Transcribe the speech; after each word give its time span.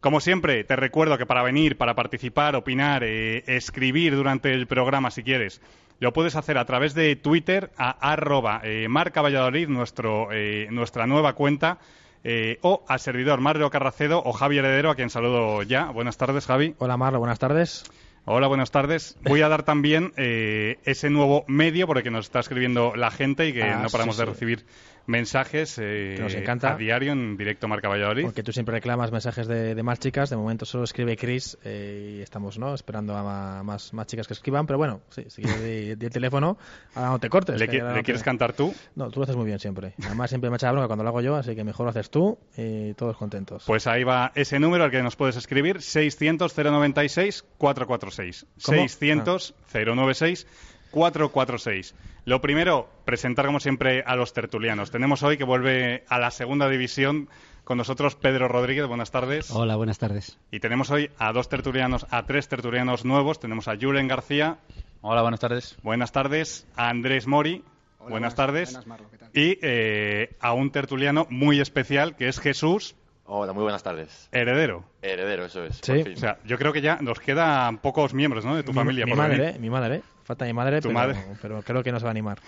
Como 0.00 0.20
siempre, 0.20 0.62
te 0.62 0.76
recuerdo 0.76 1.18
que 1.18 1.26
para 1.26 1.42
venir, 1.42 1.76
para 1.76 1.96
participar, 1.96 2.54
opinar, 2.54 3.02
eh, 3.02 3.42
escribir 3.48 4.14
durante 4.14 4.52
el 4.52 4.68
programa 4.68 5.10
si 5.10 5.24
quieres, 5.24 5.60
lo 5.98 6.12
puedes 6.12 6.36
hacer 6.36 6.56
a 6.56 6.64
través 6.64 6.94
de 6.94 7.16
Twitter 7.16 7.72
a 7.76 7.90
arroba 8.12 8.60
eh, 8.62 8.86
marca 8.88 9.22
Valladolid, 9.22 9.66
nuestro, 9.66 10.28
eh, 10.30 10.68
nuestra 10.70 11.08
nueva 11.08 11.32
cuenta, 11.32 11.78
eh, 12.22 12.60
o 12.62 12.84
al 12.86 13.00
servidor 13.00 13.40
Mario 13.40 13.70
Carracedo 13.70 14.22
o 14.24 14.32
Javi 14.32 14.58
Heredero, 14.58 14.90
a 14.90 14.94
quien 14.94 15.10
saludo 15.10 15.64
ya. 15.64 15.86
Buenas 15.86 16.16
tardes, 16.16 16.46
Javi. 16.46 16.76
Hola, 16.78 16.96
Marlo, 16.96 17.18
buenas 17.18 17.40
tardes. 17.40 17.82
Hola, 18.24 18.46
buenas 18.46 18.70
tardes. 18.70 19.16
Voy 19.22 19.40
a 19.40 19.48
dar 19.48 19.62
también 19.62 20.12
eh, 20.16 20.78
ese 20.84 21.08
nuevo 21.08 21.44
medio 21.48 21.86
por 21.86 21.96
el 21.96 22.04
que 22.04 22.10
nos 22.10 22.26
está 22.26 22.40
escribiendo 22.40 22.94
la 22.94 23.10
gente 23.10 23.48
y 23.48 23.54
que 23.54 23.62
Ah, 23.62 23.80
no 23.82 23.88
paramos 23.88 24.16
sí, 24.16 24.20
de 24.20 24.26
recibir 24.26 24.66
mensajes 25.08 25.78
eh, 25.82 26.16
nos 26.20 26.34
encanta. 26.34 26.74
a 26.74 26.76
diario 26.76 27.12
en 27.12 27.36
directo 27.36 27.66
Marca 27.66 27.88
Valladolid. 27.88 28.24
Porque 28.24 28.42
tú 28.42 28.52
siempre 28.52 28.74
reclamas 28.74 29.10
mensajes 29.10 29.48
de, 29.48 29.74
de 29.74 29.82
más 29.82 29.98
chicas, 29.98 30.28
de 30.30 30.36
momento 30.36 30.66
solo 30.66 30.84
escribe 30.84 31.16
Chris 31.16 31.58
eh, 31.64 32.18
y 32.18 32.22
estamos 32.22 32.58
no 32.58 32.74
esperando 32.74 33.16
a 33.16 33.62
más, 33.62 33.94
más 33.94 34.06
chicas 34.06 34.28
que 34.28 34.34
escriban, 34.34 34.66
pero 34.66 34.76
bueno, 34.78 35.00
sí, 35.08 35.24
si 35.28 35.40
quieres 35.42 35.96
el 35.98 36.10
teléfono, 36.10 36.58
ahora 36.94 37.08
no 37.10 37.18
te 37.18 37.30
cortes. 37.30 37.58
¿Le, 37.58 37.68
que, 37.68 37.78
¿le 37.78 37.84
no 37.84 38.02
quieres 38.02 38.20
te... 38.20 38.26
cantar 38.26 38.52
tú? 38.52 38.74
No, 38.94 39.10
tú 39.10 39.20
lo 39.20 39.24
haces 39.24 39.36
muy 39.36 39.46
bien 39.46 39.58
siempre. 39.58 39.94
Además 40.04 40.28
siempre 40.30 40.50
me 40.50 40.56
echa 40.56 40.66
la 40.66 40.72
bronca 40.72 40.88
cuando 40.88 41.04
lo 41.04 41.08
hago 41.08 41.22
yo, 41.22 41.36
así 41.36 41.56
que 41.56 41.64
mejor 41.64 41.84
lo 41.84 41.90
haces 41.90 42.10
tú 42.10 42.38
y 42.56 42.92
todos 42.94 43.16
contentos. 43.16 43.64
Pues 43.66 43.86
ahí 43.86 44.04
va 44.04 44.32
ese 44.34 44.58
número 44.60 44.84
al 44.84 44.90
que 44.90 45.02
nos 45.02 45.16
puedes 45.16 45.36
escribir, 45.36 45.78
600-096-446. 45.78 48.44
600-096-446. 48.58 50.46
446. 50.90 51.94
Lo 52.24 52.40
primero, 52.40 52.88
presentar 53.04 53.46
como 53.46 53.60
siempre 53.60 54.02
a 54.06 54.16
los 54.16 54.32
tertulianos. 54.32 54.90
Tenemos 54.90 55.22
hoy 55.22 55.38
que 55.38 55.44
vuelve 55.44 56.04
a 56.08 56.18
la 56.18 56.30
segunda 56.30 56.68
división 56.68 57.28
con 57.64 57.78
nosotros 57.78 58.16
Pedro 58.16 58.48
Rodríguez. 58.48 58.86
Buenas 58.86 59.10
tardes. 59.10 59.50
Hola, 59.50 59.76
buenas 59.76 59.98
tardes. 59.98 60.38
Y 60.50 60.60
tenemos 60.60 60.90
hoy 60.90 61.10
a 61.18 61.32
dos 61.32 61.48
tertulianos, 61.48 62.06
a 62.10 62.24
tres 62.24 62.48
tertulianos 62.48 63.04
nuevos. 63.04 63.40
Tenemos 63.40 63.68
a 63.68 63.76
Julen 63.76 64.08
García. 64.08 64.58
Hola, 65.00 65.22
buenas 65.22 65.40
tardes. 65.40 65.76
Buenas 65.82 66.12
tardes. 66.12 66.66
A 66.76 66.88
Andrés 66.88 67.26
Mori. 67.26 67.62
Hola, 67.98 68.10
buenas, 68.10 68.34
buenas, 68.34 68.34
tardes. 68.34 68.86
Marlo. 68.86 69.06
Y 69.34 69.58
eh, 69.62 70.36
a 70.40 70.52
un 70.54 70.70
tertuliano 70.70 71.26
muy 71.30 71.60
especial 71.60 72.16
que 72.16 72.28
es 72.28 72.40
Jesús. 72.40 72.96
Hola, 73.24 73.52
muy 73.52 73.62
buenas 73.62 73.82
tardes. 73.82 74.28
Heredero. 74.32 74.84
Heredero, 75.02 75.44
eso 75.44 75.62
es. 75.62 75.80
Sí. 75.82 75.92
O 75.92 76.16
sea, 76.16 76.38
yo 76.46 76.56
creo 76.56 76.72
que 76.72 76.80
ya 76.80 76.96
nos 77.02 77.20
quedan 77.20 77.76
pocos 77.78 78.14
miembros, 78.14 78.46
¿no? 78.46 78.56
De 78.56 78.62
tu 78.62 78.72
familia. 78.72 79.04
Mi 79.04 79.12
madre, 79.12 79.36
venir. 79.36 79.56
Eh, 79.56 79.58
mi 79.58 79.68
madre. 79.68 80.02
Falta 80.28 80.44
mi 80.44 80.52
madre, 80.52 80.82
¿Tu 80.82 80.88
pero, 80.88 80.94
madre? 81.00 81.16
pero 81.40 81.62
creo 81.62 81.82
que 81.82 81.90
no 81.90 81.98
se 81.98 82.04
va 82.04 82.10
a 82.10 82.12
animar. 82.12 82.38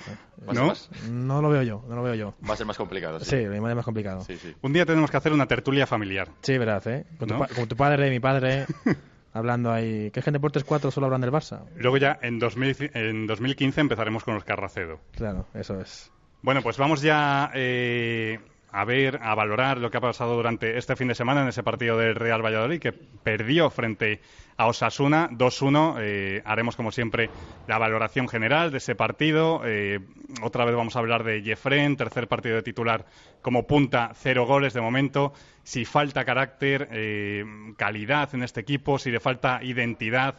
¿No? 0.52 0.74
No 1.10 1.40
lo 1.40 1.48
veo 1.48 1.62
yo, 1.62 1.82
no 1.88 1.96
lo 1.96 2.02
veo 2.02 2.14
yo. 2.14 2.34
va 2.46 2.52
a 2.52 2.56
ser 2.58 2.66
más 2.66 2.76
complicado. 2.76 3.18
Sí, 3.20 3.24
Sí, 3.24 3.36
mi 3.36 3.58
madre 3.58 3.70
es 3.72 3.76
más 3.76 3.84
complicado. 3.86 4.20
sí. 4.20 4.36
sí. 4.36 4.54
Un 4.60 4.74
día 4.74 4.84
tenemos 4.84 5.10
que 5.10 5.16
hacer 5.16 5.32
una 5.32 5.46
tertulia 5.46 5.86
familiar. 5.86 6.28
Sí, 6.42 6.58
verdad, 6.58 6.86
¿eh? 6.88 7.06
Con, 7.18 7.28
tu, 7.28 7.34
¿No? 7.34 7.40
pa- 7.40 7.48
con 7.48 7.66
tu 7.66 7.76
padre 7.76 8.08
y 8.08 8.10
mi 8.10 8.20
padre 8.20 8.66
hablando 9.32 9.72
ahí. 9.72 10.10
¿Qué 10.10 10.20
gente 10.20 10.36
Deportes 10.38 10.62
4 10.64 10.90
solo 10.90 11.06
hablan 11.06 11.22
del 11.22 11.32
Barça? 11.32 11.62
Luego 11.76 11.96
ya 11.96 12.18
en, 12.20 12.38
2000 12.38 12.90
en 12.92 13.26
2015 13.26 13.80
empezaremos 13.80 14.24
con 14.24 14.34
los 14.34 14.44
Carracedo. 14.44 15.00
Claro, 15.12 15.46
eso 15.54 15.80
es. 15.80 16.12
Bueno, 16.42 16.60
pues 16.62 16.76
vamos 16.76 17.00
ya 17.00 17.50
eh, 17.54 18.40
a 18.72 18.84
ver, 18.84 19.18
a 19.22 19.34
valorar 19.34 19.78
lo 19.78 19.90
que 19.90 19.98
ha 19.98 20.00
pasado 20.00 20.34
durante 20.36 20.78
este 20.78 20.96
fin 20.96 21.08
de 21.08 21.14
semana 21.14 21.42
en 21.42 21.48
ese 21.48 21.62
partido 21.62 21.98
del 21.98 22.14
Real 22.14 22.44
Valladolid, 22.44 22.80
que 22.80 22.92
perdió 22.92 23.70
frente 23.70 24.20
a 24.56 24.66
Osasuna 24.66 25.28
2-1. 25.30 25.96
Eh, 26.00 26.42
haremos, 26.44 26.76
como 26.76 26.92
siempre, 26.92 27.30
la 27.66 27.78
valoración 27.78 28.28
general 28.28 28.70
de 28.70 28.78
ese 28.78 28.94
partido. 28.94 29.62
Eh, 29.64 30.00
otra 30.42 30.64
vez 30.64 30.74
vamos 30.74 30.96
a 30.96 30.98
hablar 30.98 31.24
de 31.24 31.42
Jeffren, 31.42 31.96
tercer 31.96 32.28
partido 32.28 32.56
de 32.56 32.62
titular 32.62 33.06
como 33.42 33.66
punta, 33.66 34.12
cero 34.14 34.46
goles 34.46 34.74
de 34.74 34.80
momento. 34.80 35.32
Si 35.62 35.84
falta 35.84 36.24
carácter, 36.24 36.88
eh, 36.92 37.44
calidad 37.76 38.34
en 38.34 38.42
este 38.42 38.60
equipo, 38.60 38.98
si 38.98 39.10
le 39.10 39.20
falta 39.20 39.60
identidad. 39.62 40.36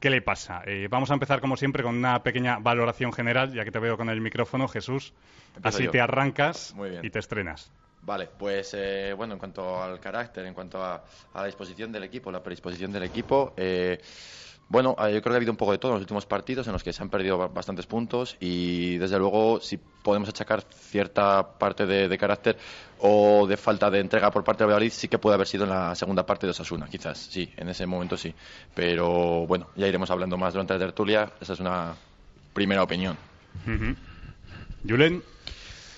¿Qué 0.00 0.10
le 0.10 0.22
pasa? 0.22 0.62
Eh, 0.64 0.86
vamos 0.88 1.10
a 1.10 1.14
empezar, 1.14 1.40
como 1.40 1.56
siempre, 1.56 1.82
con 1.82 1.96
una 1.96 2.22
pequeña 2.22 2.58
valoración 2.60 3.12
general, 3.12 3.52
ya 3.52 3.64
que 3.64 3.72
te 3.72 3.78
veo 3.80 3.96
con 3.96 4.08
el 4.08 4.20
micrófono, 4.20 4.68
Jesús. 4.68 5.12
Empiezo 5.56 5.76
Así 5.76 5.84
yo. 5.86 5.90
te 5.90 6.00
arrancas 6.00 6.72
Muy 6.76 6.90
bien. 6.90 7.04
y 7.04 7.10
te 7.10 7.18
estrenas. 7.18 7.72
Vale, 8.02 8.28
pues 8.38 8.74
eh, 8.74 9.12
bueno, 9.16 9.34
en 9.34 9.38
cuanto 9.40 9.82
al 9.82 9.98
carácter, 9.98 10.46
en 10.46 10.54
cuanto 10.54 10.82
a, 10.82 11.04
a 11.34 11.40
la 11.40 11.46
disposición 11.46 11.90
del 11.90 12.04
equipo, 12.04 12.30
la 12.30 12.42
predisposición 12.42 12.92
del 12.92 13.02
equipo, 13.02 13.54
eh, 13.56 14.00
bueno, 14.68 14.94
eh, 14.98 15.14
yo 15.14 15.22
creo 15.22 15.22
que 15.22 15.30
ha 15.30 15.36
habido 15.36 15.52
un 15.52 15.56
poco 15.56 15.72
de 15.72 15.78
todo 15.78 15.92
en 15.92 15.94
los 15.96 16.02
últimos 16.02 16.26
partidos 16.26 16.66
en 16.66 16.72
los 16.74 16.82
que 16.84 16.92
se 16.92 17.02
han 17.02 17.08
perdido 17.08 17.38
ba- 17.38 17.48
bastantes 17.48 17.86
puntos 17.86 18.36
y 18.40 18.98
desde 18.98 19.18
luego 19.18 19.60
si 19.60 19.78
podemos 19.78 20.28
achacar 20.28 20.62
cierta 20.62 21.58
parte 21.58 21.86
de, 21.86 22.18
carácter 22.18 22.56
o 22.98 23.46
de 23.46 23.56
falta 23.56 23.90
de 23.90 24.00
entrega 24.00 24.30
por 24.30 24.44
parte 24.44 24.64
de 24.64 24.66
Valladolid 24.66 24.90
sí 24.92 25.08
que 25.08 25.18
puede 25.18 25.34
haber 25.34 25.46
sido 25.46 25.64
en 25.64 25.70
la 25.70 25.94
segunda 25.94 26.24
parte 26.26 26.46
de 26.46 26.50
Osasuna, 26.50 26.86
quizás, 26.90 27.18
sí, 27.18 27.50
en 27.56 27.68
ese 27.68 27.86
momento 27.86 28.16
sí. 28.16 28.34
Pero 28.74 29.46
bueno, 29.46 29.68
ya 29.76 29.86
iremos 29.86 30.10
hablando 30.10 30.36
más 30.36 30.52
durante 30.52 30.74
la 30.74 30.80
tertulia, 30.80 31.30
esa 31.40 31.52
es 31.54 31.60
una 31.60 31.94
primera 32.52 32.82
opinión. 32.82 33.16
Julen, 34.86 35.22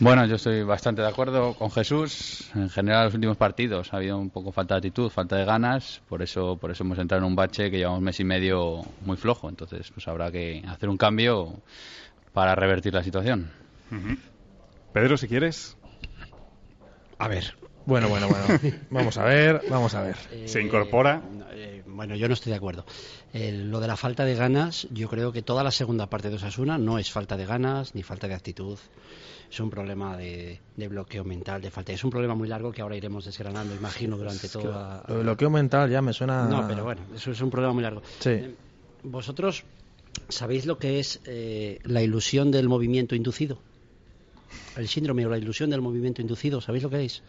Bueno, 0.00 0.24
yo 0.24 0.36
estoy 0.36 0.62
bastante 0.62 1.02
de 1.02 1.08
acuerdo 1.08 1.52
con 1.52 1.70
Jesús. 1.70 2.50
En 2.54 2.70
general, 2.70 3.04
los 3.04 3.14
últimos 3.14 3.36
partidos 3.36 3.92
ha 3.92 3.98
habido 3.98 4.16
un 4.16 4.30
poco 4.30 4.50
falta 4.50 4.74
de 4.74 4.78
actitud, 4.78 5.10
falta 5.10 5.36
de 5.36 5.44
ganas. 5.44 6.00
Por 6.08 6.22
eso, 6.22 6.56
por 6.56 6.70
eso 6.70 6.84
hemos 6.84 6.98
entrado 6.98 7.22
en 7.22 7.26
un 7.26 7.36
bache 7.36 7.70
que 7.70 7.76
llevamos 7.76 8.00
mes 8.00 8.18
y 8.18 8.24
medio 8.24 8.82
muy 9.02 9.18
flojo. 9.18 9.50
Entonces, 9.50 9.90
pues 9.92 10.08
habrá 10.08 10.32
que 10.32 10.64
hacer 10.66 10.88
un 10.88 10.96
cambio 10.96 11.52
para 12.32 12.54
revertir 12.54 12.94
la 12.94 13.04
situación. 13.04 13.50
Pedro, 14.94 15.18
si 15.18 15.28
quieres. 15.28 15.76
A 17.18 17.28
ver. 17.28 17.54
Bueno, 17.84 18.08
bueno, 18.08 18.26
bueno. 18.28 18.58
vamos 18.90 19.18
a 19.18 19.24
ver, 19.24 19.60
vamos 19.68 19.94
a 19.94 20.00
ver. 20.00 20.16
Se 20.46 20.62
incorpora. 20.62 21.20
eh, 21.52 21.82
bueno, 21.86 22.16
yo 22.16 22.26
no 22.26 22.32
estoy 22.32 22.52
de 22.52 22.56
acuerdo. 22.56 22.86
Eh, 23.34 23.52
lo 23.52 23.80
de 23.80 23.88
la 23.88 23.98
falta 23.98 24.24
de 24.24 24.34
ganas, 24.34 24.88
yo 24.92 25.10
creo 25.10 25.30
que 25.30 25.42
toda 25.42 25.62
la 25.62 25.70
segunda 25.70 26.08
parte 26.08 26.30
de 26.30 26.36
Osasuna 26.36 26.78
no 26.78 26.98
es 26.98 27.10
falta 27.10 27.36
de 27.36 27.44
ganas 27.44 27.94
ni 27.94 28.02
falta 28.02 28.28
de 28.28 28.34
actitud. 28.34 28.78
Es 29.50 29.58
un 29.58 29.68
problema 29.68 30.16
de, 30.16 30.60
de 30.76 30.88
bloqueo 30.88 31.24
mental, 31.24 31.60
de 31.60 31.70
falta. 31.70 31.92
Es 31.92 32.04
un 32.04 32.10
problema 32.10 32.34
muy 32.36 32.46
largo 32.46 32.70
que 32.70 32.82
ahora 32.82 32.96
iremos 32.96 33.24
desgranando, 33.24 33.74
imagino, 33.74 34.16
durante 34.16 34.48
toda. 34.48 35.02
Lo 35.08 35.16
de 35.16 35.22
bloqueo 35.22 35.50
mental 35.50 35.90
ya 35.90 36.00
me 36.00 36.12
suena. 36.12 36.46
No, 36.46 36.68
pero 36.68 36.84
bueno, 36.84 37.02
eso 37.14 37.32
es 37.32 37.40
un 37.40 37.50
problema 37.50 37.72
muy 37.74 37.82
largo. 37.82 38.02
Sí. 38.20 38.30
Eh, 38.30 38.54
Vosotros 39.02 39.64
sabéis 40.28 40.66
lo 40.66 40.78
que 40.78 41.00
es 41.00 41.20
eh, 41.24 41.80
la 41.84 42.02
ilusión 42.02 42.50
del 42.50 42.68
movimiento 42.68 43.14
inducido. 43.16 43.58
El 44.76 44.88
síndrome 44.88 45.26
o 45.26 45.30
la 45.30 45.38
ilusión 45.38 45.70
del 45.70 45.80
movimiento 45.80 46.22
inducido, 46.22 46.60
¿sabéis 46.60 46.84
lo 46.84 46.90
que 46.90 47.04
es? 47.04 47.22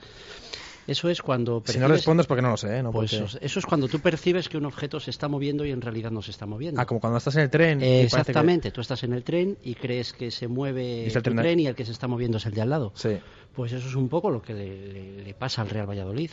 Eso 0.91 1.09
es 1.09 1.21
cuando 1.21 1.63
Si 1.65 1.79
no 1.79 1.87
respondes 1.87 2.27
porque 2.27 2.41
no 2.41 2.49
lo 2.49 2.57
sé, 2.57 2.77
¿eh? 2.77 2.83
No 2.83 2.91
pues 2.91 3.11
porque- 3.15 3.45
eso, 3.45 3.59
es 3.59 3.65
cuando 3.65 3.87
tú 3.87 3.99
percibes 3.99 4.49
que 4.49 4.57
un 4.57 4.65
objeto 4.65 4.99
se 4.99 5.09
está 5.09 5.27
moviendo 5.27 5.65
y 5.65 5.71
en 5.71 5.81
realidad 5.81 6.11
no 6.11 6.21
se 6.21 6.31
está 6.31 6.45
moviendo. 6.45 6.81
Ah, 6.81 6.85
como 6.85 6.99
cuando 6.99 7.17
estás 7.17 7.35
en 7.35 7.41
el 7.43 7.49
tren. 7.49 7.79
Eh, 7.81 7.85
que- 7.85 8.01
exactamente, 8.03 8.71
tú 8.71 8.81
estás 8.81 9.03
en 9.03 9.13
el 9.13 9.23
tren 9.23 9.57
y 9.63 9.75
crees 9.75 10.13
que 10.13 10.31
se 10.31 10.47
mueve 10.47 11.05
el 11.07 11.13
tu 11.13 11.21
tren 11.33 11.59
y 11.59 11.67
el 11.67 11.75
que 11.75 11.85
se 11.85 11.91
está 11.91 12.07
moviendo 12.07 12.37
es 12.37 12.45
el 12.45 12.53
de 12.53 12.61
al 12.61 12.69
lado. 12.69 12.91
Sí. 12.95 13.17
Pues 13.55 13.71
eso 13.73 13.87
es 13.87 13.95
un 13.95 14.09
poco 14.09 14.29
lo 14.31 14.41
que 14.41 14.53
le, 14.53 14.91
le- 14.93 15.23
le 15.23 15.33
pasa 15.33 15.61
al 15.61 15.69
Real 15.69 15.87
Valladolid. 15.89 16.31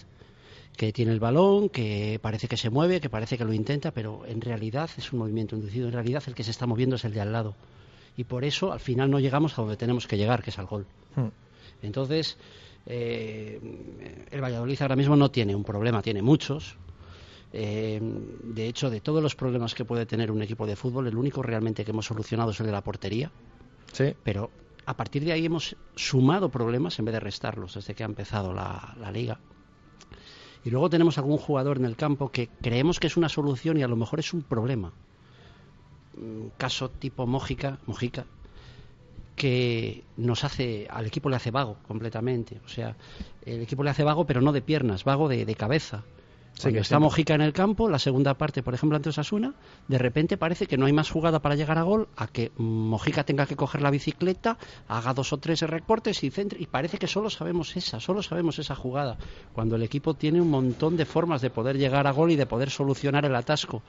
Que 0.77 0.93
tiene 0.93 1.11
el 1.13 1.19
balón, 1.19 1.69
que 1.71 2.21
parece 2.23 2.47
que 2.47 2.57
se 2.57 2.71
mueve, 2.71 3.01
que 3.01 3.11
parece 3.11 3.37
que 3.37 3.45
lo 3.45 3.53
intenta, 3.53 3.91
pero 3.91 4.25
en 4.27 4.41
realidad 4.41 4.89
es 4.97 5.13
un 5.13 5.19
movimiento 5.19 5.57
inducido. 5.57 5.89
En 5.89 5.93
realidad 5.93 6.23
el 6.29 6.35
que 6.37 6.45
se 6.45 6.53
está 6.53 6.67
moviendo 6.67 6.95
es 6.97 7.05
el 7.05 7.13
de 7.15 7.21
al 7.21 7.33
lado. 7.33 7.55
Y 8.17 8.25
por 8.25 8.45
eso 8.45 8.73
al 8.73 8.79
final 8.81 9.11
no 9.11 9.19
llegamos 9.19 9.59
a 9.59 9.63
donde 9.63 9.77
tenemos 9.77 10.07
que 10.07 10.17
llegar, 10.17 10.43
que 10.43 10.51
es 10.51 10.59
al 10.59 10.67
gol. 10.67 10.87
Hmm. 11.17 11.29
Entonces, 11.83 12.37
eh, 12.87 14.27
el 14.31 14.41
Valladolid 14.41 14.81
ahora 14.81 14.97
mismo 14.97 15.17
no 15.17 15.31
tiene 15.31 15.55
un 15.55 15.65
problema, 15.65 16.03
tiene 16.03 16.23
muchos. 16.23 16.77
Eh, 17.53 18.01
de 18.01 18.67
hecho, 18.67 18.91
de 18.91 19.01
todos 19.01 19.23
los 19.23 19.35
problemas 19.35 19.75
que 19.75 19.85
puede 19.85 20.07
tener 20.07 20.31
un 20.31 20.43
equipo 20.43 20.67
de 20.67 20.77
fútbol, 20.77 21.07
el 21.07 21.17
único 21.17 21.43
realmente 21.43 21.85
que 21.85 21.91
hemos 21.91 22.07
solucionado 22.07 22.51
es 22.51 22.61
el 22.61 22.67
de 22.67 22.73
la 22.73 22.83
portería. 22.83 23.31
Sí. 23.93 24.15
Pero 24.23 24.51
a 24.87 24.97
partir 24.97 25.25
de 25.25 25.33
ahí 25.33 25.47
hemos 25.47 25.77
sumado 25.95 26.51
problemas 26.51 26.99
en 26.99 27.05
vez 27.07 27.15
de 27.15 27.21
restarlos 27.21 27.75
desde 27.75 27.95
que 27.95 28.03
ha 28.03 28.07
empezado 28.07 28.53
la, 28.53 28.95
la 28.99 29.11
liga. 29.11 29.41
Y 30.65 30.71
luego 30.71 30.91
tenemos 30.91 31.19
algún 31.19 31.39
jugador 31.39 31.79
en 31.79 31.85
el 31.85 31.97
campo 31.97 32.31
que 32.31 32.49
creemos 32.61 33.01
que 33.01 33.07
es 33.07 33.17
una 33.17 33.29
solución 33.29 33.79
y 33.79 33.83
a 33.83 33.89
lo 33.89 33.97
mejor 33.97 34.19
es 34.19 34.33
un 34.35 34.43
problema. 34.43 34.93
Caso 36.57 36.91
tipo 36.91 37.27
Mojica, 37.27 37.79
Mojica 37.87 38.27
que 39.39 40.05
nos 40.19 40.45
hace, 40.45 40.87
al 40.91 41.07
equipo 41.07 41.31
le 41.31 41.37
hace 41.37 41.51
vago 41.51 41.79
completamente. 41.87 42.61
O 42.67 42.69
sea, 42.69 42.95
el 43.47 43.63
equipo 43.63 43.83
le 43.83 43.91
hace 43.91 44.05
vago, 44.05 44.27
pero 44.27 44.43
no 44.43 44.53
de 44.53 44.61
piernas, 44.61 45.05
vago 45.05 45.29
de, 45.29 45.47
de 45.47 45.55
cabeza. 45.55 46.05
Cuando 46.61 46.79
que 46.79 46.83
está 46.83 46.99
Mojica 46.99 47.35
en 47.35 47.41
el 47.41 47.53
campo, 47.53 47.89
la 47.89 48.01
segunda 48.01 48.35
parte, 48.35 48.65
por 48.65 48.75
ejemplo, 48.75 48.97
ante 48.97 49.11
Osasuna, 49.11 49.55
de 49.87 49.97
repente 49.97 50.37
parece 50.37 50.67
que 50.67 50.77
no 50.77 50.87
hay 50.87 50.93
más 50.93 51.09
jugada 51.09 51.41
para 51.41 51.55
llegar 51.55 51.79
a 51.79 51.85
gol, 51.85 52.09
a 52.17 52.27
que 52.27 52.51
Mojica 52.57 53.23
tenga 53.23 53.47
que 53.47 53.55
coger 53.55 53.81
la 53.81 53.93
bicicleta, 53.93 54.59
haga 54.89 55.15
dos 55.15 55.33
o 55.33 55.37
tres 55.39 55.61
recortes 55.63 56.25
y 56.25 56.31
centre, 56.31 56.61
y 56.61 56.67
parece 56.67 56.99
que 56.99 57.07
solo 57.07 57.31
sabemos 57.31 57.77
esa, 57.77 58.01
solo 58.01 58.25
sabemos 58.25 58.59
esa 58.59 58.75
jugada, 58.75 59.19
cuando 59.53 59.77
el 59.77 59.85
equipo 59.85 60.15
tiene 60.15 60.41
un 60.41 60.51
montón 60.51 60.97
de 60.97 61.05
formas 61.05 61.43
de 61.43 61.51
poder 61.51 61.79
llegar 61.79 62.09
a 62.09 62.11
gol 62.11 62.33
y 62.33 62.37
de 62.37 62.47
poder 62.47 62.71
solucionar 62.71 63.25
el 63.25 63.37
atasco. 63.37 63.85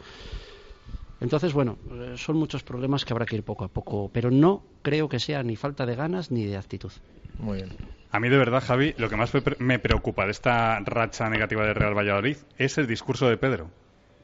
Entonces, 1.22 1.54
bueno, 1.54 1.78
eh, 1.92 2.14
son 2.18 2.38
muchos 2.38 2.64
problemas 2.64 3.04
que 3.06 3.14
habrá 3.14 3.26
que 3.26 3.36
ir 3.36 3.44
poco 3.44 3.66
a 3.66 3.68
poco, 3.68 4.10
pero 4.14 4.32
no 4.32 4.64
creo 4.82 5.10
que 5.10 5.20
sea 5.20 5.44
ni 5.44 5.56
falta 5.56 5.86
de 5.86 5.96
ganas 5.96 6.32
ni 6.32 6.46
de 6.46 6.58
actitud. 6.58 6.92
Muy 7.38 7.58
bien. 7.58 7.74
A 8.12 8.20
mí 8.20 8.30
de 8.30 8.38
verdad, 8.38 8.64
Javi, 8.66 8.96
lo 8.98 9.10
que 9.10 9.16
más 9.18 9.32
me 9.60 9.80
preocupa 9.80 10.26
de 10.26 10.32
esta 10.32 10.80
racha 10.80 11.30
negativa 11.30 11.66
del 11.66 11.76
Real 11.76 11.96
Valladolid 11.96 12.38
es 12.58 12.78
el 12.78 12.88
discurso 12.88 13.30
de 13.30 13.38
Pedro. 13.38 13.70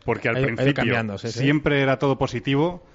Porque 0.04 0.30
al 0.30 0.36
Ha 0.38 0.40
ido- 0.40 0.48
ha 0.48 0.52
ido 0.52 0.56
principio 0.58 0.82
cambiando, 0.82 1.18
sí, 1.18 1.28
sí. 1.32 1.40
siempre 1.40 1.82
era 1.82 2.00
todo 2.00 2.18
positivo. 2.18 2.86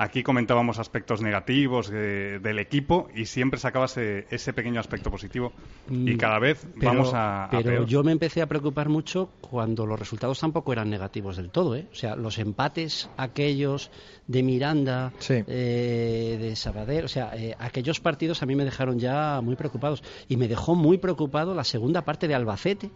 Aquí 0.00 0.22
comentábamos 0.22 0.78
aspectos 0.78 1.20
negativos 1.22 1.90
de- 1.90 2.38
del 2.38 2.60
equipo 2.60 3.08
y 3.16 3.24
siempre 3.26 3.58
sacabas 3.58 3.96
ese, 3.96 4.26
ese 4.30 4.52
pequeño 4.52 4.78
aspecto 4.78 5.10
positivo. 5.10 5.52
Y 5.90 6.14
Mm, 6.14 6.16
cada 6.16 6.38
vez 6.38 6.64
Pero, 6.78 6.86
vamos 6.92 7.12
a, 7.14 7.46
a 7.46 7.50
pero 7.50 7.62
peor. 7.64 7.86
yo 7.86 8.04
me 8.04 8.12
empecé 8.12 8.40
a 8.40 8.46
preocupar 8.46 8.88
mucho 8.88 9.28
cuando 9.40 9.86
los 9.86 9.98
resultados 9.98 10.38
tampoco 10.38 10.72
eran 10.72 10.88
negativos 10.88 11.36
del 11.36 11.50
todo. 11.50 11.74
¿eh? 11.74 11.86
O 11.90 11.96
sea, 11.96 12.14
los 12.14 12.38
empates 12.38 13.10
aquellos 13.16 13.90
de 14.28 14.42
Miranda, 14.44 15.12
Sí. 15.18 15.42
eh, 15.48 16.38
de 16.40 16.54
Sabadell, 16.54 17.04
o 17.06 17.08
sea, 17.08 17.32
eh, 17.36 17.56
aquellos 17.58 17.98
partidos 17.98 18.40
a 18.42 18.46
mí 18.46 18.54
me 18.54 18.64
dejaron 18.64 19.00
ya 19.00 19.40
muy 19.42 19.56
preocupados. 19.56 20.04
Y 20.28 20.36
me 20.36 20.46
dejó 20.46 20.76
muy 20.76 20.98
preocupado 20.98 21.54
la 21.56 21.64
segunda 21.64 22.02
parte 22.02 22.28
de 22.28 22.36
Albacete, 22.36 22.90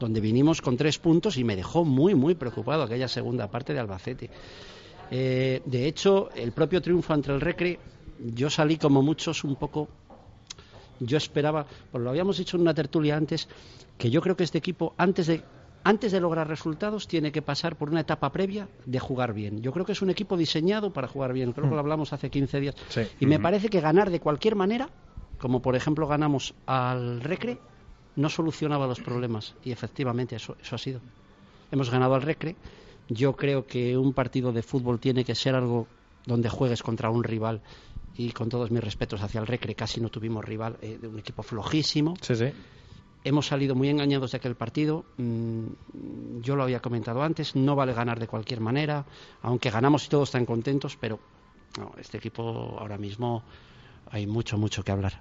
donde 0.00 0.20
vinimos 0.22 0.62
con 0.62 0.78
tres 0.78 0.98
puntos 0.98 1.36
y 1.36 1.44
me 1.44 1.56
dejó 1.56 1.84
muy, 1.84 2.14
muy 2.14 2.34
preocupado 2.34 2.84
aquella 2.84 3.06
segunda 3.08 3.48
parte 3.50 3.74
de 3.74 3.80
Albacete. 3.80 4.30
Eh, 5.10 5.62
de 5.64 5.86
hecho, 5.86 6.30
el 6.34 6.52
propio 6.52 6.80
triunfo 6.80 7.12
ante 7.12 7.32
el 7.32 7.40
Recre, 7.40 7.78
yo 8.34 8.48
salí 8.48 8.76
como 8.78 9.02
muchos 9.02 9.44
un 9.44 9.56
poco 9.56 9.88
yo 11.06 11.16
esperaba, 11.16 11.66
pues 11.90 12.02
lo 12.02 12.10
habíamos 12.10 12.38
dicho 12.38 12.56
en 12.56 12.62
una 12.62 12.74
tertulia 12.74 13.16
antes, 13.16 13.48
que 13.98 14.10
yo 14.10 14.20
creo 14.20 14.36
que 14.36 14.44
este 14.44 14.58
equipo, 14.58 14.94
antes 14.96 15.26
de, 15.26 15.42
antes 15.84 16.12
de 16.12 16.20
lograr 16.20 16.48
resultados, 16.48 17.08
tiene 17.08 17.32
que 17.32 17.42
pasar 17.42 17.76
por 17.76 17.90
una 17.90 18.00
etapa 18.00 18.30
previa 18.30 18.68
de 18.86 18.98
jugar 18.98 19.32
bien. 19.32 19.62
Yo 19.62 19.72
creo 19.72 19.84
que 19.84 19.92
es 19.92 20.02
un 20.02 20.10
equipo 20.10 20.36
diseñado 20.36 20.92
para 20.92 21.08
jugar 21.08 21.32
bien. 21.32 21.52
Creo 21.52 21.68
que 21.68 21.74
lo 21.74 21.80
hablamos 21.80 22.12
hace 22.12 22.30
15 22.30 22.60
días. 22.60 22.74
Sí. 22.88 23.02
Y 23.20 23.26
me 23.26 23.40
parece 23.40 23.68
que 23.68 23.80
ganar 23.80 24.10
de 24.10 24.20
cualquier 24.20 24.54
manera, 24.54 24.88
como 25.38 25.60
por 25.60 25.76
ejemplo 25.76 26.06
ganamos 26.06 26.54
al 26.66 27.20
Recre, 27.20 27.58
no 28.16 28.28
solucionaba 28.28 28.86
los 28.86 29.00
problemas. 29.00 29.54
Y 29.64 29.72
efectivamente 29.72 30.36
eso, 30.36 30.56
eso 30.62 30.76
ha 30.76 30.78
sido. 30.78 31.00
Hemos 31.70 31.90
ganado 31.90 32.14
al 32.14 32.22
Recre. 32.22 32.56
Yo 33.08 33.34
creo 33.36 33.66
que 33.66 33.96
un 33.96 34.12
partido 34.12 34.52
de 34.52 34.62
fútbol 34.62 35.00
tiene 35.00 35.24
que 35.24 35.34
ser 35.34 35.54
algo 35.54 35.88
donde 36.26 36.48
juegues 36.48 36.82
contra 36.82 37.10
un 37.10 37.24
rival. 37.24 37.62
Y 38.16 38.32
con 38.32 38.48
todos 38.48 38.70
mis 38.70 38.82
respetos 38.84 39.22
hacia 39.22 39.40
el 39.40 39.46
Recre, 39.46 39.74
casi 39.74 40.00
no 40.00 40.10
tuvimos 40.10 40.44
rival 40.44 40.76
eh, 40.82 40.98
de 41.00 41.08
un 41.08 41.18
equipo 41.18 41.42
flojísimo. 41.42 42.14
Sí, 42.20 42.36
sí. 42.36 42.52
Hemos 43.24 43.46
salido 43.46 43.74
muy 43.74 43.88
engañados 43.88 44.32
de 44.32 44.36
aquel 44.36 44.54
partido. 44.54 45.04
Mm, 45.16 46.40
yo 46.40 46.56
lo 46.56 46.64
había 46.64 46.80
comentado 46.80 47.22
antes. 47.22 47.56
No 47.56 47.74
vale 47.76 47.94
ganar 47.94 48.18
de 48.18 48.26
cualquier 48.26 48.60
manera. 48.60 49.06
Aunque 49.42 49.70
ganamos 49.70 50.04
y 50.06 50.08
todos 50.08 50.28
están 50.28 50.44
contentos, 50.44 50.96
pero 51.00 51.18
no, 51.78 51.92
este 51.98 52.18
equipo 52.18 52.42
ahora 52.78 52.98
mismo 52.98 53.44
hay 54.10 54.26
mucho, 54.26 54.58
mucho 54.58 54.82
que 54.82 54.92
hablar. 54.92 55.20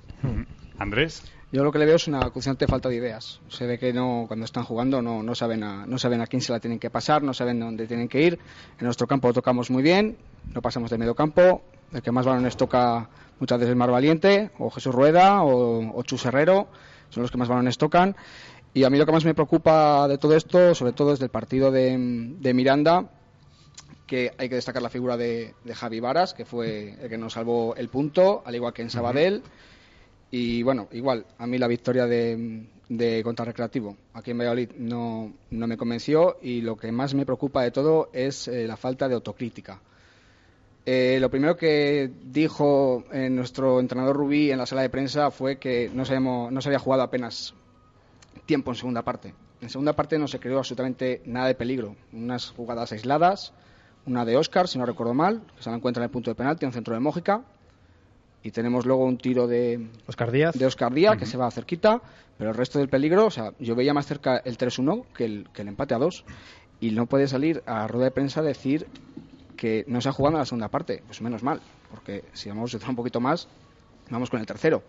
Andrés, 0.78 1.24
Yo 1.52 1.66
lo 1.66 1.72
que 1.72 1.80
le 1.80 1.86
veo 1.86 1.98
es 1.98 2.08
una 2.08 2.30
constante 2.30 2.66
falta 2.66 2.88
de 2.88 2.96
ideas. 2.96 3.42
Se 3.50 3.66
ve 3.66 3.78
que 3.78 3.92
no, 3.92 4.24
cuando 4.28 4.46
están 4.46 4.64
jugando 4.64 5.02
no, 5.02 5.22
no, 5.22 5.36
saben 5.36 5.64
a, 5.64 5.86
no 5.86 5.98
saben 5.98 6.22
a 6.22 6.28
quién 6.28 6.42
se 6.42 6.54
la 6.54 6.62
tienen 6.62 6.80
que 6.80 6.90
pasar, 6.90 7.24
no 7.24 7.34
saben 7.34 7.60
dónde 7.60 7.88
tienen 7.88 8.08
que 8.08 8.22
ir. 8.22 8.40
En 8.80 8.86
nuestro 8.86 9.06
campo 9.06 9.28
lo 9.28 9.34
tocamos 9.34 9.70
muy 9.70 9.84
bien, 9.84 10.18
no 10.54 10.62
pasamos 10.62 10.90
de 10.90 10.98
medio 10.98 11.14
campo. 11.14 11.62
El 11.92 12.02
que 12.02 12.12
más 12.12 12.26
balones 12.26 12.56
toca 12.56 13.10
muchas 13.40 13.60
veces 13.60 13.72
es 13.72 13.76
Mar 13.76 13.92
Valiente, 13.92 14.52
o 14.60 14.70
Jesús 14.70 14.96
Rueda, 14.96 15.44
o, 15.44 15.94
o 15.94 16.04
Chus 16.04 16.26
Herrero, 16.26 16.68
son 17.10 17.24
los 17.24 17.32
que 17.32 17.38
más 17.38 17.50
balones 17.50 17.78
tocan. 17.78 18.16
Y 18.74 18.86
a 18.86 18.90
mí 18.90 18.98
lo 18.98 19.06
que 19.06 19.12
más 19.12 19.26
me 19.26 19.34
preocupa 19.34 20.08
de 20.08 20.18
todo 20.18 20.38
esto, 20.38 20.74
sobre 20.74 20.94
todo 20.94 21.12
desde 21.12 21.26
el 21.26 21.32
partido 21.32 21.70
de, 21.70 21.98
de 22.40 22.54
Miranda, 22.54 23.10
que 24.08 24.32
hay 24.38 24.48
que 24.48 24.56
destacar 24.56 24.82
la 24.82 24.90
figura 24.90 25.18
de, 25.18 25.54
de 25.66 25.76
Javi 25.76 26.00
Varas, 26.00 26.34
que 26.34 26.46
fue 26.46 26.96
el 27.02 27.10
que 27.10 27.18
nos 27.18 27.34
salvó 27.34 27.76
el 27.76 27.90
punto, 27.90 28.42
al 28.46 28.56
igual 28.56 28.72
que 28.72 28.84
en 28.84 28.90
Sabadell. 28.90 29.44
Y 30.32 30.64
bueno, 30.64 30.88
igual, 30.92 31.26
a 31.38 31.46
mí 31.46 31.58
la 31.58 31.68
victoria 31.68 32.08
de, 32.08 32.66
de 32.88 33.24
contra 33.24 33.46
Recreativo 33.46 33.96
aquí 34.14 34.32
en 34.32 34.38
Valladolid 34.38 34.72
no, 34.78 35.32
no 35.50 35.68
me 35.68 35.78
convenció 35.78 36.38
y 36.42 36.62
lo 36.62 36.76
que 36.76 36.92
más 36.92 37.14
me 37.14 37.26
preocupa 37.26 37.64
de 37.64 37.72
todo 37.72 38.10
es 38.12 38.48
eh, 38.48 38.68
la 38.68 38.76
falta 38.76 39.08
de 39.08 39.16
autocrítica. 39.16 39.80
Eh, 40.86 41.18
lo 41.22 41.30
primero 41.30 41.56
que 41.56 42.12
dijo 42.26 43.06
eh, 43.14 43.30
nuestro 43.30 43.80
entrenador 43.80 44.16
Rubí 44.16 44.52
en 44.52 44.58
la 44.58 44.66
sala 44.66 44.82
de 44.82 44.90
prensa 44.90 45.32
fue 45.32 45.58
que 45.58 45.90
no, 45.94 46.04
se 46.06 46.16
había 46.16 46.80
jugado 46.80 47.04
apenas 47.04 47.54
tiempo 48.46 48.72
en 48.72 48.76
segunda 48.76 49.04
parte. 49.04 49.34
En 49.62 49.70
segunda 49.70 49.94
parte 49.94 50.18
no 50.18 50.28
se 50.28 50.40
creó 50.40 50.58
absolutamente 50.58 51.22
nada 51.26 51.48
de 51.48 51.56
peligro. 51.56 51.96
Unas 52.12 52.50
jugadas 52.50 52.92
aisladas, 52.92 53.54
una 54.08 54.26
de 54.26 54.36
Oscar, 54.36 54.68
si 54.68 54.80
no 54.80 54.86
recuerdo 54.86 55.14
mal, 55.14 55.44
que 55.56 55.64
se 55.64 55.70
la 55.70 55.76
encuentra 55.78 56.02
en 56.02 56.06
el 56.06 56.12
punto 56.12 56.32
de 56.32 56.36
penalti, 56.36 56.66
un 56.66 56.74
centro 56.74 56.96
de 56.96 57.00
Mójica. 57.00 57.44
Y 58.44 58.52
tenemos 58.52 58.86
luego 58.86 59.06
un 59.06 59.18
tiro 59.18 59.48
de, 59.48 59.90
Oscar 60.08 60.32
Díaz. 60.32 60.56
de 60.56 60.66
Oscar 60.66 60.94
Díaz, 60.94 61.18
que 61.18 61.26
se 61.28 61.38
va 61.38 61.50
cerquita, 61.52 62.02
pero 62.38 62.50
el 62.52 62.56
resto 62.58 62.80
del 62.80 62.90
peligro, 62.90 63.26
o 63.28 63.32
sea, 63.32 63.54
yo 63.60 63.76
veía 63.76 63.94
más 63.94 64.08
cerca 64.08 64.38
el 64.38 64.58
3-1 64.58 65.06
que 65.14 65.26
el, 65.26 65.48
que 65.54 65.62
el 65.62 65.68
empate 65.68 65.94
a 65.94 66.00
2. 66.00 66.26
Y 66.80 66.90
no 66.92 67.06
puede 67.06 67.28
salir 67.28 67.62
a 67.68 67.88
rueda 67.88 68.06
de 68.06 68.12
prensa 68.12 68.40
a 68.40 68.44
decir 68.44 68.88
que 69.56 69.86
no 69.88 70.02
se 70.02 70.10
ha 70.10 70.12
jugado 70.12 70.38
en 70.38 70.40
la 70.40 70.46
segunda 70.46 70.70
parte. 70.70 71.04
Pues 71.06 71.22
menos 71.22 71.44
mal, 71.44 71.62
porque 71.92 72.24
si 72.34 72.50
vamos 72.50 72.74
a 72.74 72.90
un 72.90 72.96
poquito 72.96 73.20
más, 73.20 73.48
vamos 74.10 74.32
con 74.32 74.40
el 74.40 74.48
tercero. 74.48 74.82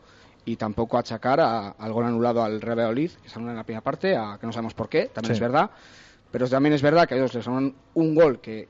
Y 0.47 0.57
tampoco 0.57 0.97
achacar 0.97 1.39
a- 1.41 1.69
al 1.69 1.93
gol 1.93 2.07
anulado 2.07 2.43
al 2.43 2.63
Real 2.63 2.79
Valladolid, 2.79 3.11
que 3.23 3.29
se 3.29 3.37
anula 3.39 3.53
en 3.53 3.59
la 3.59 3.65
primera 3.65 3.83
parte, 3.83 4.17
a 4.17 4.39
que 4.41 4.47
no 4.47 4.53
sabemos 4.53 4.73
por 4.73 4.89
qué, 4.89 5.11
también 5.13 5.35
Sí. 5.35 5.37
es 5.37 5.41
verdad. 5.41 5.71
Pero 6.31 6.49
también 6.49 6.73
es 6.73 6.81
verdad 6.81 7.07
que 7.07 7.13
a 7.15 7.17
ellos 7.19 7.35
les 7.35 7.47
anulan 7.47 7.75
un 7.93 8.15
gol 8.15 8.41
que, 8.41 8.67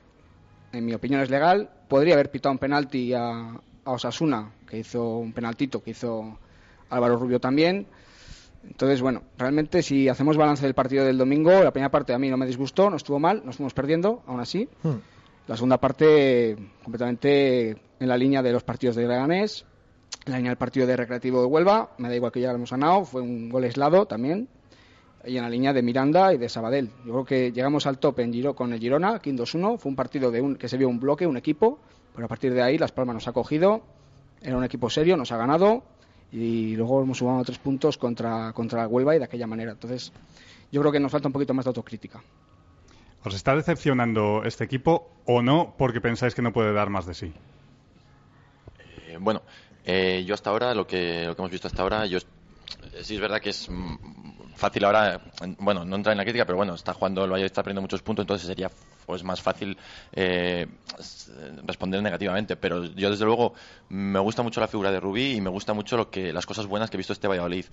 en 0.73 0.85
mi 0.85 0.93
opinión, 0.93 1.21
es 1.21 1.29
legal. 1.29 1.69
Podría 1.87 2.15
haber 2.15 2.29
pitado 2.29 2.51
un 2.51 2.59
penalti 2.59 3.13
a, 3.13 3.53
a 3.85 3.91
Osasuna, 3.91 4.51
que 4.67 4.79
hizo 4.79 5.17
un 5.17 5.33
penaltito, 5.33 5.83
que 5.83 5.91
hizo 5.91 6.37
Álvaro 6.89 7.17
Rubio 7.17 7.39
también. 7.39 7.87
Entonces, 8.65 9.01
bueno, 9.01 9.23
realmente 9.37 9.81
si 9.81 10.07
hacemos 10.07 10.37
balance 10.37 10.63
del 10.63 10.73
partido 10.73 11.05
del 11.05 11.17
domingo, 11.17 11.51
la 11.63 11.71
primera 11.71 11.91
parte 11.91 12.13
a 12.13 12.19
mí 12.19 12.29
no 12.29 12.37
me 12.37 12.45
disgustó, 12.45 12.89
no 12.89 12.95
estuvo 12.95 13.19
mal, 13.19 13.41
nos 13.45 13.57
fuimos 13.57 13.73
perdiendo, 13.73 14.23
aún 14.25 14.39
así. 14.39 14.69
Hmm. 14.83 14.97
La 15.47 15.55
segunda 15.57 15.77
parte 15.77 16.55
completamente 16.81 17.71
en 17.99 18.07
la 18.07 18.15
línea 18.15 18.41
de 18.41 18.53
los 18.53 18.63
partidos 18.63 18.95
de 18.95 19.07
Leganés, 19.07 19.65
en 20.25 20.31
la 20.31 20.37
línea 20.37 20.51
del 20.51 20.57
partido 20.57 20.87
de 20.87 20.95
Recreativo 20.95 21.41
de 21.41 21.47
Huelva, 21.47 21.91
me 21.97 22.07
da 22.07 22.15
igual 22.15 22.31
que 22.31 22.39
ya 22.39 22.49
lo 22.49 22.55
hemos 22.55 22.71
ganado, 22.71 23.03
fue 23.03 23.21
un 23.21 23.49
gol 23.49 23.65
aislado 23.65 24.05
también, 24.05 24.47
y 25.25 25.35
en 25.35 25.43
la 25.43 25.49
línea 25.49 25.73
de 25.73 25.81
Miranda 25.81 26.33
y 26.33 26.37
de 26.37 26.47
Sabadell. 26.47 26.89
Yo 27.05 27.11
creo 27.11 27.25
que 27.25 27.51
llegamos 27.51 27.85
al 27.87 27.99
tope 27.99 28.23
en 28.23 28.31
Giro, 28.31 28.55
con 28.55 28.71
el 28.71 28.79
Girona, 28.79 29.15
aquí 29.15 29.29
en 29.29 29.37
2-1, 29.37 29.77
fue 29.77 29.89
un 29.89 29.97
partido 29.97 30.31
de 30.31 30.39
un, 30.39 30.55
que 30.55 30.69
se 30.69 30.77
vio 30.77 30.87
un 30.87 30.99
bloque, 30.99 31.27
un 31.27 31.35
equipo, 31.35 31.79
pero 32.13 32.25
a 32.25 32.27
partir 32.27 32.53
de 32.53 32.61
ahí 32.61 32.77
Las 32.77 32.91
Palmas 32.91 33.15
nos 33.15 33.27
ha 33.27 33.31
cogido, 33.33 33.81
era 34.41 34.57
un 34.57 34.63
equipo 34.63 34.89
serio, 34.89 35.17
nos 35.17 35.31
ha 35.31 35.37
ganado, 35.37 35.83
y 36.31 36.75
luego 36.75 37.01
hemos 37.03 37.17
sumado 37.19 37.43
tres 37.43 37.59
puntos 37.59 37.97
contra, 37.97 38.51
contra 38.53 38.87
Huelva 38.87 39.15
y 39.15 39.19
de 39.19 39.25
aquella 39.25 39.47
manera. 39.47 39.71
Entonces, 39.73 40.11
yo 40.71 40.81
creo 40.81 40.91
que 40.91 40.99
nos 40.99 41.11
falta 41.11 41.27
un 41.29 41.33
poquito 41.33 41.53
más 41.53 41.65
de 41.65 41.69
autocrítica. 41.69 42.21
¿os 43.25 43.33
está 43.33 43.55
decepcionando 43.55 44.43
este 44.43 44.65
equipo 44.65 45.09
o 45.25 45.41
no 45.41 45.75
porque 45.77 46.01
pensáis 46.01 46.35
que 46.35 46.41
no 46.41 46.51
puede 46.51 46.73
dar 46.73 46.89
más 46.89 47.05
de 47.05 47.13
sí? 47.13 47.31
Eh, 49.07 49.17
bueno, 49.19 49.41
eh, 49.85 50.23
yo 50.25 50.33
hasta 50.33 50.49
ahora, 50.49 50.73
lo 50.73 50.85
que, 50.87 51.25
lo 51.27 51.35
que 51.35 51.41
hemos 51.41 51.51
visto 51.51 51.67
hasta 51.67 51.81
ahora, 51.83 52.05
yo 52.05 52.17
eh, 52.17 53.01
sí 53.01 53.15
es 53.15 53.21
verdad 53.21 53.39
que 53.39 53.51
es 53.51 53.69
mm, 53.69 54.53
fácil 54.55 54.83
ahora, 54.83 55.21
en- 55.41 55.55
bueno, 55.59 55.85
no 55.85 55.95
entrar 55.95 56.11
en 56.13 56.17
la 56.17 56.23
crítica, 56.25 56.45
pero 56.45 56.57
bueno, 56.57 56.73
está 56.75 56.93
jugando 56.93 57.23
el 57.23 57.29
Valladolid, 57.31 57.45
está 57.45 57.63
perdiendo 57.63 57.81
muchos 57.81 58.01
puntos, 58.01 58.23
entonces 58.23 58.45
sería 58.47 58.69
pues 59.05 59.23
más 59.23 59.41
fácil 59.41 59.77
eh, 60.11 60.67
responder 61.65 62.01
negativamente. 62.01 62.55
Pero 62.55 62.85
yo 62.85 63.09
desde 63.09 63.25
luego 63.25 63.53
me 63.89 64.19
gusta 64.19 64.43
mucho 64.43 64.61
la 64.61 64.67
figura 64.67 64.91
de 64.91 64.99
Rubí 64.99 65.33
y 65.35 65.41
me 65.41 65.49
gusta 65.49 65.73
mucho 65.73 65.97
lo 65.97 66.09
que 66.09 66.33
las 66.33 66.45
cosas 66.45 66.65
buenas 66.65 66.89
que 66.89 66.97
he 66.97 66.99
visto 66.99 67.13
este 67.13 67.27
Valladolid. 67.27 67.65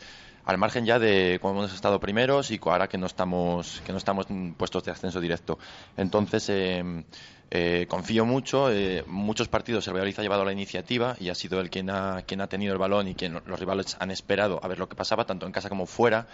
Al 0.44 0.58
margen 0.58 0.84
ya 0.84 0.99
de 0.99 1.38
cómo 1.40 1.60
hemos 1.60 1.75
estado 1.75 2.00
primeros 2.00 2.50
y 2.50 2.60
ahora 2.64 2.88
que 2.88 2.99
no 2.99 3.06
estamos 3.06 3.82
que 3.84 3.92
no 3.92 3.99
estamos 3.99 4.28
en 4.30 4.54
puestos 4.54 4.84
de 4.84 4.92
ascenso 4.92 5.20
directo. 5.20 5.58
Entonces 5.96 6.49
eh, 6.49 7.04
eh, 7.50 7.87
confío 7.88 8.25
mucho. 8.25 8.71
eh, 8.73 9.02
muchos 9.07 9.49
partidos 9.49 9.87
el 9.87 9.95
Valladolid 9.95 10.19
ha 10.19 10.23
llevado 10.23 10.45
la 10.45 10.52
iniciativa 10.52 11.16
y 11.19 11.28
ha 11.30 11.35
sido 11.35 11.61
el 11.61 11.69
quien 11.71 11.90
ha, 11.90 12.23
quien 12.26 12.40
ha 12.40 12.47
tenido 12.47 12.73
el 12.73 12.78
balón 12.78 13.09
y 13.09 13.14
quien 13.14 13.33
los 13.45 13.59
rivales 13.61 13.97
han 14.00 14.11
esperado 14.11 14.61
a 14.62 14.69
ver 14.69 14.78
lo 14.78 14.88
que 14.88 14.97
pasaba, 14.97 15.25
tanto 15.26 15.47
en 15.47 15.52
casa 15.52 15.69
como 15.69 15.87
fuera. 15.87 16.26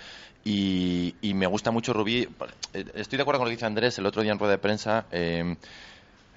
Y, 0.45 1.15
y 1.23 1.35
me 1.35 1.47
gusta 1.47 1.71
mucho 1.71 1.93
Rubí. 1.93 2.29
Eh, 2.75 2.85
Estoy 2.95 3.17
de 3.17 3.23
acuerdo 3.23 3.41
con 3.41 3.47
lo 3.47 3.51
que 3.51 3.57
dice 3.57 3.67
Andrés 3.67 3.99
el 3.99 4.07
otro 4.07 4.23
día 4.23 4.33
en 4.33 4.39
rueda 4.39 4.53
de 4.53 4.59
prensa. 4.59 5.07
eh, 5.11 5.57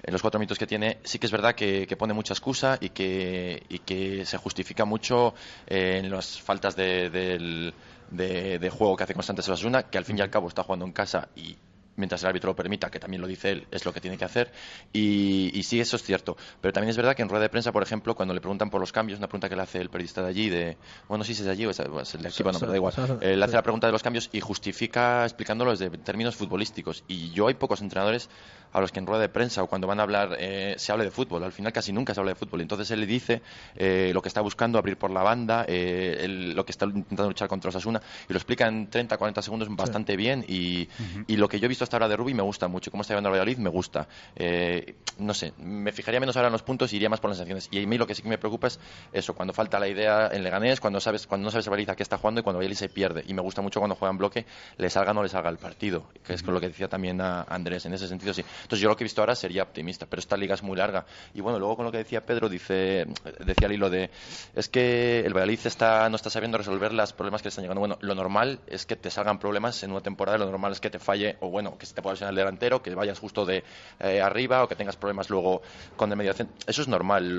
en 0.02 0.12
los 0.14 0.22
cuatro 0.22 0.40
minutos 0.40 0.58
que 0.58 0.66
tiene, 0.66 0.98
sí 1.04 1.18
que 1.18 1.26
es 1.26 1.32
verdad 1.32 1.54
que, 1.54 1.86
que 1.86 1.94
pone 1.94 2.14
mucha 2.14 2.32
excusa 2.32 2.78
y 2.80 2.88
que, 2.88 3.62
y 3.68 3.80
que 3.80 4.24
se 4.24 4.38
justifica 4.38 4.86
mucho 4.86 5.34
eh, 5.66 6.00
en 6.02 6.10
las 6.10 6.40
faltas 6.40 6.74
de, 6.74 7.10
del- 7.10 7.74
de- 8.10 8.58
de 8.58 8.70
juego 8.70 8.96
que 8.96 9.04
hace 9.04 9.12
constantes 9.12 9.46
Osasuna, 9.46 9.82
que 9.82 9.98
al 9.98 10.06
fin 10.06 10.16
y 10.16 10.22
al 10.22 10.30
cabo 10.30 10.48
está 10.48 10.62
jugando 10.62 10.86
en 10.86 10.92
casa 10.92 11.28
y 11.36 11.54
mientras 11.96 12.22
el 12.22 12.28
árbitro 12.28 12.50
lo 12.50 12.56
permita, 12.56 12.90
que 12.90 12.98
también 12.98 13.20
lo 13.20 13.28
dice 13.28 13.50
él, 13.50 13.66
es 13.70 13.84
lo 13.84 13.92
que 13.92 14.00
tiene 14.00 14.16
que 14.16 14.24
hacer. 14.24 14.52
Y, 14.92 15.60
sí, 15.64 15.80
eso 15.80 15.96
es 15.96 16.02
cierto. 16.02 16.36
Pero 16.60 16.72
también 16.72 16.90
es 16.90 16.96
verdad 16.96 17.14
que 17.14 17.22
en 17.22 17.28
rueda 17.28 17.42
de 17.42 17.48
prensa, 17.48 17.72
por 17.72 17.82
ejemplo, 17.82 18.14
cuando 18.14 18.34
le 18.34 18.40
preguntan 18.40 18.70
por 18.70 18.80
los 18.80 18.92
cambios, 18.92 19.18
una 19.18 19.28
pregunta 19.28 19.48
que 19.48 19.56
le 19.56 19.62
hace 19.62 19.80
el 19.80 19.90
periodista 19.90 20.22
de 20.22 20.28
allí, 20.28 20.48
de, 20.48 20.76
bueno, 21.08 21.24
sí, 21.24 21.34
si 21.34 21.42
es 21.42 21.46
de 21.46 21.52
allí 21.52 21.66
o 21.66 21.70
es, 21.70 21.78
el 21.78 22.22
de 22.22 22.28
aquí, 22.28 22.42
bueno, 22.42 22.58
pero 22.58 22.72
da 22.72 22.76
igual. 22.76 22.94
Eh, 23.20 23.36
le 23.36 23.44
hace 23.44 23.54
la 23.54 23.62
pregunta 23.62 23.86
de 23.86 23.92
los 23.92 24.02
cambios 24.02 24.30
y 24.32 24.40
justifica 24.40 25.24
explicándolo 25.24 25.70
desde 25.70 25.90
términos 25.90 26.36
futbolísticos. 26.36 27.04
Y 27.08 27.30
yo 27.30 27.48
hay 27.48 27.54
pocos 27.54 27.80
entrenadores 27.80 28.28
a 28.72 28.80
los 28.80 28.92
que 28.92 28.98
en 28.98 29.06
rueda 29.06 29.22
de 29.22 29.28
prensa 29.28 29.62
o 29.62 29.66
cuando 29.66 29.86
van 29.86 30.00
a 30.00 30.02
hablar 30.02 30.36
eh, 30.38 30.74
se 30.78 30.92
hable 30.92 31.04
de 31.04 31.10
fútbol. 31.10 31.42
Al 31.44 31.52
final 31.52 31.72
casi 31.72 31.92
nunca 31.92 32.14
se 32.14 32.20
habla 32.20 32.32
de 32.32 32.36
fútbol. 32.36 32.60
Entonces 32.60 32.90
él 32.90 33.00
le 33.00 33.06
dice 33.06 33.42
eh, 33.76 34.10
lo 34.14 34.22
que 34.22 34.28
está 34.28 34.40
buscando, 34.40 34.78
abrir 34.78 34.96
por 34.96 35.10
la 35.10 35.22
banda, 35.22 35.66
lo 35.68 36.64
que 36.64 36.72
está 36.72 36.86
intentando 36.86 37.28
luchar 37.28 37.48
contra 37.48 37.68
Osasuna 37.68 38.00
y 38.28 38.32
lo 38.32 38.36
explica 38.36 38.66
en 38.68 38.88
30, 38.88 39.16
40 39.16 39.42
segundos 39.42 39.68
bastante 39.74 40.16
bien. 40.16 40.44
Y, 40.46 40.88
y, 41.26 41.36
lo 41.36 41.48
que 41.48 41.58
yo 41.58 41.66
he 41.66 41.68
visto 41.68 41.84
hasta 41.84 41.96
ahora 41.96 42.08
de 42.08 42.16
Rubi 42.16 42.34
me 42.34 42.42
gusta 42.42 42.68
mucho. 42.68 42.90
Cómo 42.90 43.02
está 43.02 43.14
llevando 43.14 43.28
a 43.28 43.32
Valladolid 43.32 43.58
me 43.58 43.70
gusta. 43.70 44.08
Eh, 44.36 44.96
no 45.18 45.34
sé, 45.34 45.52
me 45.58 45.92
fijaría 45.92 46.20
menos 46.20 46.36
ahora 46.36 46.48
en 46.48 46.52
los 46.52 46.62
puntos 46.62 46.92
y 46.92 46.96
iría 46.96 47.08
más 47.08 47.20
por 47.20 47.30
las 47.30 47.38
sensaciones. 47.38 47.68
Y 47.70 47.82
a 47.82 47.86
mí 47.86 47.98
lo 47.98 48.06
que 48.06 48.14
sí 48.14 48.22
que 48.22 48.28
me 48.28 48.38
preocupa 48.38 48.66
es 48.66 48.78
eso, 49.12 49.34
cuando 49.34 49.52
falta 49.52 49.78
la 49.78 49.88
idea 49.88 50.28
en 50.32 50.42
Leganés, 50.42 50.80
cuando 50.80 51.00
sabes 51.00 51.26
cuando 51.26 51.46
no 51.46 51.50
sabes 51.50 51.66
Valladolid 51.66 51.90
a 51.90 51.96
qué 51.96 52.02
está 52.02 52.18
jugando 52.18 52.40
y 52.40 52.44
cuando 52.44 52.58
Valladolid 52.58 52.76
se 52.76 52.88
pierde. 52.88 53.24
Y 53.26 53.34
me 53.34 53.42
gusta 53.42 53.62
mucho 53.62 53.80
cuando 53.80 53.96
juega 53.96 54.10
en 54.10 54.18
bloque, 54.18 54.46
le 54.76 54.90
salga 54.90 55.12
o 55.12 55.14
no 55.14 55.22
le 55.22 55.28
salga 55.28 55.50
el 55.50 55.58
partido, 55.58 56.04
que 56.24 56.34
es 56.34 56.42
con 56.42 56.54
lo 56.54 56.60
que 56.60 56.68
decía 56.68 56.88
también 56.88 57.20
a 57.20 57.42
Andrés. 57.42 57.86
En 57.86 57.94
ese 57.94 58.08
sentido, 58.08 58.34
sí. 58.34 58.44
Entonces 58.62 58.80
yo 58.80 58.88
lo 58.88 58.96
que 58.96 59.04
he 59.04 59.06
visto 59.06 59.22
ahora 59.22 59.34
sería 59.34 59.62
optimista, 59.62 60.06
pero 60.06 60.20
esta 60.20 60.36
liga 60.36 60.54
es 60.54 60.62
muy 60.62 60.76
larga. 60.76 61.06
Y 61.34 61.40
bueno, 61.40 61.58
luego 61.58 61.76
con 61.76 61.84
lo 61.86 61.92
que 61.92 61.98
decía 61.98 62.24
Pedro, 62.24 62.48
dice, 62.48 63.06
decía 63.44 63.66
el 63.66 63.72
hilo 63.72 63.90
de, 63.90 64.10
es 64.54 64.68
que 64.68 65.20
el 65.20 65.34
Valladolid 65.34 65.60
está, 65.64 66.08
no 66.08 66.16
está 66.16 66.30
sabiendo 66.30 66.58
resolver 66.58 66.92
los 66.92 67.12
problemas 67.12 67.42
que 67.42 67.46
le 67.46 67.50
están 67.50 67.64
llegando. 67.64 67.80
Bueno, 67.80 67.98
lo 68.00 68.14
normal 68.14 68.60
es 68.66 68.86
que 68.86 68.96
te 68.96 69.10
salgan 69.10 69.38
problemas 69.38 69.82
en 69.82 69.90
una 69.90 70.00
temporada, 70.00 70.38
lo 70.38 70.46
normal 70.46 70.72
es 70.72 70.80
que 70.80 70.90
te 70.90 70.98
falle, 70.98 71.36
o 71.40 71.50
bueno, 71.50 71.76
que 71.78 71.86
se 71.86 71.94
te 71.94 72.02
pueda 72.02 72.14
lesionar 72.14 72.32
el 72.32 72.36
delantero, 72.36 72.82
que 72.82 72.94
vayas 72.94 73.18
justo 73.18 73.44
de 73.44 73.64
eh, 74.00 74.20
arriba 74.20 74.62
o 74.64 74.68
que 74.68 74.76
tengas 74.76 74.96
problemas 74.96 75.30
luego 75.30 75.62
con 75.96 76.10
el 76.10 76.16
mediación. 76.16 76.50
Eso 76.66 76.82
es 76.82 76.88
normal. 76.88 77.38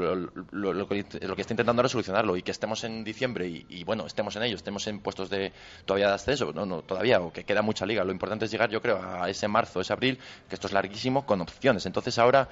Lo, 0.51 0.88
que, 0.88 1.00
está 1.00 1.54
intentando 1.54 1.80
ahora 1.80 1.86
es 1.88 1.92
solucionarlo 1.92 2.36
y 2.38 2.44
que 2.44 2.51
estemos 2.51 2.84
en 2.84 3.04
diciembre 3.04 3.48
y, 3.48 3.84
bueno, 3.84 4.06
estemos 4.06 4.36
en 4.36 4.44
ello, 4.44 4.56
estemos 4.56 4.88
en 4.88 5.00
puestos 5.00 5.30
de 5.30 5.51
todavía 5.86 6.08
de 6.08 6.13
ascenso, 6.13 6.51
no, 6.54 6.66
no, 6.66 6.82
todavía, 6.82 7.22
o 7.22 7.32
que 7.32 7.44
queda 7.44 7.62
mucha 7.62 7.86
liga. 7.86 8.04
Lo 8.04 8.12
importante 8.12 8.46
es 8.46 8.51
llegar, 8.51 8.70
yo 8.70 8.82
creo, 8.82 9.01
a 9.01 9.30
ese 9.30 9.48
marzo, 9.48 9.82
ese 9.82 9.94
abril, 9.94 10.18
que 10.48 10.56
esto 10.56 10.68
es 10.68 10.74
larguísimo, 10.74 11.11
con 11.25 11.41
opciones. 11.41 11.86
Entonces 11.86 12.18
ahora 12.18 12.48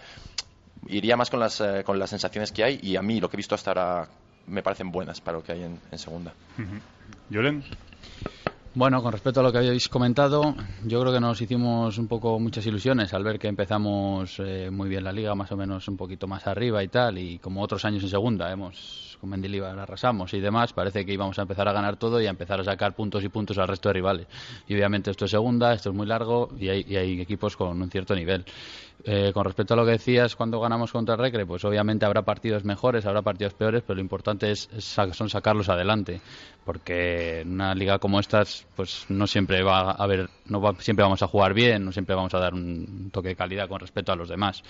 iría 0.87 1.17
más 1.17 1.29
con 1.29 1.39
las, 1.39 1.59
eh, 1.61 1.83
con 1.85 1.99
las 1.99 2.09
sensaciones 2.09 2.51
que 2.51 2.63
hay 2.63 2.79
y 2.81 2.95
a 2.95 3.01
mí 3.01 3.19
lo 3.19 3.29
que 3.29 3.35
he 3.35 3.39
visto 3.39 3.55
hasta 3.55 3.71
ahora 3.71 4.07
me 4.47 4.63
parecen 4.63 4.91
buenas 4.91 5.21
para 5.21 5.37
lo 5.37 5.43
que 5.43 5.51
hay 5.53 5.63
en, 5.63 5.99
segunda. 5.99 6.33
Yolen. 7.29 7.63
Bueno, 8.75 9.01
con 9.01 9.11
respecto 9.11 9.39
a 9.39 9.43
lo 9.43 9.51
que 9.51 9.57
habéis 9.57 9.89
comentado, 9.89 10.55
yo 10.85 11.01
creo 11.01 11.11
que 11.11 11.19
nos 11.19 11.41
hicimos 11.41 11.97
un 11.97 12.07
poco 12.07 12.39
muchas 12.39 12.65
ilusiones 12.65 13.13
al 13.13 13.23
ver 13.23 13.39
que 13.39 13.47
empezamos 13.47 14.39
eh, 14.39 14.69
muy 14.71 14.87
bien 14.89 15.03
la 15.03 15.11
liga, 15.11 15.33
más 15.33 15.51
o 15.51 15.57
menos 15.57 15.87
un 15.87 15.97
poquito 15.97 16.27
más 16.27 16.45
arriba 16.45 16.83
y 16.83 16.87
tal, 16.87 17.17
y 17.17 17.39
como 17.39 17.63
otros 17.63 17.83
años 17.85 18.03
en 18.03 18.09
segunda, 18.09 18.51
hemos 18.51 19.08
con 19.19 19.29
Mendilibar 19.29 19.77
arrasamos 19.77 20.33
y 20.33 20.39
demás, 20.39 20.73
parece 20.73 21.05
que 21.05 21.13
íbamos 21.13 21.38
a 21.39 21.43
empezar 21.43 21.67
a 21.67 21.73
ganar 21.73 21.97
todo 21.97 22.21
y 22.21 22.27
a 22.27 22.29
empezar 22.29 22.59
a 22.59 22.63
sacar 22.63 22.95
puntos 22.95 23.23
y 23.23 23.29
puntos 23.29 23.57
al 23.57 23.67
resto 23.67 23.89
de 23.89 23.93
rivales. 23.93 24.27
Y 24.67 24.75
obviamente 24.75 25.11
esto 25.11 25.25
es 25.25 25.31
segunda, 25.31 25.73
esto 25.73 25.89
es 25.89 25.95
muy 25.95 26.07
largo 26.07 26.49
y 26.57 26.69
hay, 26.69 26.85
y 26.88 26.95
hay 26.95 27.21
equipos 27.21 27.55
con 27.55 27.81
un 27.81 27.89
cierto 27.89 28.15
nivel. 28.15 28.45
Eh, 29.05 29.31
con 29.33 29.45
respecto 29.45 29.73
a 29.73 29.77
lo 29.77 29.85
que 29.85 29.91
decías 29.91 30.35
cuando 30.35 30.59
ganamos 30.59 30.91
contra 30.91 31.15
Recre, 31.15 31.45
pues 31.45 31.63
obviamente 31.63 32.05
habrá 32.05 32.23
partidos 32.23 32.65
mejores, 32.65 33.05
habrá 33.05 33.21
partidos 33.21 33.53
peores, 33.53 33.81
pero 33.85 33.95
lo 33.95 34.01
importante 34.01 34.51
es, 34.51 34.67
son 34.77 35.29
sacarlos 35.29 35.69
adelante, 35.69 36.19
porque 36.65 37.41
en 37.41 37.53
una 37.53 37.73
liga 37.73 37.99
como 37.99 38.19
estas, 38.19 38.67
pues 38.75 39.05
no 39.07 39.25
siempre 39.25 39.63
va 39.63 39.91
a 39.91 40.03
haber, 40.03 40.29
no 40.47 40.73
siempre 40.79 41.03
vamos 41.03 41.23
a 41.23 41.27
jugar 41.27 41.53
bien, 41.53 41.85
no 41.85 41.93
siempre 41.93 42.13
vamos 42.13 42.33
a 42.33 42.39
dar 42.39 42.53
un 42.53 43.09
toque 43.11 43.29
de 43.29 43.35
calidad 43.38 43.69
con 43.69 43.79
respecto 43.79 44.11
a 44.11 44.17
los 44.17 44.27
demás. 44.27 44.61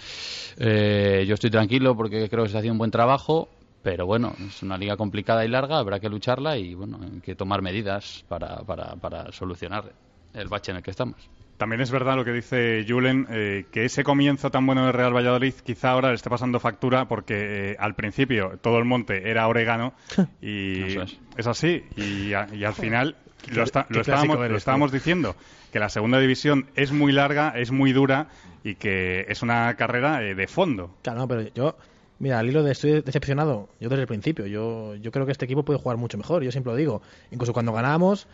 Eh, 0.57 1.25
yo 1.27 1.33
estoy 1.33 1.49
tranquilo 1.49 1.95
porque 1.95 2.29
creo 2.29 2.43
que 2.43 2.49
se 2.49 2.57
ha 2.57 2.61
hecho 2.61 2.71
un 2.71 2.77
buen 2.77 2.91
trabajo, 2.91 3.49
pero 3.81 4.05
bueno, 4.05 4.35
es 4.47 4.61
una 4.63 4.77
liga 4.77 4.97
complicada 4.97 5.45
y 5.45 5.47
larga, 5.47 5.77
habrá 5.79 5.99
que 5.99 6.09
lucharla 6.09 6.57
y 6.57 6.73
bueno, 6.73 6.99
hay 7.01 7.21
que 7.21 7.35
tomar 7.35 7.61
medidas 7.61 8.25
para, 8.27 8.57
para, 8.63 8.95
para 8.95 9.31
solucionar 9.31 9.93
el 10.33 10.47
bache 10.47 10.71
en 10.71 10.77
el 10.77 10.83
que 10.83 10.91
estamos. 10.91 11.29
También 11.59 11.81
es 11.81 11.91
verdad 11.91 12.15
lo 12.15 12.23
que 12.23 12.31
dice 12.31 12.85
Julen, 12.87 13.27
eh, 13.29 13.65
que 13.69 13.83
ese 13.83 14.01
comienzo 14.01 14.49
tan 14.49 14.65
bueno 14.65 14.85
de 14.85 14.93
Real 14.93 15.13
Valladolid 15.13 15.53
quizá 15.55 15.91
ahora 15.91 16.07
le 16.07 16.15
esté 16.15 16.29
pasando 16.29 16.57
factura 16.61 17.09
porque 17.09 17.71
eh, 17.71 17.75
al 17.77 17.95
principio 17.95 18.57
todo 18.61 18.77
el 18.77 18.85
monte 18.85 19.29
era 19.29 19.45
orégano 19.45 19.93
y 20.41 20.97
es. 21.35 21.47
así. 21.47 21.83
Y, 21.97 22.31
al 22.31 22.73
final 22.73 23.17
lo, 23.51 23.63
estábamos, 23.63 24.89
diciendo, 24.93 25.35
que 25.73 25.79
la 25.79 25.89
segunda 25.89 26.17
división 26.21 26.67
es 26.75 26.93
muy 26.93 27.11
larga, 27.11 27.49
es 27.53 27.71
muy 27.71 27.91
dura 27.91 28.29
y 28.63 28.75
que 28.75 29.25
es 29.27 29.41
una 29.41 29.75
carrera 29.75 30.23
eh, 30.23 30.35
de 30.35 30.47
fondo. 30.47 30.95
Claro, 31.01 31.27
pero 31.27 31.41
yo... 31.53 31.75
Mira, 32.19 32.39
al 32.39 32.49
hilo 32.49 32.63
de 32.63 32.73
estoy 32.73 33.01
decepcionado, 33.01 33.69
yo 33.79 33.87
desde 33.87 34.01
el 34.01 34.07
principio, 34.07 34.45
yo, 34.45 34.95
yo 34.95 35.11
creo 35.11 35.25
que 35.25 35.31
este 35.31 35.45
equipo 35.45 35.63
puede 35.63 35.79
jugar 35.79 35.97
mucho 35.97 36.17
mejor, 36.17 36.43
yo 36.43 36.51
siempre 36.51 36.73
lo 36.73 36.77
digo. 36.77 37.01
Incluso 37.31 37.53
cuando 37.53 37.71
ganábamos, 37.71 38.27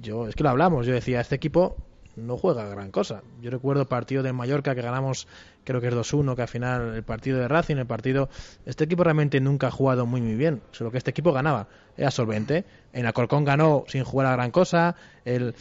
yo 0.00 0.26
es 0.26 0.34
que 0.34 0.42
lo 0.42 0.48
hablamos, 0.48 0.86
yo 0.86 0.94
decía, 0.94 1.20
este 1.20 1.34
equipo 1.34 1.76
no 2.16 2.38
juega 2.38 2.66
gran 2.68 2.90
cosa. 2.90 3.22
Yo 3.42 3.50
recuerdo 3.50 3.82
el 3.82 3.88
partido 3.88 4.22
de 4.22 4.32
Mallorca 4.32 4.74
que 4.74 4.80
ganamos, 4.80 5.28
creo 5.64 5.82
que 5.82 5.88
es 5.88 5.94
2-1, 5.94 6.34
que 6.34 6.42
al 6.42 6.48
final 6.48 6.94
el 6.94 7.02
partido 7.02 7.38
de 7.38 7.46
Racing, 7.46 7.76
el 7.76 7.86
partido... 7.86 8.28
Este 8.64 8.84
equipo 8.84 9.04
realmente 9.04 9.38
nunca 9.40 9.68
ha 9.68 9.70
jugado 9.70 10.06
muy 10.06 10.22
muy 10.22 10.34
bien, 10.34 10.62
solo 10.72 10.90
que 10.90 10.98
este 10.98 11.10
equipo 11.10 11.32
ganaba, 11.32 11.68
era 11.96 12.10
solvente. 12.10 12.64
En 12.94 13.04
Alcorcón 13.04 13.44
ganó 13.44 13.84
sin 13.86 14.02
jugar 14.02 14.28
a 14.28 14.32
gran 14.32 14.50
cosa, 14.50 14.96
el 15.26 15.54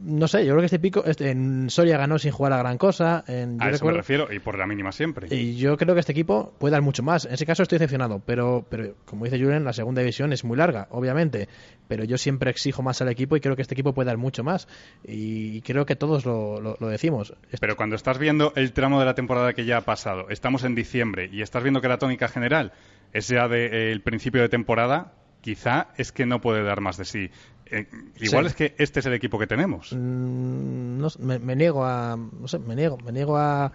no 0.00 0.28
sé, 0.28 0.44
yo 0.44 0.52
creo 0.52 0.60
que 0.60 0.66
este 0.66 0.78
pico, 0.78 1.04
este, 1.04 1.30
en 1.30 1.70
Soria 1.70 1.96
ganó 1.96 2.18
sin 2.18 2.32
jugar 2.32 2.52
a 2.52 2.58
gran 2.58 2.78
cosa. 2.78 3.24
En, 3.26 3.60
a 3.60 3.70
eso 3.70 3.84
me 3.84 3.92
refiero, 3.92 4.32
y 4.32 4.38
por 4.38 4.58
la 4.58 4.66
mínima 4.66 4.92
siempre. 4.92 5.28
Y 5.34 5.56
yo 5.56 5.76
creo 5.76 5.94
que 5.94 6.00
este 6.00 6.12
equipo 6.12 6.54
puede 6.58 6.72
dar 6.72 6.82
mucho 6.82 7.02
más. 7.02 7.24
En 7.24 7.34
ese 7.34 7.46
caso 7.46 7.62
estoy 7.62 7.78
decepcionado, 7.78 8.20
pero, 8.24 8.64
pero 8.68 8.94
como 9.04 9.24
dice 9.24 9.38
Julen, 9.38 9.64
la 9.64 9.72
segunda 9.72 10.00
división 10.00 10.32
es 10.32 10.44
muy 10.44 10.56
larga, 10.56 10.88
obviamente. 10.90 11.48
Pero 11.88 12.04
yo 12.04 12.18
siempre 12.18 12.50
exijo 12.50 12.82
más 12.82 13.00
al 13.02 13.08
equipo 13.08 13.36
y 13.36 13.40
creo 13.40 13.56
que 13.56 13.62
este 13.62 13.74
equipo 13.74 13.92
puede 13.92 14.06
dar 14.06 14.18
mucho 14.18 14.42
más. 14.42 14.68
Y 15.04 15.60
creo 15.62 15.86
que 15.86 15.96
todos 15.96 16.24
lo, 16.24 16.60
lo, 16.60 16.88
decimos. 16.88 17.34
Pero 17.60 17.76
cuando 17.76 17.96
estás 17.96 18.18
viendo 18.18 18.52
el 18.56 18.72
tramo 18.72 18.98
de 18.98 19.06
la 19.06 19.14
temporada 19.14 19.52
que 19.52 19.64
ya 19.64 19.78
ha 19.78 19.82
pasado, 19.82 20.28
estamos 20.30 20.64
en 20.64 20.74
diciembre 20.74 21.28
y 21.32 21.42
estás 21.42 21.62
viendo 21.62 21.80
que 21.80 21.88
la 21.88 21.98
tónica 21.98 22.28
general 22.28 22.72
es 23.12 23.28
ya 23.28 23.48
del 23.48 24.00
principio 24.02 24.40
de 24.40 24.48
temporada, 24.48 25.12
quizá 25.42 25.88
es 25.96 26.12
que 26.12 26.24
no 26.24 26.40
puede 26.40 26.62
dar 26.62 26.80
más 26.80 26.96
de 26.96 27.04
sí. 27.04 27.30
Eh, 27.72 27.86
igual 28.20 28.46
es 28.46 28.54
que 28.54 28.74
este 28.76 29.00
es 29.00 29.06
el 29.06 29.14
equipo 29.14 29.38
que 29.38 29.46
tenemos. 29.46 29.92
Mm, 29.92 30.98
no, 30.98 31.08
me, 31.18 31.56
niego 31.56 31.84
a, 31.84 32.16
no 32.16 32.46
sé, 32.46 32.58
me 32.58 32.76
niego, 32.76 32.98
me 32.98 33.12
niego 33.12 33.38
a, 33.38 33.72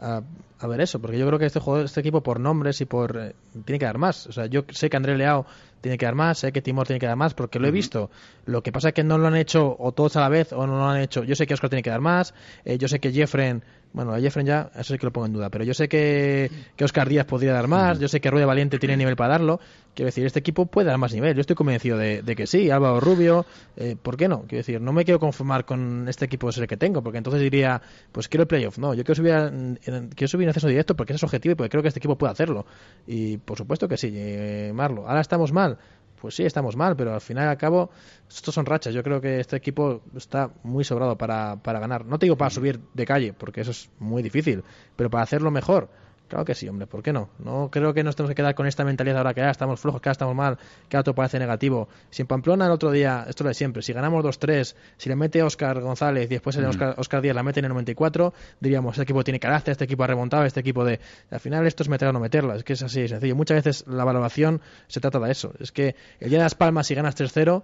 a, 0.00 0.66
ver 0.66 0.80
eso, 0.80 1.00
porque 1.00 1.16
yo 1.16 1.26
creo 1.28 1.38
que 1.38 1.46
este 1.46 1.60
juego, 1.60 1.84
este 1.84 2.00
equipo 2.00 2.22
por 2.22 2.40
nombres 2.40 2.80
y 2.80 2.86
por 2.86 3.16
eh, 3.16 3.34
tiene 3.64 3.78
que 3.78 3.84
dar 3.84 3.98
más. 3.98 4.26
O 4.26 4.32
sea, 4.32 4.46
yo 4.46 4.64
sé 4.70 4.90
que 4.90 4.96
André 4.96 5.16
Leao 5.16 5.46
tiene 5.80 5.96
que 5.96 6.06
dar 6.06 6.16
más, 6.16 6.38
sé 6.38 6.50
que 6.50 6.60
Timor 6.60 6.88
tiene 6.88 6.98
que 6.98 7.06
dar 7.06 7.14
más, 7.14 7.34
porque 7.34 7.60
lo 7.60 7.68
he 7.68 7.70
visto. 7.70 8.10
Lo 8.46 8.64
que 8.64 8.72
pasa 8.72 8.88
es 8.88 8.94
que 8.94 9.04
no 9.04 9.16
lo 9.16 9.28
han 9.28 9.36
hecho 9.36 9.76
o 9.78 9.92
todos 9.92 10.16
a 10.16 10.20
la 10.20 10.28
vez 10.28 10.52
o 10.52 10.66
no 10.66 10.76
lo 10.76 10.88
han 10.88 11.00
hecho. 11.00 11.22
Yo 11.22 11.36
sé 11.36 11.46
que 11.46 11.54
Oscar 11.54 11.70
tiene 11.70 11.84
que 11.84 11.90
dar 11.90 12.00
más, 12.00 12.34
eh, 12.64 12.78
yo 12.78 12.88
sé 12.88 12.98
que 12.98 13.12
Jeffren 13.12 13.62
bueno, 13.96 14.12
a 14.12 14.20
Jeffren 14.20 14.44
ya, 14.44 14.70
eso 14.74 14.92
sí 14.92 14.98
que 14.98 15.06
lo 15.06 15.10
pongo 15.10 15.24
en 15.26 15.32
duda, 15.32 15.48
pero 15.48 15.64
yo 15.64 15.72
sé 15.72 15.88
que, 15.88 16.50
que 16.76 16.84
Oscar 16.84 17.08
Díaz 17.08 17.24
podría 17.24 17.54
dar 17.54 17.66
más, 17.66 17.98
yo 17.98 18.08
sé 18.08 18.20
que 18.20 18.30
Rueda 18.30 18.44
Valiente 18.44 18.78
tiene 18.78 18.94
nivel 18.94 19.16
para 19.16 19.30
darlo. 19.30 19.58
Quiero 19.94 20.08
decir, 20.08 20.26
este 20.26 20.38
equipo 20.40 20.66
puede 20.66 20.88
dar 20.88 20.98
más 20.98 21.14
nivel. 21.14 21.34
Yo 21.34 21.40
estoy 21.40 21.56
convencido 21.56 21.96
de, 21.96 22.22
que 22.36 22.46
sí, 22.46 22.70
Álvaro 22.70 23.00
Rubio, 23.00 23.46
eh, 23.74 23.96
¿por 24.00 24.18
qué 24.18 24.28
no? 24.28 24.40
Quiero 24.42 24.58
decir, 24.58 24.82
no 24.82 24.92
me 24.92 25.06
quiero 25.06 25.18
conformar 25.18 25.64
con 25.64 26.06
este 26.10 26.26
equipo 26.26 26.46
de 26.46 26.52
ser 26.52 26.68
que 26.68 26.76
tengo, 26.76 27.02
porque 27.02 27.16
entonces 27.16 27.40
diría, 27.40 27.80
pues 28.12 28.28
quiero 28.28 28.42
el 28.42 28.48
playoff. 28.48 28.76
No, 28.76 28.92
yo 28.92 29.02
quiero 29.02 29.14
subir, 29.14 29.32
en, 29.32 29.78
quiero 30.14 30.28
subir 30.28 30.42
en 30.44 30.50
acceso 30.50 30.68
directo 30.68 30.94
porque 30.94 31.14
ese 31.14 31.16
es 31.16 31.24
objetivo 31.24 31.52
y 31.52 31.54
porque 31.54 31.70
creo 31.70 31.80
que 31.80 31.88
este 31.88 32.00
equipo 32.00 32.18
puede 32.18 32.32
hacerlo. 32.32 32.66
Y 33.06 33.38
por 33.38 33.56
supuesto 33.56 33.88
que 33.88 33.96
sí, 33.96 34.12
eh, 34.12 34.72
Marlo. 34.74 35.08
Ahora 35.08 35.22
estamos 35.22 35.52
mal 35.52 35.78
pues 36.20 36.34
sí, 36.34 36.44
estamos 36.44 36.76
mal, 36.76 36.96
pero 36.96 37.14
al 37.14 37.20
final 37.20 37.46
y 37.46 37.48
al 37.48 37.56
cabo, 37.56 37.90
estos 38.28 38.54
son 38.54 38.66
rachas. 38.66 38.94
Yo 38.94 39.02
creo 39.02 39.20
que 39.20 39.40
este 39.40 39.56
equipo 39.56 40.02
está 40.16 40.50
muy 40.62 40.84
sobrado 40.84 41.16
para, 41.16 41.56
para 41.56 41.78
ganar. 41.78 42.04
No 42.04 42.18
te 42.18 42.26
digo 42.26 42.36
para 42.36 42.50
subir 42.50 42.80
de 42.94 43.04
calle, 43.04 43.32
porque 43.32 43.60
eso 43.60 43.70
es 43.70 43.90
muy 43.98 44.22
difícil, 44.22 44.64
pero 44.96 45.10
para 45.10 45.24
hacerlo 45.24 45.50
mejor. 45.50 45.88
Claro 46.28 46.44
que 46.44 46.56
sí, 46.56 46.68
hombre, 46.68 46.88
¿por 46.88 47.04
qué 47.04 47.12
no? 47.12 47.28
No 47.38 47.70
creo 47.70 47.94
que 47.94 48.02
nos 48.02 48.16
tenemos 48.16 48.30
que 48.30 48.34
quedar 48.34 48.56
con 48.56 48.66
esta 48.66 48.84
mentalidad 48.84 49.18
ahora 49.18 49.32
que 49.32 49.42
ya 49.42 49.50
estamos 49.50 49.78
flojos, 49.78 50.00
que 50.00 50.08
ya 50.08 50.12
estamos 50.12 50.34
mal, 50.34 50.58
que 50.88 50.96
ahora 50.96 51.04
todo 51.04 51.14
parece 51.14 51.38
negativo. 51.38 51.88
Si 52.10 52.22
en 52.22 52.26
Pamplona 52.26 52.66
el 52.66 52.72
otro 52.72 52.90
día, 52.90 53.24
esto 53.28 53.44
lo 53.44 53.48
de 53.48 53.54
siempre, 53.54 53.80
si 53.82 53.92
ganamos 53.92 54.24
2-3, 54.24 54.74
si 54.96 55.08
le 55.08 55.14
mete 55.14 55.42
Oscar 55.44 55.80
González 55.80 56.24
y 56.24 56.34
después 56.34 56.56
el 56.56 56.64
Oscar, 56.64 57.22
Díaz 57.22 57.36
la 57.36 57.44
mete 57.44 57.60
en 57.60 57.66
el 57.66 57.70
94, 57.70 58.34
diríamos, 58.58 58.94
este 58.94 59.04
equipo 59.04 59.22
tiene 59.22 59.38
carácter, 59.38 59.72
este 59.72 59.84
equipo 59.84 60.02
ha 60.02 60.08
remontado, 60.08 60.44
este 60.44 60.58
equipo 60.58 60.84
de... 60.84 60.98
Al 61.30 61.38
final 61.38 61.64
esto 61.64 61.84
es 61.84 61.88
meterla 61.88 62.10
o 62.10 62.12
no 62.14 62.20
meterla, 62.20 62.56
es 62.56 62.64
que 62.64 62.72
es 62.72 62.82
así 62.82 63.06
sencillo. 63.06 63.36
Muchas 63.36 63.64
veces 63.64 63.86
la 63.86 64.04
valoración 64.04 64.60
se 64.88 65.00
trata 65.00 65.20
de 65.20 65.30
eso. 65.30 65.52
Es 65.60 65.70
que 65.70 65.94
el 66.18 66.30
día 66.30 66.38
de 66.38 66.44
las 66.44 66.56
palmas, 66.56 66.88
si 66.88 66.96
ganas 66.96 67.16
3-0, 67.16 67.62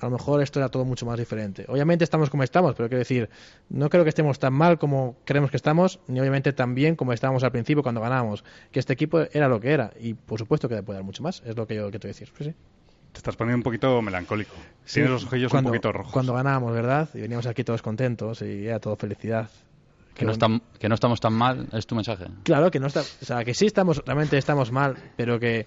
a 0.00 0.06
lo 0.06 0.12
mejor 0.12 0.42
esto 0.42 0.58
era 0.58 0.68
todo 0.68 0.84
mucho 0.84 1.04
más 1.04 1.18
diferente. 1.18 1.64
Obviamente 1.68 2.04
estamos 2.04 2.30
como 2.30 2.42
estamos, 2.42 2.74
pero 2.74 2.88
quiero 2.88 3.00
decir, 3.00 3.28
no 3.68 3.90
creo 3.90 4.02
que 4.02 4.08
estemos 4.08 4.38
tan 4.38 4.52
mal 4.52 4.78
como 4.78 5.16
creemos 5.24 5.50
que 5.50 5.56
estamos, 5.56 6.00
ni 6.06 6.20
obviamente 6.20 6.52
tan 6.52 6.74
bien 6.74 6.96
como 6.96 7.12
estábamos 7.12 7.44
al 7.44 7.52
principio 7.52 7.82
cuando 7.82 8.00
ganábamos. 8.00 8.44
Que 8.72 8.80
este 8.80 8.94
equipo 8.94 9.20
era 9.32 9.48
lo 9.48 9.60
que 9.60 9.72
era, 9.72 9.92
y 10.00 10.14
por 10.14 10.38
supuesto 10.38 10.68
que 10.68 10.82
puede 10.82 10.98
dar 10.98 11.04
mucho 11.04 11.22
más, 11.22 11.42
es 11.44 11.56
lo 11.56 11.66
que 11.66 11.74
yo 11.74 11.90
quiero 11.90 12.08
decir. 12.08 12.32
Sí, 12.38 12.54
Te 13.12 13.18
estás 13.18 13.36
poniendo 13.36 13.58
un 13.58 13.62
poquito 13.62 14.00
melancólico. 14.00 14.54
Tienes 14.90 15.10
los 15.10 15.24
ojillos 15.26 15.50
cuando, 15.50 15.68
un 15.68 15.74
poquito 15.74 15.92
rojos. 15.92 16.12
Cuando 16.12 16.32
ganábamos, 16.32 16.72
¿verdad? 16.72 17.08
Y 17.14 17.20
veníamos 17.20 17.46
aquí 17.46 17.62
todos 17.62 17.82
contentos 17.82 18.40
y 18.42 18.66
era 18.66 18.80
todo 18.80 18.96
felicidad. 18.96 19.50
Que 20.20 20.26
no, 20.26 20.32
están, 20.32 20.62
que 20.78 20.88
no 20.88 20.94
estamos 20.94 21.18
tan 21.20 21.32
mal, 21.32 21.66
es 21.72 21.86
tu 21.86 21.94
mensaje. 21.94 22.26
Claro, 22.44 22.70
que 22.70 22.78
no 22.78 22.86
está, 22.86 23.00
o 23.00 23.24
sea, 23.24 23.44
que 23.44 23.54
sí 23.54 23.66
estamos, 23.66 24.02
realmente 24.04 24.36
estamos 24.38 24.70
mal, 24.70 24.96
pero 25.16 25.40
que 25.40 25.66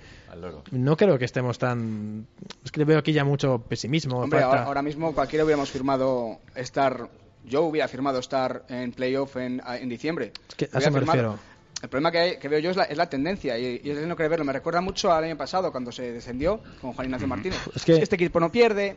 no 0.72 0.96
creo 0.96 1.18
que 1.18 1.26
estemos 1.26 1.58
tan... 1.58 2.28
Es 2.64 2.72
que 2.72 2.86
veo 2.86 3.00
aquí 3.00 3.12
ya 3.14 3.26
mucho 3.26 3.60
pesimismo. 3.60 4.20
Hombre, 4.20 4.40
falta- 4.40 4.50
ahora, 4.58 4.64
ahora 4.68 4.82
mismo 4.82 5.14
cualquiera 5.14 5.44
hubiéramos 5.44 5.70
firmado 5.72 6.40
estar... 6.56 7.10
Yo 7.46 7.64
hubiera 7.64 7.88
firmado 7.90 8.20
estar 8.20 8.64
en 8.70 8.94
playoff 8.94 9.36
en, 9.36 9.62
en 9.68 9.90
diciembre. 9.90 10.32
Es 10.48 10.56
que 10.56 10.66
a 10.72 10.78
eso 10.80 10.92
me 10.92 11.00
firmado. 11.00 11.18
refiero. 11.22 11.40
El 11.82 11.90
problema 11.90 12.12
que, 12.12 12.18
hay- 12.20 12.38
que 12.40 12.48
veo 12.48 12.60
yo 12.60 12.70
es 12.72 12.78
la, 12.78 12.84
es 12.84 12.96
la 12.98 13.10
tendencia 13.10 13.58
y, 13.60 13.82
y 13.84 13.90
es 13.90 14.08
no 14.08 14.16
querer 14.16 14.30
verlo. 14.30 14.46
Me 14.46 14.54
recuerda 14.54 14.80
mucho 14.80 15.12
al 15.12 15.26
año 15.26 15.36
pasado 15.36 15.70
cuando 15.72 15.92
se 15.92 16.14
descendió 16.14 16.62
con 16.80 16.94
Juan 16.94 17.06
Ignacio 17.08 17.28
Martínez. 17.28 17.60
Es 17.76 17.84
que- 17.84 17.98
este 17.98 18.16
equipo 18.16 18.40
no 18.40 18.50
pierde, 18.52 18.96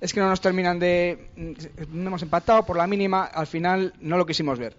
es 0.00 0.12
que 0.12 0.20
no 0.20 0.28
nos 0.28 0.40
terminan 0.40 0.78
de... 0.78 1.30
No 1.90 2.08
hemos 2.08 2.22
empatado 2.22 2.64
por 2.64 2.76
la 2.76 2.86
mínima, 2.86 3.24
al 3.24 3.46
final 3.46 3.94
no 4.00 4.16
lo 4.16 4.26
quisimos 4.26 4.58
ver. 4.58 4.76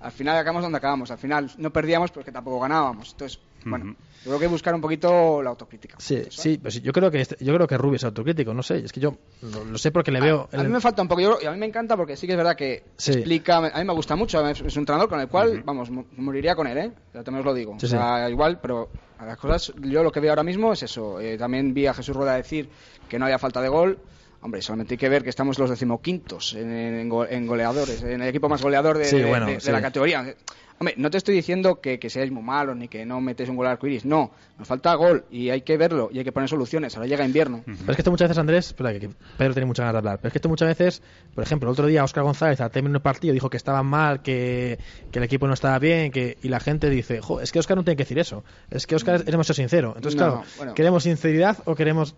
Al 0.00 0.12
final 0.12 0.36
acabamos 0.36 0.62
donde 0.62 0.78
acabamos, 0.78 1.10
al 1.10 1.18
final 1.18 1.50
no 1.58 1.72
perdíamos 1.72 2.12
porque 2.12 2.30
tampoco 2.30 2.60
ganábamos. 2.60 3.10
Entonces, 3.12 3.40
bueno, 3.64 3.96
yo 4.24 4.30
creo 4.30 4.38
que 4.38 4.46
buscar 4.46 4.72
un 4.72 4.80
poquito 4.80 5.42
la 5.42 5.50
autocrítica. 5.50 5.96
Sí, 5.98 6.18
¿sabes? 6.18 6.34
sí, 6.36 6.58
pues 6.58 6.74
sí, 6.74 6.80
yo 6.82 6.92
creo 6.92 7.10
que 7.10 7.20
este- 7.20 7.44
yo 7.44 7.52
creo 7.54 7.66
que 7.66 7.76
Rubio 7.76 7.96
es 7.96 8.04
autocrítico, 8.04 8.54
no 8.54 8.62
sé, 8.62 8.78
es 8.78 8.92
que 8.92 9.00
yo 9.00 9.16
lo, 9.42 9.64
lo 9.64 9.76
sé 9.76 9.90
porque 9.90 10.12
le 10.12 10.20
veo 10.20 10.48
A, 10.52 10.60
a 10.60 10.62
mí 10.62 10.68
me 10.68 10.80
falta 10.80 11.02
un 11.02 11.08
poco, 11.08 11.20
yo, 11.20 11.38
y 11.42 11.46
a 11.46 11.50
mí 11.50 11.58
me 11.58 11.66
encanta 11.66 11.96
porque 11.96 12.16
sí 12.16 12.26
que 12.28 12.34
es 12.34 12.36
verdad 12.36 12.54
que 12.54 12.84
Sí. 12.96 13.10
explica, 13.12 13.56
a 13.56 13.78
mí 13.80 13.84
me 13.84 13.92
gusta 13.92 14.14
mucho, 14.14 14.46
es, 14.48 14.60
es 14.60 14.76
un 14.76 14.82
entrenador 14.82 15.08
con 15.08 15.18
el 15.18 15.26
cual, 15.26 15.62
vamos, 15.64 15.90
moriría 15.90 16.54
con 16.54 16.68
él, 16.68 16.78
¿eh? 16.78 16.92
Ya 17.12 17.24
también 17.24 17.40
os 17.40 17.46
lo 17.46 17.54
digo. 17.54 17.76
Sí, 17.80 17.86
o 17.86 17.88
sea, 17.88 18.30
igual, 18.30 18.60
pero 18.60 18.90
a 19.18 19.26
las 19.26 19.36
cosas, 19.36 19.72
yo 19.82 20.04
lo 20.04 20.12
que 20.12 20.20
veo 20.20 20.30
ahora 20.30 20.44
mismo 20.44 20.72
es 20.72 20.84
eso. 20.84 21.18
Eh, 21.20 21.36
también 21.36 21.74
vi 21.74 21.86
a 21.86 21.94
Jesús 21.94 22.14
Rueda 22.14 22.34
decir 22.36 22.70
que 23.08 23.18
no 23.18 23.24
había 23.24 23.38
falta 23.40 23.60
de 23.60 23.68
gol. 23.68 23.98
Hombre, 24.40 24.62
solamente 24.62 24.94
hay 24.94 24.98
que 24.98 25.08
ver 25.08 25.24
que 25.24 25.30
estamos 25.30 25.58
los 25.58 25.68
decimoquintos 25.70 26.54
en, 26.54 26.70
en 26.70 27.08
go- 27.08 27.26
en 27.26 27.46
goleadores, 27.46 28.02
en 28.02 28.22
el 28.22 28.28
equipo 28.28 28.48
más 28.48 28.62
goleador 28.62 28.96
de, 28.98 29.04
Sí, 29.04 29.18
de- 29.18 29.24
bueno, 29.24 29.46
de- 29.46 29.54
de 29.54 29.60
sí. 29.60 29.70
la 29.72 29.82
categoría. 29.82 30.34
Hombre, 30.80 30.94
no 30.96 31.10
te 31.10 31.18
estoy 31.18 31.34
diciendo 31.34 31.80
que, 31.80 31.98
que 31.98 32.08
seáis 32.08 32.30
muy 32.30 32.44
malos 32.44 32.76
ni 32.76 32.86
que 32.86 33.04
no 33.04 33.20
metéis 33.20 33.48
un 33.48 33.56
gol 33.56 33.66
al 33.66 33.72
arcoiris, 33.72 34.04
no. 34.04 34.30
Nos 34.60 34.68
falta 34.68 34.94
gol 34.94 35.24
y 35.28 35.50
hay 35.50 35.62
que 35.62 35.76
verlo 35.76 36.08
y 36.12 36.18
hay 36.18 36.24
que 36.24 36.30
poner 36.30 36.48
soluciones. 36.48 36.94
Ahora 36.96 37.08
llega 37.08 37.24
invierno. 37.24 37.62
Pero 37.66 37.76
es 37.90 37.96
que 37.96 38.02
esto 38.02 38.12
muchas 38.12 38.28
veces, 38.28 38.38
Andrés, 38.38 38.74
que 38.76 39.10
Pedro 39.36 39.54
tiene 39.54 39.66
muchas 39.66 39.82
ganas 39.82 39.94
de 39.94 39.98
hablar, 39.98 40.18
pero 40.18 40.28
es 40.28 40.32
que 40.34 40.38
esto 40.38 40.48
muchas 40.48 40.68
veces, 40.68 41.02
por 41.34 41.42
ejemplo, 41.42 41.68
el 41.68 41.72
otro 41.72 41.86
día 41.88 42.04
Óscar 42.04 42.22
González 42.22 42.60
al 42.60 42.70
término 42.70 42.92
del 42.92 43.02
partido 43.02 43.34
dijo 43.34 43.50
que 43.50 43.56
estaba 43.56 43.82
mal, 43.82 44.22
que, 44.22 44.78
que 45.10 45.18
el 45.18 45.24
equipo 45.24 45.48
no 45.48 45.54
estaba 45.54 45.80
bien, 45.80 46.12
que 46.12 46.38
y 46.44 46.48
la 46.48 46.60
gente 46.60 46.88
dice, 46.90 47.20
jo, 47.20 47.40
es 47.40 47.50
que 47.50 47.58
Óscar 47.58 47.76
no 47.76 47.82
tiene 47.82 47.96
que 47.96 48.04
decir 48.04 48.20
eso, 48.20 48.44
es 48.70 48.86
que 48.86 48.94
Óscar 48.94 49.16
es 49.16 49.24
demasiado 49.24 49.54
sincero. 49.56 49.94
Entonces, 49.96 50.20
No, 50.20 50.26
claro, 50.28 50.44
bueno. 50.58 50.74
¿queremos 50.74 51.02
sinceridad 51.02 51.56
o 51.64 51.74
queremos... 51.74 52.14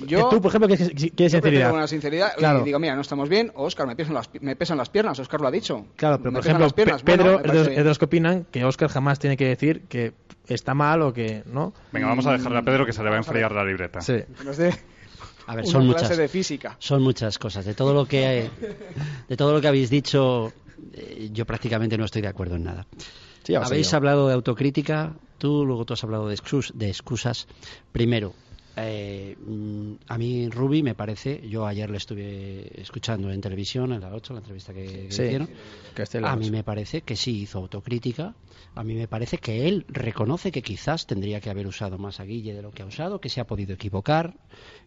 Yo- 0.00 0.28
que 0.28 0.36
tú, 0.36 0.42
por 0.42 0.48
ejemplo, 0.50 0.68
quieres, 0.68 0.88
quieres 0.88 1.32
Yo 1.32 1.38
sinceridad? 1.38 1.72
una 1.72 1.86
sinceridad 1.86 2.34
Claro. 2.36 2.60
y 2.60 2.64
digo, 2.64 2.78
mira, 2.78 2.94
no 2.94 3.02
estamos 3.02 3.28
bien, 3.28 3.52
Oscar, 3.54 3.86
me 3.86 3.94
pesan 3.94 4.14
las, 4.14 4.30
me 4.40 4.56
pesan 4.56 4.78
las 4.78 4.88
piernas, 4.90 5.18
Oscar 5.18 5.40
lo 5.40 5.48
ha 5.48 5.50
dicho. 5.50 5.86
Claro, 5.96 6.18
pero 6.18 6.30
Me 6.32 6.36
por 6.38 6.42
pesan 6.42 6.50
ejemplo, 6.56 6.66
las 6.66 6.72
piernas. 6.72 7.02
Pe- 7.02 7.12
Pedro 7.16 7.24
Bueno, 7.34 7.38
es, 7.46 7.52
de 7.52 7.58
los, 7.58 7.68
es 7.68 7.76
de 7.76 7.84
los 7.84 7.98
que 7.98 8.04
opinan 8.06 8.46
que 8.50 8.64
Óscar 8.64 8.88
jamás 8.88 9.18
tiene 9.18 9.36
que 9.36 9.46
decir 9.46 9.82
que 9.88 10.14
está 10.48 10.74
mal 10.74 11.02
o 11.02 11.12
que 11.12 11.42
no. 11.46 11.72
Venga, 11.92 12.08
vamos 12.08 12.26
a 12.26 12.32
dejarle 12.32 12.58
a 12.58 12.62
Pedro 12.62 12.84
que 12.86 12.92
se 12.92 13.02
le 13.02 13.10
va 13.10 13.16
a 13.16 13.18
enfriar 13.18 13.52
la 13.52 13.64
libreta. 13.64 14.00
Sí. 14.00 14.14
A 15.46 15.56
ver, 15.56 15.64
una 15.64 15.72
son 15.72 15.86
clase 15.88 16.04
muchas. 16.04 16.16
de 16.16 16.28
física. 16.28 16.76
Son 16.78 17.02
muchas 17.02 17.38
cosas. 17.38 17.64
De 17.64 17.74
todo 17.74 17.92
lo 17.94 18.06
que 18.06 18.48
de 19.28 19.36
todo 19.36 19.52
lo 19.52 19.60
que 19.60 19.68
habéis 19.68 19.90
dicho, 19.90 20.52
eh, 20.94 21.28
yo 21.32 21.44
prácticamente 21.44 21.98
no 21.98 22.04
estoy 22.04 22.22
de 22.22 22.28
acuerdo 22.28 22.56
en 22.56 22.64
nada. 22.64 22.86
Sí, 23.42 23.54
Habéis 23.56 23.92
hablado 23.92 24.28
de 24.28 24.34
autocrítica, 24.34 25.14
tú 25.38 25.64
luego 25.66 25.84
tú 25.84 25.94
has 25.94 26.04
hablado 26.04 26.28
de, 26.28 26.36
excus- 26.36 26.72
de 26.74 26.88
excusas. 26.88 27.48
Primero, 27.90 28.34
eh, 28.76 29.36
mm, 29.44 29.92
a 30.08 30.18
mí 30.18 30.48
Ruby 30.48 30.82
me 30.82 30.94
parece, 30.94 31.46
yo 31.48 31.66
ayer 31.66 31.90
le 31.90 31.98
estuve 31.98 32.80
escuchando 32.80 33.30
en 33.30 33.40
televisión, 33.40 33.92
en 33.92 34.00
la 34.00 34.14
8, 34.14 34.32
la 34.32 34.38
entrevista 34.40 34.72
que, 34.72 34.84
que 34.84 35.12
Sí, 35.12 35.22
hicieron. 35.24 35.48
A 36.24 36.36
mí 36.36 36.50
me 36.50 36.64
parece 36.64 37.02
que 37.02 37.16
sí 37.16 37.42
hizo 37.42 37.58
autocrítica. 37.58 38.34
A 38.74 38.84
mí 38.84 38.94
me 38.94 39.06
parece 39.08 39.36
que 39.38 39.68
él 39.68 39.84
reconoce 39.88 40.50
que 40.50 40.62
quizás 40.62 41.06
tendría 41.06 41.40
que 41.40 41.50
haber 41.50 41.66
usado 41.66 41.98
más 41.98 42.20
a 42.20 42.24
Guille 42.24 42.54
de 42.54 42.62
lo 42.62 42.70
que 42.70 42.82
ha 42.82 42.86
usado, 42.86 43.20
que 43.20 43.28
se 43.28 43.40
ha 43.40 43.44
podido 43.46 43.74
equivocar. 43.74 44.34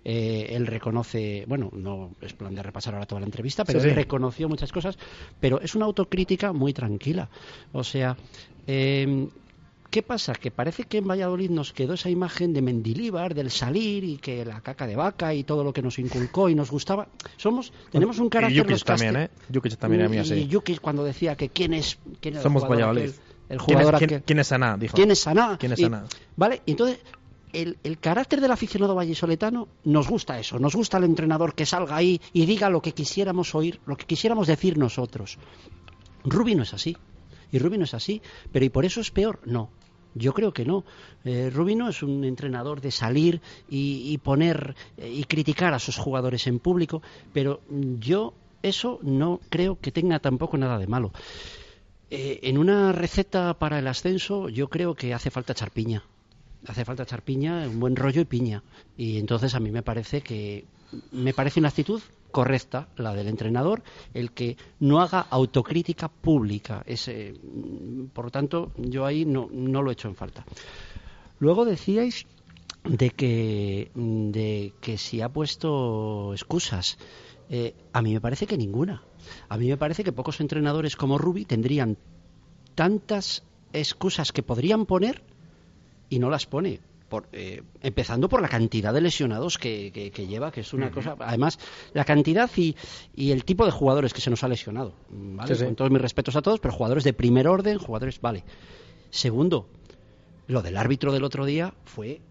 Eh, 0.04 0.48
él 0.50 0.66
reconoce, 0.66 1.46
bueno, 1.48 1.70
no 1.74 2.12
es 2.22 2.34
plan 2.34 2.56
de 2.56 2.64
repasar 2.64 2.96
ahora 2.96 3.06
toda 3.06 3.22
la 3.22 3.28
entrevista, 3.28 3.64
pero 3.64 3.80
Sí, 3.80 3.88
él 3.88 3.92
sí. 3.94 3.96
reconoció 3.96 4.50
muchas 4.50 4.72
cosas. 4.72 4.98
Pero 5.40 5.62
es 5.62 5.76
una 5.76 5.86
autocrítica 5.86 6.52
muy 6.54 6.74
tranquila. 6.74 7.30
O 7.74 7.84
sea, 7.84 8.18
eh, 8.66 9.28
¿Qué 9.90 10.02
pasa? 10.04 10.34
Que 10.34 10.52
parece 10.52 10.84
que 10.84 10.98
en 10.98 11.08
Valladolid 11.08 11.50
nos 11.50 11.72
quedó 11.72 11.94
esa 11.94 12.10
imagen 12.10 12.54
de 12.54 12.62
Mendilíbar, 12.62 13.34
del 13.34 13.50
salir 13.50 14.04
y 14.04 14.18
que 14.18 14.44
la 14.44 14.60
caca 14.62 14.86
de 14.88 14.96
vaca 14.96 15.34
y 15.34 15.44
todo 15.46 15.64
lo 15.64 15.72
que 15.72 15.82
nos 15.82 16.00
inculcó 16.00 16.50
y 16.50 16.56
nos 16.56 16.70
gustaba. 16.70 17.08
Somos, 17.38 17.72
tenemos 17.92 18.20
un 18.20 18.28
carácter 18.30 18.58
Y 18.58 18.60
Jukic 18.60 18.72
los 18.72 18.84
también, 18.84 19.16
¿eh? 19.16 19.30
Jukic 19.54 19.78
también 19.78 20.02
era 20.02 20.10
mío, 20.10 20.22
y 20.24 20.26
sí. 20.26 20.50
Jukic 20.52 20.82
cuando 20.82 21.04
decía 21.06 21.36
que 21.38 21.48
quién 21.50 21.74
es, 21.74 21.98
quién 22.20 22.36
el 22.36 22.42
Somos 22.44 22.64
jugador 22.64 22.88
Valladolid. 22.88 23.12
aquel, 23.12 23.22
el 23.48 23.58
¿Quién 23.58 23.60
es, 23.60 23.66
jugador 23.86 23.98
quién- 24.00 24.10
aquel. 24.10 24.24
quién 24.24 24.40
es 24.40 24.48
Saná? 24.48 24.78
Dijo. 24.78 24.96
¿Quién 24.96 25.12
es 25.12 25.20
Saná? 25.20 25.58
¿Quién 25.58 25.72
es 25.72 25.80
Y- 25.80 25.84
Saná? 25.84 26.04
Vale, 26.36 26.62
y 26.66 26.72
entonces 26.72 27.00
el, 27.54 27.78
el 27.84 27.98
carácter 28.00 28.42
del 28.42 28.52
aficionado 28.52 28.96
vallisoletano 28.96 29.70
nos 29.86 30.10
gusta 30.10 30.38
eso, 30.40 30.60
nos 30.60 30.76
gusta 30.76 30.98
el 30.98 31.06
entrenador 31.06 31.56
que 31.56 31.66
salga 31.66 31.96
ahí 31.96 32.20
y 32.34 32.46
diga 32.46 32.70
lo 32.70 32.82
que 32.82 32.92
quisiéramos 32.92 33.56
oír, 33.56 33.80
lo 33.86 33.96
que 33.96 34.06
quisiéramos 34.06 34.48
decir 34.48 34.78
nosotros. 34.78 35.38
Rubi 36.26 36.54
no 36.56 36.64
es 36.64 36.74
así, 36.74 36.98
y 37.52 37.60
Rubi 37.60 37.78
no 37.78 37.86
es 37.86 37.94
así, 37.94 38.22
pero 38.52 38.66
¿y 38.66 38.70
por 38.70 38.84
eso 38.84 39.00
es 39.00 39.10
peor? 39.12 39.40
No. 39.46 39.70
Yo 40.16 40.34
creo 40.34 40.54
que 40.54 40.66
no. 40.66 40.84
Eh, 41.24 41.52
Rubino 41.54 41.90
es 41.90 42.02
un 42.02 42.24
entrenador 42.24 42.82
de 42.82 42.92
salir 42.92 43.42
y, 43.70 44.12
y 44.12 44.18
poner 44.18 44.76
eh, 44.98 45.10
y 45.10 45.26
criticar 45.26 45.74
a 45.74 45.80
sus 45.80 45.98
jugadores 45.98 46.48
en 46.48 46.60
público, 46.60 47.02
pero 47.34 47.62
yo 48.00 48.34
eso 48.64 49.00
no 49.04 49.40
creo 49.50 49.78
que 49.80 49.92
tenga 49.92 50.20
tampoco 50.20 50.58
nada 50.58 50.80
de 50.80 50.88
malo. 50.88 51.12
Eh, 52.10 52.40
en 52.44 52.58
una 52.58 52.92
receta 52.92 53.54
para 53.56 53.80
el 53.80 53.88
ascenso 53.88 54.50
yo 54.50 54.70
creo 54.70 54.96
que 54.96 55.14
hace 55.14 55.30
falta 55.30 55.54
echar 55.54 55.72
piña. 55.72 56.04
Hace 56.68 56.86
falta 56.86 57.04
echar 57.04 57.22
piña, 57.22 57.68
un 57.68 57.80
buen 57.80 57.96
rollo 57.96 58.22
y 58.22 58.26
piña. 58.26 58.64
Y 58.98 59.18
entonces 59.18 59.54
a 59.54 59.60
mí 59.60 59.70
me 59.70 59.84
parece 59.84 60.22
que 60.22 60.66
me 61.12 61.34
parece 61.34 61.60
una 61.60 61.70
actitud 61.70 62.02
correcta 62.36 62.90
la 62.98 63.14
del 63.14 63.30
entrenador, 63.30 63.82
el 64.14 64.34
que 64.34 64.58
no 64.82 65.00
haga 65.00 65.22
autocrítica 65.22 66.10
pública. 66.10 66.84
Ese, 66.86 67.32
mm, 67.32 68.08
por 68.08 68.26
lo 68.26 68.32
tanto, 68.32 68.74
yo 68.76 69.06
ahí 69.06 69.24
no, 69.24 69.48
no 69.54 69.82
lo 69.82 69.90
echo 69.90 70.10
en 70.10 70.16
falta. 70.16 70.44
Luego 71.40 71.64
decíais 71.64 72.28
de 72.84 73.10
que, 73.12 73.90
mm, 73.96 74.32
de 74.32 74.74
que 74.82 74.98
si 74.98 75.22
ha 75.22 75.30
puesto 75.30 76.34
excusas. 76.34 76.98
Eh, 77.50 77.74
a 77.94 78.02
mí 78.02 78.12
me 78.12 78.20
parece 78.20 78.48
que 78.48 78.58
ninguna. 78.58 79.02
A 79.48 79.58
mí 79.58 79.70
me 79.70 79.78
parece 79.78 80.04
que 80.04 80.12
pocos 80.12 80.42
entrenadores 80.42 80.98
como 80.98 81.18
Rubi 81.18 81.46
tendrían 81.46 81.96
tantas 82.76 83.44
excusas 83.72 84.34
que 84.34 84.44
podrían 84.44 84.86
poner 84.86 85.24
y 86.10 86.20
no 86.20 86.30
las 86.30 86.48
pone. 86.48 86.82
Por, 87.10 87.28
eh, 87.34 87.62
empezando 87.82 88.28
por 88.28 88.42
la 88.42 88.48
cantidad 88.48 88.92
de 88.94 89.00
lesionados 89.02 89.58
que, 89.60 89.92
que- 89.94 90.10
que 90.12 90.26
lleva, 90.26 90.52
que 90.52 90.62
es 90.62 90.74
una 90.74 90.90
cosa. 90.92 91.16
Además, 91.20 91.60
la 91.94 92.04
cantidad 92.04 92.50
y, 92.58 92.76
y 93.16 93.32
el 93.32 93.46
tipo 93.46 93.64
de 93.66 93.72
jugadores 93.72 94.12
que 94.14 94.22
se 94.22 94.30
nos 94.32 94.44
ha 94.44 94.48
lesionado. 94.48 94.94
¿vale? 95.10 95.54
Sí, 95.54 95.60
sí. 95.60 95.66
Con 95.66 95.76
todos 95.76 95.92
mis 95.92 96.02
respetos 96.02 96.36
a 96.36 96.42
todos, 96.42 96.60
pero 96.60 96.74
jugadores 96.74 97.04
de 97.04 97.14
primer 97.14 97.48
orden, 97.48 97.78
jugadores. 97.78 98.20
Vale. 98.22 98.44
Segundo, 99.12 99.68
lo 100.48 100.62
del 100.64 100.78
árbitro 100.78 101.12
del 101.14 101.24
otro 101.24 101.46
día 101.46 101.74
fue 101.86 102.22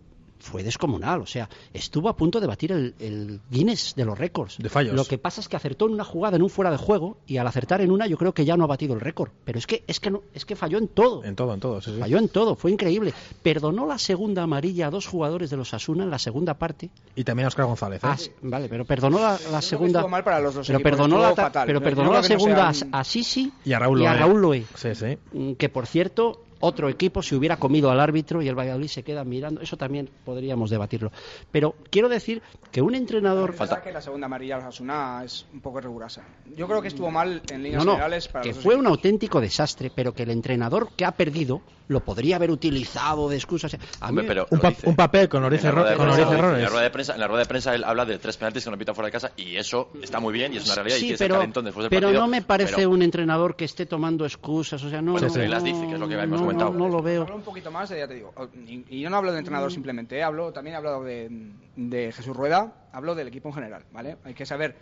fue 0.45 0.63
descomunal, 0.63 1.23
o 1.23 1.27
sea, 1.27 1.49
estuvo 1.73 2.09
a 2.09 2.17
punto 2.17 2.39
de 2.39 2.47
batir 2.47 2.71
el, 2.73 2.95
el 3.01 3.41
Guinness 3.51 3.95
de 3.97 4.05
los 4.05 4.19
récords. 4.19 4.59
De 4.59 4.69
fallos. 4.69 4.95
Lo 4.95 5.05
que 5.05 5.19
pasa 5.19 5.41
es 5.41 5.49
que 5.49 5.57
acertó 5.57 5.87
en 5.87 5.93
una 5.95 6.05
jugada 6.05 6.37
en 6.37 6.43
un 6.43 6.51
fuera 6.51 6.71
de 6.71 6.77
juego 6.77 7.17
y 7.27 7.39
al 7.39 7.47
acertar 7.47 7.81
en 7.81 7.91
una 7.91 8.07
yo 8.07 8.19
creo 8.19 8.35
que 8.35 8.45
ya 8.45 8.57
no 8.57 8.65
ha 8.65 8.67
batido 8.67 8.95
el 8.95 9.01
récord, 9.01 9.31
pero 9.45 9.59
es 9.59 9.67
que 9.67 9.83
es 9.87 10.01
que 10.01 10.11
no, 10.11 10.23
es 10.35 10.45
que 10.45 10.55
falló 10.55 10.79
en 10.79 10.89
todo. 10.89 11.25
En 11.25 11.35
todo, 11.35 11.55
en 11.55 11.61
todo. 11.61 11.81
sí, 11.81 11.93
sí. 11.95 11.99
Falló 11.99 12.19
en 12.19 12.29
todo, 12.29 12.55
fue 12.57 12.71
increíble. 12.71 13.13
Perdonó 13.43 13.87
la 13.87 13.99
segunda 13.99 14.43
amarilla 14.43 14.89
a 14.89 14.91
dos 14.91 15.07
jugadores 15.07 15.51
de 15.51 15.57
los 15.57 15.73
Asuna 15.75 16.05
en 16.05 16.11
la 16.11 16.19
segunda 16.19 16.55
parte. 16.55 16.91
Y 17.17 17.25
también 17.25 17.47
a 17.47 17.49
Oscar 17.49 17.67
González. 17.67 18.03
¿eh? 18.05 18.07
Ah, 18.07 18.17
vale, 18.43 18.69
pero 18.69 18.85
perdonó 18.85 19.19
la, 19.19 19.39
la 19.51 19.63
segunda. 19.63 20.07
mal 20.07 20.23
para 20.23 20.41
los 20.41 20.55
dos 20.55 20.67
pero 20.67 20.81
perdonó 20.81 21.19
la, 21.21 21.35
ta- 21.35 21.45
fatal. 21.45 21.67
pero 21.67 21.81
perdonó 21.81 22.13
la 22.13 22.19
no 22.19 22.23
segunda 22.23 22.73
sean- 22.75 22.91
a, 22.95 23.01
a 23.01 23.05
Sisi 23.05 23.53
Y 23.65 23.73
a 23.73 23.79
Raúl 23.79 23.99
Loé. 24.01 24.15
Raúl 24.15 24.41
Loé. 24.43 24.67
Sí, 24.75 24.95
sí. 24.95 25.17
Mm, 25.33 25.53
que 25.55 25.69
por 25.69 25.87
cierto 25.87 26.43
otro 26.65 26.89
equipo 26.89 27.23
se 27.23 27.37
hubiera 27.37 27.57
comido 27.57 27.91
al 27.91 28.01
árbitro 28.01 28.43
y 28.43 28.49
el 28.49 28.55
Valladolid 28.59 28.89
se 28.89 29.03
queda 29.03 29.25
mirando 29.25 29.61
eso 29.61 29.77
también 29.77 30.09
podríamos 30.25 30.71
debatirlo 30.71 31.13
pero 31.53 31.75
quiero 31.91 32.09
decir 32.09 32.43
que 32.73 32.81
un 32.83 32.95
entrenador 32.95 33.57
verdad 33.57 33.83
que 33.83 33.93
la 33.93 34.01
segunda 34.01 34.27
amarilla 34.27 34.57
a 34.57 34.59
Osasuna 34.59 35.23
es 35.25 35.47
un 35.53 35.61
poco 35.61 35.81
rigurosa. 35.81 36.23
Yo 36.57 36.67
creo 36.67 36.83
que 36.83 36.89
estuvo 36.89 37.11
mal 37.11 37.41
en 37.51 37.63
líneas 37.63 37.85
no, 37.85 37.93
no, 37.93 37.97
generales 37.97 38.29
para 38.29 38.43
que 38.43 38.49
los 38.51 38.59
fue 38.59 38.75
un 38.75 38.81
equipos. 38.83 38.99
auténtico 38.99 39.41
desastre 39.41 39.91
pero 39.95 40.13
que 40.15 40.23
el 40.25 40.31
entrenador 40.31 40.89
que 40.97 41.05
ha 41.05 41.13
perdido 41.13 41.61
lo 41.87 42.01
podría 42.01 42.37
haber 42.37 42.51
utilizado 42.51 43.29
de 43.29 43.37
excusa 43.37 43.67
o 43.67 43.71
sea, 43.71 43.79
a 44.01 44.07
mí 44.11 44.21
Hombre, 44.21 44.25
pero 44.27 44.47
Un, 44.51 44.59
pa- 44.59 44.71
dice. 44.71 44.89
un 44.89 44.97
papel 44.97 45.29
con 45.29 45.43
la, 45.43 45.49
errores. 45.49 45.63
rueda 45.63 46.81
de 46.83 46.91
prensa, 46.91 47.15
en 47.15 47.21
la 47.21 47.27
rueda 47.29 47.41
de 47.43 47.47
prensa 47.47 47.75
él 47.75 47.85
habla 47.85 48.07
de 48.07 48.19
tres 48.19 48.37
penaltis 48.39 48.65
que 48.65 48.71
no 48.71 48.79
pita 48.79 48.95
fuera 48.95 49.07
de 49.09 49.13
casa 49.13 49.33
y 49.37 49.57
eso 49.57 49.91
está 50.03 50.19
muy 50.19 50.33
bien 50.33 50.55
y 50.55 50.57
es 50.57 50.65
una 50.65 50.77
realidad 50.77 50.97
y 50.97 51.01
sí 51.01 51.09
ser 51.17 51.19
pero, 51.31 51.41
después 51.41 51.63
del 51.85 51.91
pero 51.91 52.07
partido. 52.09 52.21
no 52.23 52.27
me 52.29 52.41
parece 52.41 52.77
pero- 52.77 52.91
un 52.91 53.03
entrenador 53.03 53.55
que 53.55 53.67
esté 53.67 53.85
tomando 53.85 54.25
excusas 54.25 54.83
o 54.83 54.89
sea 54.89 55.03
no, 55.03 55.13
Bueno, 55.13 55.29
no, 55.29 55.43
las 55.45 55.63
dice, 55.63 55.87
que 55.87 55.95
es 55.95 56.01
lo 56.01 56.09
que 56.09 56.15
no, 56.27 56.37
comentado. 56.57 56.79
no 56.79 56.89
lo 56.89 57.03
veo. 57.03 57.23
Hablo 57.23 57.37
un 57.37 57.43
poquito 57.43 57.71
más, 57.71 57.89
ya 57.91 58.07
te 58.07 58.15
digo. 58.15 58.33
Y, 58.67 58.85
y 58.89 59.01
yo 59.01 59.11
no 59.11 59.17
hablo 59.17 59.33
de 59.33 59.39
entrenador 59.39 59.73
simplemente, 59.73 60.19
eh, 60.19 60.23
hablo, 60.23 60.53
también 60.53 60.75
he 60.75 60.77
hablado 60.77 61.03
de, 61.05 61.29
de 61.77 62.13
Jesús 62.13 62.37
Rueda, 62.37 62.73
hablo 62.93 63.15
del 63.15 63.29
equipo 63.29 63.49
en 63.49 63.55
general, 63.55 63.85
¿vale? 63.93 64.17
Hay 64.25 64.35
que 64.35 64.47
saber 64.47 64.77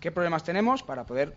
qué 0.00 0.10
problemas 0.10 0.44
tenemos 0.44 0.82
para 0.82 1.04
poder 1.04 1.34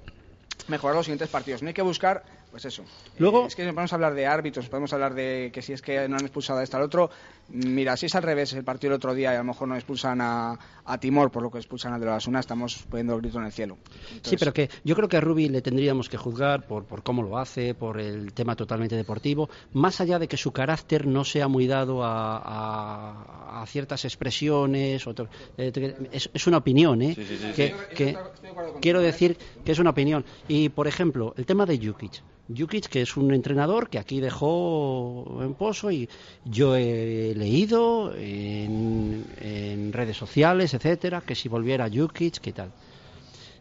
mejorar 0.68 0.96
los 0.96 1.06
siguientes 1.06 1.30
partidos. 1.30 1.62
No 1.62 1.68
hay 1.70 1.74
que 1.74 1.82
buscar, 1.82 2.24
pues 2.52 2.66
eso. 2.66 2.84
Luego- 3.18 3.44
Eh, 3.46 3.48
es 3.48 3.56
que 3.56 3.64
podemos 3.64 3.94
hablar 3.94 4.14
de 4.14 4.28
árbitros, 4.28 4.68
podemos 4.70 4.92
hablar 4.94 5.14
de 5.16 5.50
que 5.54 5.62
si 5.62 5.74
es 5.74 5.82
que 5.82 6.08
no 6.10 6.18
han 6.18 6.22
expulsado 6.22 6.60
a 6.60 6.64
este 6.64 6.76
al 6.78 6.84
otro. 6.84 7.10
Mira, 7.50 7.98
si 7.98 8.06
es 8.06 8.16
al 8.16 8.24
revés 8.24 8.54
el 8.54 8.64
partido 8.64 8.92
el 8.94 8.98
otro 8.98 9.14
día 9.14 9.32
y 9.34 9.36
a 9.36 9.40
lo 9.40 9.44
mejor 9.46 9.68
no 9.68 9.76
expulsan 9.76 10.22
a, 10.22 10.58
a 10.86 10.98
Timor 11.00 11.32
por 11.32 11.44
lo 11.44 11.50
que 11.52 11.58
expulsan 11.58 11.94
al 11.94 12.00
de 12.00 12.06
la 12.06 12.16
Asuna, 12.18 12.40
estamos 12.40 12.86
poniendo 12.90 13.16
el 13.16 13.22
grito 13.22 13.40
en 13.40 13.46
el 13.46 13.52
cielo. 13.52 13.78
Sí, 14.22 14.36
pero 14.38 14.54
que 14.54 14.70
yo 14.84 14.96
creo 14.96 15.08
que 15.10 15.18
a 15.18 15.22
Rubi 15.22 15.50
le 15.50 15.62
tendríamos 15.62 16.08
que 16.10 16.18
juzgar 16.18 16.68
por, 16.68 16.86
por 16.86 17.04
cómo 17.04 17.24
lo 17.24 17.38
hace, 17.38 17.74
por 17.74 18.00
el 18.00 18.34
tema 18.34 18.56
totalmente 18.56 18.96
deportivo, 18.96 19.50
más 19.74 20.00
allá 20.02 20.20
de 20.20 20.28
que 20.28 20.38
su 20.38 20.52
carácter 20.52 21.08
no 21.08 21.24
sea 21.26 21.48
muy 21.48 21.68
dado 21.68 22.04
a, 22.04 22.38
a- 22.38 23.62
a 23.62 23.66
ciertas 23.66 24.06
expresiones. 24.06 25.06
o 25.08 25.14
to- 25.14 25.28
eh, 25.58 26.08
es, 26.12 26.30
es 26.34 26.48
una 26.48 26.58
opinión, 26.58 27.02
¿eh? 27.02 27.14
Sí, 27.16 27.26
sí, 27.26 27.38
sí, 27.38 27.52
que, 27.56 27.68
sí. 27.68 27.96
que 27.96 28.10
Estoy 28.10 28.12
de 28.12 28.18
acuerdo 28.18 28.32
contigo, 28.34 28.80
quiero 28.82 29.00
decir 29.02 29.38
que 29.66 29.72
es 29.72 29.80
una 29.80 29.90
opinión. 29.92 30.26
Y, 30.48 30.70
por 30.70 30.88
ejemplo, 30.88 31.34
el 31.38 31.46
tema 31.46 31.66
de 31.66 31.78
Jukic. 31.78 32.22
Jukic, 32.58 32.88
que 32.88 33.02
es 33.02 33.18
un 33.18 33.34
entrenador 33.34 33.90
que 33.90 34.00
aquí 34.00 34.20
dejó 34.20 35.40
en 35.42 35.54
pozo 35.54 35.92
y 35.92 36.10
yo 36.46 36.76
he 36.76 37.34
leído 37.36 38.14
en, 38.16 39.26
en 39.40 39.94
redes 39.94 40.18
sociales, 40.18 40.74
etcétera, 40.74 41.22
que 41.22 41.36
si 41.36 41.50
volviera 41.50 41.90
Jukic, 41.90 42.40
¿qué 42.40 42.54
tal? 42.54 42.72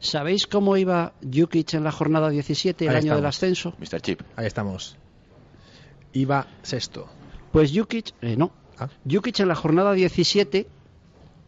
¿Sabéis 0.01 0.47
cómo 0.47 0.79
iba 0.79 1.13
Jukic 1.23 1.75
en 1.75 1.85
la 1.85 1.93
jornada 1.93 2.31
17, 2.31 2.87
el 2.87 2.91
Ahí 2.91 2.97
año 2.97 3.17
del 3.17 3.27
ascenso? 3.27 3.75
Mr. 3.79 4.01
Chip. 4.01 4.23
Ahí 4.35 4.47
estamos. 4.47 4.97
Iba 6.15 6.47
sexto. 6.63 7.07
Pues 7.53 7.71
Jukic, 7.75 8.15
eh, 8.23 8.35
no. 8.37 8.51
Ah. 8.79 8.89
Jukic 9.09 9.41
en 9.41 9.49
la 9.49 9.55
jornada 9.55 9.93
17 9.93 10.67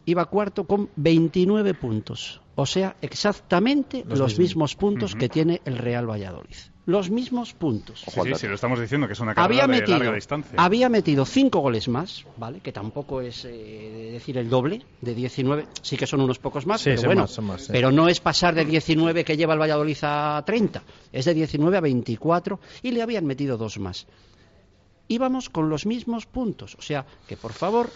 iba 0.05 0.25
cuarto 0.25 0.65
con 0.65 0.89
29 0.95 1.73
puntos. 1.73 2.42
O 2.55 2.65
sea, 2.65 2.95
exactamente 3.01 4.03
Los 4.07 4.19
los, 4.19 4.29
mismos. 4.31 4.39
mismos 4.39 4.75
puntos 4.75 5.15
que 5.15 5.27
tiene 5.29 5.61
el 5.65 5.77
Real 5.77 6.09
Valladolid. 6.09 6.55
Los 6.85 7.09
mismos 7.09 7.53
puntos. 7.53 8.01
Sí, 8.01 8.19
Ojo 8.19 8.35
sí, 8.35 8.45
lo 8.45 8.55
estamos 8.55 8.77
diciendo, 8.79 9.07
que 9.07 9.13
es 9.13 9.19
una 9.21 9.33
carrera 9.33 9.63
había 9.63 9.73
de 9.73 9.79
metido, 9.81 9.97
larga 9.99 10.15
distancia. 10.15 10.51
había 10.59 10.89
metido 10.89 11.25
cinco 11.25 11.59
goles 11.61 11.87
más, 11.87 12.25
¿vale? 12.35 12.59
Que 12.59 12.73
tampoco 12.73 13.21
es 13.21 13.45
eh, 13.45 14.09
decir 14.11 14.37
el 14.37 14.49
doble 14.49 14.83
de 14.99 15.15
19, 15.15 15.65
sí 15.81 15.95
que 15.95 16.05
son 16.05 16.19
unos 16.19 16.39
pocos 16.39 16.67
más, 16.67 16.81
Sí, 16.81 16.89
pero 16.89 17.03
bueno, 17.05 17.21
más, 17.21 17.31
son 17.31 17.45
más, 17.45 17.61
sí. 17.61 17.69
pero 17.71 17.89
no 17.91 18.09
es 18.09 18.19
pasar 18.19 18.53
de 18.53 18.65
19 18.65 19.23
que 19.23 19.37
lleva 19.37 19.53
el 19.53 19.61
Valladolid 19.61 19.97
a 20.01 20.43
30, 20.45 20.83
es 21.13 21.23
de 21.23 21.33
19 21.33 21.77
a 21.77 21.81
24 21.81 22.59
y 22.81 22.91
le 22.91 23.01
habían 23.01 23.25
metido 23.25 23.55
dos 23.57 23.79
más. 23.79 24.05
Íbamos 25.07 25.49
con 25.49 25.69
los 25.69 25.85
mismos 25.85 26.25
puntos, 26.25 26.75
o 26.77 26.81
sea, 26.81 27.05
que 27.27 27.37
por 27.37 27.53
favor, 27.53 27.89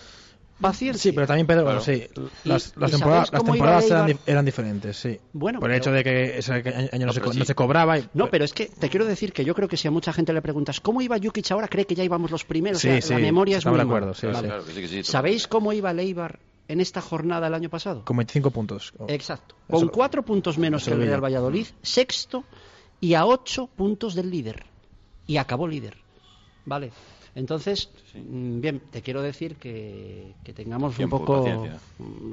paciencia. 0.59 1.01
Sí, 1.01 1.11
pero 1.11 1.27
también, 1.27 1.45
Pedro, 1.47 1.63
Claro. 1.63 1.81
sí, 1.81 1.91
¿Y- 2.43 2.49
las, 2.49 2.73
y 2.75 2.79
las 2.79 2.91
sabéis 2.91 2.91
temporadas, 2.91 3.31
las 3.31 3.43
temporadas 3.43 3.85
eran, 3.91 4.05
di- 4.07 4.17
eran 4.25 4.45
diferentes, 4.45 4.97
sí. 4.97 5.19
Bueno, 5.33 5.59
Por 5.59 5.69
el 5.71 5.79
pero- 5.79 5.83
hecho 5.83 5.91
de 5.91 6.03
que 6.03 6.37
ese 6.39 6.53
año 6.53 6.63
no, 6.99 7.05
No, 7.07 7.13
se, 7.13 7.21
sí. 7.31 7.39
no 7.39 7.45
se 7.45 7.55
cobraba. 7.55 7.99
y- 7.99 8.09
No, 8.13 8.29
pero 8.29 8.45
es 8.45 8.53
que 8.53 8.65
te 8.67 8.89
quiero 8.89 9.05
decir 9.05 9.33
que 9.33 9.45
yo 9.45 9.53
creo 9.55 9.67
que 9.67 9.77
si 9.77 9.87
a 9.87 9.91
mucha 9.91 10.11
gente 10.13 10.33
le 10.33 10.41
preguntas 10.41 10.79
cómo 10.79 11.01
iba 11.01 11.17
Jukic 11.21 11.51
ahora, 11.51 11.67
cree 11.67 11.85
que 11.85 11.95
ya 11.95 12.03
íbamos 12.03 12.31
los 12.31 12.43
primeros. 12.45 12.81
Sí, 12.81 12.87
o 12.89 12.91
sea, 12.93 13.01
sí, 13.01 13.13
la 13.13 13.19
memoria 13.19 13.57
es 13.57 13.65
muy 13.65 13.75
de 13.75 13.81
acuerdo, 13.83 14.13
Vale. 14.13 14.17
sí. 14.19 14.27
Claro 14.27 15.03
¿Sabéis 15.03 15.47
cómo 15.47 15.73
iba 15.73 15.91
el 15.91 15.99
Eibar 15.99 16.39
en 16.67 16.81
esta 16.81 17.01
jornada 17.01 17.47
el 17.47 17.53
año 17.53 17.69
pasado? 17.69 18.03
Con 18.03 18.17
25 18.17 18.51
puntos. 18.51 18.93
Oh. 18.97 19.05
Exacto. 19.07 19.55
Eso 19.67 19.77
Con 19.77 19.85
lo- 19.87 19.91
cuatro 19.91 20.23
puntos 20.23 20.57
menos 20.57 20.81
eso 20.81 20.91
que 20.97 21.03
el 21.03 21.07
Real. 21.07 21.21
Valladolid, 21.23 21.67
sexto, 21.81 22.43
y 22.99 23.13
a 23.13 23.25
ocho 23.25 23.67
puntos 23.67 24.15
del 24.15 24.29
líder. 24.31 24.65
Y 25.27 25.37
acabó 25.37 25.67
líder. 25.67 25.97
Vale. 26.65 26.91
Entonces, 27.37 27.89
mm, 28.15 28.59
bien, 28.61 28.79
te 28.91 29.03
quiero 29.03 29.21
decir 29.21 29.57
que, 29.57 30.33
que 30.43 30.53
tengamos 30.53 30.95
Tiempo, 30.95 31.17
un 31.17 31.25
poco 31.25 31.43
paciencia. 31.43 31.79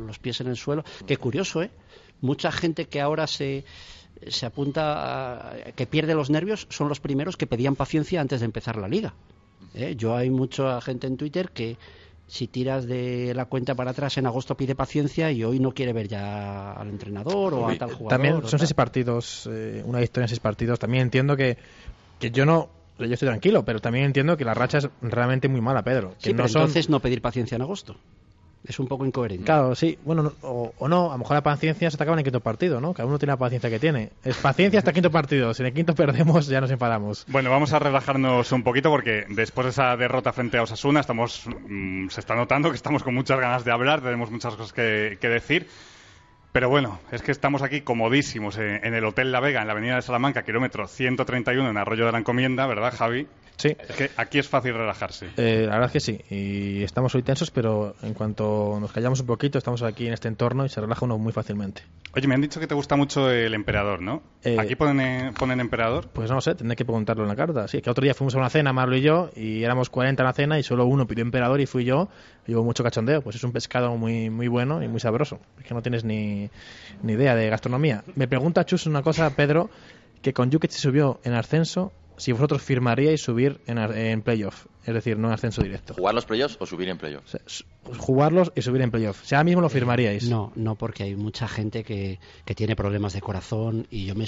los 0.07 0.19
pies 0.19 0.41
en 0.41 0.47
el 0.47 0.57
suelo. 0.57 0.83
Qué 1.07 1.19
curioso, 1.19 1.63
¿eh? 1.63 1.71
Mucha 2.23 2.51
gente 2.51 2.87
que 2.87 3.03
ahora 3.03 3.27
se, 3.27 3.65
se 4.27 4.47
apunta, 4.47 5.51
a- 5.51 5.73
que 5.77 5.87
pierde 5.87 6.15
los 6.15 6.31
nervios, 6.31 6.67
son 6.71 6.89
los 6.89 7.01
primeros 7.01 7.37
que 7.37 7.47
pedían 7.47 7.77
paciencia 7.77 8.21
antes 8.23 8.41
de 8.41 8.47
empezar 8.47 8.77
la 8.77 8.89
liga. 8.89 9.13
¿eh? 9.75 9.95
Yo 9.95 10.17
hay 10.17 10.31
mucha 10.31 10.81
gente 10.81 11.07
en 11.07 11.19
Twitter 11.19 11.51
que 11.51 11.77
si 12.27 12.47
tiras 12.47 12.87
de 12.87 13.35
la 13.35 13.45
cuenta 13.45 13.75
para 13.75 13.91
atrás 13.91 14.17
en 14.17 14.25
agosto 14.25 14.57
pide 14.57 14.75
paciencia 14.75 15.31
y 15.31 15.45
hoy 15.45 15.59
no 15.61 15.73
quiere 15.73 15.93
ver 15.93 16.09
ya 16.09 16.73
al 16.73 16.89
entrenador 16.89 17.53
o 17.53 17.69
a 17.69 17.77
tal 17.77 17.91
jugador. 17.93 18.09
También 18.09 18.35
son 18.49 18.59
seis 18.59 18.73
partidos, 18.73 19.47
eh, 19.53 19.83
una 19.85 19.99
victoria 20.01 20.25
en 20.25 20.29
seis 20.29 20.41
partidos. 20.41 20.79
También 20.79 21.03
entiendo 21.03 21.37
que, 21.37 21.59
que 22.19 22.31
yo 22.31 22.47
no. 22.47 22.71
Yo 22.99 23.05
estoy 23.07 23.29
tranquilo, 23.29 23.65
pero 23.65 23.81
también 23.81 24.05
entiendo 24.07 24.37
que 24.37 24.45
la 24.45 24.55
racha 24.55 24.79
es 24.79 24.89
realmente 25.03 25.49
muy 25.49 25.61
mala, 25.61 25.83
Pedro. 25.83 26.11
Que 26.21 26.29
Sí, 26.29 26.31
no 26.33 26.37
pero 26.39 26.49
son- 26.49 26.63
entonces 26.63 26.89
no 26.89 27.01
pedir 27.01 27.21
paciencia 27.21 27.57
en 27.57 27.63
agosto. 27.63 27.97
Es 28.67 28.79
un 28.79 28.87
poco 28.87 29.05
incoherente. 29.05 29.45
Claro, 29.45 29.75
sí. 29.75 29.99
Bueno, 30.07 30.23
no- 30.23 30.33
o, 30.41 30.73
o 30.79 30.89
no, 30.89 31.11
a 31.11 31.15
lo 31.15 31.19
mejor 31.19 31.35
la 31.37 31.43
paciencia 31.43 31.91
se 31.91 31.99
te 31.99 32.03
acaba 32.03 32.15
en 32.15 32.21
el 32.21 32.25
quinto 32.25 32.41
partido, 32.41 32.81
¿no? 32.81 32.95
Cada 32.95 33.07
uno 33.07 33.19
tiene 33.19 33.33
la 33.33 33.37
paciencia 33.37 33.69
que 33.69 33.79
tiene. 33.79 34.11
Es 34.25 34.39
paciencia 34.39 34.79
hasta 34.79 34.91
el 34.91 34.95
quinto 34.95 35.11
partido. 35.11 35.53
Si 35.53 35.63
en 35.63 35.67
el 35.67 35.75
quinto 35.75 35.95
perdemos, 35.95 36.47
ya 36.47 36.63
nos 36.63 36.71
enfadamos. 36.71 37.27
Bueno, 37.29 37.51
vamos 37.51 37.75
a 37.75 37.79
relajarnos 37.79 38.51
un 38.53 38.63
poquito 38.63 38.89
porque 38.91 39.27
después 39.29 39.67
de 39.67 39.71
esa 39.73 39.95
derrota 39.99 40.33
frente 40.33 40.57
a 40.57 40.63
Osasuna 40.63 41.01
estamos, 41.01 41.43
mm, 41.69 42.09
se 42.09 42.21
está 42.21 42.35
notando 42.37 42.71
que 42.71 42.77
estamos 42.77 43.03
con 43.03 43.13
muchas 43.15 43.39
ganas 43.39 43.65
de 43.67 43.73
hablar, 43.73 44.01
tenemos 44.01 44.31
muchas 44.31 44.55
cosas 44.55 44.73
que, 44.73 45.19
que 45.21 45.29
decir. 45.29 45.67
Pero 46.55 46.69
bueno, 46.69 47.01
es 47.11 47.21
que 47.21 47.33
estamos 47.33 47.63
aquí 47.63 47.81
comodísimos 47.81 48.59
en, 48.59 48.87
en 48.87 48.95
el 48.95 49.05
Hotel 49.05 49.33
La 49.33 49.41
Vega, 49.41 49.61
en 49.61 49.67
la 49.67 49.73
avenida 49.73 49.97
de 49.97 50.03
Salamanca, 50.03 50.45
kilómetro 50.45 50.87
131 50.87 51.69
en 51.69 51.77
Arroyo 51.77 52.07
de 52.07 52.13
la 52.13 52.19
Encomienda, 52.19 52.65
¿verdad, 52.69 52.95
Javi? 52.97 53.27
Sí. 53.57 53.77
Es 53.89 53.97
que 53.97 54.11
aquí 54.17 54.39
es 54.39 54.49
fácil 54.49 54.75
relajarse. 54.75 55.31
Eh, 55.37 55.65
la 55.67 55.75
verdad 55.75 55.87
es 55.87 55.93
que 55.93 56.01
sí. 56.01 56.21
Y 56.31 56.83
estamos 56.83 57.15
hoy 57.15 57.23
tensos, 57.23 57.51
pero 57.51 57.95
en 58.03 58.15
cuanto 58.15 58.79
nos 58.81 58.93
callamos 58.93 59.21
un 59.21 59.27
poquito, 59.27 59.59
estamos 59.59 59.83
aquí 59.83 60.07
en 60.07 60.13
este 60.13 60.29
entorno 60.29 60.65
y 60.65 60.69
se 60.69 60.81
relaja 60.81 61.05
uno 61.05 61.19
muy 61.19 61.33
fácilmente. 61.33 61.83
Oye, 62.15 62.27
me 62.27 62.35
han 62.35 62.41
dicho 62.41 62.61
que 62.61 62.67
te 62.67 62.75
gusta 62.75 62.97
mucho 62.97 63.31
el 63.31 63.55
emperador, 63.55 64.01
¿no? 64.01 64.23
Eh, 64.43 64.57
Aquí 64.59 64.77
ponen, 64.77 65.01
eh, 65.01 65.33
ponen 65.39 65.61
emperador. 65.61 66.09
Pues 66.13 66.31
no 66.31 66.41
sé, 66.41 66.55
tendré 66.55 66.77
que 66.77 66.85
preguntarlo 66.85 67.23
en 67.23 67.29
la 67.29 67.37
carta. 67.37 67.69
Sí, 67.69 67.81
que 67.81 67.91
otro 67.91 68.03
día 68.03 68.15
fuimos 68.15 68.35
a 68.35 68.39
una 68.39 68.51
cena, 68.51 68.73
Marlo 68.73 68.97
y 68.97 69.03
yo, 69.03 69.31
y 69.37 69.63
éramos 69.63 69.91
40 69.91 70.23
en 70.23 70.27
la 70.27 70.33
cena 70.33 70.59
y 70.59 70.63
solo 70.63 70.87
uno 70.87 71.07
pidió 71.07 71.23
emperador 71.23 71.61
y 71.61 71.67
fui 71.67 71.85
yo. 71.85 72.09
Y 72.47 72.55
hubo 72.55 72.65
mucho 72.65 72.83
cachondeo. 72.83 73.23
Pues 73.23 73.37
es 73.37 73.45
un 73.45 73.53
pescado 73.53 73.97
muy 73.97 74.31
muy 74.31 74.49
bueno 74.49 74.83
y 74.83 74.89
muy 74.89 75.01
sabroso. 75.01 75.41
Es 75.59 75.65
que 75.65 75.75
no 75.75 75.83
tienes 75.83 76.05
ni, 76.05 76.44
ni 77.03 77.13
idea 77.15 77.35
de 77.35 77.49
gastronomía. 77.49 78.05
Me 78.17 78.29
pregunta 78.29 78.65
Chus 78.65 78.87
una 78.87 79.03
cosa, 79.03 79.31
Pedro, 79.31 79.71
que 80.23 80.33
con 80.33 80.51
Jukic 80.51 80.71
se 80.71 80.79
subió 80.81 81.21
en 81.25 81.35
ascenso, 81.35 81.93
si 82.17 82.31
vosotros 82.33 82.63
firmaríais 82.63 83.21
subir 83.21 83.61
en, 83.67 83.79
ar- 83.79 83.97
en 83.97 84.23
playoff. 84.23 84.67
Es 84.87 84.95
decir, 84.95 85.19
no 85.19 85.29
en 85.29 85.35
ascenso 85.35 85.63
directo. 85.63 85.95
¿Jugar 85.95 86.15
los 86.15 86.27
playoffs 86.27 86.57
o 86.61 86.67
subir 86.67 86.89
en? 86.89 86.99
O 86.99 87.29
sea, 87.29 87.41
su- 87.47 87.65
jugarlos 87.99 88.53
y 88.55 88.63
subir 88.63 88.83
en 88.83 88.91
playoff. 88.91 89.23
O 89.23 89.25
sea, 89.27 89.39
ahora 89.39 89.45
mismo 89.45 89.61
lo 89.63 89.69
firmaríais. 89.69 90.29
No, 90.29 90.53
no, 90.55 90.77
porque 90.77 91.03
hay 91.05 91.17
mucha 91.17 91.49
gente 91.49 91.83
que, 91.83 92.21
que 92.45 92.55
tiene 92.55 92.77
problemas 92.77 93.13
de 93.15 93.21
corazón 93.21 93.87
y 93.91 94.07
yo 94.07 94.15
me, 94.15 94.27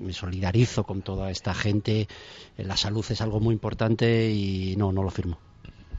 me 0.00 0.12
solidarizo 0.12 0.84
con 0.84 1.02
toda 1.02 1.30
esta 1.30 1.52
gente. 1.54 2.08
La 2.56 2.76
salud 2.76 3.04
es 3.10 3.20
algo 3.20 3.38
muy 3.40 3.52
importante 3.52 4.30
y 4.30 4.74
no, 4.76 4.90
no 4.92 5.02
lo 5.02 5.10
firmo. 5.10 5.38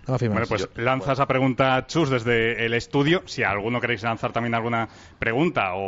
No 0.08 0.14
Bueno, 0.34 0.48
pues 0.48 0.62
lanza 0.86 1.14
esa 1.14 1.26
pregunta, 1.26 1.86
Chus, 1.88 2.10
desde 2.10 2.66
el 2.66 2.74
estudio. 2.76 3.24
Si 3.26 3.42
alguno 3.44 3.82
queréis 3.82 4.04
lanzar 4.04 4.32
también 4.32 4.54
alguna 4.54 4.88
pregunta 5.18 5.74
o, 5.74 5.80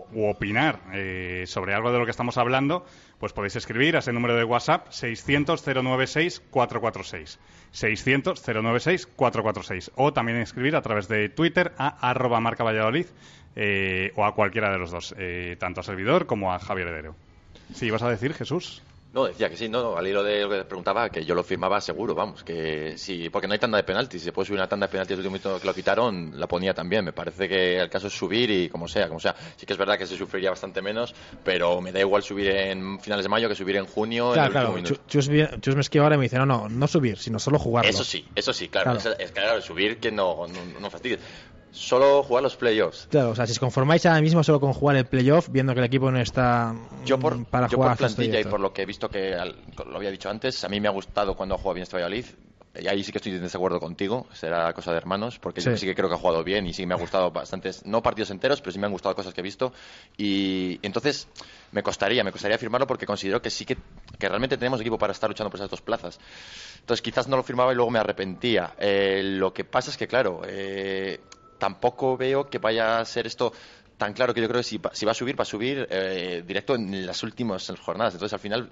o- 0.00 0.06
u 0.12 0.28
opinar 0.28 0.80
eh, 0.92 1.44
sobre 1.46 1.72
algo 1.74 1.92
de 1.92 1.98
lo 2.00 2.04
que 2.04 2.10
estamos 2.10 2.36
hablando, 2.38 2.84
pues 3.20 3.32
podéis 3.32 3.54
escribir 3.56 3.94
a 3.94 4.00
ese 4.00 4.12
número 4.12 4.34
de 4.36 4.42
WhatsApp 4.44 4.88
600-096-446. 4.88 7.38
600-096-446. 7.72 9.90
O 9.96 10.12
también 10.12 10.38
escribir 10.38 10.76
a 10.76 10.82
través 10.82 11.08
de 11.08 11.28
Twitter 11.28 11.72
a 11.78 11.88
arroba 12.10 12.40
marca 12.40 12.64
Valladolid 12.64 13.06
eh, 13.56 14.12
o 14.16 14.24
a 14.24 14.34
cualquiera 14.34 14.70
de 14.72 14.78
los 14.78 14.90
dos, 14.90 15.14
eh, 15.18 15.56
tanto 15.58 15.80
a 15.80 15.84
servidor 15.84 16.26
como 16.26 16.52
a 16.52 16.58
Javier 16.58 16.88
Heredero. 16.88 17.14
Sí, 17.74 17.90
vas 17.90 18.02
a 18.02 18.10
decir, 18.10 18.34
Jesús. 18.34 18.82
No, 19.12 19.26
decía 19.26 19.50
que 19.50 19.56
sí, 19.58 19.68
no, 19.68 19.82
no, 19.82 19.96
al 19.96 20.06
hilo 20.06 20.22
de 20.22 20.40
lo 20.40 20.48
que 20.48 20.64
preguntaba, 20.64 21.10
que 21.10 21.22
yo 21.24 21.34
lo 21.34 21.44
firmaba 21.44 21.82
seguro, 21.82 22.14
vamos, 22.14 22.42
que 22.42 22.96
sí, 22.96 23.28
porque 23.28 23.46
no 23.46 23.52
hay 23.52 23.58
tanda 23.58 23.76
de 23.76 23.84
penaltis, 23.84 24.22
si 24.22 24.24
se 24.26 24.32
puede 24.32 24.46
subir 24.46 24.58
una 24.58 24.68
tanda 24.68 24.86
de 24.86 24.90
penaltis 24.90 25.12
el 25.12 25.18
último 25.18 25.32
minuto 25.34 25.60
que 25.60 25.66
lo 25.66 25.74
quitaron, 25.74 26.32
la 26.34 26.46
ponía 26.46 26.72
también, 26.72 27.04
me 27.04 27.12
parece 27.12 27.46
que 27.46 27.78
el 27.78 27.90
caso 27.90 28.06
es 28.06 28.14
subir 28.14 28.50
y 28.50 28.70
como 28.70 28.88
sea, 28.88 29.08
como 29.08 29.20
sea, 29.20 29.36
sí 29.56 29.66
que 29.66 29.74
es 29.74 29.78
verdad 29.78 29.98
que 29.98 30.06
se 30.06 30.16
sufriría 30.16 30.48
bastante 30.48 30.80
menos, 30.80 31.14
pero 31.44 31.82
me 31.82 31.92
da 31.92 32.00
igual 32.00 32.22
subir 32.22 32.48
en 32.48 32.98
finales 33.00 33.24
de 33.26 33.28
mayo 33.28 33.48
que 33.50 33.54
subir 33.54 33.76
en 33.76 33.84
junio 33.84 34.32
Claro, 34.32 34.40
en 34.40 34.46
el 34.46 34.52
claro. 34.52 34.72
último 34.72 34.98
Chus, 35.06 35.28
me 35.28 35.80
esquiva 35.82 36.04
ahora 36.04 36.14
y 36.14 36.18
me 36.18 36.24
dice, 36.24 36.38
no, 36.38 36.46
no, 36.46 36.68
no 36.70 36.86
subir, 36.86 37.18
sino 37.18 37.38
solo 37.38 37.58
jugarlo. 37.58 37.90
Eso 37.90 38.04
sí, 38.04 38.26
eso 38.34 38.54
sí, 38.54 38.68
claro, 38.68 38.92
Claro. 38.92 39.10
Es, 39.18 39.26
es 39.26 39.32
claro, 39.32 39.60
subir 39.60 39.98
que 39.98 40.10
no, 40.10 40.46
no, 40.46 40.80
no 40.80 40.90
fastidies. 40.90 41.20
Solo 41.72 42.22
jugar 42.22 42.42
los 42.42 42.54
playoffs. 42.56 43.08
Claro, 43.10 43.30
o 43.30 43.34
sea, 43.34 43.46
si 43.46 43.52
os 43.52 43.58
conformáis 43.58 44.04
ahora 44.04 44.20
mismo 44.20 44.44
solo 44.44 44.60
con 44.60 44.74
jugar 44.74 44.96
el 44.96 45.06
playoff, 45.06 45.48
viendo 45.50 45.72
que 45.72 45.80
el 45.80 45.86
equipo 45.86 46.10
no 46.10 46.20
está 46.20 46.74
Yo 47.06 47.18
por, 47.18 47.34
mm, 47.38 47.44
para 47.46 47.66
yo 47.66 47.76
jugar 47.76 47.92
por 47.92 47.98
plantilla 47.98 48.38
y 48.40 48.44
por 48.44 48.60
lo 48.60 48.72
que 48.74 48.82
he 48.82 48.86
visto 48.86 49.10
que 49.10 49.34
al- 49.34 49.56
lo 49.86 49.96
había 49.96 50.10
dicho 50.10 50.28
antes, 50.28 50.62
a 50.64 50.68
mí 50.68 50.80
me 50.80 50.88
ha 50.88 50.90
gustado 50.90 51.34
cuando 51.34 51.54
ha 51.54 51.58
jugado 51.58 51.74
bien 51.74 51.82
este 51.84 51.96
Valladolid. 51.96 52.26
y 52.74 52.88
ahí 52.88 53.04
sí 53.04 53.12
que 53.12 53.18
estoy 53.18 53.32
en 53.32 53.42
desacuerdo 53.42 53.78
contigo, 53.78 54.26
será 54.32 54.72
cosa 54.72 54.92
de 54.92 54.96
hermanos, 54.96 55.38
porque 55.38 55.60
Sí. 55.60 55.68
yo 55.70 55.76
sí 55.76 55.84
que 55.84 55.94
creo 55.94 56.08
que 56.08 56.14
ha 56.14 56.18
jugado 56.18 56.42
bien 56.42 56.66
y 56.66 56.72
sí 56.72 56.86
me 56.86 56.94
ha 56.94 56.96
gustado 56.96 57.30
bastantes, 57.30 57.84
no 57.84 58.02
partidos 58.02 58.30
enteros, 58.30 58.60
pero 58.62 58.72
sí 58.72 58.78
me 58.78 58.86
han 58.86 58.92
gustado 58.92 59.14
cosas 59.14 59.34
que 59.34 59.40
he 59.40 59.44
visto. 59.44 59.74
Y 60.16 60.78
entonces 60.82 61.28
me 61.72 61.82
costaría, 61.82 62.24
me 62.24 62.32
costaría 62.32 62.56
firmarlo 62.56 62.86
porque 62.86 63.04
considero 63.04 63.42
que 63.42 63.50
sí 63.50 63.66
que, 63.66 63.76
que 64.18 64.26
realmente 64.26 64.56
tenemos 64.56 64.80
equipo 64.80 64.96
para 64.96 65.12
estar 65.12 65.28
luchando 65.28 65.50
por 65.50 65.58
esas 65.60 65.68
dos 65.70 65.82
plazas. 65.82 66.18
Entonces 66.80 67.02
quizás 67.02 67.28
no 67.28 67.36
lo 67.36 67.42
firmaba 67.42 67.72
y 67.72 67.74
luego 67.76 67.90
me 67.90 67.98
arrepentía. 67.98 68.72
Eh, 68.78 69.20
lo 69.22 69.52
que 69.52 69.64
pasa 69.64 69.90
es 69.90 69.98
que, 69.98 70.06
claro, 70.08 70.40
eh, 70.46 71.20
tampoco 71.62 72.16
veo 72.16 72.50
que 72.50 72.58
vaya 72.58 72.98
a 72.98 73.04
ser 73.04 73.28
esto 73.28 73.52
tan 73.96 74.14
claro 74.14 74.34
que 74.34 74.40
yo 74.40 74.48
creo 74.48 74.58
que 74.60 74.64
si, 74.64 74.78
va- 74.78 74.90
si 74.92 75.06
va 75.06 75.12
a 75.12 75.14
subir, 75.14 75.38
va 75.38 75.42
a 75.42 75.44
subir 75.44 75.86
eh, 75.90 76.42
directo 76.44 76.74
en 76.74 77.06
las 77.06 77.22
últimas 77.22 77.72
jornadas. 77.80 78.14
Entonces 78.14 78.32
al 78.32 78.40
final 78.40 78.68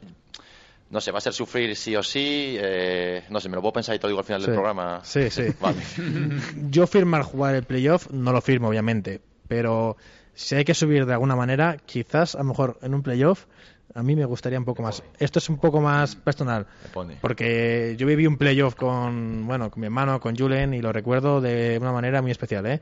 no 0.91 1.01
sé, 1.01 1.13
va 1.13 1.19
a 1.19 1.21
ser 1.21 1.33
sufrir 1.33 1.77
sí 1.77 1.95
o 1.95 2.03
sí. 2.03 2.57
eh, 2.59 3.23
no 3.31 3.39
sé, 3.39 3.49
me 3.49 3.55
lo 3.55 3.61
puedo 3.63 3.75
pensar 3.75 3.95
y 3.95 4.01
te 4.01 4.05
lo 4.05 4.09
digo 4.09 4.19
al 4.19 4.25
final 4.25 4.41
Sí. 4.41 4.47
del 4.49 4.55
programa. 4.57 5.01
Sí, 5.05 5.31
sí. 5.31 5.43
Vale. 5.61 5.79
Yo 6.71 6.89
firmar 6.89 7.23
jugar 7.23 7.55
el 7.55 7.63
playoff 7.63 8.11
no 8.11 8.33
lo 8.33 8.41
firmo, 8.41 8.67
obviamente, 8.69 9.21
pero 9.47 9.97
si 10.35 10.57
hay 10.57 10.65
que 10.65 10.75
subir 10.75 11.07
de 11.07 11.13
alguna 11.13 11.37
manera, 11.37 11.77
quizás 11.87 12.35
a 12.35 12.39
lo 12.39 12.45
mejor 12.45 12.77
en 12.83 12.95
un 12.95 13.03
playoff 13.05 13.47
a 13.95 14.03
mí 14.03 14.15
me 14.17 14.25
gustaría 14.25 14.59
un 14.59 14.65
poco 14.65 14.83
más. 14.83 15.03
Esto 15.19 15.39
es 15.39 15.49
un 15.49 15.59
poco 15.59 15.81
más 15.81 16.17
personal, 16.17 16.67
porque 17.21 17.95
yo 17.99 18.07
viví 18.07 18.27
un 18.27 18.37
playoff 18.37 18.75
con, 18.75 19.47
bueno, 19.47 19.71
con 19.71 19.81
mi 19.81 19.87
hermano, 19.87 20.21
con 20.21 20.37
Julen, 20.37 20.75
y 20.75 20.81
lo 20.81 20.93
recuerdo 20.93 21.41
de 21.41 21.79
una 21.81 21.93
manera 21.93 22.23
muy 22.23 22.31
especial, 22.31 22.67
¿eh? 22.67 22.81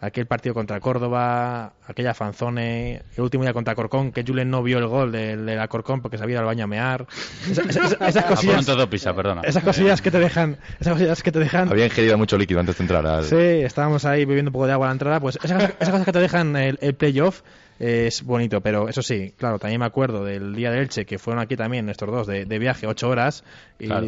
Aquel 0.00 0.26
partido 0.26 0.54
contra 0.54 0.80
Córdoba, 0.80 1.72
aquella 1.86 2.12
fanzone, 2.12 3.00
el 3.16 3.22
último 3.22 3.42
día 3.44 3.54
contra 3.54 3.74
Corcón, 3.74 4.12
que 4.12 4.22
Julen 4.22 4.50
no 4.50 4.62
vio 4.62 4.76
el 4.76 4.86
gol 4.86 5.10
de, 5.12 5.34
de 5.38 5.56
la 5.56 5.66
Corcón 5.68 6.02
porque 6.02 6.18
se 6.18 6.24
había 6.24 6.34
ido 6.34 6.40
al 6.40 6.46
baño 6.46 6.64
a 6.64 6.66
mear. 6.66 7.06
Esa- 7.50 7.62
esa- 7.62 7.84
esa- 7.86 7.96
esas 8.08 8.24
cosillas, 8.26 8.66
todo 8.66 8.90
pisa, 8.90 9.14
perdona. 9.14 9.40
esas 9.42 9.62
cosillas 9.64 10.02
que 10.02 10.10
te 10.10 10.18
dejan, 10.18 10.58
esas 10.78 10.92
cosillas 10.94 11.22
que 11.22 11.32
te 11.32 11.38
dejan 11.38 11.70
Había 11.70 11.86
ingerido 11.86 12.18
mucho 12.18 12.36
líquido 12.36 12.60
antes 12.60 12.76
de 12.76 12.84
entrar 12.84 13.06
al... 13.06 13.24
Sí, 13.24 13.36
estábamos 13.36 14.04
ahí 14.04 14.26
bebiendo 14.26 14.50
un 14.50 14.52
poco 14.52 14.66
de 14.66 14.72
agua 14.74 14.88
a 14.88 14.90
la 14.90 14.92
entrada. 14.92 15.20
Pues 15.20 15.38
esas, 15.42 15.52
cosas- 15.52 15.74
esas 15.78 15.90
cosas 15.90 16.04
que 16.04 16.12
te 16.12 16.18
dejan 16.18 16.54
el, 16.56 16.78
el 16.82 16.94
playoff 16.94 17.40
es 17.78 18.22
bonito, 18.22 18.60
pero 18.60 18.88
eso 18.88 19.02
sí, 19.02 19.34
claro, 19.36 19.58
también 19.58 19.80
me 19.80 19.86
acuerdo 19.86 20.24
del 20.24 20.54
día 20.54 20.70
de 20.70 20.80
Elche, 20.80 21.04
que 21.06 21.18
fueron 21.18 21.42
aquí 21.42 21.56
también 21.56 21.88
estos 21.88 22.08
dos 22.10 22.26
de, 22.26 22.44
de 22.44 22.58
viaje, 22.58 22.86
ocho 22.86 23.08
horas, 23.08 23.44
y 23.78 23.86
Claro. 23.86 24.06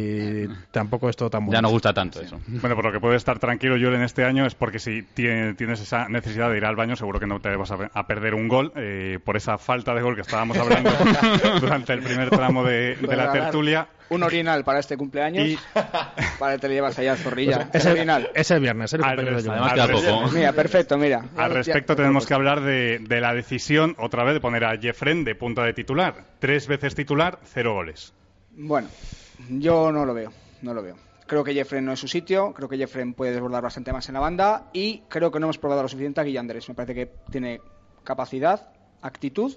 tampoco 0.71 1.09
es 1.09 1.15
todo 1.15 1.29
tan 1.29 1.45
bueno. 1.45 1.57
Ya 1.57 1.61
no 1.61 1.69
gusta 1.69 1.93
tanto 1.93 2.21
eso. 2.21 2.39
Bueno, 2.47 2.75
por 2.75 2.85
lo 2.85 2.91
que 2.91 2.99
puedes 2.99 3.17
estar 3.17 3.39
tranquilo, 3.39 3.75
Julen, 3.75 4.01
este 4.03 4.23
año 4.23 4.45
es 4.45 4.55
porque 4.55 4.79
si 4.79 5.03
tiene- 5.03 5.53
tienes 5.55 5.81
esa 5.81 6.07
necesidad 6.07 6.49
de 6.49 6.57
ir 6.57 6.65
al 6.65 6.75
baño, 6.75 6.95
seguro 6.95 7.19
que 7.19 7.27
no 7.27 7.39
te 7.41 7.55
vas 7.55 7.71
a, 7.71 7.77
pe- 7.77 7.89
a 7.93 8.07
perder 8.07 8.33
un 8.33 8.47
gol 8.47 8.71
eh, 8.75 9.19
por 9.23 9.35
esa 9.37 9.57
falta 9.57 9.93
de 9.93 10.01
gol 10.01 10.15
que 10.15 10.21
estábamos 10.21 10.57
hablando 10.57 10.89
durante 11.59 11.93
el 11.93 12.01
primer 12.01 12.29
tramo 12.29 12.63
de, 12.63 12.95
de 12.95 13.15
la 13.15 13.31
tertulia. 13.31 13.87
Un 14.09 14.23
orinal 14.23 14.63
para 14.63 14.79
este 14.79 14.95
cumpleaños. 14.97 15.45
Y- 15.47 15.59
Para 16.39 16.53
que 16.53 16.59
te 16.59 16.67
lo 16.67 16.73
llevas 16.75 16.97
allá, 16.99 17.15
zorrilla. 17.15 17.69
es, 17.73 17.83
Un 17.85 17.91
el, 17.91 17.97
orinal. 17.97 18.29
es 18.33 18.51
el 18.51 18.59
viernes, 18.61 18.93
el 18.93 19.01
cumpleaños 19.01 19.43
de. 19.43 19.49
Además 19.51 19.73
queda 19.73 19.87
poco. 19.87 20.31
Mira, 20.33 20.53
perfecto, 20.53 20.97
mira. 20.97 21.25
Al 21.35 21.51
respecto 21.51 21.95
tenemos 21.95 22.25
que 22.25 22.33
hablar 22.33 22.61
de, 22.61 22.99
de 22.99 23.21
la 23.21 23.33
decisión, 23.33 23.95
otra 23.97 24.23
vez, 24.23 24.33
de 24.35 24.39
poner 24.39 24.63
a 24.65 24.77
Jeffren 24.77 25.23
de 25.23 25.35
punta 25.35 25.63
de 25.63 25.73
titular. 25.73 26.23
Tres 26.39 26.67
veces 26.67 26.95
titular, 26.95 27.39
cero 27.43 27.73
goles. 27.73 28.13
Bueno, 28.51 28.87
yo 29.49 29.91
no 29.91 30.05
lo 30.05 30.13
veo, 30.13 30.31
no 30.61 30.73
lo 30.73 30.81
veo. 30.83 30.95
Creo 31.25 31.43
que 31.43 31.53
Jeffrey 31.53 31.81
no 31.81 31.91
es 31.91 31.99
su 31.99 32.07
sitio, 32.07 32.53
creo 32.53 32.69
que 32.69 32.77
Jeffrey 32.77 33.03
puede 33.11 33.33
desbordar 33.33 33.61
bastante 33.61 33.91
más 33.91 34.07
en 34.07 34.13
la 34.13 34.21
banda 34.21 34.69
y 34.71 34.99
creo 35.09 35.29
que 35.29 35.39
no 35.39 35.47
hemos 35.47 35.57
probado 35.57 35.81
lo 35.83 35.89
suficiente 35.89 36.21
a 36.21 36.23
Guille 36.23 36.39
Andrés. 36.39 36.69
Me 36.69 36.75
parece 36.75 36.95
que 36.95 37.11
tiene 37.29 37.59
capacidad, 38.05 38.69
actitud 39.01 39.53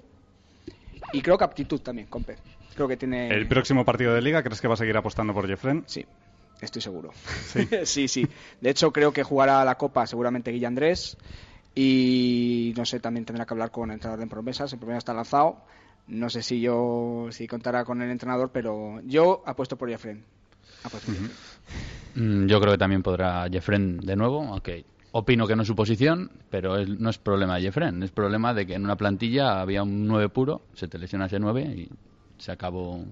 y 1.13 1.21
creo 1.21 1.37
que 1.37 1.43
aptitud 1.45 1.79
también, 1.79 2.07
compe. 2.07 2.35
Creo 2.75 2.87
que 2.87 2.97
tiene... 2.97 3.29
El 3.29 3.47
próximo 3.47 3.83
partido 3.85 4.13
de 4.13 4.21
liga, 4.21 4.43
¿crees 4.43 4.61
que 4.61 4.67
va 4.67 4.73
a 4.75 4.77
seguir 4.77 4.95
apostando 4.97 5.33
por 5.33 5.47
Jeffren? 5.47 5.83
Sí, 5.87 6.05
estoy 6.61 6.81
seguro. 6.81 7.11
Sí. 7.47 7.67
sí, 7.85 8.07
sí. 8.07 8.27
De 8.61 8.69
hecho, 8.69 8.91
creo 8.91 9.11
que 9.13 9.23
jugará 9.23 9.63
la 9.65 9.75
Copa 9.75 10.07
seguramente 10.07 10.51
Guille 10.51 10.67
Andrés. 10.67 11.17
Y 11.75 12.73
no 12.77 12.85
sé, 12.85 12.99
también 12.99 13.25
tendrá 13.25 13.45
que 13.45 13.53
hablar 13.53 13.71
con 13.71 13.89
el 13.89 13.95
entrenador 13.95 14.19
de 14.23 14.27
promesas. 14.29 14.71
El 14.73 14.79
primero 14.79 14.97
está 14.97 15.13
lanzado. 15.13 15.57
No 16.07 16.29
sé 16.29 16.41
si 16.43 16.59
yo 16.59 17.27
si 17.31 17.47
contará 17.47 17.85
con 17.85 18.01
el 18.01 18.09
entrenador, 18.09 18.49
pero 18.51 18.99
yo 19.05 19.43
apuesto 19.45 19.77
por 19.77 19.89
Jeffren. 19.89 20.23
Apuesto 20.83 21.11
por 21.11 21.15
Jeffren. 21.21 22.43
Mm, 22.43 22.47
Yo 22.47 22.59
creo 22.59 22.73
que 22.73 22.77
también 22.77 23.03
podrá 23.03 23.47
Jeffren 23.49 23.99
de 23.99 24.15
nuevo, 24.15 24.43
aunque 24.43 24.83
opino 25.13 25.47
que 25.47 25.55
no 25.55 25.61
es 25.61 25.67
su 25.67 25.75
posición, 25.75 26.29
pero 26.49 26.77
es- 26.77 26.89
no 26.99 27.09
es 27.09 27.17
problema 27.17 27.55
de 27.55 27.61
Jeffren, 27.63 28.03
es 28.03 28.11
problema 28.11 28.53
de 28.53 28.65
que 28.65 28.73
en 28.73 28.83
una 28.83 28.95
plantilla 28.97 29.61
había 29.61 29.83
un 29.83 30.07
9 30.07 30.27
puro, 30.29 30.61
se 30.73 30.87
te 30.87 30.97
lesiona 30.97 31.27
ese 31.27 31.39
9 31.39 31.61
y 31.63 31.89
se 32.41 32.51
acabó, 32.51 33.05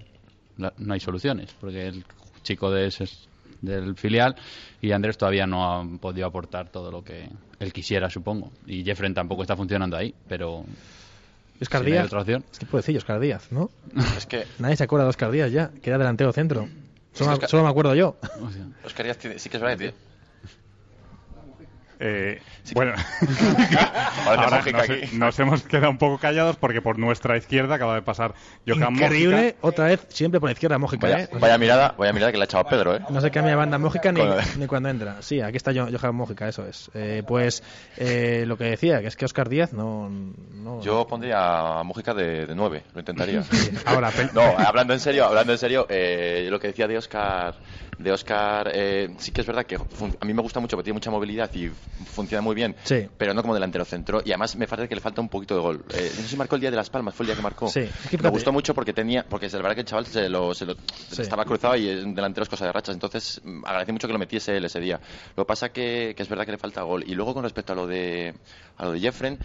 la- 0.58 0.72
no 0.78 0.92
hay 0.94 1.00
soluciones, 1.00 1.54
porque 1.60 1.86
el 1.86 2.04
chico 2.42 2.70
de 2.70 2.86
ese 2.88 3.04
es 3.04 3.28
del 3.62 3.94
filial 3.94 4.34
y 4.80 4.92
Andrés 4.92 5.16
todavía 5.18 5.46
no 5.46 5.64
ha 5.80 5.84
podido 5.98 6.26
aportar 6.26 6.70
todo 6.70 6.90
lo 6.90 7.04
que 7.04 7.28
él 7.58 7.72
quisiera, 7.72 8.08
supongo, 8.10 8.50
y 8.66 8.82
Jeffren 8.84 9.14
tampoco 9.14 9.42
está 9.42 9.54
funcionando 9.56 9.96
ahí, 9.96 10.14
pero 10.28 10.64
Oscar 11.60 11.84
si 11.84 11.90
Díaz. 11.90 12.06
otra 12.06 12.20
opción. 12.20 12.44
Es 12.50 12.58
que 12.58 12.66
puedo 12.66 12.80
decir 12.80 12.96
Oscar 12.96 13.20
Díaz, 13.20 13.52
¿no? 13.52 13.70
Es 14.16 14.26
que 14.26 14.46
Nadie 14.58 14.76
se 14.76 14.84
acuerda 14.84 15.04
de 15.04 15.10
Oscar 15.10 15.30
Díaz 15.30 15.52
ya, 15.52 15.70
que 15.82 15.90
era 15.90 15.98
delantero 15.98 16.32
centro. 16.32 16.68
Solo, 17.12 17.32
Oscar- 17.32 17.50
solo 17.50 17.64
me 17.64 17.68
acuerdo 17.70 17.94
yo. 17.94 18.16
Oscar 18.84 19.04
Díaz 19.04 19.18
tiene- 19.18 19.38
sí 19.38 19.48
que 19.50 19.56
es 19.58 19.62
verdad, 19.62 19.78
tío. 19.78 20.09
Eh, 22.02 22.40
bueno, 22.72 22.94
ahora 24.26 24.50
Mójica 24.58 24.78
nos, 24.78 24.90
aquí. 24.90 25.16
nos 25.16 25.38
hemos 25.38 25.62
quedado 25.64 25.90
un 25.90 25.98
poco 25.98 26.18
callados 26.18 26.56
porque 26.56 26.80
por 26.80 26.98
nuestra 26.98 27.36
izquierda 27.36 27.74
acaba 27.74 27.94
de 27.94 28.02
pasar 28.02 28.34
Johan 28.66 28.94
Increíble, 28.94 29.36
Mójica. 29.36 29.58
otra 29.60 29.84
vez, 29.86 30.06
siempre 30.08 30.40
por 30.40 30.48
la 30.48 30.52
izquierda 30.52 30.78
Mójica, 30.78 31.06
Vaya, 31.06 31.24
¿eh? 31.24 31.28
Vaya 31.38 31.58
mirada, 31.58 31.94
vaya 31.98 32.12
mirada 32.12 32.32
que 32.32 32.38
le 32.38 32.44
ha 32.44 32.46
echado 32.46 32.66
a 32.66 32.70
Pedro, 32.70 32.96
¿eh? 32.96 33.00
No 33.10 33.20
se 33.20 33.30
cambia 33.30 33.54
banda 33.56 33.78
Mójica 33.78 34.12
ni, 34.12 34.22
ni 34.58 34.66
cuando 34.66 34.88
entra. 34.88 35.20
Sí, 35.22 35.40
aquí 35.40 35.56
está 35.56 35.72
Jo- 35.74 35.88
Johan 35.92 36.14
Mójica, 36.14 36.48
eso 36.48 36.66
es. 36.66 36.90
Eh, 36.94 37.22
pues 37.26 37.62
eh, 37.96 38.44
lo 38.46 38.56
que 38.56 38.64
decía, 38.64 39.00
que 39.00 39.08
es 39.08 39.16
que 39.16 39.24
Oscar 39.24 39.48
Díaz 39.48 39.72
no... 39.72 40.08
no 40.08 40.80
Yo 40.82 41.06
pondría 41.06 41.80
a 41.80 41.82
Mújica 41.82 42.14
de, 42.14 42.46
de 42.46 42.54
9, 42.54 42.82
lo 42.94 43.00
intentaría. 43.00 43.42
Ahora, 43.84 44.10
No, 44.32 44.42
hablando 44.58 44.94
en 44.94 45.00
serio, 45.00 45.26
hablando 45.26 45.52
en 45.52 45.58
serio, 45.58 45.86
eh, 45.88 46.48
lo 46.50 46.58
que 46.58 46.68
decía 46.68 46.86
de 46.88 46.96
Oscar, 46.96 47.54
de 47.98 48.12
Oscar, 48.12 48.70
eh, 48.72 49.10
sí 49.18 49.32
que 49.32 49.42
es 49.42 49.46
verdad 49.46 49.66
que 49.66 49.76
a 49.76 50.24
mí 50.24 50.32
me 50.32 50.40
gusta 50.42 50.60
mucho 50.60 50.76
porque 50.76 50.84
tiene 50.84 50.94
mucha 50.96 51.10
movilidad 51.10 51.50
y 51.54 51.70
funciona 52.06 52.40
muy 52.42 52.54
bien, 52.54 52.74
Sí. 52.84 53.06
pero 53.18 53.34
no 53.34 53.42
como 53.42 53.54
delantero 53.54 53.84
centro. 53.84 54.20
Y 54.24 54.30
además 54.30 54.56
me 54.56 54.66
parece 54.66 54.88
que 54.88 54.94
le 54.94 55.00
falta 55.00 55.20
un 55.20 55.28
poquito 55.28 55.54
de 55.54 55.60
gol. 55.60 55.84
Eh, 55.94 56.10
no 56.16 56.22
sé 56.22 56.28
si 56.28 56.36
marcó 56.36 56.54
el 56.54 56.60
día 56.60 56.70
de 56.70 56.76
las 56.76 56.90
Palmas, 56.90 57.14
fue 57.14 57.24
el 57.24 57.28
día 57.28 57.36
que 57.36 57.42
marcó. 57.42 57.68
Sí, 57.68 57.80
es 57.80 58.10
que 58.10 58.18
me 58.18 58.28
gustó 58.30 58.52
mucho 58.52 58.74
porque 58.74 58.92
tenía, 58.92 59.24
porque 59.28 59.46
es 59.46 59.52
verdad 59.52 59.74
que 59.74 59.80
el 59.80 59.86
chaval 59.86 60.06
se 60.06 60.28
lo, 60.28 60.54
se 60.54 60.66
lo- 60.66 60.74
Sí. 61.10 61.22
estaba 61.22 61.44
cruzado 61.44 61.76
y 61.76 61.88
un 61.90 62.14
delantero 62.14 62.42
es 62.44 62.48
cosa 62.48 62.66
de 62.66 62.72
rachas. 62.72 62.94
Entonces 62.94 63.40
mm, 63.44 63.64
agradecí 63.64 63.92
mucho 63.92 64.06
que 64.06 64.12
lo 64.12 64.18
metiese 64.18 64.56
él 64.56 64.64
ese 64.64 64.80
día. 64.80 65.00
Lo 65.36 65.44
que 65.44 65.48
pasa 65.48 65.68
que, 65.70 66.14
que 66.16 66.22
es 66.22 66.28
verdad 66.28 66.44
que 66.46 66.52
le 66.52 66.58
falta 66.58 66.82
gol. 66.82 67.04
Y 67.06 67.14
luego 67.14 67.34
con 67.34 67.42
respecto 67.44 67.72
a 67.72 67.76
lo 67.76 67.86
de 67.86 68.34
a 68.76 68.84
lo 68.86 68.92
de 68.92 69.00
Jeffren, 69.00 69.38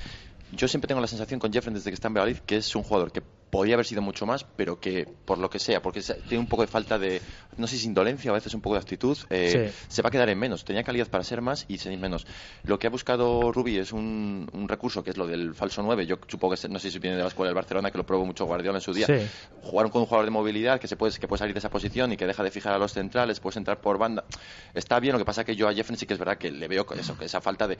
yo 0.51 0.67
siempre 0.67 0.87
tengo 0.87 1.01
la 1.01 1.07
sensación 1.07 1.39
con 1.39 1.51
Jeffren 1.51 1.73
desde 1.73 1.89
que 1.89 1.95
está 1.95 2.07
en 2.07 2.13
Valladolid 2.13 2.37
que 2.45 2.57
es 2.57 2.75
un 2.75 2.83
jugador 2.83 3.11
que 3.11 3.21
podría 3.49 3.75
haber 3.75 3.85
sido 3.85 4.01
mucho 4.01 4.25
más, 4.25 4.43
pero 4.43 4.79
que 4.79 5.07
por 5.25 5.37
lo 5.37 5.49
que 5.49 5.59
sea, 5.59 5.81
porque 5.81 6.01
tiene 6.27 6.39
un 6.39 6.47
poco 6.47 6.63
de 6.63 6.67
falta 6.67 6.99
de, 6.99 7.21
no 7.57 7.67
sé 7.67 7.77
si 7.77 7.85
indolencia, 7.87 8.31
a 8.31 8.33
veces 8.33 8.53
un 8.53 8.61
poco 8.61 8.75
de 8.75 8.81
actitud, 8.81 9.17
eh, 9.29 9.71
Sí. 9.71 9.85
se 9.87 10.01
va 10.01 10.09
a 10.09 10.11
quedar 10.11 10.29
en 10.29 10.37
menos. 10.37 10.65
Tenía 10.65 10.83
calidad 10.83 11.07
para 11.07 11.23
ser 11.23 11.41
más 11.41 11.65
y 11.69 11.77
ser 11.77 11.97
menos. 11.97 12.27
Lo 12.63 12.77
que 12.79 12.87
ha 12.87 12.89
buscado 12.89 13.51
Rubi 13.53 13.77
es 13.77 13.93
un, 13.93 14.49
un 14.51 14.67
recurso 14.67 15.03
que 15.03 15.11
es 15.11 15.17
lo 15.17 15.25
del 15.27 15.53
falso 15.55 15.81
9. 15.83 16.05
Yo 16.05 16.17
supongo 16.27 16.55
que, 16.55 16.67
no 16.67 16.79
sé 16.79 16.91
si 16.91 16.99
viene 16.99 17.15
de 17.15 17.21
la 17.23 17.29
escuela 17.29 17.49
del 17.49 17.55
Barcelona, 17.55 17.91
que 17.91 17.97
lo 17.97 18.05
probó 18.05 18.25
mucho 18.25 18.45
Guardiola 18.45 18.77
en 18.79 18.81
su 18.81 18.93
día. 18.93 19.05
Sí. 19.05 19.13
Jugar 19.61 19.89
con 19.89 20.01
un 20.01 20.07
jugador 20.07 20.25
de 20.25 20.31
movilidad 20.31 20.79
que, 20.79 20.87
se 20.87 20.97
puede, 20.97 21.17
que 21.17 21.27
puede 21.27 21.39
salir 21.39 21.53
de 21.53 21.59
esa 21.59 21.69
posición 21.69 22.11
y 22.11 22.17
que 22.17 22.25
deja 22.27 22.43
de 22.43 22.51
fijar 22.51 22.73
a 22.73 22.77
los 22.77 22.91
centrales, 22.93 23.39
puedes 23.39 23.57
entrar 23.57 23.79
por 23.79 23.97
banda. 23.97 24.25
Está 24.73 24.99
bien, 24.99 25.13
lo 25.13 25.19
que 25.19 25.25
pasa 25.25 25.43
que 25.45 25.55
yo 25.55 25.67
a 25.69 25.73
Jeffrey 25.73 25.97
sí 25.97 26.05
que 26.05 26.13
es 26.13 26.19
verdad 26.19 26.37
que 26.37 26.51
le 26.51 26.67
veo 26.67 26.85
eso, 26.97 27.17
que 27.17 27.25
esa 27.25 27.41
falta 27.41 27.67
de, 27.67 27.77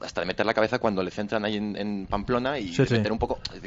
hasta 0.00 0.20
de 0.20 0.26
meter 0.26 0.44
la 0.46 0.54
cabeza 0.54 0.78
cuando 0.78 1.02
le 1.02 1.10
centran 1.10 1.44
ahí 1.44 1.56
en, 1.56 1.76
en 1.76 2.06
Pamplona 2.06 2.58
y 2.58 2.72
Sí, 2.72 2.82
de 2.82 2.88
sí. 2.88 2.94
meter 2.94 3.12
un 3.12 3.18
poco, 3.18 3.38
es 3.54 3.60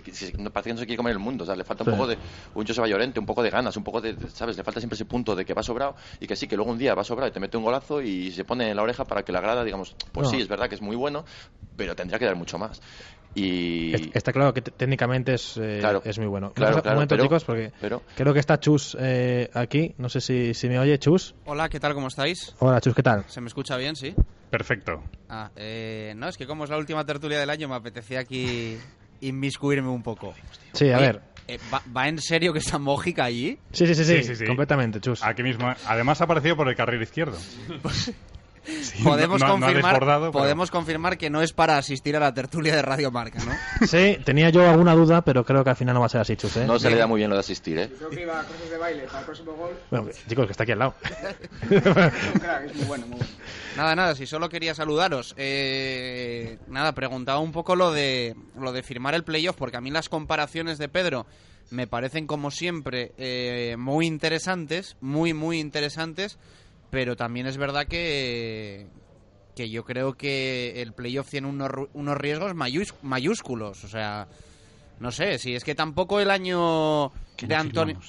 parece 0.52 0.70
que 0.70 0.74
no 0.74 0.80
se 0.80 0.86
quiere 0.86 0.98
comer 0.98 1.14
el 1.14 1.20
mundo, 1.20 1.35
o 1.44 1.46
sea, 1.48 1.56
le 1.56 1.64
falta 1.64 1.84
un 1.84 1.92
Sí. 1.92 1.96
poco 1.98 2.08
de 2.08 2.18
un 2.54 2.66
Joseba 2.66 2.88
Llorente, 2.88 3.20
un 3.20 3.26
poco 3.26 3.44
de 3.44 3.50
ganas, 3.50 3.76
un 3.78 3.84
poco 3.84 4.02
de, 4.02 4.16
¿sabes? 4.30 4.58
Le 4.58 4.64
falta 4.64 4.80
siempre 4.80 4.96
ese 4.96 5.06
punto 5.06 5.36
de 5.36 5.46
que 5.46 5.54
va 5.54 5.62
sobrado 5.64 5.96
y 6.20 6.28
que 6.28 6.36
sí, 6.36 6.48
que 6.48 6.56
luego 6.56 6.72
un 6.72 6.78
día 6.78 6.96
va 6.96 7.04
sobrado 7.04 7.30
y 7.30 7.32
te 7.34 7.40
mete 7.40 7.58
un 7.58 7.64
golazo 7.64 8.02
y 8.02 8.32
se 8.32 8.44
pone 8.46 8.70
en 8.70 8.76
la 8.76 8.84
oreja 8.84 9.06
para 9.06 9.24
que 9.24 9.32
la 9.32 9.42
grada, 9.42 9.64
digamos, 9.64 9.96
pues 10.12 10.26
No. 10.26 10.32
sí, 10.32 10.42
es 10.42 10.48
verdad 10.48 10.70
que 10.70 10.76
es 10.76 10.82
muy 10.82 10.96
bueno, 10.96 11.26
pero 11.76 11.96
tendría 11.96 12.18
que 12.20 12.26
dar 12.26 12.36
mucho 12.36 12.58
más. 12.58 12.82
Y... 13.38 13.94
Es- 13.94 14.10
Está 14.14 14.32
claro 14.32 14.54
que 14.54 14.62
técnicamente 14.62 15.34
es, 15.34 15.58
eh, 15.58 15.78
Claro. 15.82 16.02
es 16.06 16.18
muy 16.18 16.28
bueno. 16.28 16.54
Claro, 16.54 16.78
Un 16.78 16.82
claro, 16.82 16.96
momento, 16.96 17.16
pero- 17.16 17.24
chicos, 17.26 17.44
porque 17.44 17.74
pero- 17.82 18.02
creo 18.16 18.34
que 18.34 18.40
está 18.40 18.60
Chus 18.62 18.96
eh, 18.98 19.50
aquí. 19.54 19.94
No 19.98 20.08
sé 20.08 20.22
si, 20.22 20.54
si 20.54 20.70
me 20.70 20.80
oye, 20.80 20.98
Chus. 21.00 21.36
Hola, 21.46 21.68
¿qué 21.68 21.80
tal? 21.82 21.94
¿Cómo 21.94 22.08
estáis? 22.08 22.56
Hola, 22.60 22.80
Chus, 22.80 22.96
¿qué 22.96 23.04
tal? 23.04 23.26
¿Se 23.28 23.42
me 23.42 23.48
escucha 23.48 23.76
bien, 23.76 23.96
sí? 23.98 24.16
perfecto. 24.50 25.04
Ah, 25.28 25.52
eh, 25.58 26.14
no, 26.16 26.30
es 26.30 26.38
que 26.38 26.48
como 26.48 26.64
es 26.64 26.70
la 26.70 26.78
última 26.78 27.04
tertulia 27.06 27.38
del 27.38 27.50
año 27.50 27.68
me 27.68 27.76
apetecía 27.76 28.22
aquí 28.22 28.78
inmiscuirme 29.22 29.90
un 29.90 30.04
poco. 30.04 30.34
Sí, 30.74 30.92
a 30.92 30.98
Oye, 30.98 31.06
ver. 31.08 31.22
eh, 31.48 31.60
¿va, 31.74 31.82
va 31.96 32.08
en 32.08 32.20
serio 32.20 32.52
que 32.54 32.60
está 32.60 32.78
Mójica 32.78 33.24
allí? 33.26 33.58
Sí, 33.72 33.88
sí, 33.88 33.96
sí, 33.96 34.04
sí, 34.06 34.18
Sí, 34.18 34.24
sí, 34.24 34.36
sí. 34.36 34.46
completamente, 34.46 35.00
Chus. 35.00 35.24
Aquí 35.24 35.44
mismo. 35.44 35.74
Además 35.88 36.20
ha 36.22 36.26
aparecido 36.26 36.56
por 36.56 36.68
el 36.70 36.76
carril 36.76 37.02
izquierdo. 37.02 37.38
podemos, 39.04 39.40
no- 39.42 39.48
no 39.48 39.54
confirmar, 39.66 40.00
pero- 40.00 40.32
podemos 40.32 40.72
confirmar 40.72 41.18
que 41.18 41.30
no 41.30 41.42
es 41.42 41.54
para 41.54 41.78
asistir 41.78 42.16
a 42.16 42.20
la 42.20 42.34
tertulia 42.34 42.76
de 42.76 42.82
Radio 42.82 43.12
Marca, 43.12 43.40
¿no? 43.44 43.52
Sí, 43.88 44.18
tenía 44.26 44.50
yo 44.50 44.68
alguna 44.70 44.94
duda, 44.96 45.22
pero 45.22 45.44
creo 45.46 45.64
que 45.64 45.70
al 45.70 45.76
final 45.76 45.94
no 45.94 46.00
va 46.02 46.08
a 46.08 46.10
ser 46.10 46.22
así, 46.22 46.36
Chus, 46.36 46.58
¿eh? 46.58 46.66
No 46.66 46.80
se 46.80 46.90
le 46.90 46.98
da 46.98 47.08
muy 47.08 47.20
bien 47.20 47.30
lo 47.30 47.36
de 47.36 47.42
asistir, 47.42 47.78
¿eh? 47.78 47.90
Creo 47.98 48.10
que 48.10 48.22
iba 48.22 48.40
a 48.40 48.44
clases 48.44 48.70
de 48.70 48.78
baile 48.78 49.04
para 49.04 49.20
el 49.20 49.26
próximo 49.26 49.52
gol. 49.54 49.72
Bueno, 49.92 50.10
chicos, 50.28 50.46
que 50.46 50.52
está 50.52 50.64
aquí 50.64 50.72
al 50.72 50.80
lado. 50.80 50.96
Es 51.70 51.86
un 52.34 52.40
crack, 52.40 52.66
es 52.66 52.76
muy 52.76 52.86
bueno, 52.86 53.06
muy 53.08 53.18
bueno. 53.18 53.34
Nada, 53.78 53.96
nada, 53.96 54.16
si 54.16 54.26
solo 54.26 54.48
quería 54.50 54.74
saludaros. 54.74 55.34
Eh, 55.38 56.58
nada, 56.68 56.94
preguntaba 56.94 57.40
un 57.40 57.52
poco 57.52 57.76
lo 57.76 57.92
de, 57.92 58.36
lo 58.60 58.72
de 58.72 58.84
firmar 58.84 59.14
el 59.16 59.24
playoff, 59.24 59.56
porque 59.58 59.78
a 59.78 59.82
mí 59.82 59.92
las 59.92 60.10
comparaciones 60.10 60.78
de 60.78 60.88
Pedro 60.90 61.26
me 61.72 61.88
parecen, 61.88 62.28
como 62.28 62.52
siempre, 62.52 63.12
eh, 63.18 63.76
muy 63.78 64.06
interesantes, 64.06 64.96
muy, 65.02 65.34
muy 65.34 65.60
interesantes, 65.60 66.38
pero 66.96 67.18
también 67.18 67.46
es 67.46 67.58
verdad 67.58 67.88
que, 67.88 68.88
que 69.54 69.70
yo 69.70 69.84
creo 69.84 70.14
que 70.14 70.82
el 70.82 70.94
playoff 70.94 71.30
tiene 71.30 71.46
unos, 71.50 71.70
unos 71.92 72.16
riesgos 72.18 72.54
mayús- 72.56 72.94
mayúsculos. 73.02 73.84
O 73.84 73.90
sea, 73.90 74.30
no 75.02 75.12
sé, 75.12 75.38
si 75.38 75.56
es 75.56 75.66
que 75.66 75.76
tampoco 75.76 76.22
el 76.22 76.32
año 76.32 77.12
de 77.42 77.54
Antonio 77.54 78.00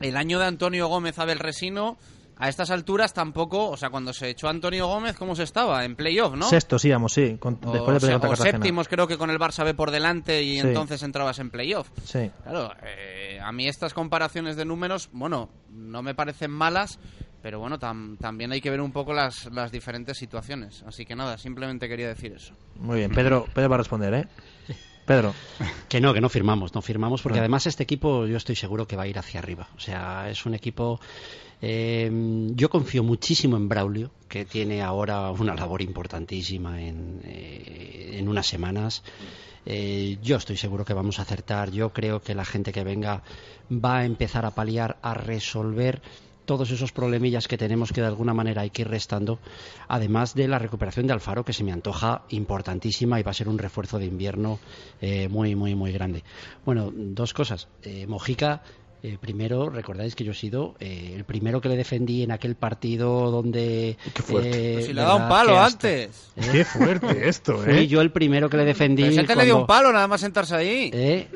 el 0.00 0.16
año 0.18 0.38
de 0.38 0.44
Antonio 0.44 0.88
Gómez 0.88 1.18
Abel 1.18 1.38
Resino, 1.38 1.96
a 2.36 2.48
estas 2.50 2.70
alturas 2.70 3.14
tampoco, 3.14 3.70
o 3.70 3.76
sea, 3.78 3.88
cuando 3.88 4.12
se 4.12 4.28
echó 4.28 4.48
Antonio 4.48 4.86
Gómez, 4.88 5.16
¿cómo 5.16 5.34
se 5.34 5.44
estaba? 5.44 5.84
En 5.86 5.96
playoff, 5.96 6.34
¿no? 6.34 6.46
Sextos 6.50 6.84
íbamos, 6.84 7.14
sí, 7.14 7.36
con- 7.38 7.58
o, 7.64 7.72
después 7.72 7.94
de 7.94 8.00
se- 8.00 8.06
perder 8.08 8.20
contra 8.28 8.28
o 8.32 8.36
séptimos 8.52 8.88
creo 8.88 9.06
que 9.06 9.16
con 9.16 9.30
el 9.30 9.38
Barça 9.38 9.64
B 9.64 9.72
por 9.72 9.90
delante 9.90 10.42
y 10.42 10.60
Sí. 10.60 10.66
entonces 10.66 11.02
entrabas 11.02 11.38
en 11.38 11.50
playoff. 11.50 11.88
Sí. 12.04 12.30
Claro, 12.42 12.72
eh, 12.84 13.38
a 13.42 13.52
mí 13.52 13.68
estas 13.68 13.94
comparaciones 13.94 14.56
de 14.56 14.66
números, 14.66 15.08
bueno, 15.12 15.48
no 15.70 16.02
me 16.02 16.14
parecen 16.14 16.50
malas, 16.50 16.98
pero 17.42 17.58
bueno, 17.58 17.78
tam- 17.78 18.16
también 18.18 18.52
hay 18.52 18.60
que 18.60 18.70
ver 18.70 18.80
un 18.80 18.92
poco 18.92 19.12
las, 19.12 19.46
las 19.52 19.70
diferentes 19.72 20.16
situaciones. 20.16 20.82
Así 20.86 21.04
que 21.04 21.14
nada, 21.16 21.36
simplemente 21.38 21.88
quería 21.88 22.08
decir 22.08 22.32
eso. 22.32 22.54
Muy 22.80 22.98
bien, 22.98 23.10
Pedro, 23.10 23.46
Pedro 23.52 23.68
va 23.68 23.74
a 23.74 23.78
responder, 23.78 24.14
¿eh? 24.14 24.26
Pedro. 25.04 25.34
Que 25.88 26.00
no, 26.00 26.14
que 26.14 26.22
no 26.22 26.30
firmamos, 26.30 26.74
no 26.74 26.80
firmamos, 26.80 27.20
porque 27.20 27.34
Bueno. 27.34 27.42
además 27.42 27.66
este 27.66 27.82
equipo 27.82 28.26
yo 28.26 28.38
estoy 28.38 28.56
seguro 28.56 28.86
que 28.86 28.96
va 28.96 29.02
a 29.02 29.06
ir 29.08 29.18
hacia 29.18 29.40
arriba. 29.40 29.68
O 29.76 29.80
sea, 29.80 30.30
es 30.30 30.46
un 30.46 30.54
equipo. 30.54 30.98
eh, 31.60 32.10
yo 32.54 32.70
confío 32.70 33.02
muchísimo 33.02 33.56
en 33.58 33.68
Braulio, 33.68 34.10
que 34.28 34.44
tiene 34.46 34.80
ahora 34.82 35.30
una 35.32 35.54
labor 35.54 35.82
importantísima 35.82 36.80
en, 36.80 37.20
eh, 37.24 38.12
en 38.14 38.28
unas 38.28 38.46
semanas. 38.46 39.02
Eh, 39.66 40.16
yo 40.22 40.36
estoy 40.36 40.56
seguro 40.56 40.84
que 40.86 40.94
vamos 40.94 41.18
a 41.18 41.22
acertar. 41.22 41.70
Yo 41.70 41.92
creo 41.92 42.22
que 42.22 42.34
la 42.34 42.44
gente 42.46 42.72
que 42.72 42.82
venga 42.84 43.22
va 43.70 43.98
a 43.98 44.04
empezar 44.06 44.46
a 44.46 44.52
paliar, 44.52 44.96
a 45.02 45.12
resolver 45.14 46.00
todos 46.44 46.70
esos 46.70 46.92
problemillas 46.92 47.48
que 47.48 47.58
tenemos 47.58 47.92
que 47.92 48.00
de 48.00 48.06
alguna 48.06 48.34
manera 48.34 48.62
hay 48.62 48.70
que 48.70 48.82
ir 48.82 48.88
restando, 48.88 49.38
además 49.88 50.34
de 50.34 50.48
la 50.48 50.58
recuperación 50.58 51.06
de 51.06 51.12
Alfaro, 51.12 51.44
que 51.44 51.52
se 51.52 51.64
me 51.64 51.72
antoja 51.72 52.22
importantísima 52.30 53.20
y 53.20 53.22
va 53.22 53.30
a 53.30 53.34
ser 53.34 53.48
un 53.48 53.58
refuerzo 53.58 53.98
de 53.98 54.06
invierno 54.06 54.58
eh, 55.00 55.28
muy, 55.28 55.54
muy, 55.54 55.74
muy 55.74 55.92
grande. 55.92 56.24
Bueno, 56.64 56.92
dos 56.94 57.32
cosas. 57.34 57.68
Eh, 57.82 58.06
Mojica, 58.06 58.62
eh, 59.04 59.18
primero, 59.20 59.68
recordáis 59.68 60.14
que 60.14 60.22
yo 60.24 60.30
he 60.32 60.34
sido 60.34 60.74
eh, 60.78 61.12
el 61.16 61.24
primero 61.24 61.60
que 61.60 61.68
le 61.68 61.76
defendí 61.76 62.22
en 62.22 62.30
aquel 62.30 62.54
partido 62.54 63.30
donde... 63.30 63.96
Qué 64.14 64.22
fuerte. 64.22 64.50
eh, 64.50 64.72
Pues 64.74 64.86
si 64.86 64.92
le 64.92 65.00
ha 65.00 65.04
dado 65.04 65.16
un 65.18 65.28
palo 65.28 65.58
hasta- 65.60 65.88
antes. 65.88 66.30
¿eh? 66.36 66.48
Qué 66.52 66.64
fuerte 66.64 67.28
esto, 67.28 67.58
Fui 67.58 67.72
¿eh? 67.78 67.86
yo 67.88 68.00
el 68.00 68.12
primero 68.12 68.48
que 68.48 68.56
le 68.56 68.64
defendí. 68.64 69.02
Pero 69.02 69.14
si 69.14 69.18
él 69.32 69.38
le 69.38 69.44
dio 69.44 69.56
un 69.56 69.66
cuando- 69.66 69.66
palo 69.66 69.92
nada 69.92 70.06
más 70.06 70.20
sentarse 70.20 70.54
ahí. 70.54 70.90
¿eh? 70.92 71.28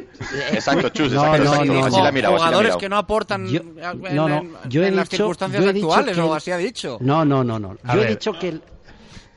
Exacto, 0.53 0.89
Chus, 0.91 1.13
No, 1.13 1.25
exacto. 1.35 1.45
no, 1.45 1.51
exacto. 1.53 1.73
no, 1.73 1.85
así 1.87 1.97
no. 1.97 2.03
la 2.03 2.09
ha 2.09 2.13
mirado, 2.13 2.35
así 2.37 2.41
la 2.43 2.47
ha 2.47 2.49
jugadores 2.51 2.77
que 2.77 2.89
no 2.89 2.97
aportan 2.99 3.49
Yo- 3.49 3.61
en, 3.61 3.75
no, 4.15 4.29
no, 4.29 4.39
en- 4.39 4.53
yo 4.69 4.83
he 4.85 4.89
en 4.89 4.97
las 4.97 5.09
dicho- 5.09 5.17
circunstancias 5.25 5.65
yo 5.65 5.71
he 5.71 5.73
dicho 5.73 5.87
actuales, 5.93 6.15
que 6.17 6.21
o 6.23 6.35
así 6.35 6.51
ha 6.53 6.57
dicho. 6.59 6.99
No, 7.01 7.25
no, 7.25 7.43
no, 7.45 7.59
no. 7.59 7.77
Yo 7.95 8.03
he 8.03 8.07
dicho 8.07 8.33
que 8.39 8.49
el- 8.51 8.63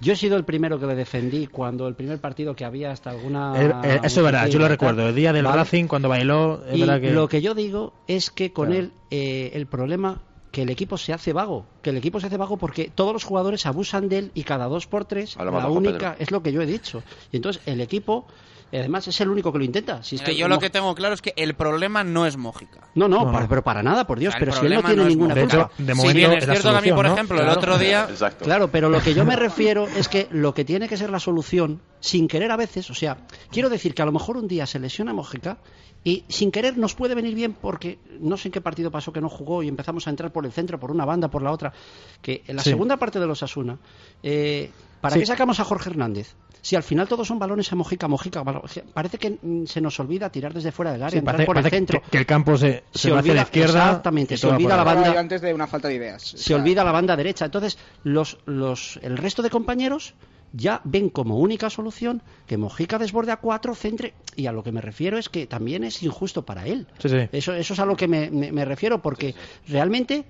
yo 0.01 0.13
he 0.13 0.15
sido 0.15 0.37
el 0.37 0.45
primero 0.45 0.79
que 0.79 0.85
le 0.85 0.95
defendí 0.95 1.47
cuando 1.47 1.87
el 1.87 1.95
primer 1.95 2.19
partido 2.19 2.55
que 2.55 2.65
había 2.65 2.91
hasta 2.91 3.09
alguna. 3.09 3.53
Eh, 3.61 3.71
eh, 3.83 3.99
eso 4.03 4.19
es 4.21 4.23
verdad, 4.25 4.47
yo 4.47 4.59
lo 4.59 4.65
tal. 4.65 4.71
recuerdo. 4.71 5.09
El 5.09 5.15
día 5.15 5.33
del 5.33 5.45
Vale. 5.45 5.57
Racing, 5.57 5.85
cuando 5.87 6.09
bailó, 6.09 6.63
es 6.69 6.77
Y 6.77 6.81
verdad 6.81 7.01
que... 7.01 7.11
lo 7.11 7.27
que 7.27 7.41
yo 7.41 7.53
digo 7.53 7.93
es 8.07 8.29
que 8.31 8.51
con 8.53 8.67
Claro. 8.67 8.79
él 8.81 8.91
eh, 9.11 9.51
el 9.53 9.65
problema 9.67 10.21
que 10.51 10.63
el 10.63 10.69
equipo 10.71 10.97
se 10.97 11.13
hace 11.13 11.31
vago, 11.31 11.65
que 11.83 11.91
el 11.91 11.97
equipo 11.97 12.19
se 12.19 12.25
hace 12.27 12.37
vago 12.37 12.57
porque 12.57 12.89
todos 12.93 13.13
los 13.13 13.23
jugadores 13.23 13.65
abusan 13.67 14.09
de 14.09 14.17
él 14.17 14.31
y 14.33 14.43
cada 14.43 14.65
dos 14.65 14.87
por 14.87 15.05
tres 15.05 15.35
la 15.37 15.67
única 15.67 16.13
Pedro. 16.13 16.15
es 16.23 16.31
lo 16.31 16.41
que 16.41 16.51
yo 16.51 16.61
he 16.61 16.65
dicho. 16.65 17.03
Y 17.31 17.35
entonces 17.35 17.61
el 17.67 17.81
equipo 17.81 18.25
además 18.77 19.07
es 19.07 19.19
el 19.21 19.29
único 19.29 19.51
que 19.51 19.57
lo 19.57 19.63
intenta. 19.63 20.03
Si 20.03 20.15
es 20.15 20.21
Mira, 20.21 20.31
que 20.33 20.37
yo 20.37 20.47
lo 20.47 20.59
que 20.59 20.69
tengo 20.69 20.93
claro 20.95 21.15
es 21.15 21.21
que 21.21 21.33
el 21.35 21.55
problema 21.55 22.03
no 22.03 22.25
es 22.25 22.37
Mójica. 22.37 22.81
no, 22.95 23.07
no, 23.07 23.25
No, 23.25 23.31
para- 23.31 23.41
no. 23.43 23.49
pero 23.49 23.63
para 23.63 23.81
nada, 23.83 24.05
por 24.05 24.19
Dios, 24.19 24.33
O 24.35 24.37
sea, 24.37 24.39
el 24.39 24.45
pero 24.49 24.59
si 24.59 24.65
él 24.67 24.73
no 24.73 24.81
tiene 24.83 25.03
no 25.03 25.09
ninguna 25.09 25.33
De 25.35 25.41
Mójica. 25.45 25.57
hecho, 25.61 25.67
culpa. 25.69 25.83
de 25.83 25.91
si 25.93 25.97
momento 25.97 26.17
bien 26.17 26.31
es 26.33 26.45
cierto 26.45 26.71
que 26.71 26.77
a 26.77 26.81
mí, 26.81 26.91
por 26.91 27.05
¿no? 27.07 27.13
ejemplo, 27.13 27.37
el 27.37 27.43
Claro. 27.45 27.59
otro 27.59 27.77
día... 27.77 28.07
Exacto. 28.09 28.45
Claro, 28.45 28.69
pero 28.71 28.89
lo 28.89 29.01
que 29.01 29.13
yo 29.13 29.25
me 29.25 29.35
refiero 29.35 29.87
es 29.87 30.07
que 30.07 30.27
lo 30.31 30.53
que 30.53 30.65
tiene 30.65 30.87
que 30.87 30.97
ser 30.97 31.09
la 31.09 31.19
solución, 31.19 31.81
sin 31.99 32.27
querer 32.27 32.51
a 32.51 32.57
veces, 32.57 32.89
o 32.89 32.93
sea, 32.93 33.17
quiero 33.51 33.69
decir 33.69 33.93
que 33.93 34.01
a 34.01 34.05
lo 34.05 34.11
mejor 34.11 34.37
un 34.37 34.47
día 34.47 34.65
se 34.65 34.79
lesiona 34.79 35.13
Mojica 35.13 35.57
y 36.03 36.23
sin 36.29 36.49
querer 36.51 36.77
nos 36.77 36.95
puede 36.95 37.13
venir 37.13 37.35
bien 37.35 37.53
porque 37.53 37.99
no 38.21 38.37
sé 38.37 38.47
en 38.47 38.51
qué 38.53 38.61
partido 38.61 38.89
pasó 38.89 39.11
que 39.11 39.19
no 39.19 39.27
jugó 39.27 39.63
y 39.63 39.67
empezamos 39.67 40.07
a 40.07 40.09
entrar 40.09 40.31
por 40.31 40.45
el 40.45 40.51
centro, 40.53 40.79
por 40.79 40.91
una 40.91 41.03
banda, 41.03 41.27
por 41.29 41.41
la 41.41 41.51
otra, 41.51 41.73
que 42.21 42.43
en 42.47 42.55
la 42.55 42.63
Sí. 42.63 42.69
segunda 42.69 42.95
parte 42.97 43.19
de 43.19 43.27
los 43.27 43.43
Asuna, 43.43 43.77
eh, 44.23 44.71
¿para 45.01 45.13
Sí. 45.15 45.19
qué 45.21 45.25
sacamos 45.25 45.59
a 45.59 45.63
Jorge 45.63 45.89
Hernández? 45.89 46.35
Si 46.61 46.75
al 46.75 46.83
final 46.83 47.07
todos 47.07 47.25
son 47.27 47.39
balones 47.39 47.71
a 47.71 47.75
Mojica, 47.75 48.07
Mojica, 48.09 48.43
parece 48.93 49.17
que 49.17 49.37
se 49.65 49.79
nos 49.79 49.97
olvida 50.01 50.29
tirar 50.29 50.53
desde 50.53 50.73
fuera 50.73 50.91
del 50.91 51.01
área, 51.03 51.11
Sí, 51.11 51.17
entrar 51.19 51.35
parece, 51.37 51.45
por 51.47 51.57
el 51.57 51.69
centro. 51.69 52.01
que, 52.01 52.09
que 52.09 52.17
el 52.17 52.25
campo 52.25 52.57
se, 52.57 52.83
se, 52.91 52.99
Se 52.99 53.11
va 53.11 53.19
hacia 53.19 53.33
la 53.33 53.41
olvida- 53.41 53.43
izquierda. 53.47 53.85
exactamente, 53.87 54.37
se 54.37 54.47
olvida 54.47 54.75
la 54.75 54.83
banda- 54.83 55.17
antes 55.19 55.39
de 55.41 55.53
una 55.53 55.67
falta 55.67 55.87
de 55.87 55.95
ideas. 55.95 56.33
O 56.33 56.37
se 56.37 56.43
sea, 56.43 56.57
olvida 56.57 56.83
la 56.83 56.91
banda 56.91 57.15
derecha. 57.15 57.45
Entonces, 57.45 57.77
los, 58.03 58.37
los, 58.45 58.99
el 59.01 59.17
resto 59.17 59.41
de 59.41 59.49
compañeros 59.49 60.15
ya 60.51 60.81
ven 60.83 61.09
como 61.09 61.37
única 61.37 61.69
solución 61.69 62.21
que 62.45 62.57
Mojica 62.57 62.97
desborde 62.97 63.31
a 63.31 63.37
cuatro, 63.37 63.73
centre. 63.73 64.13
Y 64.35 64.47
a 64.47 64.51
lo 64.51 64.61
que 64.63 64.73
me 64.73 64.81
refiero 64.81 65.17
es 65.17 65.29
que 65.29 65.47
también 65.47 65.85
es 65.85 66.03
injusto 66.03 66.43
para 66.43 66.65
él. 66.65 66.87
Sí, 66.97 67.07
sí. 67.07 67.29
Eso, 67.31 67.53
eso 67.53 67.73
es 67.73 67.79
a 67.79 67.85
lo 67.85 67.95
que 67.95 68.07
me, 68.09 68.29
me- 68.31 68.51
me 68.51 68.65
refiero, 68.65 69.01
porque 69.01 69.33
realmente 69.67 70.25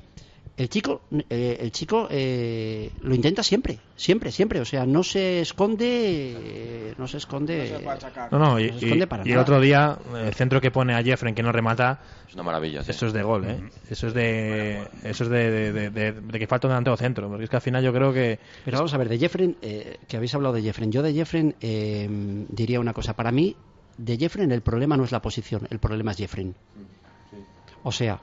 el 0.60 0.70
chico, 0.70 1.02
eh, 1.30 1.58
el 1.62 1.72
chico 1.72 2.08
eh, 2.12 2.92
lo 3.02 3.16
intenta 3.16 3.42
siempre, 3.44 3.80
siempre, 3.96 4.32
siempre. 4.32 4.60
O 4.60 4.66
sea, 4.66 4.86
no 4.86 5.04
se 5.04 5.40
esconde, 5.40 6.36
eh, 6.38 6.94
no 6.98 7.08
se 7.08 7.18
esconde. 7.18 7.72
no 7.72 7.80
se 7.80 7.90
achacar. 7.90 8.32
No, 8.32 8.38
no, 8.40 8.60
y, 8.60 8.70
No 8.72 8.78
se 8.80 8.86
esconde 8.86 9.06
y- 9.06 9.08
para 9.08 9.28
y 9.28 9.32
el 9.32 9.38
otro 9.38 9.62
día, 9.62 9.98
el 10.16 10.34
centro 10.34 10.60
que 10.60 10.70
pone 10.70 10.94
a 10.94 11.02
Jeffren 11.02 11.34
que 11.34 11.42
no 11.42 11.52
remata, 11.52 12.02
Es 12.28 12.34
una 12.34 12.44
maravilla, 12.44 12.84
sí. 12.84 12.92
eso 12.92 13.08
es 13.08 13.14
de 13.14 13.24
gol, 13.24 13.46
¿eh? 13.46 13.60
Eso 13.90 14.08
es 14.08 14.14
de 14.14 14.86
eso 15.04 15.24
es 15.24 15.30
de, 15.30 15.50
de, 15.50 15.72
de- 15.72 15.90
de- 15.90 16.12
de 16.12 16.40
que 16.40 16.46
falta 16.48 16.68
un 16.68 16.72
delantero 16.72 16.98
centro, 16.98 17.30
porque 17.30 17.46
es 17.46 17.50
que 17.50 17.56
al 17.56 17.62
final 17.62 17.84
yo 17.84 17.94
creo 17.94 18.12
que 18.14 18.38
Pero 18.66 18.78
vamos 18.78 18.94
a 18.94 18.98
ver, 18.98 19.08
de 19.10 19.18
Jeffren, 19.18 19.56
eh, 19.62 19.98
que 20.08 20.18
habéis 20.18 20.36
hablado 20.36 20.54
de 20.56 20.62
Jeffren, 20.62 20.92
yo 20.92 21.02
de 21.02 21.14
Jeffren 21.14 21.56
eh, 21.62 22.46
diría 22.50 22.80
una 22.82 22.94
cosa. 22.94 23.16
Para 23.16 23.32
mí, 23.32 23.56
de 23.98 24.18
Jeffren 24.18 24.52
el 24.52 24.62
problema 24.62 24.98
no 24.98 25.06
es 25.06 25.12
la 25.14 25.22
posición, 25.22 25.68
el 25.72 25.80
problema 25.80 26.12
es 26.12 26.18
Jeffren. 26.18 26.54
O 27.84 27.92
sea, 27.94 28.20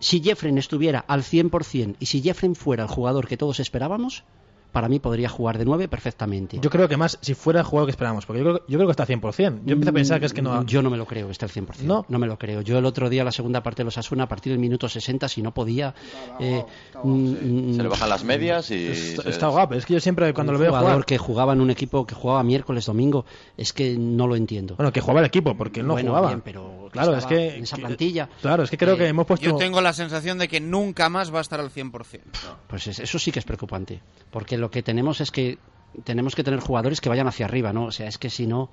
si 0.00 0.20
Jeffren 0.20 0.58
estuviera 0.58 1.04
al 1.06 1.22
100% 1.22 1.96
y 1.98 2.06
si 2.06 2.22
Jeffren 2.22 2.54
fuera 2.54 2.84
el 2.84 2.88
jugador 2.88 3.26
que 3.26 3.36
todos 3.36 3.60
esperábamos, 3.60 4.24
para 4.72 4.88
mí 4.88 4.98
podría 4.98 5.28
jugar 5.28 5.56
de 5.58 5.64
9 5.64 5.88
perfectamente. 5.88 6.58
yo 6.60 6.70
creo 6.70 6.88
que 6.88 6.96
más 6.96 7.18
si 7.22 7.34
fuera 7.34 7.60
el 7.60 7.66
jugador 7.66 7.86
que 7.86 7.92
esperábamos, 7.92 8.26
porque 8.26 8.42
yo 8.42 8.44
creo, 8.52 8.66
yo 8.68 8.78
creo 8.78 8.86
que 8.86 8.90
está 8.90 9.02
al 9.04 9.08
100%. 9.08 9.60
Yo 9.64 9.72
empiezo 9.72 9.90
a 9.90 9.92
pensar 9.92 10.20
que 10.20 10.26
es 10.26 10.32
que 10.34 10.42
no 10.42 10.64
Yo 10.64 10.82
no 10.82 10.90
me 10.90 10.96
lo 10.96 11.06
creo 11.06 11.26
que 11.26 11.32
esté 11.32 11.44
al 11.46 11.50
100%. 11.50 11.80
No. 11.82 12.04
me 12.08 12.26
lo 12.26 12.38
creo. 12.38 12.60
Yo 12.60 12.78
el 12.78 12.84
otro 12.84 13.08
día, 13.08 13.24
la 13.24 13.32
segunda 13.32 13.62
parte 13.62 13.80
de 13.80 13.84
los 13.84 13.96
Asuna, 13.98 14.24
a 14.24 14.28
partir 14.28 14.52
del 14.52 14.60
minuto 14.60 14.88
60, 14.88 15.28
si 15.28 15.40
no 15.42 15.52
podía... 15.54 15.94
eh, 16.40 16.64
mm, 17.02 17.74
Se 17.76 17.82
le 17.82 17.88
bajan 17.88 18.08
las 18.08 18.24
medias 18.24 18.70
y... 18.70 18.86
está, 18.88 19.28
está 19.28 19.48
guapo, 19.48 19.74
es 19.74 19.86
que 19.86 19.94
yo 19.94 20.00
siempre 20.00 20.32
cuando 20.34 20.52
un 20.52 20.58
lo 20.58 20.60
veo 20.60 20.70
jugador 20.70 20.90
jugar, 20.92 21.06
que 21.06 21.18
jugaba 21.18 21.52
en 21.54 21.60
un 21.60 21.70
equipo 21.70 22.06
que 22.06 22.14
jugaba 22.14 22.42
miércoles, 22.42 22.86
domingo, 22.86 23.24
es 23.56 23.72
que 23.72 23.96
no 23.96 24.26
lo 24.26 24.36
entiendo. 24.36 24.76
bueno, 24.76 24.92
que 24.92 25.00
jugaba 25.00 25.20
el 25.20 25.26
equipo 25.26 25.56
porque 25.56 25.80
él 25.80 25.86
no 25.86 25.94
Bueno, 25.94 26.10
jugaba. 26.10 26.28
bien, 26.28 26.42
pero 26.44 26.88
claro, 26.92 27.16
es 27.16 27.24
que 27.26 27.56
en 27.56 27.62
esa 27.64 27.76
plantilla. 27.76 28.28
Claro, 28.42 28.64
es 28.64 28.70
que 28.70 28.76
creo 28.76 28.94
Eh, 28.94 28.98
que 28.98 29.06
hemos 29.08 29.26
puesto 29.26 29.46
Yo 29.46 29.56
tengo 29.56 29.80
la 29.80 29.92
sensación 29.92 30.38
de 30.38 30.48
que 30.48 30.60
nunca 30.60 31.08
más 31.08 31.32
va 31.32 31.38
a 31.38 31.42
estar 31.42 31.60
al 31.60 31.70
100%. 31.70 32.20
Pues 32.66 32.86
es- 32.86 32.98
eso 32.98 33.18
sí 33.18 33.32
que 33.32 33.38
es 33.38 33.44
preocupante, 33.44 34.00
porque 34.30 34.57
lo 34.58 34.70
que 34.70 34.82
tenemos 34.82 35.20
es 35.20 35.30
que 35.30 35.58
tenemos 36.04 36.34
que 36.34 36.44
tener 36.44 36.60
jugadores 36.60 37.00
que 37.00 37.08
vayan 37.08 37.26
hacia 37.28 37.46
arriba, 37.46 37.72
¿no? 37.72 37.86
O 37.86 37.92
sea, 37.92 38.06
es 38.08 38.18
que 38.18 38.28
si 38.30 38.46
no 38.46 38.70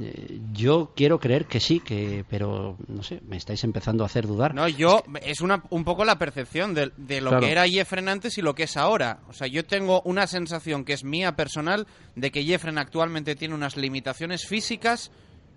eh, 0.00 0.38
yo 0.52 0.92
quiero 0.94 1.18
creer 1.18 1.46
que 1.46 1.58
sí, 1.58 1.80
que 1.80 2.24
pero 2.30 2.76
no 2.86 3.02
sé, 3.02 3.20
me 3.28 3.36
estáis 3.36 3.64
empezando 3.64 4.04
a 4.04 4.06
hacer 4.06 4.26
dudar. 4.26 4.54
No, 4.54 4.68
yo, 4.68 5.02
es 5.22 5.40
una, 5.40 5.64
un 5.70 5.84
poco 5.84 6.04
la 6.04 6.18
percepción 6.18 6.72
de, 6.72 6.92
de 6.96 7.20
lo 7.20 7.30
Claro. 7.30 7.44
que 7.46 7.52
era 7.52 7.66
Jeffren 7.68 8.08
antes 8.08 8.38
y 8.38 8.42
lo 8.42 8.54
que 8.54 8.62
es 8.64 8.76
ahora. 8.76 9.18
O 9.28 9.32
sea, 9.32 9.48
yo 9.48 9.64
tengo 9.64 10.00
una 10.04 10.26
sensación 10.28 10.84
que 10.84 10.92
es 10.92 11.02
mía 11.02 11.34
personal 11.34 11.86
de 12.14 12.30
que 12.30 12.44
Jeffren 12.44 12.78
actualmente 12.78 13.34
tiene 13.34 13.54
unas 13.56 13.76
limitaciones 13.76 14.46
físicas, 14.46 15.10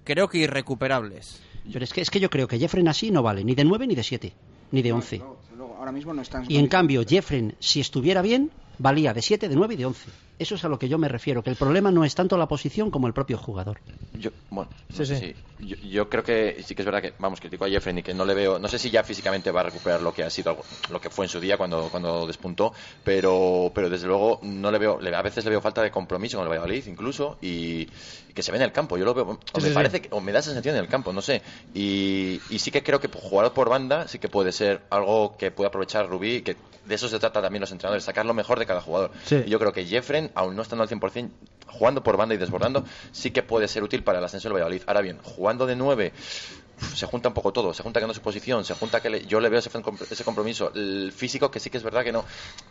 creo 0.03 0.27
que 0.27 0.39
irrecuperables. 0.39 1.39
Pero 1.71 1.86
es 1.86 1.93
que 1.93 2.01
es 2.01 2.10
que 2.10 2.19
yo 2.19 2.31
creo 2.31 2.47
que 2.47 2.57
Jeffren 2.57 2.88
así 2.88 3.12
no 3.12 3.21
vale 3.21 3.43
ni 3.43 3.53
de 3.53 3.63
9 3.63 3.86
ni 3.86 3.93
de 3.93 4.03
7, 4.03 4.34
ni 4.71 4.81
de 4.81 4.91
11. 4.91 5.17
Luego, 5.17 5.39
luego, 5.55 5.75
ahora 5.77 5.91
mismo 5.91 6.13
no 6.15 6.23
están 6.23 6.45
Y 6.49 6.57
en 6.57 6.65
cambio, 6.65 7.03
Jeffren, 7.07 7.55
si 7.60 7.79
estuviera 7.79 8.23
bien, 8.23 8.49
valía 8.82 9.13
de 9.13 9.22
7, 9.22 9.48
de 9.48 9.56
9 9.56 9.74
y 9.74 9.78
de 9.78 9.86
11. 9.86 10.10
Eso 10.41 10.56
es 10.56 10.63
a 10.65 10.69
lo 10.69 10.80
que 10.80 10.89
yo 10.89 10.97
me 10.97 11.08
refiero, 11.08 11.43
que 11.43 11.49
el 11.51 11.56
problema 11.56 11.91
no 11.91 12.04
es 12.04 12.15
tanto 12.15 12.38
la 12.38 12.47
posición 12.47 12.89
como 12.89 13.08
el 13.08 13.13
propio 13.13 13.38
jugador. 13.38 13.77
Yo, 14.13 14.32
bueno, 14.49 14.71
no 14.89 14.97
Sí, 14.97 15.06
sé 15.06 15.15
sí. 15.15 15.25
si- 15.27 15.36
yo, 15.63 15.75
yo 15.77 16.10
creo 16.10 16.23
que 16.23 16.63
sí 16.65 16.73
que 16.73 16.82
es 16.82 16.86
verdad 16.88 17.04
que, 17.04 17.13
vamos, 17.19 17.39
critico 17.39 17.65
a 17.65 17.69
Jeffrey 17.69 17.95
y 17.97 18.01
que 18.01 18.15
no 18.15 18.25
le 18.25 18.34
veo, 18.34 18.58
no 18.58 18.67
sé 18.67 18.80
si 18.80 18.89
ya 18.89 19.04
físicamente 19.04 19.51
va 19.51 19.60
a 19.62 19.65
recuperar 19.65 20.01
lo 20.01 20.12
que 20.12 20.23
ha 20.23 20.30
sido, 20.32 20.65
lo 20.89 20.99
que 20.99 21.12
fue 21.12 21.25
en 21.25 21.30
su 21.30 21.39
día 21.39 21.56
cuando, 21.58 21.89
cuando 21.91 22.25
despuntó, 22.25 22.73
pero, 23.04 23.71
pero 23.75 23.88
desde 23.88 24.08
luego 24.08 24.39
no 24.41 24.71
le 24.71 24.80
veo, 24.80 24.99
le- 24.99 25.15
a 25.15 25.21
veces 25.21 25.43
le 25.45 25.51
veo 25.51 25.62
falta 25.62 25.84
de 25.84 25.91
compromiso 25.91 26.38
con 26.38 26.45
el 26.45 26.49
Valladolid 26.49 26.84
incluso 26.88 27.38
y, 27.41 27.88
y 28.27 28.34
que 28.34 28.41
se 28.41 28.51
ve 28.51 28.58
en 28.58 28.63
el 28.63 28.71
campo. 28.71 28.97
Yo 28.97 29.06
lo 29.06 29.13
veo, 29.13 29.25
o 29.54 29.60
Sí, 29.60 29.62
me 29.62 29.67
sí, 29.67 29.73
parece 29.75 29.97
sí. 29.97 30.04
que, 30.04 30.10
o 30.12 30.19
me 30.19 30.32
da 30.32 30.39
esa 30.39 30.49
sensación 30.49 30.75
en 30.75 30.82
el 30.82 30.88
campo, 30.89 31.13
no 31.13 31.21
sé. 31.21 31.43
Y, 31.75 32.41
y 32.49 32.58
sí 32.60 32.71
que 32.71 32.82
creo 32.82 32.99
que 32.99 33.10
jugar 33.13 33.54
por 33.54 33.69
banda 33.69 34.08
sí 34.08 34.17
que 34.17 34.30
puede 34.30 34.51
ser 34.51 34.82
algo 34.89 35.38
que 35.38 35.51
puede 35.51 35.67
aprovechar 35.67 36.10
Rubí 36.10 36.38
y 36.38 36.41
que 36.41 36.58
de 36.84 36.95
eso 36.95 37.08
se 37.08 37.19
trata 37.19 37.43
también 37.43 37.62
los 37.62 37.71
entrenadores, 37.71 38.04
sacar 38.04 38.25
lo 38.25 38.34
mejor 38.34 38.58
de 38.58 38.65
cada 38.65 38.82
jugador. 38.82 39.12
Sí. 39.25 39.43
Y 39.45 39.49
yo 39.51 39.60
creo 39.60 39.71
que 39.71 39.86
Jeffren, 39.86 40.31
aún 40.36 40.56
no 40.56 40.62
estando 40.62 40.84
al 40.84 40.89
100%, 40.89 41.30
jugando 41.67 42.04
por 42.04 42.17
banda 42.17 42.36
y 42.36 42.38
desbordando, 42.38 42.84
sí 43.12 43.32
que 43.32 43.44
puede 43.44 43.67
ser 43.67 43.84
útil 43.84 44.04
para 44.04 44.19
el 44.19 44.25
ascenso 44.25 44.48
del 44.50 44.56
Valladolid. 44.56 44.82
Ahora 44.88 45.02
bien, 45.02 45.19
jugando 45.23 45.65
de 45.65 45.75
9, 45.75 46.12
se 46.96 47.06
junta 47.06 47.27
un 47.29 47.34
poco 47.36 47.54
todo. 47.54 47.73
Se 47.75 47.84
junta 47.84 48.00
que 48.00 48.08
no 48.08 48.12
es 48.12 48.17
su 48.17 48.23
posición, 48.23 48.65
se 48.65 48.73
junta 48.73 49.00
que 49.02 49.10
le- 49.12 49.25
yo 49.27 49.40
le 49.40 49.50
veo 49.50 49.60
ese, 49.60 49.69
ese 50.10 50.23
compromiso. 50.23 50.71
El 50.73 51.12
físico 51.15 51.52
que 51.52 51.60
sí 51.60 51.69
que 51.69 51.77
es 51.77 51.84
verdad 51.84 52.04
que 52.04 52.12
no. 52.12 52.25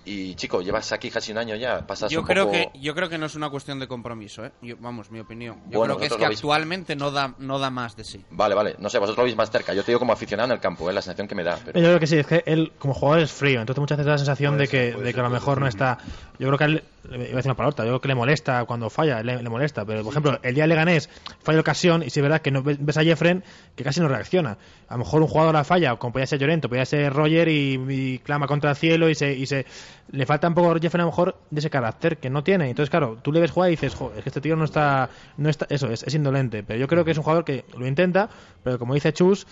Y 0.05 0.35
chico, 0.35 0.61
llevas 0.63 0.91
aquí 0.91 1.11
casi 1.11 1.31
un 1.31 1.39
año 1.39 1.55
ya, 1.55 1.87
pasas 1.87 2.11
Yo 2.11 2.21
un 2.21 2.27
creo, 2.27 2.47
poco... 2.47 2.73
que, 2.73 2.81
yo 2.81 2.93
creo 2.95 3.09
que 3.09 3.19
no 3.19 3.27
es 3.27 3.37
una 3.37 3.49
cuestión 3.51 3.79
de 3.79 3.87
compromiso, 3.87 4.45
¿eh? 4.45 4.51
Yo- 4.63 4.77
vamos, 4.81 5.13
mi 5.13 5.21
opinión. 5.21 5.61
Yo 5.71 5.79
Bueno, 5.79 5.95
creo 5.97 6.09
que 6.09 6.15
es 6.15 6.21
que 6.21 6.27
veis- 6.27 6.39
actualmente 6.39 6.97
no 6.97 7.13
da, 7.13 7.35
no 7.39 7.61
da 7.61 7.71
más 7.71 7.95
de 7.97 8.03
sí. 8.03 8.25
Vale, 8.31 8.57
vale, 8.57 8.75
no 8.81 8.91
sé, 8.91 8.99
vosotros 8.99 9.19
lo 9.19 9.25
veis 9.25 9.37
más 9.37 9.49
cerca. 9.51 9.75
Yo 9.75 9.83
te 9.85 9.93
digo 9.93 10.01
como 10.01 10.13
aficionado 10.13 10.49
en 10.49 10.53
el 10.55 10.61
campo, 10.61 10.91
¿eh? 10.91 10.93
la 10.93 11.03
sensación 11.03 11.29
que 11.29 11.37
me 11.37 11.45
da. 11.45 11.57
Pero... 11.65 11.79
Yo 11.79 11.87
creo 11.87 12.01
que 12.01 12.07
sí, 12.09 12.17
es 12.19 12.27
que 12.27 12.43
él 12.47 12.73
como 12.81 12.95
jugador 12.95 13.23
es 13.23 13.31
frío, 13.33 13.61
entonces 13.61 13.81
muchas 13.81 13.97
veces 13.97 14.07
da 14.07 14.13
la 14.13 14.19
sensación 14.19 14.55
Puede 14.55 14.63
de 14.65 14.69
que, 14.69 14.77
ser, 14.87 14.93
puede 14.95 15.05
de 15.07 15.11
que 15.13 15.17
ser, 15.17 15.25
a 15.25 15.29
lo 15.29 15.35
mejor 15.35 15.61
no 15.61 15.69
está. 15.69 15.99
Yo 16.41 16.49
creo 16.49 16.59
que 16.59 16.65
él, 16.65 16.85
iba 17.05 17.17
a 17.17 17.19
decir 17.19 17.47
una 17.47 17.57
palabra, 17.57 17.77
yo 17.85 17.91
creo 17.91 18.01
que 18.01 18.09
le 18.09 18.15
molesta 18.15 18.65
cuando 18.65 18.91
falla, 18.91 19.23
le, 19.23 19.43
le 19.43 19.49
molesta, 19.49 19.85
pero 19.85 20.03
por 20.03 20.13
ejemplo, 20.13 20.39
el 20.43 20.55
día 20.55 20.65
de 20.65 20.69
Leganés 20.69 21.09
falla 21.43 21.61
ocasión 21.61 22.03
y 22.03 22.11
si 22.11 22.21
es 22.21 22.23
verdad 22.23 22.41
que 22.43 22.51
no 22.51 22.63
ves, 22.63 22.97
a 22.97 23.03
Jeffren 23.03 23.43
que 23.75 23.85
casi 23.85 24.01
no 24.01 24.09
reacciona. 24.09 24.59
A 24.89 24.95
lo 24.95 24.99
mejor 24.99 25.23
un 25.23 25.29
jugador 25.29 25.55
la 25.55 25.65
falla, 25.65 25.97
como 25.97 26.13
podía 26.13 26.27
ser 26.27 26.39
Llorento, 26.39 26.69
podía 26.69 26.85
ser 26.85 27.13
Roger 27.13 27.49
y, 27.49 27.81
y 27.89 28.19
clama 28.19 28.47
contra 28.47 28.71
el 28.71 28.77
cielo 28.77 29.09
y 29.09 29.15
se, 29.15 29.33
y 29.33 29.47
se 29.47 29.67
le 30.11 30.27
falta 30.27 30.49
un 30.49 30.55
poco 30.55 30.73
a 30.73 30.79
Jeffren 30.79 31.03
a 31.03 31.05
lo 31.05 31.11
mejor 31.11 31.37
de 31.51 31.61
ese 31.61 31.71
carácter 31.71 32.19
que 32.19 32.31
no 32.31 32.43
tiene. 32.45 32.69
Entonces, 32.69 32.91
claro, 32.91 33.19
tú 33.23 33.33
le 33.33 33.41
ves 33.41 33.51
jugar 33.51 33.71
y 33.71 33.73
dices, 33.73 33.95
"Jo, 33.95 34.13
es 34.17 34.23
que 34.23 34.29
este 34.29 34.41
tío 34.41 34.57
no 34.57 34.65
está, 34.65 35.09
no 35.37 35.49
está, 35.49 35.67
eso 35.71 35.89
es, 35.91 36.03
es 36.03 36.15
indolente. 36.15 36.63
Pero 36.63 36.79
yo 36.81 36.89
creo 36.89 37.05
que 37.05 37.13
es 37.13 37.17
un 37.17 37.23
jugador 37.25 37.45
que 37.45 37.65
lo 37.79 37.87
intenta, 37.87 38.29
pero 38.65 38.79
como 38.79 38.95
dice 38.95 39.13
Chus, 39.13 39.47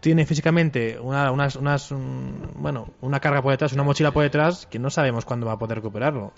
tiene 0.00 0.26
físicamente 0.26 0.98
una, 0.98 1.30
unas, 1.30 1.56
unas, 1.56 1.92
mm, 1.92 2.54
bueno, 2.54 2.88
una 3.00 3.20
carga 3.20 3.42
por 3.42 3.52
detrás, 3.52 3.72
una 3.72 3.82
mochila 3.82 4.10
por 4.10 4.22
detrás, 4.22 4.66
que 4.66 4.78
no 4.78 4.90
sabemos 4.90 5.24
cuándo 5.24 5.46
va 5.46 5.52
a 5.52 5.58
poder 5.58 5.76
recuperarlo. 5.76 6.32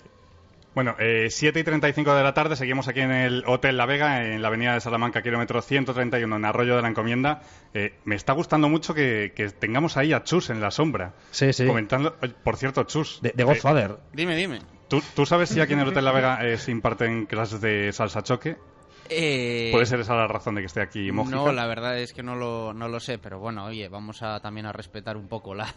Bueno, 0.75 0.95
eh, 0.99 1.27
7 1.29 1.59
y 1.59 1.63
35 1.63 2.15
de 2.15 2.23
la 2.23 2.33
tarde, 2.33 2.55
seguimos 2.55 2.87
aquí 2.87 3.01
en 3.01 3.11
el 3.11 3.43
Hotel 3.45 3.77
La 3.77 3.85
Vega, 3.85 4.25
en 4.25 4.41
la 4.41 4.47
avenida 4.47 4.73
de 4.73 4.81
Salamanca, 4.81 5.21
kilómetro 5.21 5.61
131, 5.61 6.35
en 6.35 6.45
Arroyo 6.45 6.75
de 6.75 6.81
la 6.81 6.87
Encomienda. 6.87 7.41
Eh, 7.73 7.93
me 8.05 8.15
está 8.15 8.33
gustando 8.33 8.69
mucho 8.69 8.93
que, 8.93 9.33
que 9.35 9.49
tengamos 9.49 9.97
ahí 9.97 10.13
a 10.13 10.23
Chus 10.23 10.49
en 10.49 10.61
la 10.61 10.71
sombra. 10.71 11.13
Sí, 11.31 11.53
sí. 11.53 11.67
Comentando, 11.67 12.15
por 12.43 12.57
cierto, 12.57 12.83
Chus. 12.85 13.19
De, 13.21 13.33
de 13.35 13.43
eh, 13.43 13.45
Godfather. 13.45 13.97
Dime, 14.13 14.35
dime. 14.35 14.61
¿tú, 14.87 15.01
tú 15.15 15.25
sabes 15.25 15.49
si 15.49 15.59
aquí 15.59 15.73
en 15.73 15.79
el 15.79 15.87
Hotel 15.87 16.05
La 16.05 16.11
Vega 16.11 16.45
eh, 16.45 16.57
se 16.57 16.71
imparten 16.71 17.25
clases 17.25 17.61
de 17.61 17.91
salsa 17.93 18.21
choque? 18.23 18.57
Eh, 19.09 19.69
¿Puede 19.71 19.85
ser 19.85 19.99
esa 19.99 20.15
la 20.15 20.27
razón 20.27 20.55
de 20.55 20.61
que 20.61 20.67
esté 20.67 20.81
aquí 20.81 21.11
Mójica? 21.11 21.35
No, 21.35 21.51
la 21.51 21.67
verdad 21.67 21.99
es 21.99 22.13
que 22.13 22.23
no 22.23 22.35
lo, 22.35 22.73
no 22.73 22.87
lo 22.87 22.99
sé, 22.99 23.17
pero 23.17 23.39
bueno, 23.39 23.65
oye, 23.65 23.89
vamos 23.89 24.21
a 24.23 24.39
también 24.39 24.65
a 24.65 24.71
respetar 24.71 25.17
un 25.17 25.27
poco 25.27 25.53
la, 25.53 25.73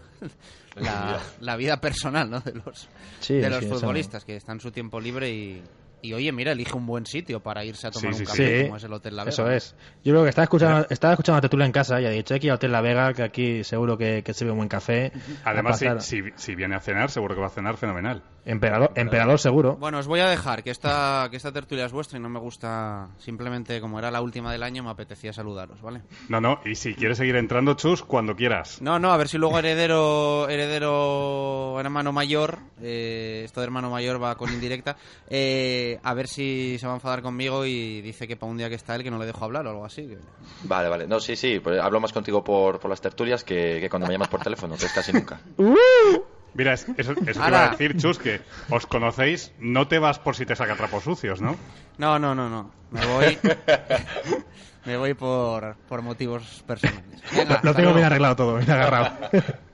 la, 0.77 1.21
la 1.41 1.57
vida 1.57 1.81
personal 1.81 2.31
¿no? 2.31 2.41
de 2.41 2.55
los, 2.55 2.89
Sí, 3.21 3.35
de 3.35 3.51
los 3.51 3.61
sí, 3.65 3.67
futbolistas, 3.69 4.25
que 4.25 4.37
están 4.37 4.61
su 4.61 4.71
tiempo 4.71 5.01
libre 5.01 5.31
y, 5.31 5.63
y, 6.03 6.13
oye, 6.13 6.31
mira, 6.33 6.53
elige 6.53 6.77
un 6.77 6.87
buen 6.87 7.07
sitio 7.07 7.41
para 7.41 7.65
irse 7.65 7.87
a 7.87 7.91
tomar 7.91 8.15
Sí, 8.15 8.21
un 8.23 8.27
sí, 8.27 8.33
café, 8.33 8.59
sí. 8.59 8.65
como 8.67 8.77
es 8.77 8.85
el 8.85 8.93
Hotel 8.93 9.17
La 9.17 9.25
Vega. 9.25 9.31
Eso 9.31 9.51
es. 9.51 9.75
Yo 10.05 10.13
creo 10.13 10.23
que 10.23 10.29
estaba 10.31 10.45
escuchando, 10.45 10.87
estaba 10.91 11.13
escuchando 11.15 11.39
a 11.39 11.41
Tetula 11.41 11.67
en 11.67 11.73
casa 11.73 12.01
y 12.01 12.07
ha 12.07 12.11
dicho 12.11 12.35
aquí 12.35 12.49
a 12.49 12.55
Hotel 12.55 12.73
La 12.73 12.81
Vega, 12.81 13.13
que 13.15 13.23
aquí 13.23 13.65
seguro 13.65 13.97
que, 13.99 14.23
que 14.23 14.35
se 14.35 14.45
ve 14.45 14.51
un 14.51 14.59
buen 14.59 14.69
café. 14.69 15.13
Además, 15.45 15.79
si, 16.01 16.23
si 16.37 16.55
viene 16.55 16.77
a 16.77 16.81
cenar, 16.81 17.11
seguro 17.11 17.35
que 17.35 17.41
va 17.41 17.47
a 17.49 17.51
cenar 17.51 17.77
fenomenal. 17.77 18.23
Emperador, 18.45 18.93
emperador 18.95 19.41
seguro. 19.41 19.75
Bueno, 19.77 19.99
os 19.99 20.07
voy 20.07 20.21
a 20.21 20.29
dejar, 20.29 20.63
que 20.63 20.71
esta, 20.71 21.27
que 21.33 21.37
esta 21.37 21.51
tertulia 21.51 21.85
es 21.87 21.91
vuestra 21.91 22.17
y 22.17 22.23
no 22.23 22.29
me 22.29 22.39
gusta, 22.39 23.09
simplemente 23.19 23.81
como 23.81 23.99
era 23.99 24.09
la 24.13 24.21
última 24.21 24.53
del 24.53 24.63
año, 24.63 24.85
me 24.85 24.91
apetecía 24.91 25.33
saludaros, 25.33 25.83
¿vale? 25.83 26.03
No, 26.29 26.41
no, 26.41 26.61
y 26.65 26.77
si 26.77 26.95
quieres 26.95 27.19
seguir 27.19 27.35
entrando, 27.35 27.75
Chus, 27.75 28.05
cuando 28.05 28.37
quieras. 28.37 28.81
No, 28.81 29.01
no, 29.01 29.11
a 29.13 29.17
ver 29.17 29.27
si 29.27 29.37
luego 29.37 29.59
heredero, 29.59 30.49
heredero 30.49 31.77
hermano 31.81 32.13
mayor, 32.13 32.59
eh, 32.81 33.43
esto 33.45 33.61
de 33.61 33.65
hermano 33.67 33.91
mayor 33.91 34.23
va 34.23 34.37
con 34.37 34.53
indirecta, 34.53 34.97
eh, 35.29 35.86
a 36.03 36.15
ver 36.15 36.29
si 36.29 36.77
se 36.79 36.87
va 36.87 36.93
a 36.93 36.97
enfadar 36.97 37.23
conmigo 37.23 37.65
y 37.67 38.01
dice 38.03 38.27
que 38.29 38.37
para 38.37 38.51
un 38.51 38.59
día 38.59 38.69
que 38.69 38.75
está 38.75 38.95
él 38.95 39.03
que 39.03 39.11
no 39.11 39.19
le 39.19 39.27
dejo 39.27 39.45
hablar 39.45 39.67
o 39.67 39.71
algo 39.71 39.85
así. 39.85 40.07
que- 40.09 40.19
Vale, 40.63 40.89
vale. 40.89 41.07
No, 41.07 41.21
sí, 41.21 41.37
sí, 41.37 41.61
pues 41.61 41.81
hablo 41.81 42.01
más 42.01 42.13
contigo 42.13 42.43
por, 42.43 42.79
por 42.81 42.91
las 42.91 43.01
tertulias 43.01 43.45
que, 43.45 43.79
que 43.81 43.89
cuando 43.91 44.07
me 44.07 44.15
llamas 44.15 44.29
por 44.29 44.41
teléfono, 44.43 44.77
que 44.77 44.87
es 44.87 44.93
casi 44.93 45.13
nunca. 45.13 45.41
Mira, 46.55 46.73
es- 46.73 46.87
eso, 46.97 47.13
eso 47.27 47.41
te 47.43 47.49
iba 47.49 47.65
a 47.67 47.69
decir, 47.71 47.97
Chus, 47.97 48.19
que 48.19 48.41
os 48.71 48.87
conocéis, 48.87 49.53
no 49.59 49.87
te 49.89 49.99
vas 49.99 50.19
por 50.19 50.35
si 50.37 50.47
te 50.47 50.57
saca 50.57 50.75
trapos 50.77 51.05
sucios, 51.05 51.41
¿no? 51.41 51.57
No, 51.99 52.19
no, 52.19 52.35
no, 52.35 52.49
no, 52.49 52.71
me 52.91 53.05
voy, 53.05 53.39
me 54.87 54.97
voy 54.97 55.15
por, 55.15 55.77
por 55.87 56.01
motivos 56.03 56.63
personales. 56.67 57.21
Venga, 57.33 57.61
Lo 57.63 57.75
tengo 57.75 57.93
bien 57.93 58.07
arreglado 58.07 58.37
todo, 58.37 58.57
bien 58.57 58.71
agarrado. 58.71 59.11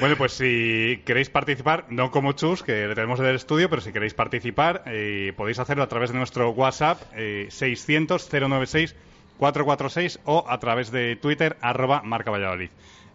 Bueno, 0.00 0.16
pues 0.16 0.32
si 0.32 1.00
queréis 1.06 1.30
participar, 1.30 1.86
no 1.88 2.10
como 2.10 2.32
Chus, 2.32 2.62
que 2.62 2.86
le 2.86 2.94
tenemos 2.94 3.20
en 3.20 3.26
el 3.26 3.36
estudio, 3.36 3.70
pero 3.70 3.80
si 3.80 3.90
queréis 3.90 4.12
participar, 4.12 4.82
eh, 4.86 5.32
podéis 5.34 5.58
hacerlo 5.58 5.82
a 5.82 5.88
través 5.88 6.12
de 6.12 6.18
nuestro 6.18 6.50
WhatsApp 6.50 7.00
eh, 7.16 7.48
600-096-446 7.50 10.20
o 10.24 10.44
a 10.46 10.60
través 10.60 10.90
de 10.90 11.16
Twitter, 11.16 11.56
arroba 11.62 12.02
Marca 12.02 12.30
Valladolid. 12.30 12.68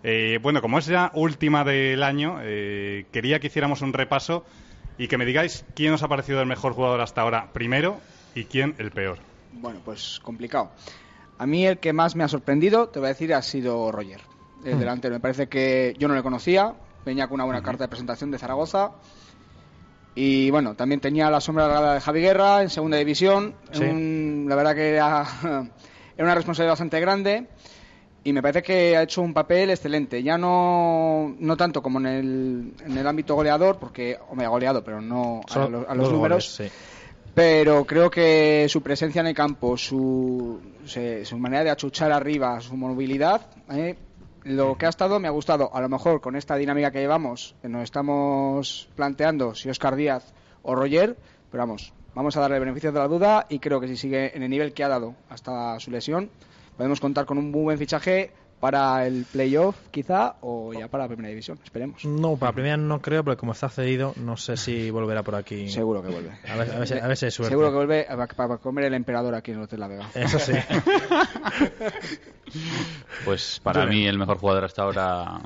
Eh, 0.03 0.39
bueno, 0.41 0.61
como 0.61 0.80
es 0.80 0.88
ya 0.88 1.11
última 1.13 1.63
del 1.63 2.03
año, 2.03 2.39
eh, 2.41 3.05
quería 3.11 3.39
que 3.39 3.47
hiciéramos 3.47 3.82
un 3.82 3.93
repaso 3.93 4.45
y 4.97 5.07
que 5.07 5.17
me 5.17 5.26
digáis 5.26 5.65
quién 5.76 5.93
os 5.93 6.03
ha 6.03 6.09
parecido 6.09 6.41
el 6.41 6.47
mejor 6.47 6.74
jugador 6.74 7.01
hasta 7.01 7.21
ahora 7.21 7.53
primero 7.53 7.99
y 8.36 8.45
quién 8.45 8.76
el 8.80 8.91
peor. 8.91 9.19
Bueno, 9.53 9.80
pues 9.86 10.19
complicado. 10.21 10.71
A 11.38 11.45
mí 11.45 11.65
el 11.65 11.78
que 11.78 11.93
más 11.93 12.15
me 12.15 12.24
ha 12.24 12.28
sorprendido, 12.28 12.89
te 12.89 12.99
voy 12.99 13.07
a 13.07 13.09
decir, 13.09 13.34
ha 13.34 13.41
sido 13.41 13.91
Roger. 13.91 14.32
El 14.66 14.80
delantero. 14.80 15.14
Me 15.16 15.20
parece 15.20 15.47
que 15.47 15.93
yo 15.97 16.07
no 16.07 16.16
le 16.16 16.24
conocía. 16.24 16.74
Venía 17.05 17.28
con 17.28 17.36
una 17.36 17.45
buena 17.45 17.61
carta 17.61 17.84
de 17.84 17.88
presentación 17.89 18.32
de 18.32 18.38
Zaragoza. 18.39 18.91
Y 20.16 20.51
bueno, 20.51 20.76
también 20.76 21.01
tenía 21.01 21.30
la 21.32 21.41
sombra 21.41 21.68
largada 21.68 21.95
de 21.95 22.01
Javi 22.01 22.22
Guerra 22.22 22.61
en 22.61 22.70
segunda 22.70 22.97
división. 22.97 23.55
Sí. 23.72 23.84
Un- 23.84 24.45
la 24.47 24.55
verdad 24.55 24.76
que 24.76 24.89
era, 24.91 25.26
era 25.43 26.26
una 26.26 26.36
responsabilidad 26.36 26.74
bastante 26.74 26.99
grande. 26.99 27.47
Y 28.26 28.32
me 28.32 28.41
parece 28.41 28.61
que 28.61 28.95
ha 28.95 29.01
hecho 29.03 29.22
un 29.22 29.34
papel 29.34 29.72
excelente. 29.72 30.24
Ya 30.24 30.38
no, 30.38 31.36
no 31.39 31.57
tanto 31.57 31.82
como 31.82 31.99
en 31.99 32.05
el, 32.05 32.74
en 32.86 32.97
el 32.97 33.05
ámbito 33.07 33.36
goleador, 33.36 33.78
porque, 33.80 34.18
hombre, 34.30 34.45
ha 34.45 34.49
goleado, 34.49 34.82
pero 34.84 35.01
no 35.01 35.41
a, 35.53 35.59
los- 35.68 35.88
a 35.89 35.95
los 35.95 36.11
números. 36.11 36.57
goles, 36.57 36.72
sí. 36.72 36.78
Pero 37.36 37.84
creo 37.84 38.11
que 38.11 38.68
su 38.70 38.82
presencia 38.84 39.20
en 39.20 39.28
el 39.28 39.34
campo, 39.34 39.76
su, 39.76 40.61
su 40.86 41.38
manera 41.39 41.64
de 41.64 41.72
achuchar 41.72 42.11
arriba, 42.11 42.61
su 42.61 42.78
movilidad, 42.78 43.41
eh, 43.72 43.95
lo 44.43 44.77
que 44.77 44.85
ha 44.85 44.89
estado 44.89 45.19
me 45.19 45.27
ha 45.27 45.31
gustado. 45.31 45.73
A 45.73 45.81
lo 45.81 45.89
mejor 45.89 46.21
con 46.21 46.35
esta 46.35 46.55
dinámica 46.55 46.91
que 46.91 46.99
llevamos, 46.99 47.55
que 47.61 47.69
nos 47.69 47.83
estamos 47.83 48.89
planteando 48.95 49.55
si 49.55 49.69
Oscar 49.69 49.95
Díaz 49.95 50.33
o 50.61 50.75
Roger, 50.75 51.17
pero 51.51 51.63
vamos, 51.63 51.93
vamos 52.13 52.35
a 52.37 52.41
darle 52.41 52.59
beneficios 52.59 52.93
de 52.93 52.99
la 52.99 53.07
duda 53.07 53.45
y 53.49 53.59
creo 53.59 53.79
que 53.79 53.87
si 53.87 53.97
sigue 53.97 54.35
en 54.35 54.43
el 54.43 54.49
nivel 54.49 54.73
que 54.73 54.83
ha 54.83 54.89
dado 54.89 55.15
hasta 55.29 55.79
su 55.79 55.91
lesión, 55.91 56.29
podemos 56.77 56.99
contar 56.99 57.25
con 57.25 57.37
un 57.37 57.51
muy 57.51 57.63
buen 57.63 57.77
fichaje 57.77 58.31
para 58.64 59.05
el 59.05 59.26
playoff 59.30 59.76
quizá 59.91 60.36
o 60.39 60.72
ya 60.74 60.88
para 60.88 61.03
la 61.03 61.07
primera 61.09 61.28
división, 61.28 61.59
esperemos. 61.61 62.05
No, 62.05 62.38
para 62.38 62.53
primera 62.53 62.78
no 62.78 63.01
creo, 63.01 63.22
pero 63.22 63.36
como 63.36 63.51
está 63.51 63.68
cedido, 63.68 64.14
no 64.16 64.38
sé 64.38 64.55
si 64.55 64.89
volverá 64.89 65.22
por 65.22 65.36
aquí. 65.36 65.68
Seguro 65.70 66.01
que 66.01 66.07
vuelve. 66.07 66.30
A 66.49 66.55
ver, 66.55 66.72
a 66.72 66.80
ver, 66.80 66.88
si- 66.88 66.93
a 66.97 67.05
ver 67.07 67.18
si 67.18 67.26
hay 67.26 67.32
suerte. 67.32 67.49
Seguro 67.51 67.72
que 67.72 67.76
vuelve 67.76 68.07
a- 68.07 68.26
para 68.26 68.57
comer 68.59 68.86
el 68.86 68.93
emperador 68.93 69.36
aquí 69.36 69.51
en 69.51 69.57
el 69.57 69.64
Hotel 69.66 69.82
La 69.82 69.89
Vega. 69.89 70.09
Eso 70.16 70.39
sí. 70.39 70.53
Pues 73.26 73.59
para 73.64 73.86
mí 73.86 74.05
el 74.07 74.18
mejor 74.18 74.38
jugador 74.38 74.64
hasta 74.66 74.84
ahora 74.84 75.41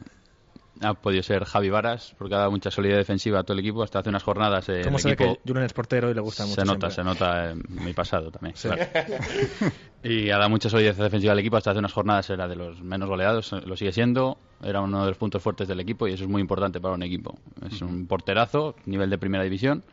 ha 0.82 0.94
podido 0.94 1.24
ser 1.24 1.46
Javi 1.46 1.70
Varas, 1.70 2.14
porque 2.18 2.36
ha 2.36 2.40
dado 2.40 2.52
mucha 2.52 2.72
solidez 2.72 2.98
defensiva 2.98 3.40
a 3.40 3.44
todo 3.44 3.54
el 3.54 3.60
equipo. 3.60 3.84
Hasta 3.84 4.00
hace 4.00 4.10
unas 4.10 4.24
jornadas 4.24 4.68
eh, 4.70 4.82
¿Cómo 4.84 4.98
el 4.98 5.02
se 5.04 5.10
ve 5.10 5.16
que 5.16 5.40
Julen 5.46 5.64
es 5.64 5.74
portero 5.74 6.10
y 6.10 6.14
le 6.14 6.22
gusta 6.22 6.46
mucho? 6.46 6.62
se 6.62 6.66
nota, 6.66 6.90
siempre? 6.90 7.16
se 7.16 7.24
nota 7.26 7.52
en 7.52 7.64
mi 7.70 7.94
pasado 7.94 8.32
también. 8.32 8.56
Sí. 8.56 8.70
claro. 8.70 8.86
Y 10.04 10.30
ha 10.30 10.38
dado 10.38 10.50
mucha 10.50 10.70
solidez 10.70 10.96
defensiva 10.96 11.34
al 11.34 11.40
equipo. 11.40 11.58
Hasta 11.58 11.72
hace 11.72 11.80
unas 11.80 11.92
jornadas 11.92 12.30
era 12.30 12.48
de 12.48 12.56
los 12.56 12.82
menos 12.82 13.10
goleados, 13.10 13.52
lo 13.52 13.76
sigue 13.76 13.92
siendo. 13.92 14.38
Era 14.64 14.80
uno 14.82 15.02
de 15.02 15.10
los 15.10 15.18
puntos 15.18 15.42
fuertes 15.42 15.68
del 15.68 15.80
equipo 15.80 16.08
y 16.08 16.14
eso 16.14 16.24
es 16.24 16.30
muy 16.30 16.42
importante 16.42 16.80
para 16.80 16.94
un 16.94 17.04
equipo. 17.04 17.38
Es 17.70 17.82
un 17.82 18.08
porterazo, 18.08 18.76
nivel 18.86 19.10
de 19.10 19.18
primera 19.18 19.44
división. 19.44 19.84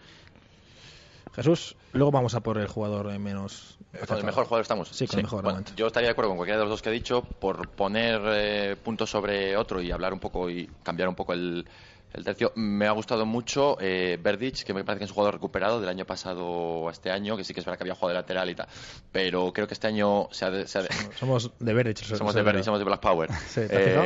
Jesús, 1.35 1.74
luego 1.93 2.12
vamos 2.12 2.35
a 2.35 2.41
por 2.41 2.59
el 2.59 2.68
jugador 2.68 3.18
menos. 3.18 3.78
Con 4.07 4.18
el 4.18 4.24
mejor 4.24 4.45
jugador 4.45 4.62
estamos. 4.62 4.88
Sí, 4.88 5.07
con 5.07 5.18
el 5.18 5.24
mejor, 5.24 5.42
Bueno, 5.42 5.62
yo 5.76 5.86
estaría 5.86 6.09
de 6.09 6.12
acuerdo 6.12 6.30
con 6.30 6.38
cualquiera 6.38 6.59
de 6.59 6.64
los 6.64 6.70
dos 6.70 6.82
que 6.82 6.88
he 6.88 6.92
dicho 6.92 7.22
por 7.22 7.68
poner 7.68 8.20
eh, 8.26 8.76
puntos 8.82 9.11
sobre 9.11 9.57
otro 9.57 9.80
y 9.80 9.90
hablar 9.90 10.12
un 10.12 10.20
poco 10.20 10.51
y 10.51 10.68
cambiar 10.82 11.09
un 11.09 11.14
poco 11.14 11.32
el, 11.32 11.66
El 12.14 12.24
tercio 12.24 12.52
me 12.54 12.86
ha 12.86 12.92
gustado 12.92 13.26
mucho 13.26 13.76
eh, 13.80 14.18
Verdic, 14.22 14.62
que 14.62 14.72
me 14.72 14.84
parece 14.84 15.00
que 15.00 15.04
es 15.06 15.10
un 15.10 15.14
jugador 15.16 15.34
recuperado 15.34 15.80
del 15.80 15.88
año 15.88 16.04
pasado 16.04 16.88
a 16.88 16.92
este 16.92 17.10
año, 17.10 17.36
que 17.36 17.42
sí 17.42 17.52
que 17.52 17.58
es 17.60 17.66
verdad 17.66 17.76
que 17.76 17.82
había 17.82 17.94
jugado 17.96 18.10
de 18.10 18.14
lateral 18.22 18.48
y 18.50 18.54
tal. 18.54 18.68
Pero 19.10 19.52
creo 19.52 19.66
que 19.66 19.74
este 19.74 19.88
año 19.88 20.28
se 20.30 20.44
ha 20.44 20.50
de- 20.50 20.66
se 20.68 20.78
ha 20.78 20.82
de- 20.82 20.88
Somos 21.18 21.50
de 21.58 21.74
Verdic. 21.74 21.96
somos 22.04 22.34
de 22.34 22.42
Verdic, 22.42 22.64
somos 22.64 22.78
de 22.78 22.84
Black 22.84 23.00
Power. 23.00 23.30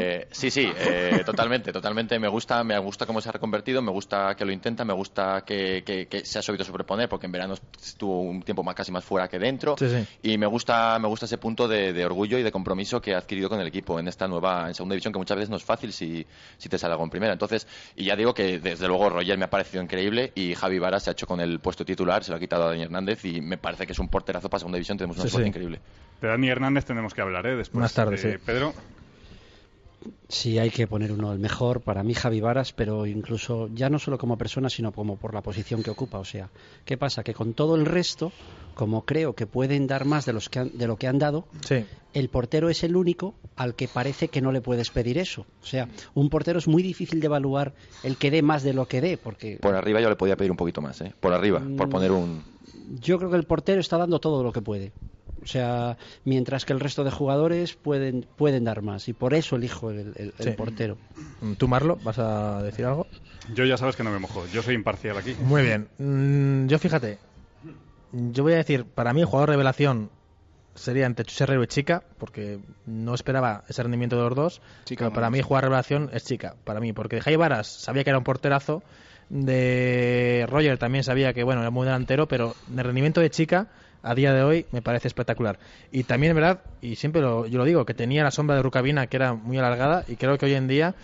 Eh, 0.00 0.28
sí, 0.30 0.50
sí, 0.50 0.70
eh, 0.78 1.22
totalmente, 1.24 1.72
totalmente. 1.72 2.18
Me 2.18 2.28
gusta, 2.28 2.64
me 2.64 2.78
gusta 2.78 3.04
cómo 3.04 3.20
se 3.20 3.28
ha 3.28 3.32
reconvertido, 3.32 3.82
me 3.82 3.90
gusta 3.92 4.34
que 4.36 4.44
lo 4.46 4.52
intenta, 4.52 4.84
me 4.86 4.94
gusta 4.94 5.42
que, 5.44 5.82
que- 5.84 6.06
que 6.08 6.24
se 6.24 6.38
ha 6.38 6.42
sabido 6.42 6.64
sobreponer, 6.64 7.08
porque 7.10 7.26
en 7.26 7.32
verano 7.32 7.54
estuvo 7.82 8.22
un 8.22 8.42
tiempo 8.42 8.62
más 8.62 8.74
casi 8.74 8.90
más 8.90 9.04
fuera 9.04 9.28
que 9.28 9.38
dentro. 9.38 9.76
Sí, 9.78 9.86
sí. 9.88 10.06
Y 10.22 10.38
me 10.38 10.46
gusta, 10.46 10.98
me 10.98 11.08
gusta 11.08 11.26
ese 11.26 11.36
punto 11.38 11.68
de, 11.68 11.92
de 11.92 12.04
orgullo 12.06 12.38
y 12.38 12.42
de 12.42 12.50
compromiso 12.52 13.02
que 13.02 13.14
ha 13.14 13.18
adquirido 13.18 13.48
con 13.50 13.60
el 13.60 13.66
equipo 13.66 13.98
en 14.00 14.08
esta 14.08 14.26
nueva, 14.26 14.68
en 14.68 14.74
segunda 14.74 14.94
división, 14.94 15.12
que 15.12 15.18
muchas 15.18 15.36
veces 15.36 15.50
no 15.50 15.56
es 15.56 15.64
fácil 15.64 15.92
si, 15.92 16.26
si 16.56 16.68
te 16.70 16.78
sale 16.78 16.92
algo 16.92 17.04
en 17.04 17.10
primera. 17.10 17.32
Entonces, 17.32 17.66
y 17.98 18.04
ya 18.04 18.16
digo 18.16 18.32
que 18.32 18.60
desde 18.60 18.86
luego 18.86 19.10
Roger 19.10 19.36
me 19.36 19.44
ha 19.46 19.50
parecido 19.50 19.82
increíble 19.82 20.32
y 20.36 20.54
Javi 20.54 20.78
Vara 20.78 21.00
se 21.00 21.10
ha 21.10 21.12
hecho 21.12 21.26
con 21.26 21.40
el 21.40 21.58
puesto 21.58 21.84
titular, 21.84 22.22
se 22.22 22.30
lo 22.30 22.36
ha 22.36 22.40
quitado 22.40 22.64
a 22.64 22.68
Dani 22.68 22.82
Hernández 22.82 23.24
y 23.24 23.40
me 23.40 23.58
parece 23.58 23.86
que 23.86 23.92
es 23.92 23.98
un 23.98 24.08
porterazo 24.08 24.48
para 24.48 24.60
segunda 24.60 24.76
división, 24.76 24.96
tenemos 24.96 25.18
un 25.18 25.28
Sí, 25.28 25.42
increíble. 25.42 25.80
De 26.20 26.28
Dani 26.28 26.48
Hernández 26.48 26.84
tenemos 26.84 27.12
que 27.12 27.20
hablar, 27.22 27.46
¿eh? 27.46 27.56
Después. 27.56 27.80
Más 27.80 27.92
tarde, 27.92 28.14
Eh, 28.14 28.18
sí. 28.18 28.28
Pedro, 28.44 28.72
Sí, 30.28 30.58
hay 30.58 30.70
que 30.70 30.86
poner 30.86 31.10
uno 31.12 31.32
el 31.32 31.38
mejor, 31.38 31.80
para 31.80 32.02
mí 32.02 32.14
Javi 32.14 32.40
Varas, 32.40 32.72
pero 32.72 33.06
incluso 33.06 33.68
ya 33.74 33.88
no 33.90 33.98
solo 33.98 34.18
como 34.18 34.36
persona, 34.38 34.68
sino 34.70 34.92
como 34.92 35.16
por 35.16 35.34
la 35.34 35.42
posición 35.42 35.82
que 35.82 35.90
ocupa. 35.90 36.18
O 36.18 36.24
sea, 36.24 36.50
¿qué 36.84 36.96
pasa? 36.96 37.24
Que 37.24 37.34
con 37.34 37.54
todo 37.54 37.74
el 37.76 37.84
resto, 37.86 38.30
como 38.74 39.04
creo 39.04 39.34
que 39.34 39.46
pueden 39.46 39.86
dar 39.86 40.04
más 40.04 40.24
de, 40.26 40.32
los 40.34 40.48
que 40.48 40.60
han- 40.60 40.70
de 40.76 40.86
lo 40.86 40.96
que 40.96 41.08
han 41.08 41.18
dado, 41.18 41.46
Sí. 41.66 41.84
el 42.12 42.28
portero 42.28 42.68
es 42.68 42.84
el 42.84 42.94
único 42.94 43.34
al 43.56 43.74
que 43.74 43.88
parece 43.88 44.28
que 44.28 44.40
no 44.40 44.52
le 44.52 44.60
puedes 44.60 44.90
pedir 44.90 45.18
eso. 45.18 45.46
O 45.62 45.66
sea, 45.66 45.88
un 46.14 46.30
portero 46.30 46.58
es 46.58 46.68
muy 46.68 46.82
difícil 46.82 47.18
de 47.20 47.26
evaluar 47.26 47.74
el 48.04 48.16
que 48.18 48.30
dé 48.30 48.42
más 48.42 48.62
de 48.62 48.74
lo 48.74 48.86
que 48.86 49.00
dé, 49.00 49.16
porque 49.18 49.58
Por 49.60 49.74
arriba 49.74 50.00
yo 50.00 50.08
le 50.08 50.16
podía 50.16 50.36
pedir 50.36 50.50
un 50.52 50.56
poquito 50.56 50.80
más, 50.80 51.00
¿eh? 51.00 51.12
Por 51.18 51.32
arriba, 51.32 51.60
por 51.76 51.88
Mm. 51.88 51.90
poner 51.90 52.12
un... 52.12 52.44
yo 53.00 53.18
creo 53.18 53.30
que 53.30 53.36
el 53.36 53.44
portero 53.44 53.80
está 53.80 53.98
dando 53.98 54.20
todo 54.20 54.42
lo 54.44 54.52
que 54.52 54.62
puede. 54.62 54.92
O 55.42 55.46
sea, 55.46 55.96
mientras 56.24 56.64
que 56.64 56.72
el 56.72 56.80
resto 56.80 57.04
de 57.04 57.10
jugadores 57.10 57.74
pueden, 57.74 58.26
pueden 58.36 58.64
dar 58.64 58.82
más. 58.82 59.08
Y 59.08 59.12
por 59.12 59.34
eso 59.34 59.56
elijo 59.56 59.90
el, 59.90 60.12
el- 60.16 60.34
el 60.38 60.44
Sí. 60.44 60.50
portero. 60.50 60.98
¿Tú, 61.56 61.68
Marlo, 61.68 61.96
vas 62.02 62.18
a 62.18 62.62
decir 62.62 62.84
algo? 62.84 63.06
yo 63.54 63.64
ya 63.64 63.76
sabes 63.78 63.96
que 63.96 64.02
no 64.04 64.10
me 64.10 64.18
mojo. 64.18 64.44
Yo 64.52 64.62
soy 64.62 64.74
imparcial 64.74 65.16
aquí. 65.16 65.34
Muy 65.40 65.62
bien. 65.62 65.88
Mm, 65.98 66.66
yo 66.66 66.78
fíjate, 66.78 67.18
yo 68.12 68.42
voy 68.42 68.52
a 68.54 68.56
decir, 68.56 68.84
para 68.84 69.12
mí 69.14 69.20
el 69.20 69.26
jugador 69.26 69.48
revelación 69.50 70.10
sería 70.74 71.06
entre 71.06 71.24
Chus 71.24 71.40
Herrero 71.40 71.62
y 71.62 71.66
Chica, 71.66 72.02
porque 72.18 72.58
no 72.84 73.14
esperaba 73.14 73.64
ese 73.68 73.82
rendimiento 73.82 74.16
de 74.16 74.22
los 74.22 74.34
dos. 74.36 74.60
Chica 74.84 75.04
pero 75.06 75.12
para 75.14 75.30
mí 75.30 75.38
el 75.38 75.44
jugador 75.44 75.64
revelación 75.64 76.10
es 76.12 76.24
Chica, 76.24 76.56
para 76.64 76.78
mí, 76.80 76.92
porque 76.92 77.16
de 77.16 77.22
Jai 77.22 77.36
Varas 77.36 77.68
sabía 77.68 78.04
que 78.04 78.10
era 78.10 78.18
un 78.18 78.24
porterazo, 78.24 78.82
de 79.30 80.46
Roger 80.48 80.78
también 80.78 81.04
sabía 81.04 81.32
que 81.32 81.42
bueno 81.44 81.60
era 81.62 81.70
muy 81.70 81.84
delantero, 81.86 82.28
pero 82.28 82.56
el 82.70 82.78
rendimiento 82.84 83.20
de 83.20 83.30
Chica 83.30 83.68
a 84.02 84.14
día 84.14 84.32
de 84.32 84.42
hoy 84.42 84.66
me 84.72 84.82
parece 84.82 85.08
espectacular. 85.08 85.58
Y 85.90 86.04
también 86.04 86.34
verdad, 86.34 86.60
y 86.80 86.96
siempre 86.96 87.20
lo, 87.22 87.46
yo 87.46 87.58
lo 87.58 87.64
digo, 87.64 87.84
que 87.84 87.94
tenía 87.94 88.24
la 88.24 88.30
sombra 88.30 88.56
de 88.56 88.62
Rucabina 88.62 89.06
que 89.06 89.16
era 89.16 89.34
muy 89.34 89.58
alargada 89.58 90.04
y 90.08 90.16
creo 90.16 90.38
que 90.38 90.46
hoy 90.46 90.54
en 90.54 90.68
día 90.68 90.94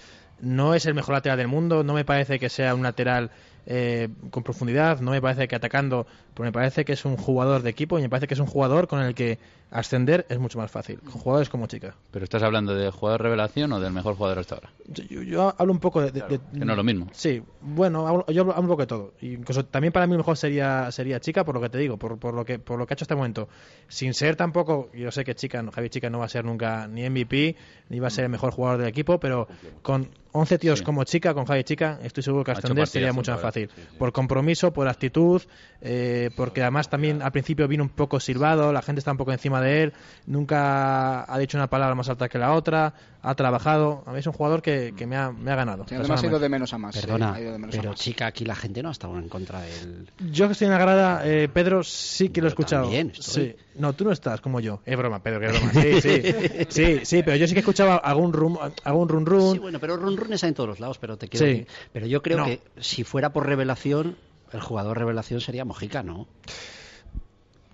no 0.40 0.74
es 0.74 0.86
el 0.86 0.94
mejor 0.94 1.14
lateral 1.14 1.38
del 1.38 1.48
mundo, 1.48 1.84
no 1.84 1.94
me 1.94 2.04
parece 2.04 2.38
que 2.38 2.48
sea 2.48 2.74
un 2.74 2.82
lateral 2.82 3.30
eh, 3.66 4.08
con 4.30 4.42
profundidad, 4.42 5.00
no 5.00 5.12
me 5.12 5.22
parece 5.22 5.48
que 5.48 5.56
atacando, 5.56 6.06
pero 6.34 6.44
me 6.44 6.52
parece 6.52 6.84
que 6.84 6.92
es 6.92 7.04
un 7.04 7.16
jugador 7.16 7.62
de 7.62 7.70
equipo 7.70 7.98
y 7.98 8.02
me 8.02 8.08
parece 8.08 8.26
que 8.26 8.34
es 8.34 8.40
un 8.40 8.46
jugador 8.46 8.88
con 8.88 9.00
el 9.00 9.14
que 9.14 9.38
ascender 9.70 10.24
es 10.28 10.38
mucho 10.38 10.58
más 10.58 10.70
fácil, 10.70 11.00
con 11.00 11.12
jugadores 11.12 11.48
como 11.48 11.66
Chica. 11.66 11.94
¿Pero 12.12 12.24
estás 12.24 12.42
hablando 12.42 12.74
de 12.74 12.90
jugador 12.90 13.22
revelación 13.22 13.72
o 13.72 13.80
del 13.80 13.92
mejor 13.92 14.14
jugador 14.14 14.38
hasta 14.38 14.54
ahora? 14.56 14.70
Yo, 14.86 15.02
yo- 15.04 15.22
yo 15.22 15.54
hablo 15.58 15.72
un 15.72 15.80
poco 15.80 16.00
de... 16.00 16.12
de- 16.12 16.20
de- 16.22 16.40
Que 16.58 16.64
no 16.64 16.72
es 16.72 16.76
lo 16.76 16.84
mismo. 16.84 17.08
Sí, 17.12 17.42
bueno, 17.60 18.06
hablo- 18.06 18.24
yo 18.32 18.42
hablo, 18.42 18.54
un 18.60 18.68
poco 18.68 18.82
de 18.82 18.86
todo. 18.86 19.14
Incluso 19.20 19.64
también 19.64 19.92
para 19.92 20.06
mí 20.06 20.12
lo 20.12 20.18
mejor 20.18 20.36
sería 20.36 20.90
sería 20.92 21.18
Chica, 21.20 21.44
por 21.44 21.54
lo 21.56 21.60
que 21.60 21.70
te 21.70 21.78
digo, 21.78 21.96
por, 21.96 22.18
por 22.18 22.34
lo 22.34 22.44
que 22.44 22.58
por 22.58 22.78
lo 22.78 22.86
que 22.86 22.92
ha 22.92 22.96
hecho 22.96 23.04
hasta 23.04 23.14
el 23.14 23.18
momento. 23.18 23.48
Sin 23.88 24.14
ser 24.14 24.36
tampoco, 24.36 24.90
yo 24.94 25.10
sé 25.10 25.24
que 25.24 25.34
Chica, 25.34 25.62
no, 25.62 25.72
Javi 25.72 25.88
Chica 25.90 26.08
no 26.10 26.18
va 26.20 26.26
a 26.26 26.28
ser 26.28 26.44
nunca 26.44 26.86
ni 26.86 27.02
MVP, 27.08 27.56
ni 27.88 27.98
va 27.98 28.06
a 28.08 28.10
ser 28.10 28.24
el 28.24 28.30
mejor 28.30 28.52
jugador 28.52 28.78
del 28.78 28.88
equipo, 28.88 29.18
pero 29.18 29.48
con 29.82 30.08
11 30.32 30.58
tíos 30.58 30.80
Sí. 30.80 30.84
como 30.84 31.04
Chica, 31.04 31.32
con 31.34 31.44
Javi 31.46 31.62
Chica, 31.64 31.98
estoy 32.02 32.22
seguro 32.22 32.42
que 32.44 32.50
ascender 32.52 32.86
sería 32.88 33.12
mucho 33.12 33.32
más 33.32 33.40
fácil. 33.40 33.68
sí, 33.74 33.82
sí. 33.90 33.96
Por 33.98 34.12
compromiso, 34.12 34.72
por 34.72 34.88
actitud, 34.88 35.40
eh, 35.80 36.30
porque 36.36 36.62
además 36.62 36.88
también 36.90 37.22
al 37.22 37.30
principio 37.32 37.66
vino 37.68 37.82
un 37.84 37.88
poco 37.90 38.18
silbado, 38.20 38.72
la 38.72 38.82
gente 38.82 38.98
está 38.98 39.10
un 39.12 39.16
poco 39.16 39.32
encima 39.32 39.60
de 39.60 39.63
él, 39.64 39.92
nunca 40.26 41.24
ha 41.32 41.38
dicho 41.38 41.56
una 41.56 41.68
palabra 41.68 41.94
más 41.94 42.08
alta 42.08 42.28
que 42.28 42.38
la 42.38 42.52
otra, 42.52 42.94
ha 43.22 43.34
trabajado. 43.34 44.02
A 44.06 44.12
mí 44.12 44.18
es 44.18 44.26
un 44.26 44.32
jugador 44.34 44.60
que, 44.62 44.94
que 44.96 45.06
me, 45.06 45.16
ha, 45.16 45.30
me 45.32 45.50
ha 45.50 45.56
ganado. 45.56 45.86
Sí, 45.88 45.94
además 45.94 46.22
ha 46.22 46.26
ido 46.26 46.38
de 46.38 46.48
menos 46.48 46.72
a 46.74 46.78
más. 46.78 46.94
Perdona, 46.98 47.32
sí, 47.34 47.38
ha 47.38 47.42
ido 47.42 47.52
de 47.52 47.58
menos 47.58 47.74
a 47.74 47.78
pero 47.78 47.90
más. 47.92 48.00
chica, 48.00 48.26
aquí 48.26 48.44
la 48.44 48.54
gente 48.54 48.82
no 48.82 48.88
ha 48.90 48.92
estado 48.92 49.18
en 49.18 49.28
contra 49.28 49.60
del... 49.62 50.10
Yo 50.30 50.46
que 50.46 50.52
estoy 50.52 50.66
en 50.66 50.72
la 50.72 50.78
grada, 50.78 51.22
eh, 51.24 51.48
Pedro, 51.52 51.82
sí 51.82 52.28
que 52.28 52.40
lo 52.40 52.46
he 52.46 52.50
Yo 52.50 52.52
escuchado. 52.52 52.82
también 52.84 53.10
estoy. 53.16 53.50
Sí. 53.50 53.56
No, 53.76 53.92
tú 53.94 54.04
no 54.04 54.12
estás 54.12 54.40
como 54.40 54.60
yo. 54.60 54.80
Es 54.84 54.96
broma, 54.96 55.22
Pedro, 55.22 55.40
que 55.40 55.46
es 55.46 55.52
broma. 55.52 55.72
Sí, 55.72 56.00
sí. 56.00 56.22
Sí, 56.68 57.00
sí, 57.04 57.22
pero 57.22 57.36
yo 57.36 57.46
sí 57.46 57.54
que 57.54 57.58
he 57.58 57.62
escuchado 57.62 58.04
algún 58.04 58.32
rum, 58.32 58.58
algún 58.84 59.08
run 59.08 59.26
run. 59.26 59.52
Sí, 59.54 59.58
bueno, 59.58 59.78
pero 59.80 59.96
run 59.96 60.16
run 60.16 60.32
está 60.32 60.46
en 60.48 60.54
todos 60.54 60.68
los 60.68 60.80
lados, 60.80 60.98
pero 60.98 61.16
te 61.16 61.28
quiero 61.28 61.46
Sí. 61.46 61.52
decir- 61.52 61.66
Pero 61.92 62.06
yo 62.06 62.22
creo 62.22 62.38
No. 62.38 62.44
que 62.46 62.60
si 62.80 63.04
fuera 63.04 63.32
por 63.32 63.46
revelación, 63.46 64.16
el 64.52 64.60
jugador 64.60 64.98
revelación 64.98 65.40
sería 65.40 65.64
Mojica, 65.64 66.02
¿no? 66.02 66.26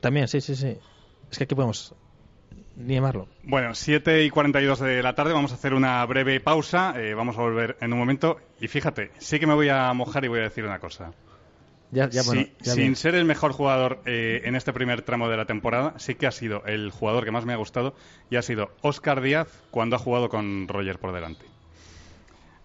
También, 0.01 0.29
sí, 0.29 0.41
sí, 0.41 0.57
sí. 0.57 0.79
Es 1.31 1.39
que 1.39 1.45
aquí 1.45 1.55
podemos 1.55 1.95
ni 2.77 2.95
llamarlo. 2.95 3.29
Bueno, 3.43 3.75
7 3.75 4.25
y 4.25 4.31
42 4.31 4.81
de 4.81 5.03
la 5.03 5.15
tarde, 5.15 5.33
vamos 5.35 5.53
a 5.53 5.57
hacer 5.57 5.75
una 5.75 6.05
breve 6.07 6.41
pausa, 6.41 6.95
eh, 6.97 7.13
vamos 7.15 7.37
a 7.37 7.43
volver 7.43 7.77
en 7.81 7.93
un 7.93 7.99
momento. 7.99 8.39
Y 8.61 8.69
fíjate, 8.69 9.11
sí 9.19 9.39
que 9.39 9.47
me 9.47 9.55
voy 9.55 9.69
a 9.69 9.93
mojar 9.93 10.25
y 10.25 10.29
voy 10.29 10.41
a 10.41 10.45
decir 10.45 10.65
una 10.65 10.79
cosa. 10.79 11.13
Ya, 11.93 12.09
ya, 12.09 12.23
bueno, 12.23 12.43
Sí, 12.43 12.53
ya 12.61 12.73
sin 12.73 12.83
bien. 12.83 12.97
ser 12.97 13.17
el 13.17 13.25
mejor 13.25 13.53
jugador 13.53 14.01
eh, 14.07 14.43
en 14.45 14.55
este 14.55 14.73
primer 14.73 15.03
tramo 15.03 15.29
de 15.29 15.37
la 15.37 15.45
temporada, 15.45 15.95
sí 15.99 16.15
que 16.15 16.27
ha 16.27 16.31
sido 16.31 16.63
el 16.67 16.91
jugador 16.91 17.25
que 17.25 17.33
más 17.33 17.45
me 17.45 17.53
ha 17.53 17.57
gustado 17.57 17.95
y 18.31 18.37
ha 18.37 18.43
sido 18.43 18.71
Oscar 18.81 19.21
Díaz 19.21 19.49
cuando 19.71 19.97
ha 19.97 19.99
jugado 19.99 20.29
con 20.29 20.69
Roger 20.69 20.99
por 20.99 21.13
delante. 21.13 21.45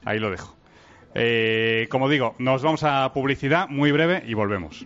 Ahí 0.05 0.19
lo 0.19 0.29
dejo. 0.29 0.55
Eh, 1.15 1.87
como 1.89 2.07
digo, 2.07 2.35
nos 2.37 2.61
vamos 2.61 2.83
a 2.83 3.11
publicidad 3.13 3.67
muy 3.67 3.91
breve 3.91 4.23
y 4.27 4.33
volvemos. 4.35 4.85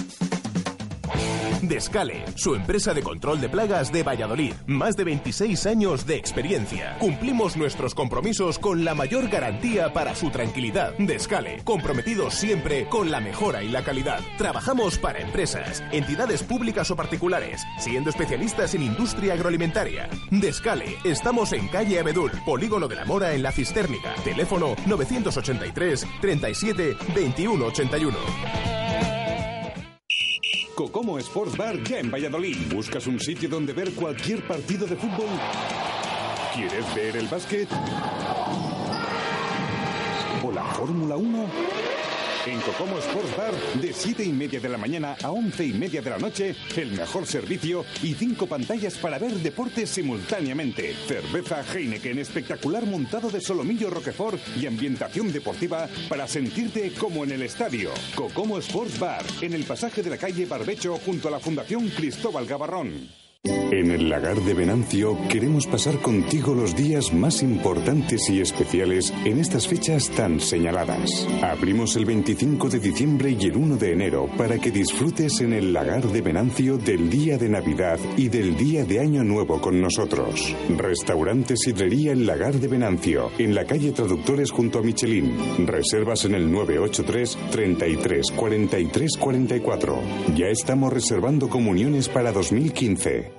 Descale, 1.61 2.25
su 2.35 2.55
empresa 2.55 2.93
de 2.93 3.03
control 3.03 3.39
de 3.39 3.49
plagas 3.49 3.91
de 3.91 4.03
Valladolid. 4.03 4.53
Más 4.65 4.97
de 4.97 5.03
26 5.03 5.65
años 5.67 6.05
de 6.05 6.15
experiencia. 6.15 6.97
Cumplimos 6.99 7.55
nuestros 7.55 7.93
compromisos 7.93 8.57
con 8.57 8.83
la 8.83 8.95
mayor 8.95 9.29
garantía 9.29 9.93
para 9.93 10.15
su 10.15 10.31
tranquilidad. 10.31 10.93
Descale, 10.97 11.61
comprometidos 11.63 12.33
siempre 12.33 12.87
con 12.89 13.11
la 13.11 13.19
mejora 13.19 13.63
y 13.63 13.69
la 13.69 13.83
calidad. 13.83 14.19
Trabajamos 14.37 14.97
para 14.97 15.19
empresas, 15.19 15.83
entidades 15.91 16.41
públicas 16.43 16.89
o 16.89 16.95
particulares, 16.95 17.61
siendo 17.77 18.09
especialistas 18.09 18.73
en 18.73 18.83
industria 18.83 19.33
agroalimentaria. 19.33 20.09
Descale, 20.31 20.97
estamos 21.03 21.53
en 21.53 21.67
calle 21.67 21.99
Abedul, 21.99 22.31
Polígono 22.45 22.87
de 22.87 22.95
la 22.95 23.05
Mora 23.05 23.33
en 23.33 23.43
la 23.43 23.51
Cistérnica. 23.51 24.15
Teléfono 24.23 24.75
983 24.87 26.07
37 26.21 26.97
21 27.15 27.65
81. 27.65 29.20
Cocomo 30.81 31.19
Sports 31.19 31.55
Bar 31.55 31.83
ya 31.83 31.99
en 31.99 32.09
Valladolid. 32.09 32.57
¿Buscas 32.73 33.05
un 33.05 33.19
sitio 33.19 33.47
donde 33.47 33.71
ver 33.71 33.93
cualquier 33.93 34.41
partido 34.47 34.87
de 34.87 34.95
fútbol? 34.95 35.29
¿Quieres 36.55 36.95
ver 36.95 37.17
el 37.17 37.27
básquet? 37.27 37.69
¿O 40.43 40.51
la 40.51 40.63
Fórmula 40.63 41.17
1? 41.17 42.00
En 42.45 42.59
Cocomo 42.61 42.97
Sports 42.97 43.37
Bar, 43.37 43.53
de 43.79 43.93
7 43.93 44.23
y 44.23 44.31
media 44.31 44.59
de 44.59 44.67
la 44.67 44.77
mañana 44.77 45.15
a 45.21 45.31
11 45.31 45.63
y 45.63 45.73
media 45.73 46.01
de 46.01 46.09
la 46.09 46.17
noche, 46.17 46.55
el 46.75 46.91
mejor 46.91 47.27
servicio 47.27 47.85
y 48.01 48.15
cinco 48.15 48.47
pantallas 48.47 48.97
para 48.97 49.19
ver 49.19 49.33
deportes 49.33 49.91
simultáneamente. 49.91 50.95
Cerveza 51.07 51.63
Heineken 51.63 52.17
espectacular 52.17 52.85
montado 52.87 53.29
de 53.29 53.41
solomillo 53.41 53.91
Roquefort 53.91 54.39
y 54.59 54.65
ambientación 54.65 55.31
deportiva 55.31 55.87
para 56.09 56.27
sentirte 56.27 56.91
como 56.93 57.23
en 57.23 57.31
el 57.31 57.43
estadio. 57.43 57.91
Cocomo 58.15 58.57
Sports 58.57 58.97
Bar, 58.97 59.23
en 59.41 59.53
el 59.53 59.63
pasaje 59.63 60.01
de 60.01 60.09
la 60.09 60.17
calle 60.17 60.47
Barbecho 60.47 60.97
junto 61.05 61.27
a 61.27 61.31
la 61.31 61.39
Fundación 61.39 61.89
Cristóbal 61.89 62.47
Gavarrón. 62.47 63.20
En 63.71 63.89
el 63.89 64.09
lagar 64.09 64.39
de 64.41 64.53
Venancio 64.53 65.17
queremos 65.29 65.65
pasar 65.65 65.99
contigo 65.99 66.53
los 66.53 66.75
días 66.75 67.13
más 67.13 67.41
importantes 67.41 68.29
y 68.29 68.41
especiales 68.41 69.13
en 69.23 69.39
estas 69.39 69.67
fechas 69.67 70.09
tan 70.09 70.39
señaladas. 70.41 71.25
Abrimos 71.41 71.95
el 71.95 72.05
25 72.05 72.69
de 72.69 72.79
diciembre 72.79 73.35
y 73.39 73.45
el 73.45 73.55
1 73.55 73.77
de 73.77 73.93
enero 73.93 74.29
para 74.37 74.59
que 74.59 74.69
disfrutes 74.69 75.39
en 75.39 75.53
el 75.53 75.71
lagar 75.71 76.05
de 76.05 76.21
Venancio 76.21 76.77
del 76.77 77.09
día 77.09 77.37
de 77.37 77.47
Navidad 77.47 77.97
y 78.17 78.27
del 78.27 78.57
día 78.57 78.83
de 78.83 78.99
Año 78.99 79.23
Nuevo 79.23 79.59
con 79.61 79.81
nosotros. 79.81 80.53
Restaurante 80.77 81.55
Sidrería 81.55 82.11
El 82.11 82.27
Lagar 82.27 82.55
de 82.55 82.67
Venancio, 82.67 83.31
en 83.39 83.55
la 83.55 83.65
calle 83.65 83.93
Traductores 83.93 84.51
junto 84.51 84.79
a 84.79 84.83
Michelin. 84.83 85.65
Reservas 85.65 86.25
en 86.25 86.35
el 86.35 86.51
983 86.51 87.37
33 87.49 88.31
43 88.35 89.17
44. 89.17 89.99
Ya 90.35 90.47
estamos 90.47 90.91
reservando 90.91 91.47
comuniones 91.47 92.09
para 92.09 92.33
2015. 92.33 93.30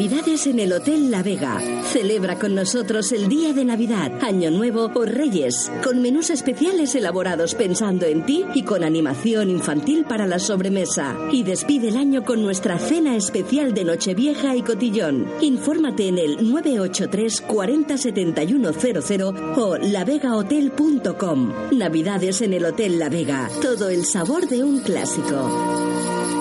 Navidades 0.00 0.46
en 0.46 0.58
el 0.60 0.72
Hotel 0.72 1.10
La 1.10 1.22
Vega. 1.22 1.60
Celebra 1.92 2.38
con 2.38 2.54
nosotros 2.54 3.12
el 3.12 3.28
día 3.28 3.52
de 3.52 3.66
Navidad, 3.66 4.10
Año 4.22 4.50
Nuevo 4.50 4.90
o 4.94 5.04
Reyes, 5.04 5.70
con 5.84 6.00
menús 6.00 6.30
especiales 6.30 6.94
elaborados 6.94 7.54
pensando 7.54 8.06
en 8.06 8.24
ti 8.24 8.46
y 8.54 8.62
con 8.62 8.82
animación 8.82 9.50
infantil 9.50 10.06
para 10.06 10.26
la 10.26 10.38
sobremesa. 10.38 11.18
Y 11.30 11.42
despide 11.42 11.88
el 11.88 11.98
año 11.98 12.24
con 12.24 12.42
nuestra 12.42 12.78
cena 12.78 13.14
especial 13.14 13.74
de 13.74 13.84
Nochevieja 13.84 14.56
y 14.56 14.62
Cotillón. 14.62 15.26
Infórmate 15.42 16.08
en 16.08 16.16
el 16.16 16.50
983 16.50 17.42
40 17.42 17.98
71 17.98 18.72
00 18.72 19.34
o 19.58 19.76
lavegahotel.com. 19.76 21.52
Navidades 21.72 22.40
en 22.40 22.54
el 22.54 22.64
Hotel 22.64 22.98
La 22.98 23.10
Vega. 23.10 23.50
Todo 23.60 23.90
el 23.90 24.06
sabor 24.06 24.48
de 24.48 24.64
un 24.64 24.80
clásico. 24.80 26.39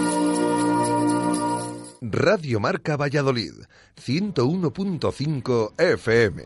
Radio 2.02 2.62
Marca 2.62 2.96
Valladolid, 2.96 3.52
101.5 3.98 5.74
FM. 5.78 6.44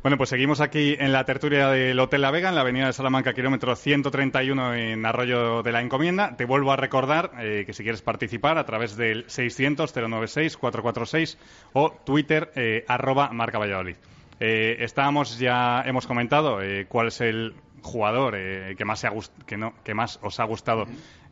Bueno, 0.00 0.16
pues 0.16 0.30
seguimos 0.30 0.62
aquí 0.62 0.96
en 0.98 1.12
la 1.12 1.26
tertulia 1.26 1.68
del 1.68 2.00
Hotel 2.00 2.22
La 2.22 2.30
Vega, 2.30 2.48
en 2.48 2.54
la 2.54 2.62
avenida 2.62 2.86
de 2.86 2.94
Salamanca, 2.94 3.34
kilómetro 3.34 3.76
131 3.76 4.74
en 4.74 5.04
Arroyo 5.04 5.62
de 5.62 5.72
la 5.72 5.82
Encomienda. 5.82 6.38
Te 6.38 6.46
vuelvo 6.46 6.72
a 6.72 6.76
recordar 6.76 7.32
eh, 7.38 7.64
que 7.66 7.74
si 7.74 7.82
quieres 7.82 8.00
participar 8.00 8.56
a 8.56 8.64
través 8.64 8.96
del 8.96 9.26
600-096-446 9.26 11.36
o 11.74 11.90
Twitter, 12.06 12.50
eh, 12.54 12.86
arroba 12.88 13.28
Marca 13.32 13.58
Valladolid. 13.58 13.96
Eh, 14.40 14.76
estábamos 14.80 15.38
ya, 15.38 15.82
hemos 15.86 16.06
comentado 16.06 16.60
eh, 16.62 16.86
cuál 16.88 17.08
es 17.08 17.20
el 17.20 17.54
jugador 17.82 18.34
eh, 18.36 18.74
que, 18.76 18.84
más 18.84 19.00
se 19.00 19.06
ha 19.06 19.12
gust- 19.12 19.32
que, 19.46 19.56
no, 19.56 19.72
que 19.84 19.94
más 19.94 20.18
os 20.22 20.40
ha 20.40 20.44
gustado 20.44 20.84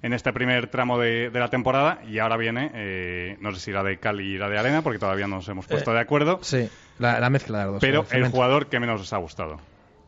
en 0.03 0.13
este 0.13 0.33
primer 0.33 0.69
tramo 0.69 0.99
de, 0.99 1.29
de 1.31 1.41
la 1.41 1.49
temporada 1.51 2.01
y 2.09 2.19
ahora 2.19 2.37
viene, 2.37 2.71
eh, 2.75 3.37
no 3.41 3.53
sé 3.53 3.61
si 3.61 3.73
la 3.73 3.83
de 3.83 3.99
Cali 3.99 4.35
y 4.35 4.39
la 4.39 4.49
de 4.49 4.59
Arena, 4.59 4.83
porque 4.83 4.99
todavía 4.99 5.27
no 5.27 5.37
nos 5.37 5.49
hemos 5.49 5.67
puesto 5.67 5.91
Eh, 5.91 5.95
de 5.95 6.01
acuerdo, 6.01 6.39
Sí, 6.43 6.69
la, 6.99 7.19
la 7.21 7.29
mezcla 7.31 7.59
de 7.59 7.65
las 7.65 7.73
dos. 7.75 7.81
pero 7.81 8.07
el 8.11 8.29
jugador 8.31 8.69
que 8.69 8.79
menos 8.81 9.01
os 9.01 9.13
ha 9.13 9.19
gustado. 9.19 9.59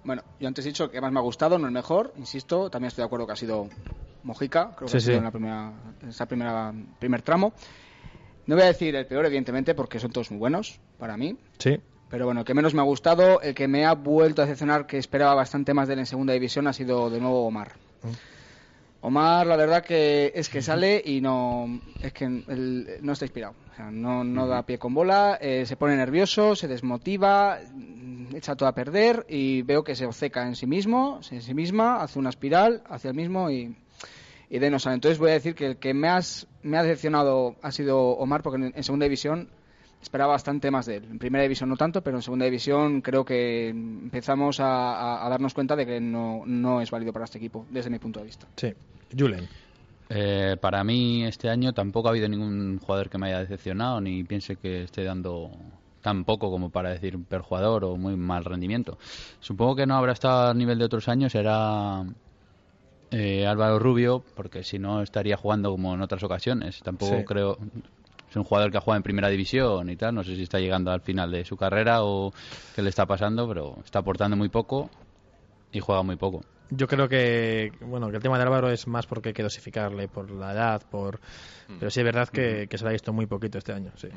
Bueno, 0.05 0.23
yo 0.39 0.47
antes 0.47 0.65
he 0.65 0.69
dicho 0.69 0.89
que 0.91 1.01
más 1.01 1.11
me 1.11 1.19
ha 1.19 1.23
gustado, 1.23 1.59
no 1.59 1.67
el 1.67 1.73
mejor, 1.73 2.13
insisto, 2.17 2.71
también 2.71 2.89
estoy 2.89 3.03
de 3.03 3.07
acuerdo 3.07 3.27
que 3.27 3.33
ha 3.33 3.37
sido 3.37 3.69
Mojica, 4.23 4.71
creo 4.77 4.87
que 4.87 4.93
Sí, 4.93 4.97
ha 4.99 5.01
sido 5.01 5.13
sí. 5.15 5.19
en 5.19 5.25
la 5.25 5.31
primera, 5.33 5.73
en 6.03 6.09
esa 6.09 6.27
primera 6.27 6.73
primer 7.01 7.23
tramo. 7.23 7.53
No 8.47 8.55
voy 8.55 8.63
a 8.63 8.69
decir 8.69 8.95
el 8.95 9.07
peor, 9.07 9.27
evidentemente, 9.27 9.75
porque 9.75 9.99
son 9.99 10.13
todos 10.13 10.31
muy 10.31 10.39
buenos 10.39 10.79
para 10.99 11.17
mí. 11.17 11.37
Sí. 11.59 11.81
Pero 12.09 12.25
bueno, 12.25 12.41
el 12.41 12.47
que 12.47 12.55
menos 12.55 12.75
me 12.75 12.81
ha 12.81 12.85
gustado, 12.85 13.41
el 13.41 13.55
que 13.55 13.67
me 13.67 13.85
ha 13.85 13.95
vuelto 13.95 14.43
a 14.43 14.45
decepcionar, 14.45 14.87
que 14.87 14.99
esperaba 14.99 15.35
bastante 15.35 15.75
más 15.75 15.89
de 15.89 15.95
él 15.95 16.01
en 16.01 16.07
segunda 16.07 16.33
división, 16.33 16.67
ha 16.67 16.73
sido 16.73 17.11
de 17.11 17.21
nuevo 17.21 17.45
Omar. 17.45 17.73
Omar, 19.01 19.47
la 19.47 19.57
verdad 19.57 19.85
que 19.85 20.33
es 20.35 20.49
que 20.49 20.63
sale 20.63 21.03
y 21.05 21.21
no 21.21 21.81
es 22.01 22.13
que 22.13 22.29
no 22.29 23.13
está 23.13 23.25
inspirado. 23.25 23.55
O 23.73 23.75
sea, 23.77 23.91
no, 23.91 24.25
no 24.25 24.47
da 24.47 24.65
pie 24.65 24.79
con 24.79 24.95
bola, 24.95 25.39
eh, 25.41 25.67
se 25.67 25.77
pone 25.77 25.97
nervioso, 25.97 26.57
se 26.57 26.67
desmotiva, 26.67 27.59
mm, 27.73 28.35
echa 28.37 28.57
todo 28.57 28.69
a 28.69 28.75
perder 28.75 29.27
y 29.29 29.63
veo 29.63 29.85
que 29.85 29.95
se 29.95 30.07
obceca 30.07 30.47
en 30.47 30.57
sí 30.57 30.67
mismo, 30.67 31.21
en 31.31 31.43
sí 31.43 31.55
misma, 31.55 32.03
hace 32.03 32.19
una 32.19 32.31
espiral 32.31 32.83
hacia 32.89 33.11
el 33.11 33.17
mismo 33.17 33.51
y, 33.51 33.77
y 34.49 34.59
de 34.59 34.71
no 34.71 34.79
sale. 34.79 34.95
Entonces 34.95 35.19
voy 35.19 35.31
a 35.31 35.35
decir 35.35 35.55
que 35.55 35.67
el 35.67 35.77
que 35.77 35.93
me, 35.93 36.09
has, 36.09 36.47
me 36.63 36.79
ha 36.79 36.83
decepcionado 36.83 37.57
ha 37.63 37.71
sido 37.71 37.99
Omar, 37.99 38.43
porque 38.43 38.65
en, 38.65 38.73
en 38.75 38.83
segunda 38.83 39.05
división 39.05 39.51
esperaba 40.03 40.33
bastante 40.33 40.71
más 40.71 40.87
de 40.87 40.97
él. 40.97 41.05
En 41.11 41.19
primera 41.19 41.43
división 41.43 41.69
no 41.69 41.77
tanto, 41.77 42.03
pero 42.03 42.17
en 42.19 42.23
segunda 42.23 42.45
división 42.45 43.01
creo 43.01 43.25
que 43.25 43.69
empezamos 43.71 44.61
a, 44.61 44.95
a- 44.95 45.27
a 45.27 45.29
darnos 45.29 45.53
cuenta 45.55 45.75
de 45.77 45.85
que 45.87 46.01
no, 46.01 46.43
no 46.47 46.81
es 46.81 46.91
válido 46.91 47.13
para 47.13 47.25
este 47.25 47.39
equipo, 47.39 47.67
desde 47.71 47.91
mi 47.91 47.99
punto 47.99 48.21
de 48.21 48.27
vista. 48.27 48.47
Sí. 48.57 48.73
Julen. 49.19 49.49
Eh, 50.09 50.57
para 50.61 50.85
mí 50.85 51.25
este 51.25 51.49
año 51.51 51.73
tampoco 51.73 52.07
ha 52.09 52.11
habido 52.13 52.29
ningún 52.29 52.79
jugador 52.79 53.11
que 53.11 53.19
me 53.19 53.27
haya 53.27 53.41
decepcionado 53.41 54.01
ni 54.01 54.23
piense 54.23 54.55
que 54.55 54.85
esté 54.85 55.03
dando 55.03 55.51
tan 56.01 56.25
poco 56.25 56.49
como 56.53 56.71
para 56.71 56.91
decir 56.91 57.17
un 57.17 57.25
peor 57.25 57.43
jugador 57.43 57.85
o 57.85 57.97
muy 57.97 58.17
mal 58.17 58.45
rendimiento. 58.45 58.99
Supongo 59.41 59.75
que 59.75 59.87
no 59.87 59.97
habrá 59.97 60.13
estado 60.13 60.51
al 60.51 60.59
nivel 60.59 60.79
de 60.79 60.85
otros 60.85 61.09
años, 61.09 61.33
será 61.33 62.05
eh, 63.11 63.45
Álvaro 63.47 63.81
Rubio, 63.81 64.23
porque 64.37 64.63
si 64.63 64.79
no 64.79 65.03
estaría 65.03 65.37
jugando 65.37 65.73
como 65.73 65.95
en 65.95 66.03
otras 66.03 66.23
ocasiones. 66.23 66.81
Tampoco 66.85 67.19
Sí. 67.19 67.25
creo. 67.25 67.59
Es 68.37 68.39
un 68.39 68.45
jugador 68.45 68.71
que 68.71 68.77
ha 68.77 68.83
jugado 68.83 68.99
en 68.99 69.03
primera 69.03 69.31
división 69.31 69.89
y 69.89 69.97
tal. 69.97 70.15
No 70.15 70.23
sé 70.23 70.37
si 70.37 70.43
está 70.43 70.59
llegando 70.59 70.91
al 70.91 71.01
final 71.01 71.31
de 71.31 71.43
su 71.47 71.57
carrera 71.57 72.03
o 72.03 72.35
qué 72.75 72.83
le 72.83 72.91
está 72.91 73.07
pasando, 73.07 73.49
pero 73.49 73.79
está 73.83 74.01
aportando 74.01 74.37
muy 74.37 74.51
poco 74.51 74.91
y 75.73 75.81
juega 75.81 76.03
muy 76.03 76.17
poco. 76.17 76.45
Yo 76.69 76.87
creo 76.87 77.09
que 77.09 77.73
bueno 77.81 78.11
que 78.11 78.17
el 78.17 78.23
tema 78.23 78.37
de 78.37 78.43
Álvaro 78.43 78.71
es 78.71 78.87
más 78.89 79.07
porque 79.07 79.31
hay 79.31 79.33
que 79.33 79.43
dosificarle 79.43 80.07
por 80.09 80.31
la 80.31 80.53
edad, 80.53 80.83
por 80.91 81.19
pero 81.79 81.91
sí 81.91 82.01
es 82.01 82.05
verdad 82.05 82.29
que, 82.29 82.67
que 82.69 82.77
se 82.77 82.85
le 82.85 82.91
ha 82.91 82.93
visto 82.93 83.11
muy 83.15 83.25
poquito 83.25 83.57
este 83.57 83.73
año, 83.73 83.93
sí. 83.97 84.09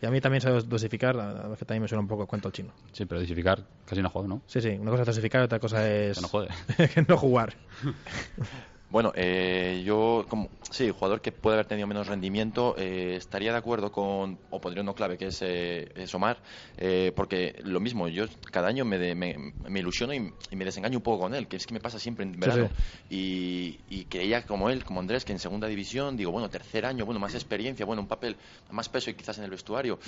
Y 0.00 0.06
a 0.06 0.10
mí 0.10 0.18
también 0.22 0.40
se 0.40 0.48
dosificar, 0.48 1.14
la 1.14 1.26
verdad 1.26 1.52
es 1.52 1.58
que 1.58 1.66
también 1.66 1.82
me 1.82 1.88
suena 1.88 2.00
un 2.00 2.08
poco 2.08 2.22
a 2.22 2.26
cuento 2.26 2.50
chino. 2.50 2.72
Sí, 2.92 3.04
pero 3.04 3.20
dosificar 3.20 3.66
casi 3.84 4.00
no 4.00 4.08
juega, 4.08 4.28
¿no? 4.28 4.40
Sí, 4.46 4.62
sí, 4.62 4.70
una 4.70 4.92
cosa 4.92 5.02
es 5.02 5.08
dosificar 5.08 5.42
y 5.42 5.44
otra 5.44 5.58
cosa 5.58 5.86
es 5.86 6.16
Que 6.16 6.22
no 6.22 6.28
juegue. 6.28 6.48
que 6.94 7.02
no 7.06 7.18
jugar. 7.18 7.52
Bueno, 8.90 9.12
eh, 9.16 9.82
yo, 9.84 10.24
como, 10.30 10.48
sí, 10.70 10.90
jugador 10.90 11.20
que 11.20 11.30
puede 11.30 11.56
haber 11.56 11.66
tenido 11.66 11.86
menos 11.86 12.06
rendimiento, 12.06 12.74
eh, 12.78 13.16
estaría 13.16 13.52
de 13.52 13.58
acuerdo 13.58 13.92
con, 13.92 14.38
o 14.48 14.60
pondría 14.62 14.82
uno 14.82 14.94
clave, 14.94 15.18
que 15.18 15.26
es, 15.26 15.42
eh, 15.42 15.90
es 15.94 16.14
Omar, 16.14 16.38
eh, 16.78 17.12
porque 17.14 17.60
lo 17.64 17.80
mismo, 17.80 18.08
yo 18.08 18.24
cada 18.50 18.68
año 18.68 18.86
me, 18.86 18.96
de- 18.98 19.14
me, 19.14 19.36
me 19.68 19.80
ilusiono 19.80 20.14
y, 20.14 20.32
y 20.50 20.56
me 20.56 20.64
desengaño 20.64 20.96
un 20.98 21.02
poco 21.02 21.20
con 21.24 21.34
él, 21.34 21.48
que 21.48 21.56
es 21.56 21.66
que 21.66 21.74
me 21.74 21.80
pasa 21.80 21.98
siempre 21.98 22.24
en 22.24 22.32
verano. 22.40 22.70
Y, 23.10 23.80
y 23.90 24.06
creía 24.06 24.46
como 24.46 24.70
él, 24.70 24.84
como 24.84 25.00
Andrés, 25.00 25.24
que 25.26 25.32
en 25.32 25.38
segunda 25.38 25.66
división, 25.68 26.16
digo, 26.16 26.30
bueno, 26.32 26.48
tercer 26.48 26.86
año, 26.86 27.04
bueno, 27.04 27.20
más 27.20 27.34
experiencia, 27.34 27.84
bueno, 27.84 28.00
un 28.00 28.08
papel, 28.08 28.36
más 28.70 28.88
peso 28.88 29.10
y 29.10 29.14
quizás 29.14 29.36
en 29.36 29.44
el 29.44 29.50
vestuario. 29.50 29.98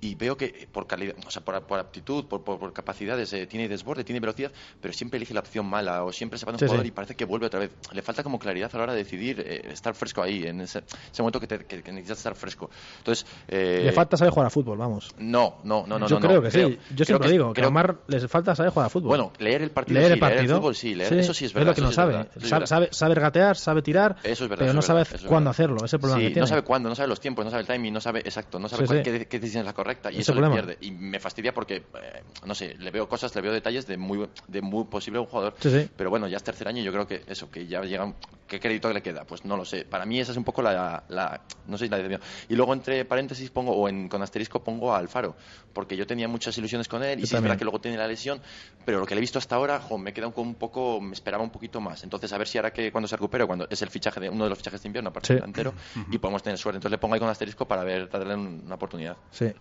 Y 0.00 0.14
veo 0.14 0.36
que 0.36 0.68
por 0.70 0.86
calidad, 0.86 1.14
o 1.26 1.30
sea, 1.30 1.42
por, 1.44 1.60
por 1.66 1.78
aptitud, 1.78 2.26
por, 2.26 2.44
por, 2.44 2.58
por 2.58 2.72
capacidades, 2.72 3.32
eh, 3.32 3.46
tiene 3.46 3.68
desborde, 3.68 4.04
tiene 4.04 4.20
velocidad, 4.20 4.52
pero 4.80 4.94
siempre 4.94 5.16
elige 5.16 5.34
la 5.34 5.40
opción 5.40 5.66
mala 5.66 6.04
o 6.04 6.12
siempre 6.12 6.38
se 6.38 6.46
va 6.46 6.52
de 6.52 6.56
un 6.56 6.60
Sí, 6.60 6.66
jugador 6.66 6.86
y 6.86 6.90
parece 6.90 7.14
que 7.16 7.24
vuelve 7.24 7.46
otra 7.46 7.60
vez. 7.60 7.70
Le 7.92 8.02
falta 8.02 8.22
como 8.28 8.38
claridad 8.38 8.70
a 8.74 8.76
la 8.76 8.82
hora 8.84 8.92
de 8.92 8.98
decidir 8.98 9.40
eh, 9.44 9.62
estar 9.72 9.94
fresco 9.94 10.22
ahí, 10.22 10.44
en 10.44 10.60
ese, 10.60 10.82
ese 11.12 11.22
momento 11.22 11.40
que, 11.40 11.46
te- 11.46 11.64
que- 11.64 11.82
que 11.82 11.92
necesitas 11.92 12.18
estar 12.18 12.34
fresco. 12.34 12.68
Entonces, 12.98 13.26
eh, 13.48 13.82
Le 13.86 13.92
falta 13.92 14.16
saber 14.16 14.32
jugar 14.32 14.46
a 14.46 14.50
fútbol, 14.50 14.76
vamos. 14.78 15.14
No, 15.18 15.56
no, 15.64 15.86
no, 15.86 15.98
no. 15.98 16.06
Yo 16.08 16.20
no, 16.20 16.26
creo 16.28 16.42
que 16.42 16.50
creo- 16.50 16.68
sí. 16.68 16.78
Yo 16.90 16.94
creo 16.94 17.06
siempre 17.06 17.26
lo 17.28 17.32
digo, 17.32 17.52
que 17.54 17.62
a 17.62 17.68
Omar 17.68 17.96
les 18.06 18.26
falta 18.30 18.54
saber 18.54 18.70
jugar 18.72 18.86
a 18.86 18.90
fútbol. 18.90 19.08
Bueno, 19.08 19.32
leer 19.38 19.62
el 19.62 19.70
partido 19.70 19.98
leer 19.98 20.08
sí, 20.10 20.14
el 20.14 20.20
partido. 20.20 20.40
leer 20.42 20.50
el 20.50 20.56
fútbol 20.58 20.74
sí, 20.76 20.94
leer- 20.94 21.12
eso 21.18 21.32
sí 21.34 21.44
es 21.46 21.52
verdad, 21.54 21.68
lo 21.70 21.74
que 21.74 21.80
no 21.80 21.86
sí 21.88 21.90
es 21.92 21.96
sabe. 21.96 22.22
sí 22.34 22.38
es 22.42 22.48
sabe, 22.48 22.66
sabe, 22.66 22.88
sabe 22.92 23.14
regatear, 23.14 23.56
sabe 23.56 23.82
tirar, 23.82 24.16
Eso 24.22 24.44
es 24.44 24.50
verdad. 24.50 24.56
pero 24.64 24.72
no 24.74 24.80
es 24.80 24.86
sabe 24.86 24.98
verdad, 25.00 25.14
es 25.14 25.20
cuándo 25.22 25.34
verdad. 25.50 25.50
hacerlo. 25.50 25.84
Ese 25.84 25.96
es 25.96 26.00
problema 26.00 26.18
Sí, 26.20 26.24
que 26.26 26.28
tiene. 26.30 26.40
no 26.42 26.46
sabe 26.46 26.62
cuándo, 26.62 26.88
no 26.90 26.94
sabe 26.94 27.08
los 27.08 27.20
tiempos, 27.20 27.44
no 27.44 27.50
sabe 27.50 27.60
el 27.62 27.66
timing, 27.66 27.92
no 27.92 28.00
sabe 28.00 28.20
exacto, 28.20 28.58
no 28.58 28.68
sabe 28.68 28.82
Sí, 28.82 28.86
cuál- 28.86 29.04
sí. 29.04 29.10
Qué, 29.18 29.26
qué 29.26 29.38
decisión 29.38 29.60
es 29.62 29.66
la 29.66 29.72
correcta 29.72 30.12
y 30.12 30.18
eso 30.18 30.34
le 30.34 30.48
pierde. 30.50 30.76
Y 30.82 30.90
me 30.90 31.18
fastidia 31.20 31.54
porque, 31.54 31.76
eh, 31.76 32.22
no 32.44 32.54
sé, 32.54 32.74
le 32.78 32.90
veo 32.90 33.08
cosas, 33.08 33.34
le 33.34 33.40
veo 33.40 33.52
detalles 33.52 33.86
de 33.86 33.96
muy, 33.96 34.28
de 34.46 34.60
muy 34.62 34.84
posible 34.84 35.18
un 35.20 35.26
jugador. 35.26 35.54
Sí, 35.60 35.70
sí. 35.70 35.88
Pero 35.96 36.10
bueno, 36.10 36.28
ya 36.28 36.36
es 36.36 36.42
tercer 36.42 36.68
año 36.68 36.80
y 36.82 36.84
yo 36.84 36.92
creo 36.92 37.06
que 37.06 37.22
eso, 37.26 37.50
que 37.50 37.66
ya 37.66 37.80
llega. 37.82 38.12
¿Qué 38.46 38.58
crédito 38.60 38.90
le 38.90 39.02
queda? 39.02 39.24
Pues 39.26 39.44
no 39.44 39.58
lo 39.58 39.64
sé. 39.66 39.84
Para 39.84 40.06
mí 40.06 40.18
esa 40.20 40.32
es 40.32 40.38
un 40.38 40.44
poco 40.44 40.62
la. 40.62 41.04
la 41.08 41.42
no 41.66 41.76
sé, 41.76 41.86
la 41.90 41.98
decepción. 41.98 42.22
Y 42.48 42.54
luego 42.56 42.72
entre 42.72 43.04
paréntesis 43.04 43.50
pongo, 43.50 43.72
o 43.72 43.90
en, 43.90 44.08
con 44.08 44.22
asterisco 44.22 44.64
pongo 44.64 44.94
a 44.94 44.98
Alfaro, 44.98 45.36
porque 45.74 45.98
yo 45.98 46.06
tenía 46.06 46.28
muchas 46.28 46.56
ilusiones 46.56 46.88
con 46.88 47.02
él 47.04 47.18
y 47.18 47.22
Yo 47.22 47.26
sí 47.28 47.36
es 47.36 47.42
verdad 47.42 47.58
que 47.58 47.64
luego 47.64 47.78
tiene 47.78 47.98
la 47.98 48.06
lesión, 48.06 48.40
pero 48.86 49.00
lo 49.00 49.04
que 49.06 49.14
le 49.14 49.18
he 49.18 49.20
visto 49.20 49.38
hasta 49.38 49.54
ahora, 49.56 49.78
jo, 49.80 49.98
me 49.98 50.14
queda 50.14 50.28
un, 50.28 50.32
un 50.34 50.54
poco, 50.54 50.98
me 50.98 51.12
esperaba 51.12 51.44
un 51.44 51.50
poquito 51.50 51.78
más. 51.82 52.02
Entonces, 52.04 52.32
a 52.32 52.38
ver 52.38 52.48
si 52.48 52.56
ahora 52.56 52.72
que 52.72 52.90
cuando 52.90 53.06
se 53.06 53.16
recupere, 53.16 53.44
cuando 53.44 53.66
es 53.68 53.82
el 53.82 53.90
fichaje 53.90 54.18
de 54.18 54.30
uno 54.30 54.44
de 54.44 54.48
los 54.50 54.56
fichajes 54.58 54.82
de 54.82 54.88
invierno, 54.88 55.10
aparte 55.10 55.26
Sí. 55.26 55.32
del 55.34 55.40
delantero, 55.42 55.74
y 56.10 56.16
podemos 56.16 56.42
tener 56.42 56.56
suerte. 56.58 56.78
Entonces 56.78 56.92
le 56.92 56.98
pongo 56.98 57.12
ahí 57.14 57.20
con 57.20 57.28
asterisco 57.28 57.68
para 57.68 57.84
ver, 57.84 58.08
darle 58.08 58.34
un- 58.34 58.62
una 58.64 58.76
oportunidad. 58.76 59.18
Sí. 59.30 59.52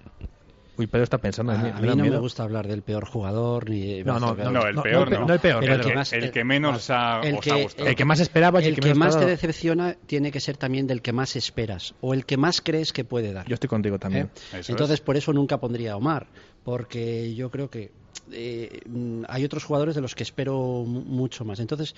Uy, 0.78 0.88
Pedro 0.88 1.03
está 1.05 1.17
pensando 1.17 1.53
en 1.53 1.63
mí. 1.63 1.69
A 1.73 1.80
mí 1.80 1.88
no 1.88 1.95
me 1.95 2.17
gusta 2.19 2.43
hablar 2.43 2.67
del 2.67 2.84
peor 2.84 3.05
jugador 3.05 3.69
ni 3.69 4.03
No, 4.03 4.19
no, 4.19 4.36
No, 4.36 4.67
el 4.67 4.75
peor 4.75 5.09
no, 5.11 5.19
no. 5.21 5.25
no 5.28 5.34
el 5.34 5.39
peor, 5.39 5.59
Pero 5.61 5.73
el 5.75 5.82
que 5.82 5.95
más- 5.95 6.13
El 6.13 6.32
que 6.32 6.43
menos 6.43 6.89
ha- 6.91 7.21
el 7.23 7.36
os 7.36 7.41
que- 7.41 7.51
ha 7.51 7.63
gustado. 7.63 7.89
El 7.89 7.95
que 7.95 8.05
más 8.05 8.19
esperabas 8.19 8.63
y 8.63 8.67
el 8.67 8.73
el 8.75 8.80
que 8.80 8.88
que 8.89 8.93
más 8.95 9.07
te 9.07 9.09
esperaba. 9.15 9.32
decepciona 9.32 9.95
tiene 10.05 10.32
que 10.32 10.39
ser 10.39 10.57
también 10.57 10.86
del 10.88 11.01
que 11.01 11.13
más 11.13 11.36
esperas 11.36 11.95
o 12.01 12.13
el 12.13 12.25
que 12.25 12.38
más 12.38 12.61
crees 12.61 12.93
que 12.93 13.03
puede 13.03 13.34
dar. 13.34 13.47
Yo 13.47 13.55
estoy 13.55 13.69
contigo 13.69 13.97
también. 13.97 14.28
¿eh? 14.53 14.61
Entonces, 14.67 14.95
es. 14.95 15.01
por 15.01 15.17
eso 15.17 15.34
nunca 15.34 15.59
pondría 15.59 15.93
a 15.93 15.97
Omar, 15.97 16.28
porque 16.63 17.34
yo 17.34 17.49
creo 17.49 17.69
que 17.69 17.91
eh, 18.32 18.82
hay 19.30 19.45
otros 19.45 19.63
jugadores 19.63 19.95
de 19.95 20.01
los 20.01 20.13
que 20.13 20.23
espero 20.23 20.53
mu- 20.86 21.01
mucho 21.01 21.43
más. 21.45 21.59
Entonces, 21.59 21.95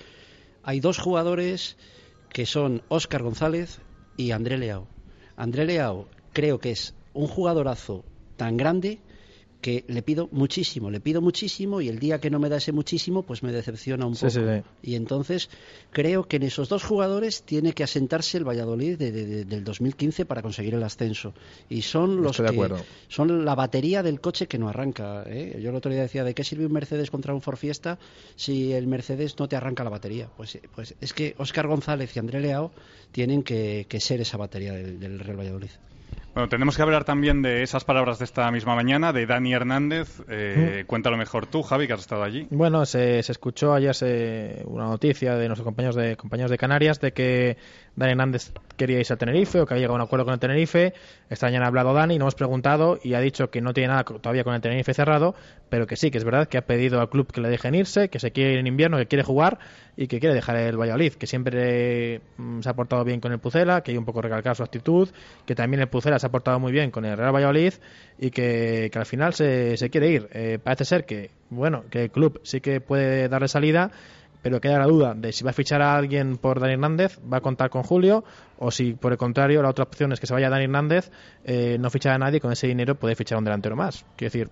hay 0.62 0.80
dos 0.80 0.98
jugadores 0.98 1.76
que 2.30 2.46
son 2.46 2.82
Óscar 2.88 3.22
González 3.22 3.80
y 4.16 4.30
André 4.30 4.56
Leao. 4.56 4.86
André 5.36 5.64
Leao 5.66 6.08
creo 6.32 6.60
que 6.60 6.70
es 6.70 6.94
un 7.12 7.26
jugadorazo 7.26 8.04
tan 8.40 8.56
grande 8.56 8.98
que 9.60 9.84
le 9.88 10.00
pido 10.00 10.26
muchísimo, 10.32 10.90
le 10.90 11.00
pido 11.00 11.20
muchísimo 11.20 11.82
y 11.82 11.88
el 11.90 11.98
día 11.98 12.18
que 12.18 12.30
no 12.30 12.38
me 12.38 12.48
da 12.48 12.56
ese 12.56 12.72
muchísimo, 12.72 13.24
pues 13.24 13.42
me 13.42 13.52
decepciona 13.52 14.06
un 14.06 14.14
Sí, 14.14 14.20
poco. 14.24 14.30
sí, 14.32 14.40
sí. 14.40 14.62
Y 14.90 14.94
entonces 14.94 15.50
creo 15.90 16.26
que 16.26 16.36
en 16.36 16.44
esos 16.44 16.70
dos 16.70 16.82
jugadores 16.82 17.42
tiene 17.42 17.74
que 17.74 17.84
asentarse 17.84 18.38
el 18.38 18.44
Valladolid 18.48 18.96
de- 18.96 19.12
de- 19.12 19.26
de- 19.26 19.44
del 19.44 19.62
2015 19.62 20.24
para 20.24 20.40
conseguir 20.40 20.72
el 20.72 20.82
ascenso. 20.82 21.34
Y 21.68 21.82
son 21.82 22.22
los 22.22 22.40
Estoy 22.40 22.56
que 22.56 22.74
son 23.08 23.44
la 23.44 23.54
batería 23.54 24.02
del 24.02 24.18
coche 24.22 24.46
que 24.46 24.56
no 24.58 24.70
arranca. 24.70 25.24
¿eh? 25.26 25.58
Yo 25.62 25.68
el 25.68 25.76
otro 25.76 25.92
día 25.92 26.00
decía, 26.00 26.24
¿de 26.24 26.32
qué 26.32 26.42
sirve 26.42 26.64
un 26.64 26.72
Mercedes 26.72 27.10
contra 27.10 27.34
un 27.34 27.42
Ford 27.42 27.58
Fiesta 27.58 27.98
si 28.36 28.72
el 28.72 28.86
Mercedes 28.86 29.38
no 29.38 29.46
te 29.46 29.56
arranca 29.56 29.84
la 29.84 29.90
batería? 29.90 30.30
Pues, 30.38 30.54
eh, 30.54 30.62
pues 30.74 30.94
es 31.02 31.12
que 31.12 31.34
Óscar 31.36 31.66
González 31.66 32.16
y 32.16 32.18
André 32.18 32.40
Leao 32.40 32.72
tienen 33.12 33.42
que, 33.42 33.84
que 33.90 34.00
ser 34.00 34.22
esa 34.22 34.38
batería 34.38 34.72
del, 34.72 34.98
del 34.98 35.18
Real 35.20 35.38
Valladolid. 35.38 35.68
Bueno, 36.32 36.48
tenemos 36.48 36.76
que 36.76 36.82
hablar 36.82 37.04
también 37.04 37.42
de 37.42 37.62
esas 37.64 37.82
palabras 37.84 38.20
de 38.20 38.24
esta 38.24 38.48
misma 38.52 38.76
mañana, 38.76 39.12
de 39.12 39.26
Dani 39.26 39.52
Hernández. 39.52 40.22
Eh, 40.28 40.84
Cuéntalo 40.86 41.16
mejor 41.16 41.46
tú, 41.46 41.62
Javi, 41.62 41.88
que 41.88 41.92
has 41.94 42.00
estado 42.00 42.22
allí. 42.22 42.46
Bueno, 42.50 42.86
se, 42.86 43.20
se 43.24 43.32
escuchó 43.32 43.74
ayer 43.74 43.94
se- 43.96 44.62
una 44.66 44.84
noticia 44.84 45.34
de 45.34 45.48
nuestros 45.48 45.64
compañeros 45.64 45.96
de 45.96 46.16
compañeros 46.16 46.50
de 46.52 46.56
Canarias 46.58 47.00
de 47.00 47.12
que 47.12 47.56
Dani 47.96 48.12
Hernández 48.12 48.52
quería 48.76 48.98
irse 48.98 49.12
a 49.12 49.16
Tenerife 49.16 49.60
o 49.60 49.66
que 49.66 49.74
había 49.74 49.82
llegado 49.82 49.96
a 49.96 50.02
un 50.02 50.06
acuerdo 50.06 50.24
con 50.24 50.34
el 50.34 50.40
Tenerife. 50.40 50.94
Esta 51.28 51.46
mañana 51.46 51.66
ha 51.66 51.68
hablado 51.68 51.92
Dani, 51.92 52.16
nos 52.16 52.24
hemos 52.24 52.34
preguntado 52.34 52.98
y 53.02 53.14
ha 53.14 53.20
dicho 53.20 53.50
que 53.50 53.60
no 53.60 53.74
tiene 53.74 53.88
nada 53.88 54.04
todavía 54.04 54.42
con 54.42 54.54
el 54.54 54.60
Tenerife 54.60 54.94
cerrado, 54.94 55.34
pero 55.68 55.86
que 55.86 55.96
sí, 55.96 56.10
que 56.10 56.18
es 56.18 56.24
verdad 56.24 56.48
que 56.48 56.56
ha 56.56 56.66
pedido 56.66 57.00
al 57.00 57.10
club 57.10 57.30
que 57.30 57.40
le 57.40 57.48
dejen 57.50 57.74
irse, 57.74 58.08
que 58.08 58.18
se 58.18 58.30
quiere 58.30 58.54
ir 58.54 58.58
en 58.58 58.66
invierno, 58.66 58.96
que 58.96 59.06
quiere 59.06 59.22
jugar 59.22 59.58
y 59.96 60.06
que 60.06 60.18
quiere 60.18 60.34
dejar 60.34 60.56
el 60.56 60.80
Valladolid, 60.80 61.12
que 61.14 61.26
siempre 61.26 62.22
mm, 62.38 62.60
se 62.60 62.68
ha 62.70 62.74
portado 62.74 63.04
bien 63.04 63.20
con 63.20 63.32
el 63.32 63.38
Pucela, 63.38 63.82
que 63.82 63.90
hay 63.90 63.98
un 63.98 64.04
poco 64.06 64.22
recalcar 64.22 64.56
su 64.56 64.62
actitud, 64.62 65.08
que 65.44 65.54
también 65.54 65.82
el 65.82 65.88
Pucela 65.88 66.18
se 66.18 66.26
ha 66.26 66.30
portado 66.30 66.58
muy 66.58 66.72
bien 66.72 66.90
con 66.90 67.04
el 67.04 67.16
Real 67.18 67.34
Valladolid 67.34 67.74
y 68.18 68.30
que, 68.30 68.88
que 68.92 68.98
al 68.98 69.06
final 69.06 69.34
se, 69.34 69.76
se 69.76 69.90
quiere 69.90 70.10
ir. 70.10 70.28
Eh, 70.32 70.58
parece 70.62 70.84
ser 70.84 71.04
que, 71.04 71.30
bueno, 71.50 71.84
que 71.90 72.04
el 72.04 72.10
club 72.10 72.40
sí 72.44 72.60
que 72.60 72.80
puede 72.80 73.28
darle 73.28 73.48
salida, 73.48 73.90
pero 74.42 74.60
queda 74.60 74.78
la 74.78 74.86
duda 74.86 75.14
de 75.14 75.32
si 75.32 75.44
va 75.44 75.50
a 75.50 75.54
fichar 75.54 75.82
a 75.82 75.96
alguien 75.96 76.36
por 76.36 76.60
Dani 76.60 76.74
Hernández, 76.74 77.18
va 77.20 77.38
a 77.38 77.40
contar 77.40 77.70
con 77.70 77.82
Julio, 77.82 78.24
o 78.58 78.70
si 78.70 78.92
por 78.92 79.12
el 79.12 79.18
contrario 79.18 79.62
la 79.62 79.70
otra 79.70 79.84
opción 79.84 80.12
es 80.12 80.20
que 80.20 80.26
se 80.26 80.34
vaya 80.34 80.50
Dani 80.50 80.64
Hernández, 80.64 81.10
eh, 81.44 81.76
no 81.78 81.90
fichar 81.90 82.14
a 82.14 82.18
nadie 82.18 82.40
con 82.40 82.52
ese 82.52 82.66
dinero 82.66 82.94
puede 82.94 83.14
fichar 83.14 83.36
a 83.36 83.38
un 83.38 83.44
delantero 83.44 83.76
más. 83.76 84.04
Quiero 84.16 84.32
decir, 84.32 84.50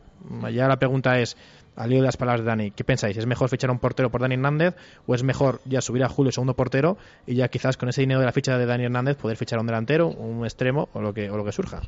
ya 0.53 0.69
la 0.69 0.79
pregunta 0.79 1.19
es, 1.21 1.37
al 1.77 1.91
lío 1.91 2.01
de 2.01 2.07
las 2.07 2.17
palabras 2.17 2.41
de 2.41 2.47
Dani, 2.47 2.71
¿qué 2.73 2.83
pensáis? 2.85 3.17
¿Es 3.17 3.27
mejor 3.27 3.49
fichar 3.49 3.71
a 3.71 3.73
un 3.73 3.79
portero 3.79 4.11
por 4.11 4.21
Dani 4.21 4.35
Hernández 4.35 4.75
o 5.07 5.15
es 5.15 5.23
mejor 5.23 5.61
ya 5.65 5.81
subir 5.81 6.03
a 6.03 6.09
Julio 6.09 6.33
segundo 6.33 6.55
portero 6.55 6.99
y 7.27 7.37
ya 7.37 7.49
quizás 7.49 7.77
con 7.77 7.89
ese 7.89 8.01
dinero 8.01 8.21
de 8.21 8.27
la 8.27 8.33
ficha 8.33 8.59
de 8.59 8.67
Dani 8.67 8.85
Hernández 8.85 9.17
poder 9.17 9.37
fichar 9.37 9.59
a 9.59 9.61
un 9.61 9.67
delantero, 9.67 10.09
un 10.09 10.45
extremo 10.45 10.89
o 10.93 11.01
lo 11.01 11.15
que 11.15 11.53
surja? 11.53 11.83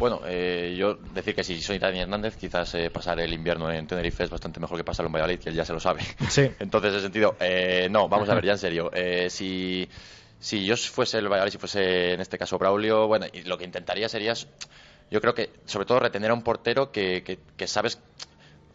Bueno, 0.00 0.22
eh, 0.24 0.74
yo 0.78 0.94
decir 0.94 1.34
que 1.34 1.44
si 1.44 1.60
soy 1.60 1.78
Dani 1.78 2.00
Hernández, 2.00 2.34
quizás 2.34 2.74
eh, 2.74 2.88
pasar 2.88 3.20
el 3.20 3.34
invierno 3.34 3.70
en 3.70 3.86
Tenerife 3.86 4.24
es 4.24 4.30
bastante 4.30 4.58
mejor 4.58 4.78
que 4.78 4.82
pasarlo 4.82 5.08
en 5.08 5.12
Valladolid, 5.12 5.38
que 5.38 5.50
él 5.50 5.54
ya 5.54 5.66
se 5.66 5.74
lo 5.74 5.78
sabe. 5.78 6.00
Sí. 6.30 6.50
Entonces, 6.58 6.88
en 6.88 6.94
ese 6.96 7.02
sentido, 7.02 7.36
eh, 7.38 7.86
no, 7.90 8.08
vamos 8.08 8.26
a 8.30 8.34
ver, 8.34 8.46
ya 8.46 8.52
en 8.52 8.58
serio. 8.58 8.90
Eh, 8.94 9.28
si, 9.28 9.86
si 10.38 10.64
yo 10.64 10.74
fuese 10.78 11.18
el 11.18 11.28
Valladolid, 11.28 11.52
si 11.52 11.58
fuese 11.58 12.14
en 12.14 12.20
este 12.22 12.38
caso 12.38 12.56
Braulio, 12.56 13.08
bueno, 13.08 13.26
y 13.30 13.42
lo 13.42 13.58
que 13.58 13.64
intentaría 13.64 14.08
sería, 14.08 14.32
yo 15.10 15.20
creo 15.20 15.34
que 15.34 15.50
sobre 15.66 15.84
todo 15.84 16.00
retener 16.00 16.30
a 16.30 16.34
un 16.34 16.42
portero 16.42 16.90
que, 16.90 17.22
que, 17.22 17.38
que 17.58 17.66
sabes 17.66 17.98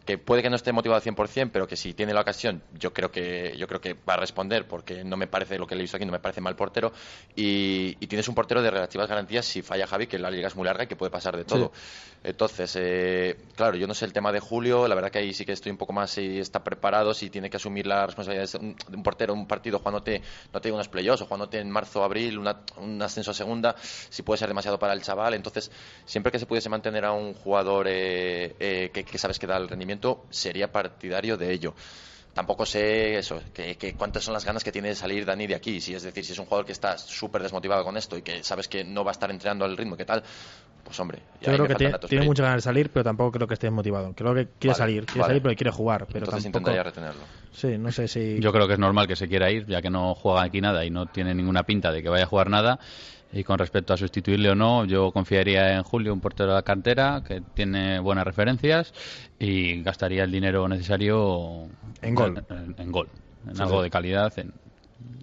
que 0.06 0.16
puede 0.18 0.40
que 0.42 0.48
no 0.48 0.56
esté 0.56 0.72
motivado 0.72 0.96
al 0.96 1.02
100%, 1.02 1.50
pero 1.52 1.66
que 1.66 1.76
si 1.76 1.92
tiene 1.92 2.14
la 2.14 2.20
ocasión, 2.22 2.62
yo 2.72 2.92
creo 2.94 3.10
que 3.10 3.54
yo 3.58 3.66
creo 3.66 3.80
que 3.80 3.94
va 3.94 4.14
a 4.14 4.16
responder, 4.16 4.66
porque 4.68 5.04
no 5.04 5.16
me 5.16 5.26
parece 5.26 5.58
lo 5.58 5.66
que 5.66 5.74
le 5.74 5.80
he 5.80 5.84
visto 5.84 5.96
aquí, 5.96 6.06
no 6.06 6.12
me 6.12 6.20
parece 6.20 6.40
mal 6.40 6.56
portero. 6.56 6.92
Y, 7.34 7.96
y 8.00 8.06
tienes 8.06 8.28
un 8.28 8.34
portero 8.34 8.62
de 8.62 8.70
relativas 8.70 9.08
garantías 9.08 9.44
si 9.44 9.60
falla 9.62 9.86
Javi, 9.86 10.06
que 10.06 10.18
la 10.18 10.30
liga 10.30 10.48
es 10.48 10.56
muy 10.56 10.64
larga 10.64 10.84
y 10.84 10.86
que 10.86 10.96
puede 10.96 11.10
pasar 11.10 11.36
de 11.36 11.44
todo. 11.44 11.72
Entonces, 12.22 12.74
eh, 12.80 13.36
claro, 13.54 13.76
yo 13.76 13.86
no 13.86 13.94
sé 13.94 14.04
el 14.04 14.12
tema 14.12 14.32
de 14.32 14.40
Julio, 14.40 14.88
la 14.88 14.94
verdad 14.94 15.10
que 15.10 15.18
ahí 15.18 15.32
sí 15.32 15.44
que 15.44 15.52
estoy 15.52 15.70
un 15.70 15.78
poco 15.78 15.92
más 15.92 16.10
si 16.10 16.38
está 16.38 16.62
preparado, 16.64 17.14
si 17.14 17.30
tiene 17.30 17.48
que 17.50 17.56
asumir 17.56 17.86
la 17.86 18.06
responsabilidad 18.06 18.48
de 18.50 18.58
un, 18.58 18.76
de 18.88 18.96
un 18.96 19.02
portero, 19.02 19.32
un 19.34 19.46
partido 19.46 19.78
jugándote, 19.78 20.22
no 20.52 20.60
te 20.60 20.68
digo 20.68 20.76
unos 20.76 20.88
playoffs, 20.88 21.22
o 21.22 21.26
jugándote 21.26 21.58
en 21.60 21.70
marzo, 21.70 22.02
abril, 22.02 22.38
una- 22.38 22.62
un 22.78 23.00
ascenso 23.00 23.30
a 23.30 23.34
segunda, 23.34 23.76
si 23.78 24.22
puede 24.22 24.38
ser 24.38 24.48
demasiado 24.48 24.78
para 24.78 24.92
el 24.92 25.02
chaval. 25.02 25.34
Entonces, 25.34 25.70
siempre 26.04 26.32
que 26.32 26.38
se 26.38 26.46
pudiese 26.46 26.68
mantener 26.68 27.04
a 27.04 27.12
un 27.12 27.32
jugador 27.34 27.86
eh, 27.88 28.56
eh, 28.58 28.90
que, 28.92 29.04
que 29.04 29.18
sabes 29.18 29.38
que 29.38 29.46
da 29.46 29.56
el 29.56 29.68
rendimiento, 29.68 29.95
sería 30.30 30.70
partidario 30.70 31.36
de 31.36 31.52
ello. 31.52 31.74
Tampoco 32.34 32.66
sé 32.66 33.16
eso, 33.16 33.40
que, 33.54 33.76
que 33.76 33.94
cuántas 33.94 34.22
son 34.22 34.34
las 34.34 34.44
ganas 34.44 34.62
que 34.62 34.70
tiene 34.70 34.88
de 34.88 34.94
salir 34.94 35.24
Dani 35.24 35.46
de 35.46 35.54
aquí. 35.54 35.80
Si 35.80 35.94
es 35.94 36.02
decir, 36.02 36.22
si 36.22 36.32
es 36.32 36.38
un 36.38 36.44
jugador 36.44 36.66
que 36.66 36.72
está 36.72 36.98
súper 36.98 37.42
desmotivado 37.42 37.82
con 37.82 37.96
esto 37.96 38.18
y 38.18 38.20
que 38.22 38.44
sabes 38.44 38.68
que 38.68 38.84
no 38.84 39.04
va 39.04 39.10
a 39.10 39.12
estar 39.12 39.30
entrenando 39.30 39.64
al 39.64 39.74
ritmo 39.74 39.96
que 39.96 40.04
tal, 40.04 40.22
pues 40.84 41.00
hombre, 41.00 41.20
ya 41.40 41.50
Yo 41.50 41.64
creo 41.64 41.68
que 41.68 41.74
tiene, 41.76 41.98
tiene 42.00 42.24
muchas 42.26 42.44
ganas 42.44 42.58
de 42.58 42.62
salir, 42.62 42.90
pero 42.90 43.04
tampoco 43.04 43.32
creo 43.32 43.48
que 43.48 43.54
esté 43.54 43.70
motivado. 43.70 44.12
Creo 44.14 44.34
que 44.34 44.48
quiere 44.58 44.74
Vale, 44.74 44.78
salir, 44.78 45.06
quiere 45.06 45.20
vale. 45.20 45.30
salir, 45.30 45.42
pero 45.42 45.56
quiere 45.56 45.70
jugar. 45.70 46.06
Pero 46.06 46.26
Entonces 46.26 46.44
tampoco... 46.44 46.58
intentaría 46.70 46.82
retenerlo. 46.82 47.22
Sí, 47.52 47.78
no 47.78 47.90
sé 47.90 48.06
si... 48.06 48.38
Yo 48.38 48.52
creo 48.52 48.66
que 48.66 48.74
es 48.74 48.78
normal 48.78 49.06
que 49.08 49.16
se 49.16 49.28
quiera 49.28 49.50
ir, 49.50 49.66
ya 49.66 49.80
que 49.80 49.88
no 49.88 50.14
juega 50.14 50.42
aquí 50.42 50.60
nada 50.60 50.84
y 50.84 50.90
no 50.90 51.06
tiene 51.06 51.34
ninguna 51.34 51.62
pinta 51.62 51.90
de 51.90 52.02
que 52.02 52.10
vaya 52.10 52.24
a 52.24 52.28
jugar 52.28 52.50
nada. 52.50 52.78
Y 53.32 53.44
con 53.44 53.58
respecto 53.58 53.92
a 53.92 53.96
sustituirle 53.96 54.50
o 54.50 54.54
no, 54.54 54.84
yo 54.86 55.10
confiaría 55.12 55.74
en 55.76 55.82
Julio, 55.82 56.12
un 56.12 56.20
portero 56.20 56.50
de 56.50 56.54
la 56.54 56.62
cantera 56.62 57.22
que 57.26 57.42
tiene 57.54 57.98
buenas 58.00 58.24
referencias 58.24 58.92
y 59.38 59.82
gastaría 59.82 60.24
el 60.24 60.30
dinero 60.32 60.66
necesario 60.68 61.68
En 62.02 62.14
gol. 62.14 62.42
En, 62.48 62.74
en 62.78 62.92
gol, 62.92 63.08
en 63.46 63.56
Sí, 63.56 63.62
algo 63.62 63.78
sí. 63.78 63.84
de 63.84 63.90
calidad, 63.90 64.32
en, 64.38 64.52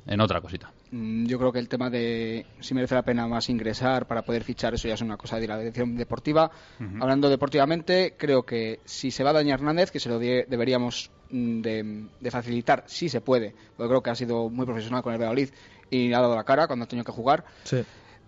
en 0.06 0.22
otra 0.22 0.42
cosita. 0.42 0.72
Mm, 0.92 1.26
Yo 1.26 1.40
creo 1.40 1.52
que 1.52 1.60
el 1.60 1.70
tema 1.70 1.90
de 1.90 2.46
si 2.60 2.74
merece 2.76 2.94
la 2.94 3.02
pena 3.04 3.28
más 3.28 3.50
ingresar 3.50 4.06
para 4.06 4.22
poder 4.22 4.44
fichar, 4.44 4.74
eso 4.76 4.88
ya 4.88 4.94
es 4.94 5.02
una 5.02 5.18
cosa 5.18 5.40
de 5.40 5.48
la 5.48 5.58
dirección 5.58 5.96
deportiva. 5.96 6.52
Hablando 7.00 7.30
deportivamente, 7.30 8.16
creo 8.18 8.44
que 8.46 8.82
si 8.86 9.10
se 9.12 9.24
va 9.24 9.32
a 9.32 9.34
dañar 9.34 9.60
Hernández, 9.60 9.90
que 9.92 10.00
se 10.00 10.10
lo 10.10 10.20
die- 10.20 10.46
deberíamos 10.48 11.10
mm, 11.32 11.62
de, 11.62 12.08
de 12.20 12.32
facilitar, 12.32 12.84
si 12.86 13.10
se 13.10 13.22
puede, 13.22 13.56
porque 13.76 13.90
creo 13.90 14.04
que 14.04 14.10
ha 14.12 14.16
sido 14.16 14.50
muy 14.50 14.66
profesional 14.66 15.02
con 15.02 15.14
el 15.14 15.20
Valladolid 15.20 15.50
y 15.96 16.14
ha 16.14 16.20
dado 16.22 16.36
la 16.36 16.44
cara 16.44 16.68
cuando 16.68 16.86
ha 16.86 16.88
tenido 16.88 17.06
que 17.06 17.12
jugar, 17.12 17.46
Sí. 17.64 17.84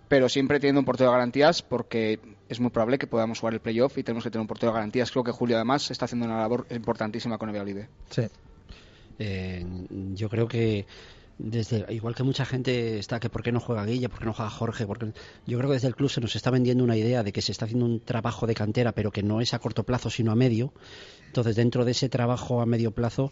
pero 0.08 0.30
siempre 0.30 0.60
teniendo 0.60 0.80
un 0.80 0.86
portero 0.86 1.10
de 1.10 1.16
garantías 1.16 1.62
porque 1.62 2.20
es 2.48 2.60
muy 2.60 2.70
probable 2.70 2.98
que 3.00 3.08
podamos 3.08 3.40
jugar 3.40 3.54
el 3.56 3.60
playoff 3.60 3.98
y 3.98 4.04
tenemos 4.04 4.24
que 4.24 4.30
tener 4.30 4.42
un 4.42 4.48
portero 4.48 4.72
de 4.72 4.76
garantías. 4.76 5.10
Creo 5.12 5.24
que 5.24 5.32
Julio 5.32 5.56
además 5.56 5.90
está 5.90 6.06
haciendo 6.06 6.26
una 6.28 6.38
labor 6.40 6.68
importantísima 6.70 7.38
con 7.38 7.50
el 7.50 7.56
Valladolid. 7.56 7.86
Sí. 8.10 8.24
Eh, 9.18 9.66
yo 10.14 10.30
creo 10.30 10.48
que 10.48 10.86
desde 11.38 11.86
igual 11.94 12.16
que 12.16 12.24
mucha 12.24 12.46
gente 12.46 12.98
está 12.98 13.20
que 13.20 13.30
por 13.30 13.44
qué 13.44 13.52
no 13.52 13.60
juega 13.60 13.86
Guilla, 13.86 14.08
por 14.10 14.20
qué 14.20 14.26
no 14.26 14.34
juega 14.34 14.50
Jorge, 14.50 14.86
porque 14.86 15.12
yo 15.46 15.58
creo 15.58 15.70
que 15.70 15.74
desde 15.76 15.88
el 15.88 15.96
club 15.96 16.10
se 16.10 16.22
nos 16.22 16.36
está 16.36 16.50
vendiendo 16.52 16.84
una 16.84 16.96
idea 16.98 17.24
de 17.24 17.34
que 17.34 17.42
se 17.42 17.52
está 17.52 17.66
haciendo 17.66 17.86
un 17.86 18.00
trabajo 18.00 18.48
de 18.48 18.54
cantera, 18.56 18.92
pero 18.94 19.12
que 19.12 19.24
no 19.24 19.42
es 19.42 19.54
a 19.54 19.60
corto 19.60 19.84
plazo 19.84 20.10
sino 20.10 20.32
a 20.32 20.36
medio. 20.36 20.72
Entonces, 21.28 21.56
dentro 21.58 21.84
de 21.84 21.92
ese 21.92 22.08
trabajo 22.08 22.62
a 22.62 22.66
medio 22.66 22.92
plazo, 22.92 23.32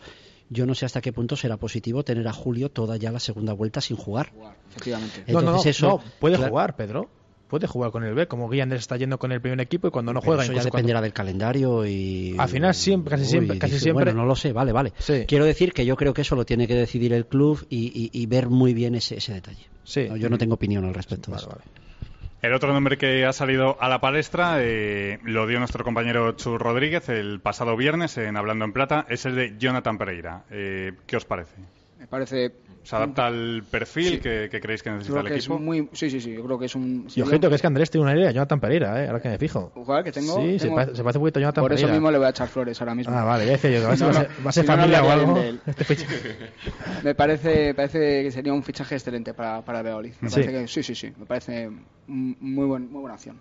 yo 0.49 0.65
no 0.65 0.75
sé 0.75 0.85
hasta 0.85 1.01
qué 1.01 1.11
punto 1.13 1.35
será 1.35 1.57
positivo 1.57 2.03
tener 2.03 2.27
a 2.27 2.33
Julio 2.33 2.69
toda 2.69 2.97
ya 2.97 3.11
la 3.11 3.19
segunda 3.19 3.53
vuelta 3.53 3.81
sin 3.81 3.97
jugar. 3.97 4.31
Efectivamente. 4.69 5.23
No, 5.27 5.33
no, 5.33 5.41
no, 5.41 5.47
Entonces, 5.49 5.75
eso- 5.77 5.87
no, 5.87 6.03
puede 6.19 6.35
claro. 6.37 6.51
jugar, 6.51 6.75
Pedro. 6.75 7.09
Puede 7.47 7.67
jugar 7.67 7.91
con 7.91 8.03
el 8.03 8.15
B, 8.15 8.27
como 8.27 8.49
Guillander 8.49 8.79
está 8.79 8.97
yendo 8.97 9.19
con 9.19 9.31
el 9.31 9.39
primer 9.39 9.61
equipo 9.61 9.87
y 9.87 9.91
cuando 9.91 10.11
no 10.11 10.21
Pero 10.21 10.31
juega... 10.31 10.43
eso 10.43 10.53
ya 10.53 10.63
dependerá 10.63 10.97
cuando- 10.99 11.03
del 11.03 11.13
calendario 11.13 11.85
y 11.85 12.35
Al 12.39 12.49
final 12.49 12.73
siempre, 12.73 13.11
casi 13.11 13.23
Uy, 13.25 13.29
siempre, 13.29 13.59
casi 13.59 13.77
siempre... 13.79 14.05
Bueno, 14.05 14.21
no 14.21 14.25
lo 14.27 14.35
sé, 14.35 14.51
vale, 14.53 14.71
vale. 14.71 14.91
Quiero 15.27 15.45
decir 15.45 15.71
que 15.71 15.85
yo 15.85 15.95
creo 15.95 16.15
que 16.15 16.21
eso 16.21 16.35
lo 16.35 16.45
tiene 16.45 16.65
que 16.67 16.73
decidir 16.73 17.13
el 17.13 17.27
club 17.27 17.63
y, 17.69 18.09
y- 18.11 18.21
y 18.21 18.25
ver 18.25 18.49
muy 18.49 18.73
bien 18.73 18.95
ese, 18.95 19.17
ese 19.17 19.33
detalle. 19.33 19.67
Sí. 19.83 20.07
No, 20.09 20.15
yo 20.17 20.29
no 20.29 20.39
tengo 20.39 20.55
opinión 20.55 20.83
al 20.85 20.95
respecto 20.95 21.29
de 21.29 21.37
eso. 21.37 21.55
El 22.43 22.53
otro 22.53 22.73
nombre 22.73 22.97
que 22.97 23.25
ha 23.25 23.31
salido 23.31 23.77
a 23.79 23.87
la 23.87 24.01
palestra 24.01 24.57
eh, 24.59 25.17
lo 25.23 25.47
dio 25.47 25.59
nuestro 25.59 25.85
compañero 25.85 26.33
Chu 26.33 26.57
Rodríguez 26.57 27.07
el 27.07 27.39
pasado 27.39 27.77
viernes 27.77 28.17
en 28.17 28.35
Hablando 28.35 28.65
en 28.65 28.73
Plata, 28.73 29.05
es 29.07 29.25
el 29.25 29.35
de 29.35 29.55
Jonathan 29.57 29.97
Pereira. 29.97 30.43
Eh, 30.51 30.91
¿Qué 31.07 31.15
os 31.15 31.23
parece? 31.23 31.55
Me 32.03 32.07
parece 32.07 32.51
¿Se 32.83 32.97
adapta 32.97 33.27
al 33.27 33.63
perfil 33.71 34.15
Sí. 34.15 34.19
que, 34.19 34.49
que 34.51 34.59
creéis 34.59 34.83
que 34.83 34.89
Yo 34.89 34.95
necesita 34.95 35.13
creo 35.21 35.21
el 35.21 35.27
que 35.31 35.39
es 35.39 35.45
equipo? 35.45 35.57
muy, 35.57 35.87
sí, 35.93 36.09
sí, 36.09 36.19
sí, 36.19 36.33
yo 36.33 36.43
creo 36.43 36.59
que 36.59 36.65
es 36.65 36.75
un 36.75 37.07
Y 37.15 37.21
un- 37.21 37.39
que 37.39 37.55
es 37.55 37.61
que 37.61 37.67
Andrés 37.67 37.89
tiene 37.89 38.03
una 38.05 38.13
idea, 38.19 38.29
Jonathan 38.31 38.59
Pereira, 38.59 39.01
¿eh? 39.01 39.07
ahora 39.07 39.21
que 39.21 39.29
me 39.29 39.37
fijo. 39.37 39.71
un 39.73 39.85
jugador 39.85 40.03
que 40.03 40.11
tengo, 40.11 40.35
Sí, 40.41 40.59
se 40.59 40.65
tengo- 40.65 40.75
parece, 40.75 40.97
se 40.97 41.01
parece 41.03 41.17
un 41.17 41.21
poquito 41.23 41.39
a 41.39 41.41
Jonathan 41.43 41.61
por 41.63 41.71
eso 41.71 41.77
Pereira. 41.79 41.93
mismo 41.93 42.11
le 42.11 42.17
voy 42.17 42.27
a 42.27 42.31
echar 42.31 42.49
flores 42.49 42.81
ahora 42.81 42.93
mismo. 42.93 43.17
Ah, 43.17 43.23
vale, 43.23 43.45
ya 43.45 43.51
decía 43.53 43.69
yo, 43.71 43.77
a 43.77 43.81
No, 43.81 43.87
va 43.87 43.93
a 43.93 43.95
no, 44.11 44.13
ser, 44.13 44.45
va 44.45 44.49
a 44.49 44.51
ser 44.51 44.63
si 44.65 44.67
no, 44.69 44.75
no 44.75 44.81
familia 44.81 45.03
o 45.05 45.09
algo. 45.11 45.39
Este 45.65 45.83
fichaje. 45.85 46.53
Me 47.03 47.15
parece, 47.15 47.73
parece 47.73 48.23
que 48.23 48.31
sería 48.31 48.51
un 48.51 48.63
fichaje 48.63 48.95
excelente 48.95 49.33
para, 49.33 49.63
para. 49.63 49.81
Me 49.81 50.03
Sí. 50.03 50.17
parece 50.19 50.51
que, 50.51 50.67
sí, 50.67 50.83
sí, 50.83 50.95
sí. 50.95 51.13
Me 51.17 51.25
parece 51.25 51.69
muy, 52.07 52.65
buen, 52.67 52.91
muy 52.91 52.99
buena 52.99 53.13
acción. 53.15 53.39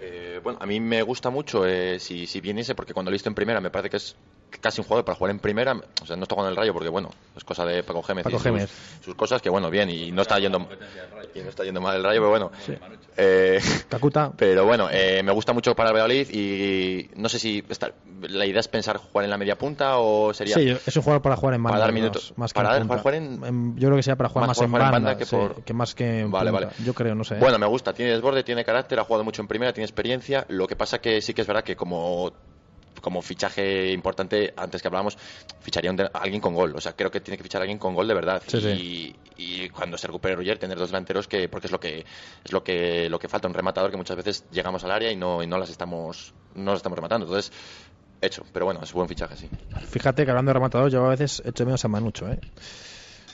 Eh, 0.00 0.40
bueno, 0.42 0.58
a 0.62 0.66
mí 0.66 0.78
me 0.78 1.02
gusta 1.02 1.30
mucho 1.30 1.66
eh, 1.66 1.98
si, 1.98 2.26
si 2.28 2.40
viniese, 2.40 2.76
porque 2.76 2.92
cuando 2.92 3.10
lo 3.10 3.14
he 3.14 3.16
visto 3.16 3.28
en 3.28 3.34
primera 3.34 3.60
me 3.60 3.70
parece 3.70 3.90
que 3.90 3.96
es 3.96 4.16
casi 4.60 4.80
un 4.80 4.86
jugador 4.86 5.04
para 5.04 5.16
jugar 5.16 5.30
en 5.30 5.38
primera. 5.38 5.72
O 6.02 6.06
sea, 6.06 6.16
no 6.16 6.22
está 6.24 6.34
jugando 6.34 6.48
en 6.48 6.52
el 6.52 6.56
rayo 6.56 6.72
porque, 6.72 6.88
bueno, 6.88 7.10
es 7.36 7.44
cosa 7.44 7.64
de 7.64 7.82
Paco 7.82 8.02
Gémez 8.02 8.24
Paco 8.24 8.36
y 8.36 8.38
sus, 8.38 8.42
Gémez. 8.44 8.70
sus 9.04 9.14
cosas, 9.14 9.40
que 9.42 9.50
bueno, 9.50 9.70
bien, 9.70 9.90
y 9.90 10.10
no 10.12 10.22
está 10.22 10.38
yendo, 10.38 10.66
y 11.34 11.40
no 11.40 11.48
está 11.48 11.64
yendo 11.64 11.80
mal 11.80 11.96
el 11.96 12.04
rayo, 12.04 12.20
pero 12.20 12.30
bueno. 12.30 12.50
Eh, 13.16 13.60
Kakuta. 13.88 14.32
pero 14.36 14.64
bueno, 14.64 14.88
eh, 14.90 15.22
me 15.22 15.32
gusta 15.32 15.52
mucho 15.52 15.74
para 15.74 15.90
el 15.90 15.94
Valladolid 15.94 16.28
y 16.30 17.10
no 17.16 17.28
sé 17.28 17.38
si 17.38 17.62
está- 17.68 17.92
la 18.22 18.46
idea 18.46 18.60
es 18.60 18.68
pensar 18.68 18.96
jugar 18.98 19.24
en 19.24 19.30
la 19.30 19.36
media 19.38 19.56
punta 19.58 19.98
o 19.98 20.32
sería. 20.32 20.54
Sí, 20.54 20.68
es 20.86 20.96
un 20.96 21.02
jugador 21.02 21.22
para 21.22 21.36
jugar 21.36 21.54
en 21.54 21.62
banda. 21.62 21.74
Para 21.74 21.80
dar 21.86 21.90
más- 21.92 22.00
minutos. 22.00 22.32
Más 22.36 22.52
que 22.52 22.56
Para 22.56 22.76
en 22.76 22.86
dar- 22.88 22.98
jugar 22.98 23.14
en- 23.16 23.44
En- 23.44 23.76
Yo 23.76 23.88
creo 23.88 23.96
que 23.96 24.02
sea 24.02 24.16
para 24.16 24.28
jugar 24.28 24.42
Más 24.48 24.48
más, 24.48 24.56
jugar 24.66 24.68
en 24.68 24.74
en 24.86 24.92
banda, 24.92 25.08
banda 25.10 25.18
que 25.18 25.24
sí, 25.24 25.36
por- 25.36 25.64
que 25.64 25.74
más 25.74 25.94
que 25.94 26.20
en 26.20 26.30
Vale, 26.30 26.50
punta. 26.50 26.66
vale. 26.66 26.76
Yo 26.84 26.94
creo, 26.94 27.14
no 27.14 27.24
sé. 27.24 27.34
¿eh? 27.34 27.38
Bueno, 27.40 27.58
me 27.58 27.66
gusta, 27.66 27.92
tiene 27.92 28.12
desborde, 28.12 28.44
tiene 28.44 28.64
carácter, 28.64 28.98
ha 29.00 29.04
jugado 29.04 29.24
mucho 29.24 29.42
en 29.42 29.48
primera, 29.48 29.72
tiene 29.72 29.84
experiencia. 29.86 30.44
Lo 30.48 30.66
que 30.68 30.76
pasa 30.76 31.00
que 31.00 31.20
sí 31.20 31.34
que 31.34 31.40
es 31.42 31.46
verdad 31.46 31.64
que 31.64 31.74
como 31.76 32.32
como 33.02 33.20
fichaje 33.20 33.92
importante, 33.92 34.54
antes 34.56 34.80
que 34.80 34.88
hablábamos, 34.88 35.18
ficharía 35.60 35.90
un 35.90 36.00
alguien 36.14 36.40
con 36.40 36.54
gol. 36.54 36.74
O 36.74 36.80
sea, 36.80 36.94
creo 36.94 37.10
que 37.10 37.20
tiene 37.20 37.36
que 37.36 37.42
fichar 37.42 37.60
a 37.60 37.64
alguien 37.64 37.78
con 37.78 37.94
gol 37.94 38.08
de 38.08 38.14
verdad. 38.14 38.42
Sí, 38.46 38.56
y, 38.56 39.16
y 39.36 39.68
cuando 39.68 39.98
se 39.98 40.06
recupere 40.06 40.34
Roger, 40.34 40.58
tener 40.58 40.78
dos 40.78 40.88
delanteros 40.88 41.28
que, 41.28 41.50
porque 41.50 41.66
es 41.66 41.72
lo 41.72 41.80
que 41.80 42.06
es 42.44 42.52
lo 42.52 42.64
que 42.64 43.10
lo 43.10 43.18
que 43.18 43.28
falta, 43.28 43.48
un 43.48 43.54
rematador 43.54 43.90
que 43.90 43.98
muchas 43.98 44.16
veces 44.16 44.44
llegamos 44.50 44.82
al 44.84 44.92
área 44.92 45.10
y 45.10 45.16
no, 45.16 45.42
y 45.42 45.46
no 45.46 45.58
las 45.58 45.68
estamos 45.68 46.32
no 46.54 46.70
las 46.70 46.78
estamos 46.78 46.96
rematando. 46.96 47.26
Entonces, 47.26 47.52
hecho. 48.22 48.44
Pero 48.52 48.64
bueno, 48.64 48.80
es 48.82 48.92
buen 48.92 49.08
fichaje, 49.08 49.36
sí. 49.36 49.48
Fíjate 49.90 50.24
que 50.24 50.30
hablando 50.30 50.50
de 50.50 50.54
rematador, 50.54 50.90
yo 50.90 51.04
a 51.04 51.10
veces 51.10 51.42
echo 51.44 51.66
menos 51.66 51.84
a 51.84 51.88
Manucho, 51.88 52.28
¿eh? 52.30 52.38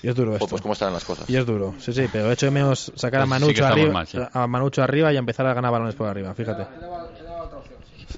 Y 0.02 0.08
es 0.08 0.14
duro 0.14 0.30
pues, 0.30 0.42
esto. 0.42 0.50
pues 0.50 0.62
cómo 0.62 0.74
están 0.74 0.92
las 0.92 1.04
cosas. 1.04 1.28
Y 1.28 1.36
es 1.36 1.44
duro, 1.44 1.74
sí, 1.78 1.92
sí, 1.92 2.06
pero 2.10 2.28
de 2.28 2.34
hecho 2.34 2.50
menos 2.52 2.92
sacar 2.94 3.22
a 3.22 3.26
Pues 3.26 3.38
sí 3.38 3.44
Manucho, 3.44 3.66
arriba, 3.66 3.92
mal, 3.92 4.06
sí. 4.06 4.18
a 4.32 4.46
Manucho 4.46 4.82
arriba 4.82 5.12
y 5.12 5.16
empezar 5.16 5.46
a 5.46 5.54
ganar 5.54 5.72
balones 5.72 5.94
por 5.96 6.08
arriba, 6.08 6.32
fíjate. 6.34 6.62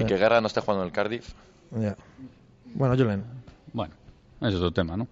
Y 0.01 0.05
que 0.05 0.17
Guerra 0.17 0.41
no 0.41 0.47
esté 0.47 0.61
jugando 0.61 0.83
en 0.83 0.89
el 0.89 0.93
Cardiff. 0.93 1.33
Ya. 1.73 1.97
Bueno, 2.75 2.97
Julen. 2.97 3.25
Bueno, 3.73 3.95
ese 4.41 4.49
es 4.51 4.55
otro 4.57 4.73
tema, 4.73 4.97
¿no? 4.97 5.07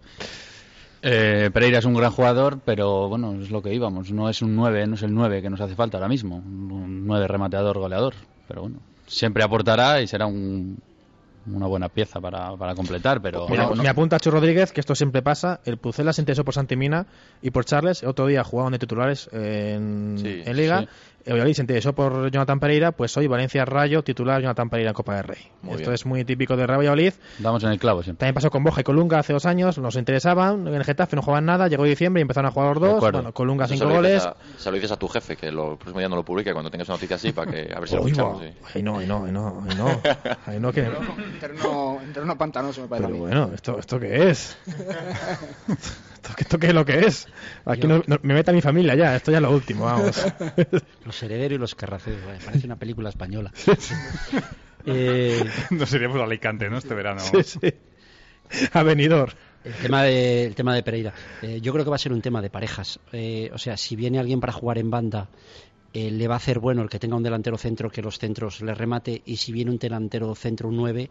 Eh, 1.00 1.50
Pereira 1.52 1.78
es 1.78 1.84
un 1.84 1.94
gran 1.94 2.10
jugador, 2.10 2.58
pero 2.64 3.08
bueno, 3.08 3.34
es 3.40 3.50
lo 3.50 3.62
que 3.62 3.72
íbamos. 3.72 4.10
No 4.10 4.28
es 4.28 4.42
un 4.42 4.56
9, 4.56 4.86
no 4.88 4.94
es 4.96 5.02
el 5.02 5.14
9 5.14 5.40
que 5.42 5.50
nos 5.50 5.60
hace 5.60 5.74
falta 5.76 5.96
ahora 5.96 6.08
mismo. 6.08 6.36
Un 6.36 7.06
9 7.06 7.28
remateador, 7.28 7.78
goleador. 7.78 8.14
Pero 8.48 8.62
bueno, 8.62 8.78
siempre 9.06 9.44
aportará 9.44 10.00
y 10.02 10.06
será 10.08 10.26
un- 10.26 10.78
una 11.46 11.66
buena 11.66 11.88
pieza 11.88 12.20
para, 12.20 12.56
para 12.56 12.74
completar. 12.74 13.22
Pero 13.22 13.46
Mira, 13.48 13.64
no- 13.68 13.74
no- 13.76 13.82
Me 13.82 13.88
apunta 13.88 14.18
Chu 14.18 14.30
Rodríguez 14.30 14.72
que 14.72 14.80
esto 14.80 14.94
siempre 14.96 15.22
pasa. 15.22 15.60
El 15.64 15.76
Pucela 15.78 16.12
se 16.12 16.20
interesó 16.20 16.44
por 16.44 16.52
Santimina 16.54 17.06
y 17.42 17.50
por 17.52 17.64
Charles. 17.64 18.02
Otro 18.02 18.26
día 18.26 18.42
jugaban 18.42 18.72
de 18.72 18.78
titulares 18.80 19.30
en, 19.32 20.16
Sí, 20.18 20.42
en 20.44 20.56
Liga. 20.56 20.80
sí. 20.80 20.88
El 21.24 21.32
Valladolid 21.34 21.54
se 21.54 21.60
interesó 21.62 21.92
por 21.94 22.30
Jonathan 22.30 22.58
Pereira. 22.58 22.92
Pues 22.92 23.14
hoy 23.18 23.26
Valencia 23.26 23.64
Rayo, 23.66 24.02
titular 24.02 24.40
Jonathan 24.40 24.70
Pereira 24.70 24.90
en 24.90 24.94
Copa 24.94 25.14
del 25.16 25.24
Rey. 25.24 25.38
Muy 25.62 25.72
esto 25.74 25.82
bien. 25.90 25.94
es 25.94 26.06
muy 26.06 26.24
típico 26.24 26.56
de 26.56 26.66
Real 26.66 26.78
Valladolid. 26.78 27.12
damos 27.38 27.62
en 27.64 27.70
el 27.70 27.78
clavo 27.78 28.02
siempre. 28.02 28.20
También 28.20 28.34
pasó 28.34 28.50
con 28.50 28.64
Boja 28.64 28.80
y 28.80 28.84
Colunga 28.84 29.18
hace 29.18 29.34
dos 29.34 29.44
años. 29.44 29.76
Nos 29.78 29.96
interesaban. 29.96 30.66
En 30.66 30.74
el 30.74 30.84
Getafe 30.84 31.16
no 31.16 31.22
jugaban 31.22 31.44
nada. 31.44 31.68
Llegó 31.68 31.84
diciembre 31.84 32.20
y 32.20 32.22
empezaron 32.22 32.48
a 32.48 32.52
jugar 32.52 32.76
los 32.78 32.80
dos. 32.92 33.00
Bueno, 33.00 33.32
Colunga 33.34 33.66
Eso 33.66 33.74
cinco 33.74 33.88
se 33.88 33.94
lo 33.94 34.02
dices 34.02 34.24
goles. 34.24 34.36
a- 34.56 34.58
se 34.60 34.70
lo 34.70 34.74
dices 34.76 34.92
a 34.92 34.96
tu 34.96 35.08
jefe, 35.08 35.36
que 35.36 35.52
lo, 35.52 35.72
el 35.72 35.76
próximo 35.76 35.98
día 35.98 36.08
no 36.08 36.16
lo 36.16 36.24
publique 36.24 36.52
cuando 36.52 36.70
tengas 36.70 36.88
una 36.88 36.96
noticia 36.96 37.16
así, 37.16 37.32
para 37.32 37.50
que 37.50 37.72
a 37.74 37.78
ver 37.80 37.88
si 37.88 37.96
lo 37.96 38.02
va. 38.02 38.40
sí. 38.40 38.50
Ay, 38.74 38.82
no, 38.82 38.98
ay, 38.98 39.06
no, 39.06 39.24
ay, 39.26 39.32
no, 39.32 39.64
ay, 39.68 39.76
no. 39.76 40.00
Ay, 40.46 40.60
no, 40.60 40.72
que... 40.72 40.88
interno 42.08 42.36
pantanoso, 42.36 42.82
me 42.82 42.88
parece 42.88 43.06
Pero 43.06 43.16
a 43.16 43.20
bueno, 43.20 43.50
¿esto, 43.54 43.78
¿esto 43.78 44.00
qué 44.00 44.30
es? 44.30 44.56
¿Esto, 44.66 46.30
¿Esto 46.38 46.58
qué 46.58 46.66
es 46.68 46.74
lo 46.74 46.84
que 46.84 46.98
es? 47.06 47.26
Aquí 47.64 47.86
no, 47.86 48.02
no- 48.06 48.18
me 48.22 48.34
mete 48.34 48.50
a 48.50 48.54
mi 48.54 48.60
familia 48.60 48.94
ya, 48.94 49.14
esto 49.16 49.30
ya 49.30 49.38
es 49.38 49.42
lo 49.42 49.50
último, 49.52 49.84
vamos. 49.84 50.20
Los 51.04 51.22
herederos 51.22 51.56
y 51.56 51.58
los 51.60 51.74
carraceros. 51.74 52.20
Parece 52.44 52.66
una 52.66 52.76
película 52.76 53.08
española. 53.08 53.52
Eh, 54.90 55.44
Nos 55.70 55.92
iríamos 55.92 56.18
a 56.18 56.24
Alicante, 56.24 56.70
¿no? 56.70 56.78
Este 56.78 56.94
verano. 56.94 57.20
Sí, 57.20 57.42
sí. 57.42 57.58
Avenidor. 58.72 59.34
El 59.64 59.74
tema 59.74 60.02
de, 60.04 60.46
el 60.46 60.54
tema 60.54 60.74
de 60.74 60.82
Pereira. 60.82 61.12
Eh, 61.42 61.60
yo 61.60 61.72
creo 61.72 61.84
que 61.84 61.90
va 61.90 61.96
a 61.96 61.98
ser 61.98 62.12
un 62.12 62.22
tema 62.22 62.40
de 62.40 62.48
parejas. 62.48 62.98
Eh, 63.12 63.50
o 63.52 63.58
sea, 63.58 63.76
si 63.76 63.96
viene 63.96 64.18
alguien 64.18 64.40
para 64.40 64.52
jugar 64.54 64.78
en 64.78 64.88
banda, 64.90 65.28
eh, 65.94 66.10
le 66.10 66.28
va 66.28 66.34
a 66.34 66.36
hacer 66.36 66.58
bueno 66.58 66.82
el 66.82 66.88
que 66.88 66.98
tenga 66.98 67.16
un 67.16 67.22
delantero 67.22 67.56
centro 67.58 67.90
que 67.90 68.02
los 68.02 68.18
centros 68.18 68.60
le 68.60 68.74
remate. 68.74 69.22
Y 69.26 69.36
si 69.36 69.52
viene 69.52 69.70
un 69.70 69.78
delantero 69.78 70.34
centro, 70.34 70.68
un 70.68 70.76
9, 70.76 71.08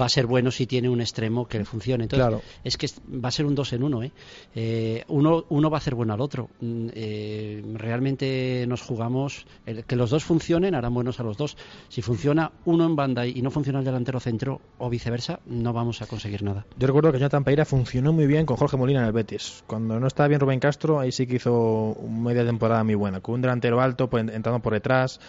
va 0.00 0.06
a 0.06 0.08
ser 0.08 0.26
bueno 0.26 0.50
si 0.50 0.66
tiene 0.66 0.88
un 0.88 1.00
extremo 1.00 1.46
que 1.46 1.58
le 1.58 1.64
funcione. 1.64 2.04
Entonces, 2.04 2.26
Claro. 2.26 2.42
es 2.64 2.76
que 2.76 2.86
va 3.12 3.28
a 3.28 3.32
ser 3.32 3.46
un 3.46 3.54
dos 3.54 3.72
en 3.72 3.82
uno. 3.82 4.02
¿eh? 4.02 4.12
Eh, 4.54 5.04
uno, 5.08 5.44
uno 5.48 5.70
va 5.70 5.76
a 5.76 5.80
hacer 5.80 5.94
bueno 5.94 6.12
al 6.14 6.20
otro. 6.20 6.48
Mm, 6.60 6.88
eh, 6.94 7.62
realmente 7.74 8.64
nos 8.68 8.82
jugamos. 8.82 9.46
el- 9.66 9.84
que 9.84 9.96
los 9.96 10.10
dos 10.10 10.24
funcionen 10.24 10.74
harán 10.74 10.94
buenos 10.94 11.20
a 11.20 11.22
los 11.22 11.36
dos. 11.36 11.56
Si 11.88 12.02
funciona 12.02 12.52
uno 12.64 12.86
en 12.86 12.96
banda 12.96 13.26
y 13.26 13.40
no 13.42 13.50
funciona 13.50 13.78
el 13.80 13.84
delantero 13.84 14.20
centro, 14.20 14.60
o 14.78 14.88
viceversa, 14.90 15.40
no 15.46 15.72
vamos 15.72 16.02
a 16.02 16.06
conseguir 16.06 16.42
nada. 16.42 16.66
Yo 16.78 16.86
recuerdo 16.86 17.12
que 17.12 17.18
Jonathan 17.18 17.44
Pereira 17.44 17.64
funcionó 17.64 18.12
muy 18.12 18.26
bien 18.26 18.46
con 18.46 18.56
Jorge 18.56 18.76
Molina 18.76 19.00
en 19.00 19.06
el 19.06 19.12
Betis. 19.12 19.62
Cuando 19.66 19.98
no 20.00 20.06
estaba 20.06 20.28
bien 20.28 20.40
Rubén 20.40 20.60
Castro, 20.60 20.98
ahí 21.00 21.12
sí 21.12 21.26
que 21.26 21.36
hizo 21.36 21.96
media 22.08 22.44
temporada 22.44 22.82
muy 22.84 22.94
buena. 22.94 23.20
Con 23.20 23.36
un 23.36 23.42
delantero 23.42 23.80
alto, 23.80 24.08
pues, 24.08 24.19
entrando 24.28 24.60
por 24.60 24.72
detrás. 24.72 25.20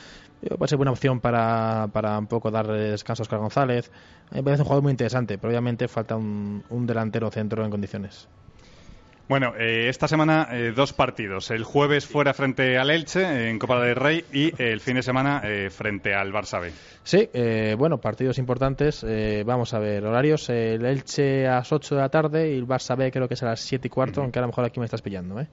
Puede 0.57 0.69
ser 0.69 0.77
buena 0.77 0.91
opción 0.91 1.19
para, 1.19 1.87
para 1.93 2.17
un 2.17 2.27
poco 2.27 2.49
dar 2.49 2.67
descanso 2.67 3.21
a 3.21 3.25
Oscar 3.25 3.39
González. 3.39 3.91
Mí 4.31 4.37
me 4.37 4.43
parece 4.43 4.63
un 4.63 4.65
jugador 4.65 4.83
muy 4.83 4.91
interesante, 4.91 5.37
pero 5.37 5.49
obviamente 5.49 5.87
falta 5.87 6.15
un, 6.15 6.63
un 6.69 6.87
delantero 6.87 7.29
centro 7.29 7.63
en 7.63 7.69
condiciones. 7.69 8.27
Bueno, 9.31 9.53
eh, 9.57 9.87
esta 9.87 10.09
semana 10.09 10.49
eh, 10.51 10.73
dos 10.75 10.91
partidos. 10.91 11.51
El 11.51 11.63
jueves 11.63 12.05
fuera 12.05 12.33
frente 12.33 12.77
al 12.77 12.89
Elche 12.89 13.49
en 13.49 13.59
Copa 13.59 13.79
del 13.79 13.95
Rey 13.95 14.25
y 14.33 14.51
el 14.61 14.81
fin 14.81 14.95
de 14.95 15.03
semana 15.03 15.39
eh, 15.45 15.69
frente 15.69 16.13
al 16.13 16.33
Barça 16.33 16.59
B. 16.59 16.73
Sí, 17.03 17.29
eh, 17.33 17.75
bueno, 17.77 17.99
partidos 17.99 18.37
importantes. 18.37 19.05
Eh, 19.07 19.43
vamos 19.45 19.73
a 19.73 19.79
ver, 19.79 20.05
horarios. 20.05 20.49
El 20.49 20.85
Elche 20.85 21.47
a 21.47 21.55
las 21.55 21.71
8 21.71 21.95
de 21.95 22.01
la 22.01 22.09
tarde 22.09 22.51
y 22.51 22.57
el 22.57 22.67
Barça 22.67 22.97
B 22.97 23.09
creo 23.09 23.27
que 23.27 23.33
es 23.33 23.43
a 23.43 23.47
las 23.47 23.61
7 23.61 23.87
y 23.87 23.89
cuarto, 23.89 24.21
aunque 24.21 24.37
a 24.37 24.41
lo 24.41 24.49
mejor 24.49 24.65
aquí 24.65 24.79
me 24.79 24.85
estás 24.85 25.01
pillando. 25.01 25.39
¿eh? 25.39 25.47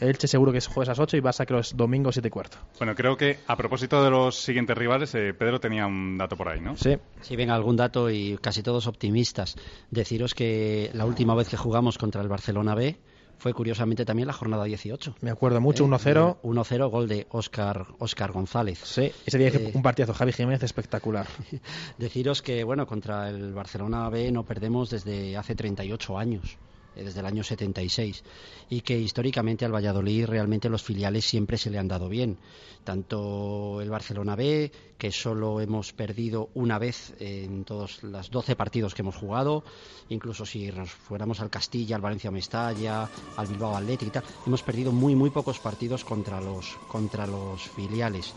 Elche 0.00 0.26
seguro 0.26 0.52
que 0.52 0.58
es 0.58 0.66
jueves 0.66 0.88
a 0.88 0.92
las 0.92 0.98
8 0.98 1.16
y 1.16 1.20
Barça 1.20 1.46
creo 1.46 1.60
que 1.60 1.66
es 1.68 1.76
domingo 1.76 2.12
7 2.12 2.28
y 2.28 2.30
cuarto. 2.30 2.58
Bueno, 2.78 2.94
creo 2.94 3.16
que 3.16 3.38
a 3.46 3.56
propósito 3.56 4.02
de 4.02 4.10
los 4.10 4.36
siguientes 4.36 4.76
rivales, 4.76 5.14
eh, 5.14 5.32
Pedro 5.32 5.60
tenía 5.60 5.86
un 5.86 6.18
dato 6.18 6.36
por 6.36 6.48
ahí, 6.48 6.60
¿no? 6.60 6.76
Sí. 6.76 6.96
Si 7.20 7.36
venga 7.36 7.54
algún 7.54 7.76
dato 7.76 8.10
y 8.10 8.36
casi 8.38 8.62
todos 8.62 8.86
optimistas, 8.86 9.56
deciros 9.90 10.34
que 10.34 10.90
la 10.92 11.06
última 11.06 11.34
vez 11.34 11.48
que 11.48 11.56
jugamos 11.56 11.98
contra 11.98 12.20
el 12.20 12.28
Barcelona 12.28 12.74
B 12.74 12.95
fue 13.38 13.52
curiosamente 13.54 14.04
también 14.04 14.26
la 14.26 14.32
jornada 14.32 14.64
18. 14.64 15.16
Me 15.20 15.30
acuerdo 15.30 15.60
mucho, 15.60 15.84
Eh, 15.84 15.88
1-0. 15.88 16.38
1-0, 16.42 16.88
gol 16.90 17.08
de 17.08 17.26
Oscar, 17.30 17.86
Oscar 17.98 18.32
González. 18.32 18.80
Sí, 18.84 19.12
ese 19.26 19.38
día 19.38 19.48
Eh, 19.48 19.70
un 19.74 19.82
partidazo. 19.82 20.14
Javi 20.14 20.32
Jiménez 20.32 20.62
espectacular. 20.62 21.26
Deciros 21.98 22.42
que, 22.42 22.64
bueno, 22.64 22.86
contra 22.86 23.28
el 23.28 23.52
Barcelona 23.52 24.08
B 24.08 24.30
no 24.32 24.44
perdemos 24.44 24.90
desde 24.90 25.36
hace 25.36 25.54
38 25.54 26.18
años, 26.18 26.56
desde 27.04 27.20
el 27.20 27.26
año 27.26 27.44
76, 27.44 28.24
y 28.70 28.80
que 28.80 28.98
históricamente 28.98 29.64
al 29.64 29.74
Valladolid 29.74 30.26
realmente 30.26 30.68
los 30.68 30.82
filiales 30.82 31.24
siempre 31.24 31.58
se 31.58 31.70
le 31.70 31.78
han 31.78 31.88
dado 31.88 32.08
bien. 32.08 32.38
Tanto 32.84 33.80
el 33.80 33.90
Barcelona 33.90 34.36
B, 34.36 34.70
que 34.96 35.10
solo 35.10 35.60
hemos 35.60 35.92
perdido 35.92 36.50
una 36.54 36.78
vez 36.78 37.14
en 37.18 37.64
todos 37.64 38.02
los 38.02 38.30
12 38.30 38.56
partidos 38.56 38.94
que 38.94 39.02
hemos 39.02 39.16
jugado, 39.16 39.64
incluso 40.08 40.46
si 40.46 40.70
nos 40.70 40.90
fuéramos 40.90 41.40
al 41.40 41.50
Castilla, 41.50 41.96
al 41.96 42.02
Valencia 42.02 42.30
Mestalla, 42.30 43.08
al 43.36 43.46
Bilbao 43.46 43.76
Athletic 43.76 44.22
hemos 44.46 44.62
perdido 44.62 44.92
muy, 44.92 45.14
muy 45.14 45.30
pocos 45.30 45.58
partidos 45.58 46.04
contra 46.04 46.40
los, 46.40 46.76
contra 46.88 47.26
los 47.26 47.62
filiales. 47.62 48.32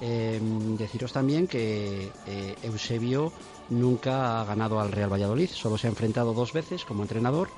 Eh, 0.00 0.40
deciros 0.78 1.12
también 1.12 1.48
que 1.48 2.12
eh, 2.26 2.54
Eusebio 2.62 3.32
nunca 3.70 4.40
ha 4.40 4.44
ganado 4.44 4.80
al 4.80 4.92
Real 4.92 5.12
Valladolid, 5.12 5.50
solo 5.50 5.76
se 5.76 5.88
ha 5.88 5.90
enfrentado 5.90 6.32
dos 6.34 6.52
veces 6.52 6.84
como 6.84 7.02
entrenador 7.02 7.48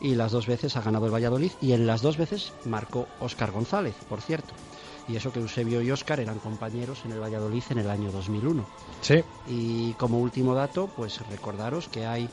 y 0.00 0.14
las 0.14 0.32
dos 0.32 0.46
veces 0.46 0.76
ha 0.76 0.82
ganado 0.82 1.06
el 1.06 1.14
Valladolid 1.14 1.52
y 1.60 1.72
en 1.72 1.86
las 1.86 2.02
dos 2.02 2.16
veces 2.16 2.52
marcó 2.64 3.06
Óscar 3.20 3.52
González, 3.52 3.94
por 4.08 4.20
cierto. 4.20 4.54
Y 5.08 5.16
eso 5.16 5.32
que 5.32 5.40
Eusebio 5.40 5.82
y 5.82 5.90
Óscar 5.90 6.20
eran 6.20 6.38
compañeros 6.38 7.04
en 7.04 7.12
el 7.12 7.20
Valladolid 7.20 7.62
en 7.70 7.78
el 7.78 7.90
año 7.90 8.10
2001. 8.10 8.64
Sí. 9.00 9.22
Y 9.48 9.92
como 9.94 10.18
último 10.18 10.54
dato, 10.54 10.88
pues 10.96 11.24
recordaros 11.28 11.88
que 11.88 12.06
hay 12.06 12.28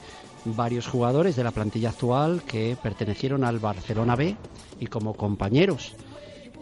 varios 0.45 0.88
jugadores 0.88 1.36
de 1.36 1.43
la 1.43 1.51
plantilla 1.51 1.89
actual 1.89 2.43
que 2.43 2.76
pertenecieron 2.82 3.43
al 3.43 3.59
Barcelona 3.59 4.16
B 4.16 4.36
y 4.80 4.88
como 4.88 5.14
compañeros. 5.14 5.95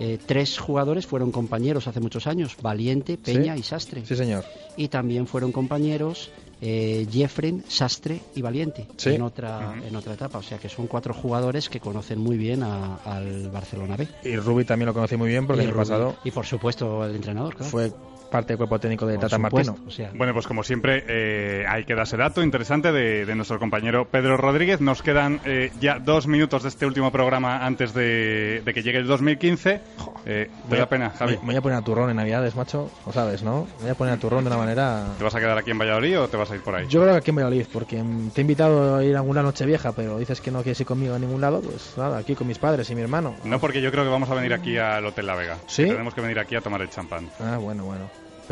Eh, 0.03 0.17
tres 0.25 0.57
jugadores 0.57 1.05
fueron 1.05 1.31
compañeros 1.31 1.87
hace 1.87 1.99
muchos 1.99 2.25
años, 2.25 2.57
Valiente, 2.59 3.17
Peña 3.19 3.53
Sí. 3.53 3.59
y 3.59 3.63
Sastre. 3.63 4.03
Sí, 4.03 4.15
señor. 4.15 4.43
Y 4.75 4.87
también 4.87 5.27
fueron 5.27 5.51
compañeros 5.51 6.31
eh, 6.63 7.07
Jeffren, 7.11 7.63
Sastre 7.67 8.19
y 8.35 8.41
Valiente 8.41 8.87
Sí. 8.97 9.09
en, 9.09 9.21
otra, 9.21 9.75
en 9.87 9.95
otra 9.95 10.13
etapa. 10.15 10.39
O 10.39 10.43
sea 10.43 10.57
que 10.57 10.69
son 10.69 10.87
cuatro 10.87 11.13
jugadores 11.13 11.69
que 11.69 11.79
conocen 11.79 12.19
muy 12.19 12.37
bien 12.37 12.63
a- 12.63 12.95
al 13.05 13.49
Barcelona 13.49 13.95
B. 13.95 14.07
Y 14.23 14.35
Rubi 14.37 14.63
también 14.65 14.87
lo 14.87 14.93
conocí 14.93 15.17
muy 15.17 15.29
bien 15.29 15.45
porque 15.47 15.61
Y 15.61 15.65
el 15.65 15.71
año 15.71 15.77
pasado 15.79 16.15
Y 16.23 16.31
por 16.31 16.45
supuesto 16.47 17.05
el 17.05 17.15
entrenador, 17.15 17.55
claro. 17.55 17.69
fue 17.71 17.91
parte 18.31 18.53
del 18.53 18.57
cuerpo 18.57 18.79
técnico 18.79 19.05
de 19.05 19.15
Por 19.15 19.29
Tata 19.29 19.35
supuesto, 19.35 19.73
Martino. 19.73 19.87
o 19.87 19.91
sea, 19.91 20.11
Bueno, 20.15 20.33
pues 20.33 20.47
como 20.47 20.63
siempre, 20.63 21.03
eh, 21.07 21.65
hay 21.67 21.83
que 21.83 21.93
dar 21.93 22.03
ese 22.03 22.17
dato 22.17 22.41
interesante 22.41 22.91
de, 22.91 23.25
de 23.25 23.35
nuestro 23.35 23.59
compañero 23.59 24.05
Pedro 24.09 24.37
Rodríguez. 24.37 24.81
Nos 24.81 25.03
quedan 25.03 25.39
eh, 25.45 25.71
ya 25.79 25.99
dos 25.99 26.25
minutos 26.27 26.63
de 26.63 26.69
este 26.69 26.85
último 26.85 27.11
programa 27.11 27.65
antes 27.65 27.93
de, 27.93 28.61
de 28.65 28.73
que 28.73 28.81
llegue 28.81 28.97
el 28.97 29.05
2015. 29.07 29.81
Eh, 30.25 30.49
¿Te 30.49 30.49
Voy 30.69 30.77
da 30.77 30.83
a- 30.85 30.89
pena, 30.89 31.09
Javi? 31.11 31.33
Me, 31.41 31.45
voy 31.47 31.55
a 31.57 31.61
poner 31.61 31.77
a 31.77 31.81
turrón 31.81 32.09
en 32.09 32.15
Navidades, 32.15 32.55
macho. 32.55 32.89
Lo 33.05 33.11
sabes, 33.11 33.43
¿no? 33.43 33.67
Me 33.79 33.83
voy 33.83 33.91
a 33.91 33.95
poner 33.95 34.13
a 34.13 34.17
turrón 34.17 34.43
de 34.43 34.47
una 34.49 34.57
manera... 34.57 35.05
¿Te 35.17 35.23
vas 35.23 35.35
a 35.35 35.39
quedar 35.39 35.57
aquí 35.57 35.71
en 35.71 35.77
Valladolid 35.79 36.19
o 36.21 36.27
te 36.27 36.37
vas 36.37 36.49
a 36.49 36.55
ir 36.55 36.61
por 36.61 36.73
ahí? 36.75 36.87
Yo 36.87 37.01
creo 37.01 37.13
que 37.13 37.17
aquí 37.19 37.29
en 37.31 37.35
Valladolid, 37.35 37.65
porque 37.71 38.03
te 38.33 38.41
he 38.41 38.43
invitado 38.43 38.95
a 38.95 39.03
ir 39.03 39.15
a 39.15 39.19
alguna 39.19 39.43
noche 39.43 39.65
vieja, 39.65 39.91
pero 39.91 40.17
dices 40.17 40.39
que 40.41 40.51
no 40.51 40.61
quieres 40.63 40.79
ir 40.79 40.85
conmigo 40.87 41.13
a 41.15 41.19
ningún 41.19 41.41
lado, 41.41 41.61
pues 41.61 41.93
nada, 41.97 42.17
aquí 42.17 42.35
con 42.35 42.47
mis 42.47 42.57
padres 42.59 42.89
y 42.89 42.95
mi 42.95 43.01
hermano. 43.01 43.35
No, 43.43 43.59
porque 43.59 43.81
yo 43.81 43.91
creo 43.91 44.03
que 44.03 44.09
vamos 44.09 44.29
a 44.29 44.35
venir 44.35 44.53
aquí 44.53 44.77
al 44.77 45.05
Hotel 45.05 45.25
La 45.27 45.35
Vega. 45.35 45.57
¿Sí? 45.67 45.83
Que 45.83 45.91
Tenemos 45.91 46.13
que 46.13 46.21
venir 46.21 46.39
aquí 46.39 46.55
a 46.55 46.61
tomar 46.61 46.81
el 46.81 46.89
champán. 46.89 47.29
Ah, 47.39 47.57
bueno, 47.57 47.83
bueno. 47.85 48.09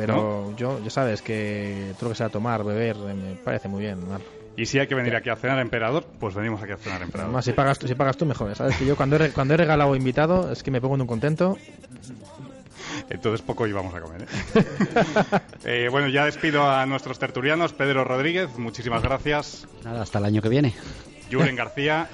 Pero 0.07 0.53
yo, 0.57 0.79
ya 0.83 0.89
sabes 0.89 1.21
que 1.21 1.93
todo 1.97 2.09
lo 2.09 2.13
que 2.13 2.17
sea 2.17 2.29
tomar, 2.29 2.63
beber, 2.63 2.95
eh, 2.97 3.13
me 3.13 3.35
parece 3.35 3.67
muy 3.67 3.81
bien. 3.81 4.07
Mar. 4.09 4.21
Y 4.57 4.65
si 4.65 4.77
hay 4.79 4.87
que 4.87 4.95
venir 4.95 5.15
aquí 5.15 5.29
a 5.29 5.35
cenar 5.37 5.59
Emperador, 5.59 6.05
pues 6.19 6.35
venimos 6.35 6.61
aquí 6.61 6.73
a 6.73 6.77
cenar 6.77 7.01
Emperador. 7.01 7.27
Además, 7.29 7.45
si 7.45 7.53
pagas, 7.53 7.79
tú- 7.79 7.87
si 7.87 7.95
pagas 7.95 8.17
tú, 8.17 8.25
mejor. 8.25 8.53
Sabes 8.55 8.75
que 8.75 8.85
yo 8.85 8.95
cuando 8.97 9.15
he, 9.23 9.29
cuando 9.31 9.53
he 9.53 9.57
regalado 9.57 9.95
invitado, 9.95 10.51
es 10.51 10.63
que 10.63 10.71
me 10.71 10.81
pongo 10.81 10.95
en 10.95 11.01
un 11.01 11.07
contento. 11.07 11.57
Entonces 13.09 13.41
poco 13.41 13.65
íbamos 13.67 13.93
a 13.95 14.01
comer. 14.01 14.23
¿eh? 14.23 14.25
Eh, 15.65 15.87
bueno, 15.91 16.07
ya 16.09 16.25
despido 16.25 16.69
a 16.69 16.85
nuestros 16.85 17.19
tertulianos. 17.19 17.73
Pedro 17.73 18.03
Rodríguez, 18.03 18.57
muchísimas 18.57 19.01
gracias. 19.03 19.67
nada, 19.83 20.01
hasta 20.01 20.19
el 20.19 20.25
año 20.25 20.41
que 20.41 20.49
viene. 20.49 20.73
Julen 21.31 21.55
García, 21.55 22.07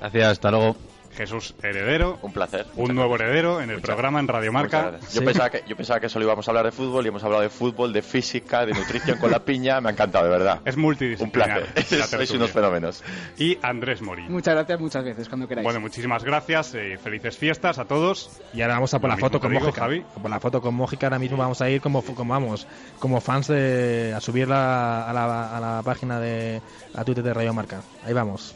Gracias, 0.00 0.32
hasta 0.32 0.50
luego. 0.50 0.76
Jesús 1.16 1.54
Heredero. 1.62 2.18
Un 2.22 2.32
placer. 2.32 2.66
Un 2.76 2.94
nuevo 2.94 3.14
heredero 3.14 3.60
en 3.60 3.70
el 3.70 3.80
programa 3.80 4.20
en 4.20 4.28
Radio 4.28 4.52
Marca. 4.52 4.78
Muchas 4.78 4.92
gracias. 4.92 5.14
Yo, 5.14 5.24
pensaba 5.24 5.50
que, 5.50 5.64
yo 5.66 5.76
pensaba 5.76 6.00
que 6.00 6.08
solo 6.08 6.24
íbamos 6.24 6.46
a 6.46 6.50
hablar 6.50 6.64
de 6.66 6.72
fútbol 6.72 7.04
y 7.04 7.08
hemos 7.08 7.22
hablado 7.24 7.42
de 7.42 7.48
fútbol, 7.50 7.92
de 7.92 8.02
física, 8.02 8.66
de 8.66 8.72
nutrición 8.74 9.18
con 9.18 9.30
la 9.30 9.44
piña. 9.44 9.80
Me 9.80 9.88
ha 9.88 9.92
encantado, 9.92 10.24
de 10.24 10.30
verdad. 10.30 10.60
Es 10.64 10.76
multidisciplinar. 10.76 11.62
Un 11.62 11.66
placer. 11.72 11.98
la 11.98 12.06
Sois 12.06 12.30
unos 12.32 12.50
fenómenos. 12.50 13.02
Y 13.38 13.58
Andrés 13.62 14.02
Morín. 14.02 14.30
Muchas 14.30 14.54
gracias, 14.54 14.80
muchas 14.80 15.04
veces, 15.04 15.28
cuando 15.28 15.46
queráis. 15.48 15.64
Bueno, 15.64 15.80
muchísimas 15.80 16.24
gracias. 16.24 16.74
eh, 16.74 16.98
felices 17.02 17.36
fiestas 17.38 17.78
a 17.78 17.84
todos. 17.84 18.40
Y 18.52 18.62
ahora 18.62 18.74
vamos 18.74 18.94
a 18.94 18.98
por 18.98 19.10
Lo 19.10 19.16
la 19.16 19.20
foto 19.20 19.40
con 19.40 19.50
digo, 19.50 19.64
Mójica. 19.64 19.80
Javi. 19.82 20.04
Por 20.20 20.30
la 20.30 20.40
foto 20.40 20.60
con 20.60 20.74
Mójica 20.74 21.06
ahora 21.06 21.18
mismo 21.18 21.36
vamos 21.36 21.60
a 21.60 21.70
ir 21.70 21.80
como, 21.80 22.02
como 22.02 22.32
vamos, 22.32 22.66
como 22.98 23.20
fans 23.20 23.48
de 23.48 24.12
a 24.16 24.20
subirla 24.20 25.08
a 25.08 25.12
la, 25.12 25.56
a 25.56 25.60
la 25.60 25.82
página 25.82 26.18
de 26.20 26.60
a 26.94 27.04
Twitter 27.04 27.22
de 27.24 27.34
Radio 27.34 27.54
Marca. 27.54 27.82
Ahí 28.04 28.12
vamos. 28.12 28.54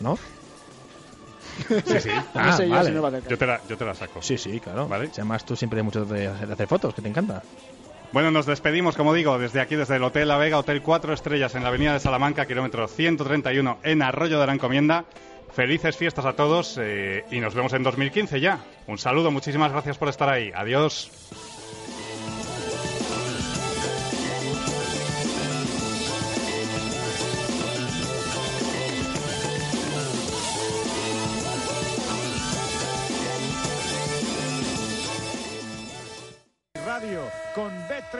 ¿No? 0.00 0.18
Sí, 1.86 2.00
sí. 2.00 2.10
Ah, 2.34 2.46
No 2.46 2.56
sé 2.56 2.66
yo 2.68 2.74
vale. 2.74 2.88
si 2.88 2.94
no 2.94 3.02
va 3.02 3.08
a 3.08 3.10
hacer 3.12 3.28
Yo 3.30 3.38
te 3.38 3.46
la, 3.46 3.60
yo 3.68 3.76
te 3.76 3.84
la 3.84 3.94
saco. 3.94 4.20
Sí, 4.22 4.38
sí, 4.38 4.60
claro. 4.60 4.88
Vale. 4.88 5.06
Si 5.12 5.20
además 5.20 5.44
tú 5.44 5.56
siempre 5.56 5.82
mucho 5.82 6.04
de 6.04 6.26
hacer, 6.28 6.46
de 6.46 6.52
hacer 6.52 6.66
fotos, 6.68 6.94
que 6.94 7.02
te 7.02 7.08
encanta. 7.08 7.42
Bueno, 8.12 8.30
nos 8.30 8.46
despedimos, 8.46 8.96
como 8.96 9.12
digo, 9.12 9.38
desde 9.38 9.60
aquí, 9.60 9.74
desde 9.74 9.96
el 9.96 10.04
Hotel 10.04 10.28
La 10.28 10.36
Vega, 10.36 10.58
Hotel 10.58 10.82
4 10.82 11.12
Estrellas, 11.12 11.54
en 11.56 11.62
la 11.62 11.68
avenida 11.70 11.92
de 11.94 12.00
Salamanca, 12.00 12.46
kilómetro 12.46 12.86
131, 12.86 13.78
en 13.82 14.02
Arroyo 14.02 14.38
de 14.40 14.46
la 14.46 14.52
Encomienda. 14.54 15.04
Felices 15.52 15.96
fiestas 15.96 16.24
a 16.24 16.32
todos 16.34 16.78
eh, 16.80 17.24
y 17.30 17.38
nos 17.40 17.54
vemos 17.54 17.72
en 17.72 17.82
2015 17.82 18.40
ya. 18.40 18.58
Un 18.86 18.98
saludo, 18.98 19.30
muchísimas 19.30 19.70
gracias 19.72 19.98
por 19.98 20.08
estar 20.08 20.28
ahí. 20.28 20.50
Adiós. 20.54 21.10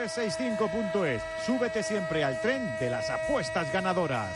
Bet365.es. 0.05 1.21
Súbete 1.45 1.81
siempre 1.81 2.23
al 2.23 2.39
tren 2.41 2.61
de 2.79 2.89
las 2.89 3.09
apuestas 3.09 3.71
ganadoras. 3.73 4.31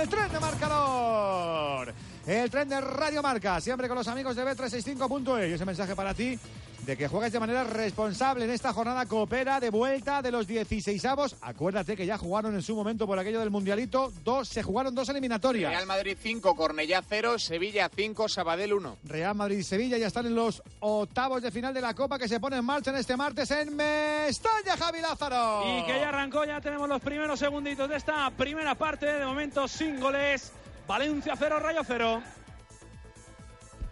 El 0.00 0.08
tren 0.08 0.32
de 0.32 0.40
marcador. 0.40 1.92
El 2.26 2.50
tren 2.50 2.68
de 2.68 2.80
Radio 2.80 3.22
Marca, 3.22 3.60
siempre 3.60 3.88
con 3.88 3.96
los 3.98 4.08
amigos 4.08 4.34
de 4.36 4.44
Bet365.es. 4.44 5.50
Y 5.50 5.52
ese 5.52 5.64
mensaje 5.64 5.94
para 5.94 6.14
ti 6.14 6.38
de 6.86 6.96
que 6.96 7.08
juegues 7.08 7.32
de 7.32 7.40
manera 7.40 7.64
responsable 7.64 8.44
en 8.44 8.50
esta 8.52 8.72
jornada 8.72 9.06
coopera 9.06 9.58
de 9.58 9.70
vuelta 9.70 10.22
de 10.22 10.30
los 10.30 10.48
16avos. 10.48 11.34
Acuérdate 11.40 11.96
que 11.96 12.06
ya 12.06 12.16
jugaron 12.16 12.54
en 12.54 12.62
su 12.62 12.76
momento 12.76 13.08
por 13.08 13.18
aquello 13.18 13.40
del 13.40 13.50
Mundialito. 13.50 14.12
Dos, 14.22 14.48
se 14.48 14.62
jugaron 14.62 14.94
dos 14.94 15.08
eliminatorias. 15.08 15.72
Real 15.72 15.86
Madrid 15.86 16.16
5, 16.20 16.54
Cornellá 16.54 17.02
0, 17.06 17.40
Sevilla 17.40 17.90
5, 17.92 18.28
Sabadell 18.28 18.72
1. 18.72 18.98
Real 19.02 19.34
Madrid 19.34 19.58
y 19.58 19.64
Sevilla 19.64 19.98
ya 19.98 20.06
están 20.06 20.26
en 20.26 20.36
los 20.36 20.62
octavos 20.78 21.42
de 21.42 21.50
final 21.50 21.74
de 21.74 21.80
la 21.80 21.92
Copa 21.92 22.20
que 22.20 22.28
se 22.28 22.38
pone 22.38 22.56
en 22.56 22.64
marcha 22.64 22.90
en 22.92 22.98
este 22.98 23.16
martes 23.16 23.50
en 23.50 23.74
Mestalla, 23.74 24.76
Javi 24.78 25.00
Lázaro. 25.00 25.64
Y 25.66 25.84
que 25.86 25.98
ya 25.98 26.10
arrancó, 26.10 26.44
ya 26.44 26.60
tenemos 26.60 26.88
los 26.88 27.02
primeros 27.02 27.40
segunditos 27.40 27.88
de 27.88 27.96
esta 27.96 28.30
primera 28.30 28.76
parte. 28.76 29.06
De 29.06 29.26
momento 29.26 29.66
sin 29.66 29.98
goles. 29.98 30.52
Valencia 30.86 31.34
0, 31.36 31.58
Rayo 31.58 31.80
0. 31.84 32.22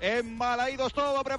Embalaídos 0.00 0.92
todo 0.92 1.24
preparado. 1.24 1.34